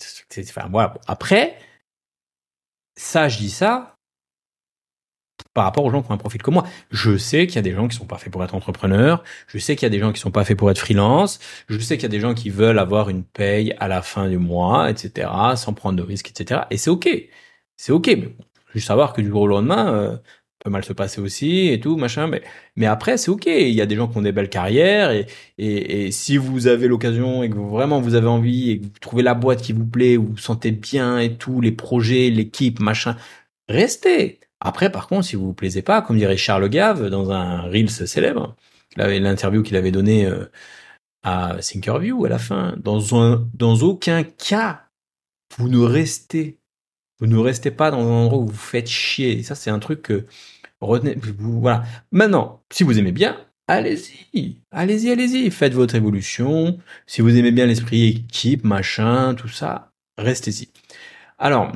enfin 0.50 0.68
voilà. 0.70 0.96
Après 1.08 1.58
ça 2.98 3.30
je 3.30 3.38
dis 3.38 3.52
ça 3.52 3.95
par 5.54 5.64
rapport 5.64 5.86
aux 5.86 5.90
gens 5.90 6.02
qui 6.02 6.12
ont 6.12 6.14
un 6.14 6.18
profil 6.18 6.42
comme 6.42 6.56
moi. 6.56 6.66
Je 6.92 7.18
sais 7.18 7.48
qu'il 7.48 7.56
y 7.56 7.60
a 7.60 7.62
des 7.62 7.74
gens 7.74 7.88
qui 7.88 7.96
sont 7.96 8.06
pas 8.06 8.18
faits 8.18 8.32
pour 8.32 8.44
être 8.44 8.56
entrepreneurs. 8.56 9.24
Je 9.48 9.58
sais 9.58 9.76
qu'il 9.76 9.86
y 9.86 9.88
a 9.88 9.90
des 9.90 10.00
gens 10.00 10.12
qui 10.12 10.20
sont 10.20 10.32
pas 10.32 10.44
faits 10.46 10.58
pour 10.58 10.70
être 10.72 10.80
freelance. 10.80 11.40
Je 11.70 11.80
sais 11.80 11.98
qu'il 11.98 12.04
y 12.04 12.06
a 12.08 12.10
des 12.10 12.20
gens 12.20 12.34
qui 12.34 12.50
veulent 12.50 12.80
avoir 12.80 13.10
une 13.10 13.24
paye 13.24 13.74
à 13.80 13.88
la 13.88 14.02
fin 14.02 14.30
du 14.30 14.38
mois, 14.38 14.90
etc., 14.90 15.30
sans 15.56 15.74
prendre 15.74 15.98
de 15.98 16.04
risques, 16.04 16.30
etc. 16.30 16.62
Et 16.72 16.78
c'est 16.78 16.90
ok. 16.90 17.10
C'est 17.78 17.92
ok. 17.92 18.08
Mais 18.08 18.36
juste 18.74 18.88
savoir 18.88 19.14
que 19.14 19.22
du 19.22 19.30
jour 19.30 19.42
au 19.42 19.48
lendemain, 19.48 19.94
euh, 19.94 20.18
peut 20.66 20.72
mal 20.72 20.84
se 20.84 20.94
passer 20.94 21.22
aussi 21.22 21.70
et 21.70 21.80
tout, 21.80 21.96
machin. 21.96 22.28
Mais, 22.28 22.42
mais 22.76 22.88
après, 22.88 23.18
c'est 23.18 23.32
ok. 23.32 23.46
Il 23.46 23.70
y 23.70 23.82
a 23.82 23.86
des 23.86 23.96
gens 23.96 24.08
qui 24.08 24.18
ont 24.18 24.22
des 24.22 24.32
belles 24.32 24.50
carrières 24.50 25.12
et, 25.58 26.12
si 26.12 26.38
vous 26.38 26.68
avez 26.68 26.88
l'occasion 26.88 27.44
et 27.44 27.50
que 27.50 27.58
vraiment 27.58 28.02
vous 28.02 28.16
avez 28.16 28.28
envie 28.28 28.72
et 28.72 28.80
que 28.80 28.84
vous 28.86 29.00
trouvez 29.00 29.24
la 29.24 29.36
boîte 29.36 29.62
qui 29.62 29.74
vous 29.74 29.86
plaît, 29.86 30.18
vous 30.18 30.30
vous 30.32 30.38
sentez 30.38 30.72
bien 30.72 31.20
et 31.20 31.38
tout, 31.38 31.62
les 31.62 31.72
projets, 31.72 32.30
l'équipe, 32.30 32.80
machin, 32.80 33.16
restez 33.70 34.40
après, 34.60 34.91
par 34.91 35.08
contre, 35.08 35.26
si 35.26 35.36
vous 35.36 35.47
vous 35.47 35.53
plaisez 35.53 35.82
pas, 35.82 36.01
comme 36.01 36.18
dirait 36.18 36.38
Charles 36.38 36.70
Gave 36.70 37.10
dans 37.10 37.32
un 37.32 37.62
Reels 37.64 37.89
célèbre, 37.89 38.56
l'interview 38.97 39.64
qu'il 39.64 39.76
avait 39.76 39.91
donnée 39.91 40.26
euh, 40.26 40.45
à 41.24 41.58
Thinkerview 41.62 42.26
à 42.26 42.30
la 42.30 42.39
fin, 42.39 42.76
dans, 42.78 43.20
un, 43.22 43.47
dans 43.53 43.76
aucun 43.80 44.24
cas, 44.24 44.88
vous 45.58 45.68
ne 45.68 45.80
restez, 45.80 46.60
vous 47.20 47.28
ne 47.28 47.38
restez 47.38 47.72
pas 47.72 47.91
dans 47.91 47.99
un 47.99 48.24
endroit 48.24 48.39
où 48.39 48.47
vous 48.47 48.53
faites 48.53 48.88
chier. 48.88 49.43
ça, 49.43 49.56
c'est 49.56 49.70
un 49.70 49.80
truc 49.80 50.01
que 50.01 50.26
retenez. 50.82 51.18
voilà. 51.39 51.84
Maintenant, 52.12 52.64
si 52.72 52.84
vous 52.84 52.97
aimez 52.97 53.12
bien, 53.12 53.38
allez-y, 53.68 54.62
allez-y, 54.72 55.12
allez-y, 55.12 55.51
faites 55.51 55.74
votre 55.74 55.95
évolution. 55.95 56.80
Si 57.08 57.22
vous 57.22 57.36
aimez 57.36 57.51
bien 57.51 57.66
l'esprit 57.66 58.08
équipe, 58.08 58.64
machin, 58.64 59.36
tout 59.36 59.47
ça, 59.47 59.91
restez-y. 60.18 60.70
Alors, 61.38 61.72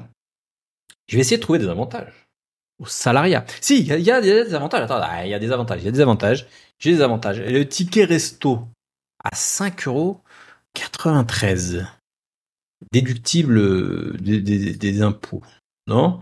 je 1.08 1.16
vais 1.16 1.22
essayer 1.22 1.38
de 1.38 1.42
trouver 1.42 1.60
des 1.60 1.68
avantages 1.68 2.29
au 2.80 2.86
salariat. 2.86 3.46
Si, 3.62 3.80
il 3.80 3.88
y, 3.88 4.12
a 4.12 4.22
des 4.22 4.54
avantages. 4.54 4.84
Attends, 4.84 5.00
ah, 5.02 5.26
il 5.26 5.30
y 5.30 5.34
a 5.34 5.40
des 5.40 5.52
avantages. 5.52 5.82
Il 5.82 5.86
y 5.86 5.90
a 5.90 5.92
des 5.92 6.02
avantages. 6.02 6.48
J'ai 6.80 6.94
des 6.94 7.02
avantages. 7.02 7.40
Le 7.40 7.68
ticket 7.68 8.06
resto 8.06 8.68
à 9.24 9.36
5 9.36 9.88
euros 9.88 10.22
93 10.74 11.86
déductible 12.92 14.18
des, 14.22 14.40
des, 14.42 15.02
impôts. 15.02 15.44
Non? 15.88 16.22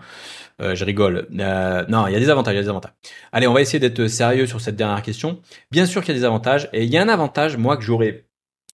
Euh, 0.61 0.75
Je 0.75 0.83
rigole. 0.83 1.27
Euh, 1.39 1.85
non, 1.87 2.07
il 2.07 2.13
y 2.13 2.15
a 2.15 2.19
des 2.19 2.29
avantages. 2.29 2.55
Des 2.55 2.69
avantages. 2.69 2.93
Allez, 3.31 3.47
on 3.47 3.53
va 3.53 3.61
essayer 3.61 3.79
d'être 3.79 4.07
sérieux 4.07 4.47
sur 4.47 4.59
cette 4.59 4.75
dernière 4.75 5.03
question. 5.03 5.39
Bien 5.69 5.85
sûr 5.85 6.01
qu'il 6.03 6.15
y 6.15 6.17
a 6.17 6.19
des 6.19 6.25
avantages. 6.25 6.69
Et 6.73 6.83
il 6.83 6.89
y 6.89 6.97
a 6.97 7.03
un 7.03 7.09
avantage, 7.09 7.57
moi, 7.57 7.77
que 7.77 7.83
j'aurais 7.83 8.25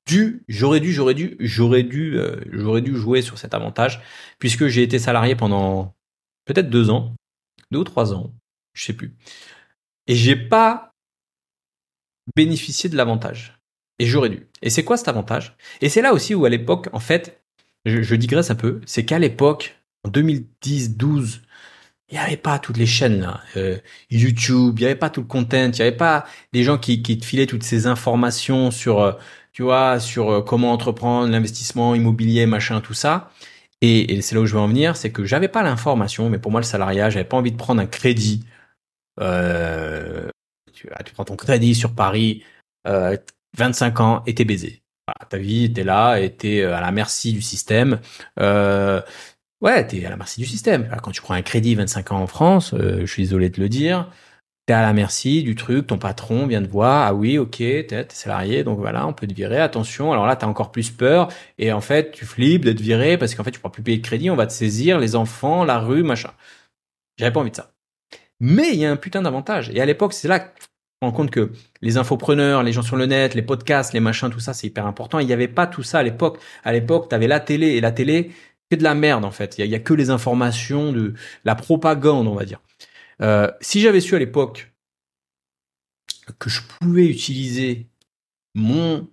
dû, 0.07 0.43
j'aurais 0.47 0.79
dû, 0.79 0.93
j'aurais 0.93 1.13
dû, 1.13 1.35
j'aurais 1.39 1.83
dû, 1.83 2.17
euh, 2.17 2.37
j'aurais 2.51 2.81
dû 2.81 2.95
jouer 2.95 3.21
sur 3.21 3.37
cet 3.37 3.53
avantage, 3.53 4.01
puisque 4.39 4.67
j'ai 4.67 4.83
été 4.83 4.99
salarié 4.99 5.35
pendant 5.35 5.93
peut-être 6.45 6.69
deux 6.69 6.89
ans 6.89 7.13
deux 7.73 7.79
ou 7.79 7.83
trois 7.83 8.13
ans, 8.13 8.33
je 8.73 8.85
sais 8.85 8.93
plus. 8.93 9.15
Et 10.07 10.15
j'ai 10.15 10.37
pas 10.37 10.93
bénéficié 12.35 12.89
de 12.89 12.95
l'avantage. 12.95 13.59
Et 13.99 14.05
j'aurais 14.05 14.29
dû. 14.29 14.47
Et 14.61 14.69
c'est 14.69 14.83
quoi 14.83 14.97
cet 14.97 15.07
avantage? 15.07 15.55
Et 15.81 15.89
c'est 15.89 16.01
là 16.01 16.13
aussi 16.13 16.33
où 16.33 16.45
à 16.45 16.49
l'époque, 16.49 16.89
en 16.93 16.99
fait, 16.99 17.43
je, 17.85 18.15
digresse 18.15 18.49
un 18.49 18.55
peu, 18.55 18.81
c'est 18.85 19.05
qu'à 19.05 19.19
l'époque, 19.19 19.75
en 20.03 20.09
2010-12, 20.09 21.39
il 22.09 22.15
n'y 22.15 22.17
avait 22.17 22.37
pas 22.37 22.59
toutes 22.59 22.77
les 22.77 22.85
chaînes 22.85 23.33
euh, 23.57 23.77
YouTube, 24.09 24.75
il 24.77 24.81
n'y 24.81 24.85
avait 24.85 24.95
pas 24.95 25.09
tout 25.09 25.21
le 25.21 25.27
content, 25.27 25.65
il 25.65 25.71
n'y 25.71 25.81
avait 25.81 25.91
pas 25.91 26.25
des 26.53 26.63
gens 26.63 26.77
qui, 26.77 27.01
qui 27.01 27.17
te 27.17 27.25
filaient 27.25 27.45
toutes 27.45 27.63
ces 27.63 27.87
informations 27.87 28.71
sur, 28.71 29.01
euh, 29.01 29.13
tu 29.51 29.63
vois, 29.63 29.99
sur 29.99 30.29
euh, 30.31 30.41
comment 30.41 30.71
entreprendre, 30.71 31.29
l'investissement 31.31 31.95
immobilier, 31.95 32.45
machin, 32.45 32.81
tout 32.81 32.93
ça. 32.93 33.31
Et, 33.85 34.21
c'est 34.21 34.33
là 34.33 34.39
où 34.39 34.45
je 34.45 34.53
veux 34.53 34.61
en 34.61 34.69
venir, 34.69 34.95
c'est 34.95 35.11
que 35.11 35.25
j'avais 35.25 35.49
pas 35.49 35.61
l'information, 35.61 36.29
mais 36.29 36.39
pour 36.39 36.51
moi 36.51 36.61
le 36.61 36.65
salariat, 36.65 37.09
j'avais 37.09 37.25
pas 37.25 37.35
envie 37.35 37.51
de 37.51 37.57
prendre 37.57 37.81
un 37.81 37.85
crédit. 37.85 38.45
Euh, 39.19 40.29
tu, 40.71 40.87
prends 41.13 41.25
ton 41.25 41.35
crédit 41.35 41.75
sur 41.75 41.93
Paris, 41.93 42.45
euh, 42.87 43.17
25 43.57 43.99
ans 43.99 44.23
et 44.25 44.35
t'es 44.35 44.45
baisé. 44.45 44.83
Ta 45.29 45.37
vie, 45.37 45.71
t'es 45.73 45.83
là 45.83 46.17
et 46.17 46.33
euh, 46.61 46.73
à 46.73 46.79
la 46.79 46.91
merci 46.91 47.33
du 47.33 47.41
système. 47.41 47.99
Euh, 48.39 49.01
ouais, 49.59 49.85
t'es 49.85 50.05
à 50.05 50.09
la 50.09 50.15
merci 50.15 50.39
du 50.39 50.47
système. 50.47 50.89
Quand 51.03 51.11
tu 51.11 51.21
prends 51.21 51.33
un 51.33 51.41
crédit 51.41 51.75
25 51.75 52.13
ans 52.13 52.21
en 52.21 52.27
France, 52.27 52.73
euh, 52.73 53.01
je 53.01 53.05
suis 53.05 53.23
désolé 53.23 53.49
de 53.49 53.59
le 53.59 53.67
dire, 53.67 54.09
t'es 54.65 54.73
à 54.73 54.81
la 54.81 54.93
merci 54.93 55.43
du 55.43 55.55
truc, 55.55 55.87
ton 55.87 55.97
patron 55.97 56.47
vient 56.47 56.61
te 56.63 56.69
voir, 56.69 57.07
ah 57.07 57.13
oui, 57.13 57.37
ok, 57.37 57.57
t'es 57.57 58.07
salarié, 58.09 58.63
donc 58.63 58.79
voilà, 58.79 59.05
on 59.07 59.13
peut 59.13 59.27
te 59.27 59.33
virer, 59.33 59.59
attention, 59.59 60.11
alors 60.13 60.25
là, 60.25 60.35
t'as 60.35 60.47
encore 60.47 60.71
plus 60.71 60.89
peur, 60.89 61.29
et 61.57 61.73
en 61.73 61.81
fait, 61.81 62.11
tu 62.11 62.25
flippes 62.25 62.63
d'être 62.65 62.79
viré, 62.79 63.17
parce 63.17 63.35
qu'en 63.35 63.43
fait, 63.43 63.51
tu 63.51 63.59
pourras 63.59 63.73
plus 63.73 63.83
payer 63.83 63.97
de 63.97 64.05
crédit, 64.05 64.29
on 64.29 64.35
va 64.37 64.47
te 64.47 64.53
saisir, 64.53 64.99
les 64.99 65.15
enfants, 65.15 65.65
la 65.65 65.79
rue, 65.79 66.03
machin. 66.03 66.31
J'avais 67.17 67.31
pas 67.31 67.41
envie 67.41 67.51
de 67.51 67.55
ça. 67.55 67.73
Mais 68.39 68.69
il 68.73 68.79
y 68.79 68.85
a 68.85 68.91
un 68.91 68.97
putain 68.97 69.21
d'avantage, 69.21 69.69
et 69.73 69.81
à 69.81 69.85
l'époque, 69.85 70.13
c'est 70.13 70.27
là 70.27 70.39
que 70.39 70.49
on 71.01 71.07
rend 71.07 71.11
compte 71.11 71.31
que 71.31 71.51
les 71.81 71.97
infopreneurs, 71.97 72.63
les 72.63 72.71
gens 72.71 72.81
sur 72.81 72.95
le 72.95 73.05
net, 73.05 73.35
les 73.35 73.41
podcasts, 73.41 73.93
les 73.93 73.99
machins, 73.99 74.29
tout 74.29 74.39
ça, 74.39 74.53
c'est 74.53 74.67
hyper 74.67 74.85
important. 74.87 75.19
Il 75.19 75.27
n'y 75.27 75.33
avait 75.33 75.49
pas 75.49 75.67
tout 75.67 75.83
ça 75.83 75.99
à 75.99 76.03
l'époque. 76.03 76.39
À 76.63 76.71
l'époque, 76.71 77.09
t'avais 77.09 77.27
la 77.27 77.41
télé, 77.41 77.71
et 77.71 77.81
la 77.81 77.91
télé, 77.91 78.31
c'est 78.71 78.77
de 78.77 78.83
la 78.83 78.95
merde, 78.95 79.25
en 79.25 79.31
fait. 79.31 79.57
Il 79.57 79.65
y, 79.65 79.69
y 79.69 79.75
a 79.75 79.79
que 79.79 79.93
les 79.93 80.09
informations, 80.11 80.93
de 80.93 81.13
la 81.43 81.55
propagande, 81.55 82.27
on 82.27 82.35
va 82.35 82.45
dire. 82.45 82.61
Euh, 83.21 83.51
si 83.61 83.81
j'avais 83.81 84.01
su 84.01 84.15
à 84.15 84.19
l'époque 84.19 84.73
que 86.39 86.49
je 86.49 86.61
pouvais 86.61 87.07
utiliser 87.07 87.87
mon 88.55 89.09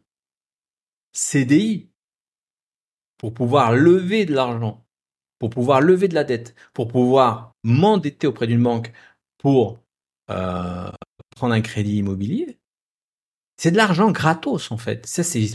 CDI 1.12 1.88
pour 3.18 3.34
pouvoir 3.34 3.74
lever 3.74 4.24
de 4.24 4.34
l'argent, 4.34 4.86
pour 5.38 5.50
pouvoir 5.50 5.80
lever 5.80 6.08
de 6.08 6.14
la 6.14 6.24
dette, 6.24 6.54
pour 6.72 6.88
pouvoir 6.88 7.54
m'endetter 7.62 8.26
auprès 8.26 8.46
d'une 8.46 8.62
banque 8.62 8.92
pour 9.38 9.80
euh, 10.30 10.90
prendre 11.36 11.54
un 11.54 11.60
crédit 11.60 11.98
immobilier, 11.98 12.58
c'est 13.56 13.70
de 13.70 13.76
l'argent 13.76 14.10
gratos 14.10 14.70
en 14.70 14.78
fait. 14.78 15.06
Ça 15.06 15.22
c'est 15.22 15.46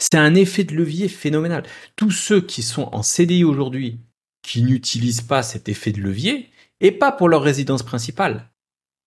c'est 0.00 0.16
un 0.16 0.34
effet 0.34 0.64
de 0.64 0.74
levier 0.74 1.08
phénoménal. 1.08 1.64
Tous 1.94 2.10
ceux 2.10 2.40
qui 2.40 2.62
sont 2.62 2.88
en 2.92 3.02
CDI 3.02 3.44
aujourd'hui 3.44 4.00
qui 4.42 4.62
n'utilisent 4.62 5.20
pas 5.20 5.42
cet 5.42 5.68
effet 5.68 5.92
de 5.92 6.00
levier, 6.00 6.50
et 6.80 6.92
pas 6.92 7.12
pour 7.12 7.28
leur 7.28 7.42
résidence 7.42 7.82
principale, 7.82 8.48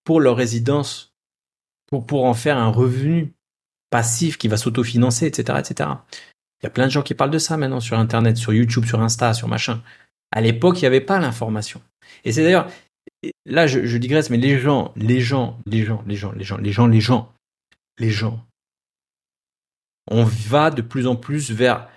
pour 0.03 0.19
leur 0.19 0.35
résidence, 0.35 1.13
pour, 1.87 2.05
pour 2.05 2.25
en 2.25 2.33
faire 2.33 2.57
un 2.57 2.69
revenu 2.69 3.33
passif 3.89 4.37
qui 4.37 4.47
va 4.47 4.57
s'autofinancer, 4.57 5.27
etc., 5.27 5.59
etc. 5.59 5.89
Il 6.61 6.65
y 6.65 6.67
a 6.67 6.69
plein 6.69 6.85
de 6.85 6.91
gens 6.91 7.03
qui 7.03 7.13
parlent 7.13 7.31
de 7.31 7.39
ça 7.39 7.57
maintenant 7.57 7.79
sur 7.79 7.99
Internet, 7.99 8.37
sur 8.37 8.53
YouTube, 8.53 8.85
sur 8.85 9.01
Insta, 9.01 9.33
sur 9.33 9.47
machin. 9.47 9.81
À 10.31 10.41
l'époque, 10.41 10.79
il 10.79 10.81
n'y 10.81 10.87
avait 10.87 11.01
pas 11.01 11.19
l'information. 11.19 11.81
Et 12.23 12.31
c'est 12.31 12.43
d'ailleurs, 12.43 12.67
là, 13.45 13.67
je, 13.67 13.85
je 13.85 13.97
digresse, 13.97 14.29
mais 14.29 14.37
les 14.37 14.59
gens, 14.59 14.93
les 14.95 15.19
gens, 15.19 15.59
les 15.65 15.83
gens, 15.83 16.03
les 16.07 16.15
gens, 16.15 16.31
les 16.31 16.43
gens, 16.43 16.57
les 16.57 16.71
gens, 16.71 16.87
les 16.87 17.01
gens, 17.01 17.33
les 17.99 18.09
gens, 18.09 18.45
on 20.09 20.23
va 20.23 20.71
de 20.71 20.81
plus 20.81 21.07
en 21.07 21.15
plus 21.15 21.51
vers 21.51 21.87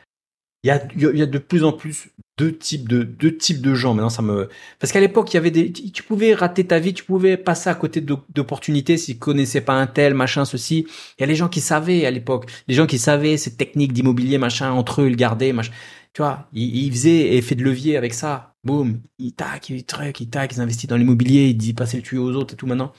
il 0.66 1.16
y 1.16 1.22
a, 1.22 1.26
de 1.26 1.38
plus 1.38 1.62
en 1.62 1.72
plus 1.72 2.08
deux 2.38 2.56
types 2.56 2.88
de 2.88 3.04
deux 3.04 3.36
types 3.36 3.62
de 3.62 3.74
gens. 3.74 3.94
Maintenant, 3.94 4.10
ça 4.10 4.22
me 4.22 4.48
parce 4.80 4.92
qu'à 4.92 4.98
l'époque, 4.98 5.32
il 5.32 5.36
y 5.36 5.38
avait 5.38 5.52
des 5.52 5.72
tu 5.72 6.02
pouvais 6.02 6.34
rater 6.34 6.66
ta 6.66 6.80
vie, 6.80 6.92
tu 6.92 7.04
pouvais 7.04 7.36
passer 7.36 7.70
à 7.70 7.74
côté 7.74 8.00
d'opportunités 8.00 8.96
si 8.96 9.14
tu 9.14 9.18
connaissais 9.18 9.60
pas 9.60 9.74
un 9.74 9.86
tel 9.86 10.14
machin 10.14 10.44
ceci. 10.44 10.86
Il 11.18 11.20
y 11.20 11.24
a 11.24 11.26
les 11.26 11.36
gens 11.36 11.48
qui 11.48 11.60
savaient 11.60 12.04
à 12.04 12.10
l'époque, 12.10 12.50
les 12.66 12.74
gens 12.74 12.86
qui 12.86 12.98
savaient 12.98 13.36
ces 13.36 13.54
techniques 13.54 13.92
d'immobilier 13.92 14.38
machin 14.38 14.72
entre 14.72 15.02
eux, 15.02 15.06
ils 15.06 15.10
le 15.10 15.16
gardaient 15.16 15.52
machin. 15.52 15.72
Tu 16.12 16.22
vois, 16.22 16.48
ils, 16.52 16.86
ils 16.86 16.90
faisaient 16.90 17.36
effet 17.36 17.54
de 17.54 17.62
levier 17.62 17.96
avec 17.96 18.12
ça. 18.12 18.54
Boum, 18.64 19.00
ils 19.18 19.32
tac, 19.32 19.68
ils 19.68 19.84
truc, 19.84 20.18
ils 20.20 20.28
tac, 20.28 20.52
ils 20.52 20.60
investissent 20.60 20.88
dans 20.88 20.96
l'immobilier, 20.96 21.46
ils 21.46 21.56
disent 21.56 21.74
passer 21.74 21.98
le 21.98 22.02
tuyau 22.02 22.24
aux 22.24 22.34
autres 22.34 22.54
et 22.54 22.56
tout 22.56 22.66
maintenant. 22.66 22.92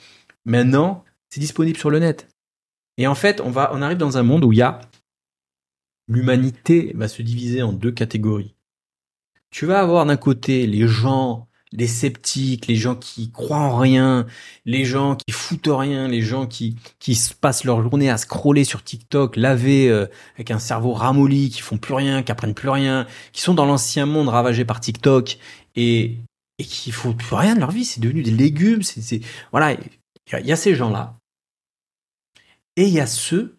Maintenant, 0.46 1.04
c'est 1.28 1.40
disponible 1.40 1.76
sur 1.76 1.90
le 1.90 1.98
net. 1.98 2.28
Et 2.96 3.06
en 3.06 3.14
fait, 3.14 3.42
on 3.42 3.50
va 3.50 3.70
on 3.74 3.82
arrive 3.82 3.98
dans 3.98 4.16
un 4.16 4.22
monde 4.22 4.44
où 4.44 4.52
il 4.52 4.58
y 4.58 4.62
a 4.62 4.80
l'humanité 6.08 6.92
va 6.94 7.08
se 7.08 7.22
diviser 7.22 7.62
en 7.62 7.72
deux 7.72 7.92
catégories. 7.92 8.54
Tu 9.50 9.66
vas 9.66 9.80
avoir 9.80 10.06
d'un 10.06 10.16
côté 10.16 10.66
les 10.66 10.88
gens 10.88 11.48
les 11.72 11.86
sceptiques, 11.86 12.66
les 12.66 12.76
gens 12.76 12.94
qui 12.96 13.30
croient 13.30 13.58
en 13.58 13.76
rien, 13.76 14.26
les 14.64 14.84
gens 14.84 15.16
qui 15.16 15.32
foutent 15.32 15.68
rien, 15.68 16.08
les 16.08 16.22
gens 16.22 16.46
qui 16.46 16.76
qui 16.98 17.14
se 17.14 17.34
passent 17.34 17.64
leur 17.64 17.82
journée 17.82 18.10
à 18.10 18.16
scroller 18.16 18.64
sur 18.64 18.82
TikTok, 18.82 19.36
laver 19.36 19.88
euh, 19.90 20.06
avec 20.36 20.50
un 20.50 20.58
cerveau 20.58 20.92
ramolli, 20.92 21.50
qui 21.50 21.60
font 21.60 21.78
plus 21.78 21.94
rien, 21.94 22.22
qui 22.22 22.32
apprennent 22.32 22.54
plus 22.54 22.70
rien, 22.70 23.06
qui 23.32 23.42
sont 23.42 23.54
dans 23.54 23.66
l'ancien 23.66 24.06
monde 24.06 24.28
ravagé 24.28 24.64
par 24.64 24.80
TikTok 24.80 25.38
et 25.76 26.16
et 26.58 26.64
qui 26.64 26.90
font 26.90 27.12
plus 27.12 27.36
rien 27.36 27.54
de 27.54 27.60
leur 27.60 27.70
vie, 27.70 27.84
c'est 27.84 28.00
devenu 28.00 28.22
des 28.22 28.32
légumes, 28.32 28.82
c'est 28.82 29.20
voilà, 29.52 29.74
il 29.74 30.46
y, 30.46 30.52
a 30.52 30.56
ces 30.56 30.74
gens-là. 30.74 31.16
Et 32.76 32.84
il 32.86 32.92
y 32.92 32.98
a 32.98 33.06
ceux 33.06 33.57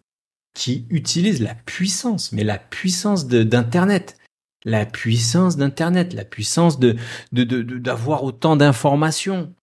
qui 0.54 0.86
utilisent 0.90 1.42
la 1.42 1.54
puissance, 1.54 2.32
mais 2.32 2.44
la 2.44 2.58
puissance 2.58 3.26
d'internet 3.26 4.16
la 4.64 4.86
puissance 4.86 5.56
d'Internet, 5.56 6.12
la 6.12 6.24
puissance 6.24 6.78
de 6.78 6.96
d'avoir 7.32 8.24
autant 8.24 8.56
d'informations, 8.56 9.54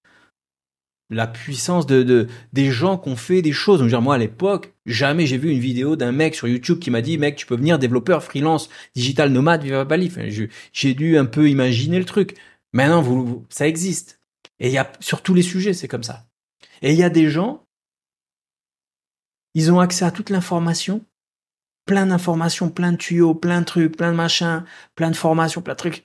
la 1.10 1.28
puissance 1.28 1.86
de, 1.86 2.28
des 2.52 2.72
gens 2.72 2.98
qui 2.98 3.10
ont 3.10 3.16
fait 3.16 3.42
des 3.42 3.54
choses. 3.54 3.80
Donc, 3.80 4.04
moi, 4.04 4.16
à 4.16 4.18
l'époque, 4.18 4.74
jamais 4.86 5.26
j'ai 5.26 5.38
vu 5.38 5.52
une 5.52 5.60
vidéo 5.60 5.96
d'un 5.96 6.12
mec 6.12 6.36
sur 6.36 6.48
YouTube 6.48 6.80
qui 6.80 6.92
m'a 6.92 7.02
dit, 7.02 7.18
mec, 7.18 7.36
tu 7.36 7.46
peux 7.46 7.56
venir 7.56 7.80
développeur, 7.80 8.24
freelance, 8.24 8.70
digital 8.96 9.32
nomade, 9.32 9.64
viva 9.64 9.86
Bali. 9.86 10.12
j'ai 10.74 10.94
dû 10.94 11.18
un 11.18 11.26
peu 11.26 11.50
imaginer 11.50 12.00
le 12.00 12.06
truc. 12.06 12.36
Maintenant, 12.74 13.02
vous, 13.02 13.46
ça 13.50 13.68
existe. 13.68 14.20
Et 14.60 14.68
il 14.68 14.74
y 14.74 14.78
a, 14.78 14.92
sur 15.00 15.22
tous 15.22 15.34
les 15.34 15.44
sujets, 15.44 15.74
c'est 15.74 15.88
comme 15.88 16.04
ça. 16.04 16.26
Et 16.82 16.92
il 16.92 16.98
y 16.98 17.04
a 17.04 17.10
des 17.10 17.30
gens, 17.30 17.64
ils 19.54 19.72
ont 19.72 19.80
accès 19.80 20.06
à 20.06 20.12
toute 20.12 20.30
l'information, 20.30 21.04
plein 21.86 22.06
d'informations, 22.06 22.70
plein 22.70 22.92
de 22.92 22.98
tuyaux, 22.98 23.34
plein 23.34 23.62
de 23.62 23.66
trucs, 23.66 23.98
plein 23.98 24.12
de 24.12 24.18
machins, 24.18 24.64
plein 24.96 25.10
de 25.10 25.16
formations, 25.16 25.62
plein 25.62 25.74
de 25.74 25.80
trucs. 25.80 26.04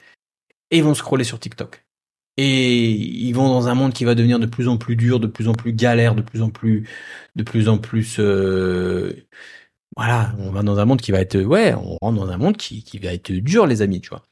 Et 0.71 0.79
ils 0.79 0.85
vont 0.85 0.95
scroller 0.95 1.25
sur 1.25 1.39
TikTok. 1.39 1.85
Et 2.39 2.91
ils 2.91 3.33
vont 3.35 3.49
dans 3.49 3.69
un 3.69 3.75
monde 3.75 3.93
qui 3.93 4.05
va 4.07 4.15
devenir 4.15 4.39
de 4.39 4.47
plus 4.47 4.69
en 4.69 4.79
plus 4.79 4.97
dur, 4.97 5.21
de 5.21 5.27
plus 5.27 5.49
en 5.49 5.53
plus 5.53 5.75
galère, 5.75 6.15
de 6.15 6.23
plus 6.23 6.41
en 6.41 6.49
plus, 6.49 6.89
de 7.37 7.43
plus 7.43 7.69
en 7.69 7.77
plus, 7.77 8.17
euh, 8.19 9.27
voilà, 9.97 10.35
on 10.39 10.51
va 10.51 10.63
dans 10.63 10.79
un 10.79 10.85
monde 10.87 11.01
qui 11.01 11.13
va 11.13 11.21
être, 11.21 11.39
ouais, 11.39 11.75
on 11.75 11.99
rentre 12.01 12.19
dans 12.19 12.31
un 12.31 12.39
monde 12.39 12.57
qui, 12.57 12.83
va 13.03 13.13
être 13.13 13.31
dur, 13.33 13.67
les 13.67 13.83
amis, 13.83 14.01
tu 14.01 14.09
vois. 14.09 14.23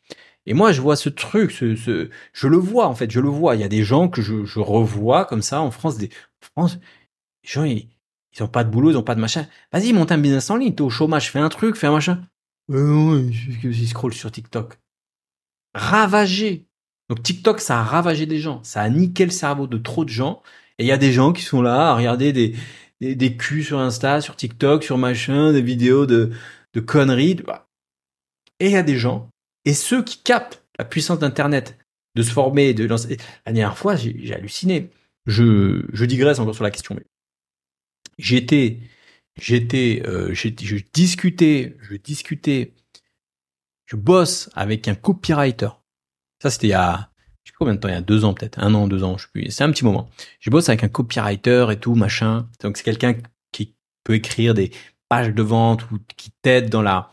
Et 0.46 0.54
moi, 0.54 0.72
je 0.72 0.80
vois 0.80 0.96
ce 0.96 1.10
truc, 1.10 1.50
je 1.52 2.48
le 2.48 2.56
vois, 2.56 2.88
en 2.88 2.94
fait, 2.94 3.10
je 3.10 3.20
le 3.20 3.28
vois. 3.28 3.56
Il 3.56 3.60
y 3.60 3.64
a 3.64 3.68
des 3.68 3.84
gens 3.84 4.08
que 4.08 4.22
je, 4.22 4.58
revois 4.58 5.26
comme 5.26 5.42
ça 5.42 5.60
en 5.60 5.70
France, 5.70 5.98
France, 6.40 6.78
les 7.44 7.50
gens, 7.50 7.64
ils, 7.64 7.88
ils 8.34 8.42
ont 8.42 8.48
pas 8.48 8.64
de 8.64 8.70
boulot, 8.70 8.90
ils 8.90 8.96
ont 8.96 9.02
pas 9.02 9.14
de 9.14 9.20
machin. 9.20 9.46
Vas-y, 9.72 9.92
monte 9.92 10.12
un 10.12 10.18
business 10.18 10.50
en 10.50 10.56
ligne, 10.56 10.74
t'es 10.74 10.82
au 10.82 10.90
chômage, 10.90 11.30
fais 11.30 11.38
un 11.38 11.48
truc, 11.48 11.76
fais 11.76 11.86
un 11.86 11.92
machin. 11.92 12.22
Ils 12.68 13.88
scrollent 13.88 14.14
sur 14.14 14.30
TikTok. 14.30 14.78
Ravagé. 15.74 16.66
Donc 17.08 17.22
TikTok, 17.22 17.60
ça 17.60 17.80
a 17.80 17.82
ravagé 17.82 18.26
des 18.26 18.38
gens. 18.38 18.62
Ça 18.62 18.82
a 18.82 18.88
niqué 18.88 19.24
le 19.24 19.30
cerveau 19.30 19.66
de 19.66 19.78
trop 19.78 20.04
de 20.04 20.10
gens. 20.10 20.42
Et 20.78 20.84
il 20.84 20.86
y 20.86 20.92
a 20.92 20.98
des 20.98 21.12
gens 21.12 21.32
qui 21.32 21.42
sont 21.42 21.62
là 21.62 21.90
à 21.90 21.94
regarder 21.94 22.32
des, 22.32 22.54
des, 23.00 23.14
des 23.14 23.36
culs 23.36 23.64
sur 23.64 23.80
Insta, 23.80 24.20
sur 24.20 24.36
TikTok, 24.36 24.84
sur 24.84 24.98
machin, 24.98 25.52
des 25.52 25.62
vidéos 25.62 26.06
de, 26.06 26.30
de 26.74 26.80
conneries. 26.80 27.38
Et 28.60 28.66
il 28.66 28.72
y 28.72 28.76
a 28.76 28.82
des 28.82 28.96
gens, 28.96 29.30
et 29.64 29.74
ceux 29.74 30.02
qui 30.04 30.22
captent 30.22 30.64
la 30.78 30.84
puissance 30.84 31.18
d'Internet, 31.18 31.78
de 32.14 32.22
se 32.22 32.30
former, 32.30 32.74
de 32.74 32.84
lancer. 32.84 33.16
La 33.46 33.52
dernière 33.52 33.76
fois, 33.76 33.96
j'ai 33.96 34.34
halluciné. 34.34 34.90
Je, 35.26 35.84
je 35.92 36.04
digresse 36.04 36.38
encore 36.38 36.54
sur 36.54 36.64
la 36.64 36.70
question, 36.70 36.94
mais 36.94 37.04
j'étais, 38.20 38.78
j'étais, 39.36 40.02
euh, 40.06 40.34
je 40.34 40.48
discutais, 40.92 41.76
je 41.80 41.96
discutais, 41.96 42.74
je 43.86 43.96
bosse 43.96 44.50
avec 44.54 44.88
un 44.88 44.94
copywriter. 44.94 45.70
Ça, 46.42 46.50
c'était 46.50 46.68
il 46.68 46.70
y 46.70 46.74
a, 46.74 47.10
je 47.44 47.50
sais 47.50 47.56
combien 47.58 47.74
de 47.74 47.80
temps, 47.80 47.88
il 47.88 47.94
y 47.94 47.96
a 47.96 48.00
deux 48.00 48.24
ans 48.24 48.34
peut-être, 48.34 48.58
un 48.58 48.74
an, 48.74 48.86
deux 48.86 49.02
ans, 49.04 49.18
je 49.18 49.24
sais 49.24 49.30
plus. 49.32 49.50
C'est 49.50 49.64
un 49.64 49.70
petit 49.70 49.84
moment. 49.84 50.08
Je 50.40 50.50
bosse 50.50 50.68
avec 50.68 50.84
un 50.84 50.88
copywriter 50.88 51.66
et 51.70 51.76
tout, 51.76 51.94
machin. 51.94 52.48
Donc 52.62 52.76
c'est 52.76 52.84
quelqu'un 52.84 53.14
qui 53.52 53.74
peut 54.04 54.14
écrire 54.14 54.54
des 54.54 54.70
pages 55.08 55.34
de 55.34 55.42
vente 55.42 55.90
ou 55.90 55.98
qui 56.16 56.30
t'aide 56.42 56.70
dans 56.70 56.82
la 56.82 57.10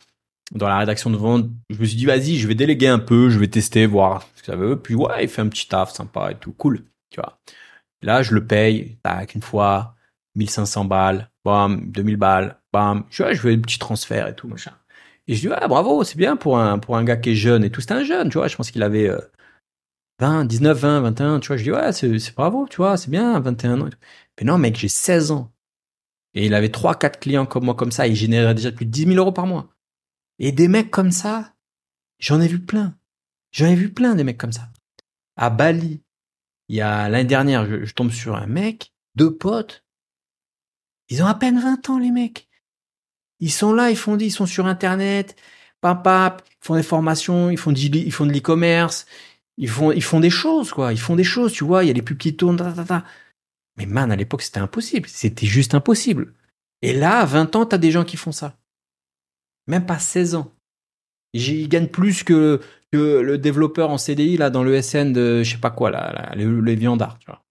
dans 0.51 0.67
la 0.69 0.77
rédaction 0.77 1.09
de 1.09 1.17
vente. 1.17 1.49
Je 1.69 1.79
me 1.79 1.85
suis 1.85 1.97
dit 1.97 2.05
vas-y, 2.05 2.37
je 2.37 2.47
vais 2.47 2.55
déléguer 2.55 2.87
un 2.87 2.99
peu, 2.99 3.29
je 3.29 3.39
vais 3.39 3.47
tester, 3.47 3.85
voir 3.85 4.27
ce 4.35 4.41
que 4.41 4.45
ça 4.45 4.55
veut. 4.55 4.79
Puis 4.79 4.95
ouais, 4.95 5.23
il 5.23 5.29
fait 5.29 5.41
un 5.41 5.49
petit 5.49 5.67
taf 5.67 5.91
sympa 5.91 6.31
et 6.31 6.35
tout, 6.35 6.53
cool, 6.53 6.85
tu 7.09 7.19
vois. 7.19 7.39
Là, 8.01 8.21
je 8.21 8.33
le 8.33 8.45
paye, 8.45 8.97
tac, 9.03 9.35
une 9.35 9.41
fois, 9.41 9.96
1500 10.37 10.85
balles, 10.85 11.29
bam, 11.43 11.91
2000 11.91 12.17
balles, 12.17 12.61
bam. 12.71 13.05
Je, 13.09 13.23
je 13.33 13.39
fais 13.39 13.55
des 13.55 13.61
petits 13.61 13.79
transferts 13.79 14.27
et 14.27 14.35
tout, 14.35 14.47
machin. 14.47 14.71
Et 15.27 15.35
je 15.35 15.41
dis, 15.41 15.53
ah, 15.53 15.67
bravo, 15.67 16.03
c'est 16.03 16.17
bien 16.17 16.37
pour 16.37 16.57
un, 16.57 16.79
un 16.87 17.03
gars 17.03 17.17
qui 17.17 17.31
est 17.31 17.35
jeune 17.35 17.63
et 17.63 17.69
tout. 17.69 17.81
C'était 17.81 17.95
un 17.95 18.03
jeune, 18.03 18.29
tu 18.29 18.37
vois. 18.37 18.47
Je 18.47 18.55
pense 18.55 18.71
qu'il 18.71 18.83
avait 18.83 19.11
20, 20.19 20.45
19, 20.45 20.77
20, 20.77 21.01
21, 21.01 21.39
tu 21.39 21.47
vois. 21.47 21.57
Je 21.57 21.63
dis, 21.63 21.71
ouais, 21.71 21.91
c'est 21.91 22.35
bravo, 22.35 22.67
tu 22.67 22.77
vois, 22.77 22.97
c'est 22.97 23.09
bien, 23.09 23.39
21 23.39 23.81
ans. 23.81 23.89
Mais 24.39 24.45
non, 24.45 24.57
mec, 24.57 24.77
j'ai 24.77 24.87
16 24.87 25.31
ans. 25.31 25.51
Et 26.33 26.45
il 26.45 26.53
avait 26.53 26.69
3, 26.69 26.95
4 26.95 27.19
clients 27.19 27.45
comme 27.45 27.65
moi, 27.65 27.75
comme 27.75 27.91
ça. 27.91 28.07
Il 28.07 28.15
générait 28.15 28.55
déjà 28.55 28.71
plus 28.71 28.85
de 28.85 28.91
10 28.91 29.05
000 29.05 29.15
euros 29.17 29.31
par 29.31 29.47
mois. 29.47 29.69
Et 30.39 30.51
des 30.51 30.67
mecs 30.67 30.91
comme 30.91 31.11
ça, 31.11 31.53
j'en 32.19 32.41
ai 32.41 32.47
vu 32.47 32.59
plein. 32.59 32.95
J'en 33.51 33.65
ai 33.65 33.75
vu 33.75 33.91
plein 33.91 34.15
des 34.15 34.23
mecs 34.23 34.37
comme 34.37 34.51
ça. 34.51 34.69
À 35.35 35.49
Bali, 35.49 36.01
il 36.69 36.75
y 36.75 36.81
a 36.81 37.09
l'année 37.09 37.27
dernière, 37.27 37.65
je 37.85 37.93
tombe 37.93 38.11
sur 38.11 38.35
un 38.35 38.47
mec, 38.47 38.93
deux 39.15 39.35
potes, 39.35 39.83
ils 41.09 41.23
ont 41.23 41.27
à 41.27 41.35
peine 41.35 41.59
20 41.59 41.89
ans, 41.89 41.99
les 41.99 42.11
mecs. 42.11 42.47
Ils 43.39 43.51
sont 43.51 43.73
là, 43.73 43.89
ils 43.89 43.97
font, 43.97 44.17
ils 44.17 44.31
sont 44.31 44.45
sur 44.45 44.65
Internet, 44.65 45.35
papa, 45.81 46.37
ils 46.49 46.65
font 46.65 46.75
des 46.75 46.83
formations, 46.83 47.49
ils 47.49 47.57
font, 47.57 47.71
ils 47.73 48.11
font 48.11 48.25
de 48.25 48.33
l'e-commerce, 48.33 49.05
ils 49.57 49.69
font, 49.69 49.91
ils 49.91 50.03
font 50.03 50.19
des 50.19 50.29
choses, 50.29 50.71
quoi. 50.71 50.91
Ils 50.93 50.99
font 50.99 51.15
des 51.15 51.23
choses, 51.23 51.53
tu 51.53 51.63
vois. 51.63 51.83
Il 51.83 51.87
y 51.87 51.89
a 51.89 51.93
les 51.93 52.01
pubs 52.01 52.17
qui 52.17 52.35
tournent, 52.35 52.57
ta, 52.57 52.71
ta, 52.71 52.83
ta. 52.83 53.05
Mais 53.77 53.85
man, 53.85 54.11
à 54.11 54.15
l'époque, 54.15 54.41
c'était 54.41 54.59
impossible. 54.59 55.07
C'était 55.07 55.45
juste 55.45 55.75
impossible. 55.75 56.33
Et 56.81 56.93
là, 56.93 57.19
à 57.19 57.25
20 57.25 57.55
ans, 57.55 57.65
t'as 57.65 57.77
des 57.77 57.91
gens 57.91 58.03
qui 58.03 58.17
font 58.17 58.31
ça. 58.31 58.57
Même 59.67 59.85
pas 59.85 59.99
16 59.99 60.35
ans. 60.35 60.53
Ils 61.33 61.69
gagnent 61.69 61.87
plus 61.87 62.23
que, 62.23 62.61
que 62.91 63.19
le 63.19 63.37
développeur 63.37 63.89
en 63.89 63.97
CDI, 63.97 64.37
là, 64.37 64.49
dans 64.49 64.63
le 64.63 64.81
SN 64.81 65.13
de, 65.13 65.43
je 65.43 65.51
sais 65.51 65.57
pas 65.57 65.71
quoi, 65.71 65.91
là, 65.91 66.33
les, 66.35 66.45
les 66.45 66.75
viandards, 66.75 67.19
tu 67.19 67.27
vois. 67.27 67.43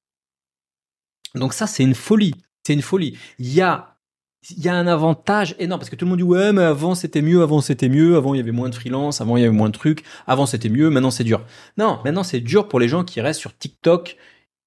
Donc 1.34 1.52
ça, 1.52 1.66
c'est 1.66 1.82
une 1.82 1.94
folie. 1.94 2.34
C'est 2.66 2.72
une 2.72 2.82
folie. 2.82 3.16
Il 3.38 3.54
y 3.54 3.60
a 3.60 3.92
il 4.50 4.64
y 4.64 4.68
a 4.68 4.74
un 4.74 4.88
avantage 4.88 5.54
énorme 5.60 5.78
parce 5.78 5.88
que 5.88 5.94
tout 5.94 6.04
le 6.04 6.08
monde 6.08 6.18
dit 6.18 6.24
ouais 6.24 6.52
mais 6.52 6.62
avant 6.64 6.96
c'était 6.96 7.22
mieux, 7.22 7.40
avant 7.42 7.60
c'était 7.60 7.88
mieux, 7.88 8.16
avant 8.16 8.34
il 8.34 8.38
y 8.38 8.40
avait 8.40 8.50
moins 8.50 8.68
de 8.68 8.74
freelance, 8.74 9.20
avant 9.20 9.36
il 9.36 9.42
y 9.42 9.44
avait 9.44 9.54
moins 9.54 9.68
de 9.68 9.74
trucs, 9.74 10.02
avant 10.26 10.46
c'était 10.46 10.68
mieux, 10.68 10.90
maintenant 10.90 11.12
c'est 11.12 11.22
dur. 11.22 11.44
Non, 11.78 12.00
maintenant 12.04 12.24
c'est 12.24 12.40
dur 12.40 12.66
pour 12.66 12.80
les 12.80 12.88
gens 12.88 13.04
qui 13.04 13.20
restent 13.20 13.38
sur 13.38 13.56
TikTok 13.56 14.16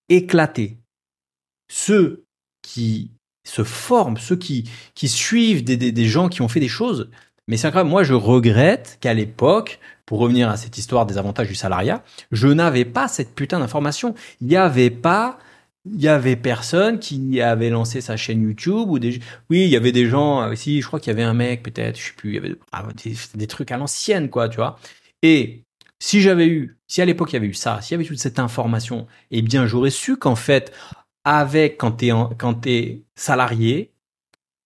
éclatés. 0.07 0.77
Ceux 1.69 2.23
qui 2.61 3.11
se 3.45 3.65
forment, 3.65 4.15
ceux 4.15 4.37
qui 4.37 4.69
qui 4.95 5.09
suivent 5.09 5.65
des, 5.65 5.75
des, 5.75 5.91
des 5.91 6.05
gens 6.05 6.29
qui 6.29 6.41
ont 6.41 6.47
fait 6.47 6.61
des 6.61 6.69
choses. 6.69 7.09
Mais 7.49 7.57
c'est 7.57 7.67
incroyable. 7.67 7.89
Moi, 7.89 8.03
je 8.03 8.13
regrette 8.13 8.99
qu'à 9.01 9.13
l'époque, 9.13 9.79
pour 10.05 10.19
revenir 10.19 10.49
à 10.49 10.55
cette 10.55 10.77
histoire 10.77 11.05
des 11.05 11.17
avantages 11.17 11.47
du 11.47 11.55
salariat, 11.55 12.03
je 12.31 12.47
n'avais 12.47 12.85
pas 12.85 13.07
cette 13.07 13.33
putain 13.33 13.59
d'information. 13.59 14.13
Il 14.39 14.47
n'y 14.47 14.55
avait 14.55 14.91
pas 14.91 15.39
il 15.85 16.01
y 16.01 16.07
avait 16.07 16.35
personne 16.35 16.99
qui 16.99 17.41
avait 17.41 17.69
lancé 17.69 18.01
sa 18.01 18.17
chaîne 18.17 18.43
YouTube 18.43 18.89
ou 18.89 18.99
des 18.99 19.19
oui 19.49 19.63
il 19.63 19.69
y 19.69 19.77
avait 19.77 19.91
des 19.91 20.07
gens 20.07 20.49
aussi 20.49 20.77
euh, 20.77 20.81
je 20.81 20.87
crois 20.87 20.99
qu'il 20.99 21.11
y 21.11 21.15
avait 21.15 21.23
un 21.23 21.33
mec 21.33 21.63
peut-être 21.63 21.97
je 21.97 22.07
sais 22.07 22.13
plus 22.13 22.31
il 22.31 22.35
y 22.35 22.37
avait 22.37 22.55
ah, 22.71 22.85
des, 23.35 23.47
trucs 23.47 23.71
à 23.71 23.77
l'ancienne 23.77 24.29
quoi 24.29 24.49
tu 24.49 24.57
vois. 24.57 24.77
Et 25.21 25.63
si 25.99 26.21
j'avais 26.21 26.47
eu 26.47 26.77
si 26.87 27.01
à 27.01 27.05
l'époque 27.05 27.31
il 27.31 27.35
y 27.35 27.37
avait 27.37 27.47
eu 27.47 27.53
ça 27.53 27.81
s'il 27.81 27.93
y 27.93 27.95
avait 27.95 28.05
toute 28.05 28.19
cette 28.19 28.39
information 28.39 29.07
eh 29.31 29.41
bien 29.41 29.67
j'aurais 29.67 29.89
su 29.89 30.17
qu'en 30.17 30.35
fait 30.35 30.73
avec 31.23 31.77
quand 31.77 31.91
t'es 31.91 32.11
quand 32.37 32.55
t'es 32.55 33.03
salarié 33.15 33.93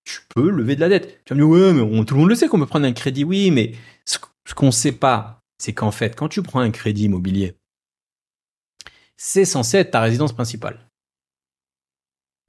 tu 0.06 0.20
peux 0.36 0.50
lever 0.50 0.76
de 0.76 0.82
la 0.82 0.90
dette. 0.90 1.24
Tu 1.24 1.34
vas 1.34 1.40
me 1.40 1.46
dire 1.46 1.50
ouais 1.50 1.74
mais 1.74 2.06
tout 2.06 2.16
le 2.16 2.20
monde 2.20 2.30
le 2.30 2.36
sait 2.36 2.48
qu'on 2.50 2.60
peut 2.60 2.66
prendre 2.66 2.86
un 2.86 2.92
crédit. 2.92 3.24
Oui 3.24 3.52
mais 3.52 3.74
ce, 4.06 4.18
ce 4.46 4.54
qu'on 4.54 4.72
sait 4.72 4.92
pas 4.92 5.42
c'est 5.58 5.74
qu'en 5.74 5.92
fait 5.92 6.16
quand 6.16 6.28
tu 6.28 6.42
prends 6.42 6.60
un 6.60 6.72
crédit 6.72 7.06
immobilier 7.06 7.56
c'est 9.16 9.46
censé 9.46 9.78
être 9.78 9.92
ta 9.92 10.02
résidence 10.02 10.34
principale 10.34 10.80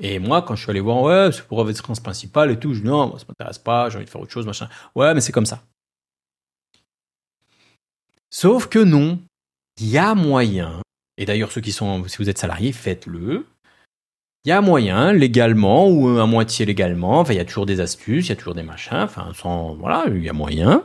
et 0.00 0.18
moi, 0.18 0.42
quand 0.42 0.56
je 0.56 0.62
suis 0.62 0.70
allé 0.70 0.80
voir, 0.80 1.02
ouais, 1.02 1.30
c'est 1.32 1.46
pour 1.46 1.64
résidence 1.64 2.00
principale 2.00 2.50
et 2.50 2.58
tout, 2.58 2.74
je 2.74 2.80
dis 2.80 2.86
non, 2.86 3.16
ça 3.16 3.24
m'intéresse 3.28 3.58
pas, 3.58 3.88
j'ai 3.88 3.96
envie 3.96 4.04
de 4.04 4.10
faire 4.10 4.20
autre 4.20 4.32
chose, 4.32 4.46
machin. 4.46 4.68
Ouais, 4.94 5.14
mais 5.14 5.20
c'est 5.20 5.32
comme 5.32 5.46
ça. 5.46 5.62
Sauf 8.30 8.66
que 8.66 8.80
non, 8.80 9.20
il 9.80 9.88
y 9.88 9.98
a 9.98 10.14
moyen, 10.14 10.82
et 11.16 11.24
d'ailleurs 11.24 11.52
ceux 11.52 11.60
qui 11.60 11.72
sont, 11.72 12.06
si 12.08 12.18
vous 12.18 12.28
êtes 12.28 12.38
salarié, 12.38 12.72
faites-le. 12.72 13.46
Il 14.44 14.48
y 14.48 14.52
a 14.52 14.60
moyen, 14.60 15.12
légalement 15.12 15.88
ou 15.88 16.18
à 16.18 16.26
moitié 16.26 16.66
légalement, 16.66 17.20
enfin 17.20 17.32
il 17.32 17.36
y 17.36 17.40
a 17.40 17.44
toujours 17.44 17.64
des 17.64 17.80
astuces, 17.80 18.26
il 18.26 18.30
y 18.30 18.32
a 18.32 18.36
toujours 18.36 18.54
des 18.54 18.62
machins, 18.62 18.98
enfin 18.98 19.32
sans, 19.34 19.74
voilà, 19.74 20.04
il 20.08 20.22
y 20.22 20.28
a 20.28 20.34
moyen. 20.34 20.84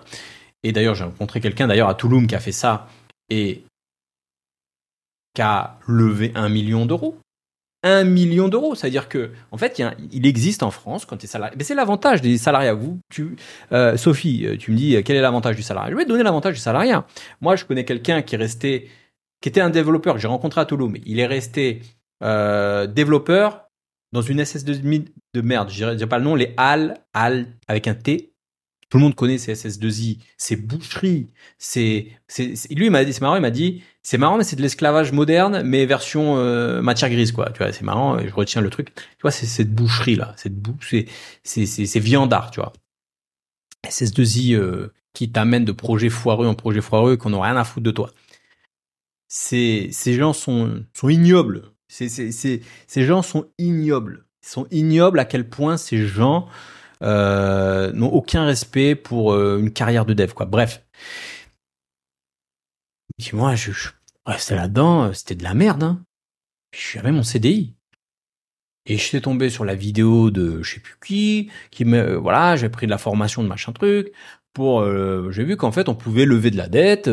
Et 0.63 0.71
d'ailleurs 0.71 0.95
j'ai 0.95 1.03
rencontré 1.03 1.41
quelqu'un 1.41 1.67
d'ailleurs 1.67 1.89
à 1.89 1.95
Touloum 1.95 2.27
qui 2.27 2.35
a 2.35 2.39
fait 2.39 2.51
ça 2.51 2.87
et 3.29 3.63
qui 5.33 5.41
a 5.41 5.77
levé 5.87 6.31
un 6.35 6.49
million 6.49 6.85
d'euros 6.85 7.17
un 7.83 8.03
million 8.03 8.47
d'euros. 8.47 8.75
C'est-à-dire 8.75 9.09
que, 9.09 9.31
en 9.51 9.57
fait, 9.57 9.81
il, 10.11 10.25
existe 10.25 10.63
en 10.63 10.71
France 10.71 11.05
quand 11.05 11.17
tu 11.17 11.25
es 11.25 11.29
salarié. 11.29 11.55
Mais 11.57 11.63
c'est 11.63 11.75
l'avantage 11.75 12.21
des 12.21 12.37
salariés. 12.37 12.71
Vous, 12.71 12.99
tu, 13.09 13.35
euh, 13.71 13.97
Sophie, 13.97 14.45
euh, 14.45 14.57
tu 14.57 14.71
me 14.71 14.77
dis 14.77 15.01
quel 15.03 15.15
est 15.15 15.21
l'avantage 15.21 15.55
du 15.55 15.63
salarié 15.63 15.91
Je 15.91 15.97
vais 15.97 16.03
te 16.03 16.09
donner 16.09 16.23
l'avantage 16.23 16.53
du 16.53 16.59
salarié. 16.59 16.93
Moi, 17.41 17.55
je 17.55 17.65
connais 17.65 17.85
quelqu'un 17.85 18.21
qui 18.21 18.35
est 18.35 18.37
resté, 18.37 18.89
qui 19.41 19.49
était 19.49 19.61
un 19.61 19.69
développeur 19.69 20.15
que 20.15 20.19
j'ai 20.19 20.27
rencontré 20.27 20.61
à 20.61 20.65
Toulouse, 20.65 20.91
il 21.05 21.19
est 21.19 21.27
resté 21.27 21.81
euh, 22.21 22.87
développeur 22.87 23.69
dans 24.11 24.21
une 24.21 24.41
SS2I 24.41 25.05
de 25.33 25.41
merde. 25.41 25.69
Je 25.69 25.93
dirais 25.93 26.09
pas 26.09 26.17
le 26.17 26.23
nom, 26.23 26.35
les 26.35 26.53
HAL, 26.57 26.95
HAL 27.13 27.47
avec 27.67 27.87
un 27.87 27.93
T. 27.93 28.33
Tout 28.89 28.97
le 28.97 29.03
monde 29.03 29.15
connaît 29.15 29.37
ces 29.37 29.53
SS2I, 29.53 30.17
c'est 30.35 30.55
boucherie, 30.55 31.27
c'est, 31.59 32.07
lui 32.71 32.85
il 32.85 32.91
m'a 32.91 33.05
dit, 33.05 33.13
c'est 33.13 33.21
marrant, 33.21 33.35
il 33.35 33.41
m'a 33.41 33.51
dit, 33.51 33.83
c'est 34.01 34.17
marrant, 34.17 34.37
mais 34.37 34.43
c'est 34.43 34.55
de 34.55 34.63
l'esclavage 34.63 35.11
moderne, 35.11 35.61
mais 35.63 35.85
version 35.85 36.37
euh, 36.37 36.81
matière 36.81 37.11
grise, 37.11 37.31
quoi. 37.31 37.51
Tu 37.51 37.59
vois, 37.59 37.71
c'est 37.71 37.83
marrant, 37.83 38.17
je 38.17 38.33
retiens 38.33 38.61
le 38.61 38.71
truc. 38.71 38.95
Tu 38.95 39.21
vois, 39.21 39.29
c'est 39.29 39.45
cette 39.45 39.71
boucherie 39.71 40.15
là, 40.15 40.33
cette 40.37 40.55
bou 40.55 40.75
c'est, 40.81 41.05
c'est, 41.43 41.99
viandard, 41.99 42.49
tu 42.49 42.61
vois. 42.61 42.73
SS2I 43.85 44.55
euh, 44.55 44.91
qui 45.13 45.31
t'amène 45.31 45.65
de 45.65 45.71
projet 45.71 46.09
foireux 46.09 46.47
en 46.47 46.55
projet 46.55 46.81
foireux 46.81 47.15
qu'on 47.15 47.29
n'a 47.29 47.41
rien 47.41 47.57
à 47.57 47.63
foutre 47.63 47.83
de 47.83 47.91
toi. 47.91 48.09
Ces, 49.27 49.89
ces 49.91 50.13
gens 50.15 50.33
sont, 50.33 50.83
sont 50.93 51.09
ignobles. 51.09 51.65
C'est, 51.87 52.09
c'est, 52.09 52.31
c'est, 52.31 52.61
ces 52.87 53.05
gens 53.05 53.21
sont 53.21 53.47
ignobles. 53.59 54.25
Ils 54.43 54.49
sont 54.49 54.67
ignobles 54.71 55.19
à 55.19 55.25
quel 55.25 55.47
point 55.47 55.77
ces 55.77 56.07
gens 56.07 56.47
euh, 57.01 57.91
n'ont 57.93 58.09
aucun 58.09 58.45
respect 58.45 58.95
pour 58.95 59.33
euh, 59.33 59.59
une 59.59 59.71
carrière 59.71 60.05
de 60.05 60.13
dev, 60.13 60.33
quoi. 60.33 60.45
Bref. 60.45 60.83
Dis-moi, 63.17 63.55
je, 63.55 63.71
je 63.71 63.89
restais 64.25 64.55
là-dedans, 64.55 65.05
euh, 65.05 65.13
c'était 65.13 65.35
de 65.35 65.43
la 65.43 65.53
merde, 65.53 65.83
hein. 65.83 66.03
J'avais 66.71 67.11
mon 67.11 67.23
CDI. 67.23 67.75
Et 68.85 68.97
je 68.97 69.03
suis 69.03 69.21
tombé 69.21 69.49
sur 69.49 69.65
la 69.65 69.75
vidéo 69.75 70.31
de 70.31 70.61
je 70.61 70.75
sais 70.75 70.79
plus 70.79 70.95
qui, 71.05 71.51
qui 71.71 71.85
me, 71.85 72.15
voilà, 72.15 72.55
j'ai 72.55 72.69
pris 72.69 72.85
de 72.85 72.91
la 72.91 72.97
formation 72.97 73.43
de 73.43 73.47
machin 73.47 73.71
truc, 73.71 74.11
pour, 74.53 74.83
j'ai 75.31 75.43
vu 75.43 75.57
qu'en 75.57 75.71
fait 75.71 75.89
on 75.89 75.95
pouvait 75.95 76.25
lever 76.25 76.49
de 76.49 76.57
la 76.57 76.67
dette, 76.67 77.09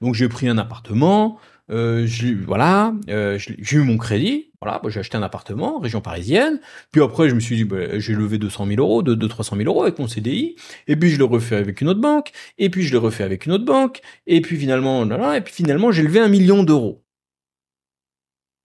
donc 0.00 0.14
j'ai 0.14 0.28
pris 0.28 0.48
un 0.48 0.58
appartement, 0.58 1.40
euh, 1.70 2.08
voilà, 2.46 2.94
euh, 3.08 3.38
j'ai 3.38 3.76
eu 3.76 3.82
mon 3.82 3.98
crédit, 3.98 4.50
voilà, 4.60 4.80
bah, 4.82 4.88
j'ai 4.88 5.00
acheté 5.00 5.16
un 5.16 5.22
appartement, 5.22 5.78
région 5.78 6.00
parisienne. 6.00 6.60
Puis 6.92 7.02
après, 7.02 7.28
je 7.28 7.34
me 7.34 7.40
suis 7.40 7.56
dit, 7.56 7.64
bah, 7.64 7.98
j'ai 7.98 8.14
levé 8.14 8.38
200 8.38 8.66
000 8.66 8.80
euros, 8.80 9.02
200 9.02 9.28
300 9.28 9.56
000 9.56 9.68
euros 9.68 9.82
avec 9.82 9.98
mon 9.98 10.08
CDI. 10.08 10.56
Et 10.86 10.96
puis 10.96 11.10
je 11.10 11.18
le 11.18 11.24
refais 11.24 11.56
avec 11.56 11.80
une 11.80 11.88
autre 11.88 12.00
banque. 12.00 12.32
Et 12.56 12.70
puis 12.70 12.82
je 12.84 12.92
le 12.92 12.98
refais 12.98 13.24
avec 13.24 13.46
une 13.46 13.52
autre 13.52 13.64
banque. 13.64 14.00
Et 14.26 14.40
puis 14.40 14.56
finalement, 14.56 15.04
là, 15.04 15.36
et 15.36 15.40
puis 15.42 15.54
finalement, 15.54 15.92
j'ai 15.92 16.02
levé 16.02 16.20
un 16.20 16.28
million 16.28 16.62
d'euros. 16.62 17.04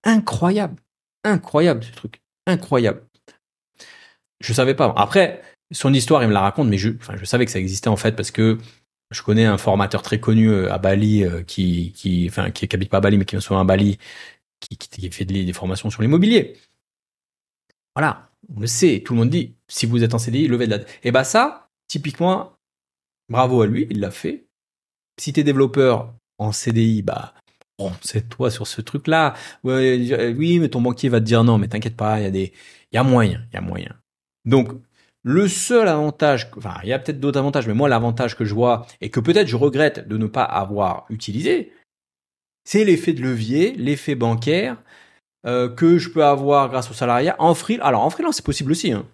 Incroyable, 0.06 0.82
incroyable 1.24 1.84
ce 1.84 1.92
truc, 1.92 2.22
incroyable. 2.48 3.04
Je 4.40 4.54
savais 4.54 4.76
pas. 4.76 4.94
Après, 4.98 5.42
son 5.72 5.94
histoire, 5.94 6.24
il 6.24 6.28
me 6.28 6.34
la 6.34 6.42
raconte, 6.42 6.68
mais 6.68 6.78
je, 6.78 6.90
enfin, 7.00 7.16
je 7.18 7.26
savais 7.26 7.46
que 7.46 7.52
ça 7.52 7.60
existait 7.60 7.88
en 7.90 7.96
fait 7.96 8.16
parce 8.16 8.32
que 8.32 8.58
je 9.14 9.24
connais 9.24 9.46
un 9.46 9.58
formateur 9.58 10.02
très 10.02 10.20
connu 10.20 10.50
euh, 10.50 10.72
à 10.74 10.78
Bali 10.78 11.24
euh, 11.24 11.44
qui, 11.44 11.94
qui, 11.94 12.30
habite 12.36 12.90
pas 12.90 12.98
à 12.98 13.02
Bali, 13.02 13.18
mais 13.18 13.26
qui 13.26 13.36
est 13.36 13.40
souvent 13.40 13.60
à 13.60 13.64
Bali, 13.64 13.98
qui, 14.60 15.12
fait 15.12 15.26
des, 15.26 15.54
formations 15.54 15.90
sur 15.90 16.02
l'immobilier. 16.02 16.58
Voilà, 17.96 18.30
on 18.56 18.60
le 18.60 18.68
sait. 18.68 19.04
Tout 19.06 19.14
le 19.14 19.20
monde 19.20 19.30
dit, 19.30 19.56
si 19.68 19.86
vous 19.86 20.04
êtes 20.04 20.14
en 20.14 20.20
CDI, 20.20 20.48
levez 20.48 20.66
de 20.66 20.72
la. 20.72 20.78
Et 20.78 20.86
eh 21.04 21.12
ben 21.12 21.24
ça, 21.24 21.70
typiquement, 21.88 22.54
bravo 23.30 23.62
à 23.62 23.68
lui, 23.68 23.88
il 23.90 24.00
l'a 24.00 24.12
fait. 24.12 24.46
Si 25.20 25.32
t'es 25.32 25.44
développeur 25.44 26.14
en 26.40 26.52
CDI, 26.52 27.04
bah, 27.04 27.36
c'est 28.02 28.30
toi 28.30 28.50
sur 28.50 28.68
ce 28.68 28.82
truc-là. 28.82 29.36
oui, 29.64 30.60
mais 30.60 30.70
ton 30.70 30.82
banquier 30.82 31.10
va 31.10 31.20
te 31.20 31.26
dire 31.26 31.44
non, 31.44 31.58
mais 31.58 31.68
t'inquiète 31.68 31.98
pas, 31.98 32.20
il 32.20 32.24
y 32.24 32.28
a 32.28 32.32
des, 32.32 32.54
y 32.92 32.98
a 32.98 33.04
moyen, 33.04 33.46
il 33.52 33.56
y 33.56 33.58
a 33.58 33.62
moyen. 33.62 33.96
Donc, 34.46 34.70
le 35.24 35.48
seul 35.48 35.88
avantage, 35.88 36.50
enfin, 36.58 36.76
il 36.84 36.90
y 36.90 36.94
a 36.94 37.00
peut-être 37.00 37.20
d'autres 37.20 37.40
avantages, 37.40 37.68
mais 37.68 37.74
moi, 37.74 37.88
l'avantage 37.88 38.38
que 38.38 38.44
je 38.44 38.54
vois 38.54 38.86
et 39.00 39.10
que 39.10 39.22
peut-être 39.22 39.48
je 39.48 39.56
regrette 39.56 40.08
de 40.08 40.18
ne 40.18 40.28
pas 40.28 40.44
avoir 40.44 41.06
utilisé, 41.10 41.72
c'est 42.66 42.84
l'effet 42.84 43.14
de 43.14 43.22
levier, 43.22 43.74
l'effet 43.74 44.16
bancaire 44.16 44.78
euh, 45.46 45.70
que 45.70 45.98
je 45.98 46.10
peux 46.10 46.24
avoir 46.24 46.70
grâce 46.70 46.90
au 46.92 46.94
salariat 46.94 47.36
en 47.40 47.54
freelance. 47.54 47.88
Alors, 47.88 48.02
en 48.04 48.10
freelance, 48.10 48.38
c'est 48.38 48.46
possible 48.46 48.72
aussi. 48.72 48.92
Hein. 48.92 49.06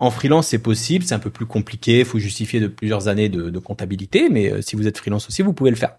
En 0.00 0.10
freelance, 0.10 0.48
c'est 0.48 0.58
possible, 0.58 1.04
c'est 1.04 1.14
un 1.14 1.20
peu 1.20 1.30
plus 1.30 1.46
compliqué, 1.46 2.00
il 2.00 2.04
faut 2.04 2.18
justifier 2.18 2.58
de 2.58 2.66
plusieurs 2.66 3.06
années 3.06 3.28
de, 3.28 3.58
comptabilité, 3.58 4.28
mais 4.28 4.52
euh, 4.52 4.60
si 4.60 4.74
vous 4.74 4.88
êtes 4.88 4.98
freelance 4.98 5.28
aussi, 5.28 5.42
vous 5.42 5.52
pouvez 5.52 5.70
le 5.70 5.76
faire. 5.76 5.96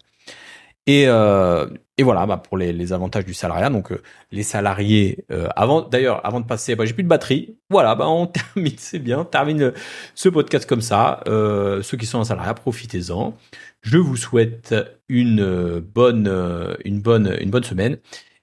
Et, 0.87 1.05
euh, 1.07 1.67
et 1.97 2.03
voilà, 2.03 2.25
bah 2.25 2.37
pour 2.37 2.57
les, 2.57 2.71
les, 2.71 2.93
avantages 2.93 3.25
du 3.25 3.33
salariat. 3.33 3.69
Donc 3.69 3.91
euh, 3.91 4.01
les 4.31 4.43
salariés, 4.43 5.25
euh, 5.31 5.47
avant, 5.55 5.81
d'ailleurs, 5.81 6.25
avant 6.25 6.39
de 6.39 6.45
passer, 6.45 6.75
bah, 6.75 6.85
j'ai 6.85 6.93
plus 6.93 7.03
de 7.03 7.07
batterie. 7.07 7.55
Voilà, 7.69 7.95
bah 7.95 8.07
on 8.07 8.27
termine, 8.55 8.73
c'est 8.77 8.99
bien, 8.99 9.19
on 9.19 9.25
termine 9.25 9.73
ce 10.13 10.29
podcast 10.29 10.67
comme 10.67 10.81
ça. 10.81 11.21
Ceux 11.25 11.97
qui 11.97 12.05
sont 12.05 12.19
en 12.19 12.23
salariat, 12.23 12.53
profitez-en. 12.53 13.35
Je 13.81 13.97
vous 13.97 14.15
souhaite 14.15 14.75
une 15.09 15.79
bonne, 15.79 16.77
une 16.85 17.01
bonne, 17.01 17.35
une 17.39 17.49
bonne 17.49 17.63
semaine. 17.63 17.97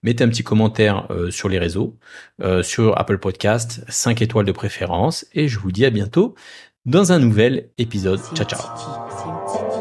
Mettez 0.05 0.25
un 0.25 0.29
petit 0.29 0.43
commentaire 0.43 1.07
sur 1.31 1.49
les 1.49 1.59
réseaux, 1.61 1.97
sur 2.63 2.99
Apple 2.99 3.19
Podcast, 3.19 3.85
5 3.89 4.21
étoiles 4.23 4.47
de 4.47 4.53
préférence, 4.53 5.27
et 5.33 5.47
je 5.47 5.61
vous 5.61 5.71
dis 5.71 5.85
à 5.85 5.91
bientôt 5.91 6.35
dans 6.87 7.13
un 7.13 7.21
nouvel 7.21 7.71
épisode. 7.79 8.21
Ciao 8.35 8.47
ciao. 8.47 9.72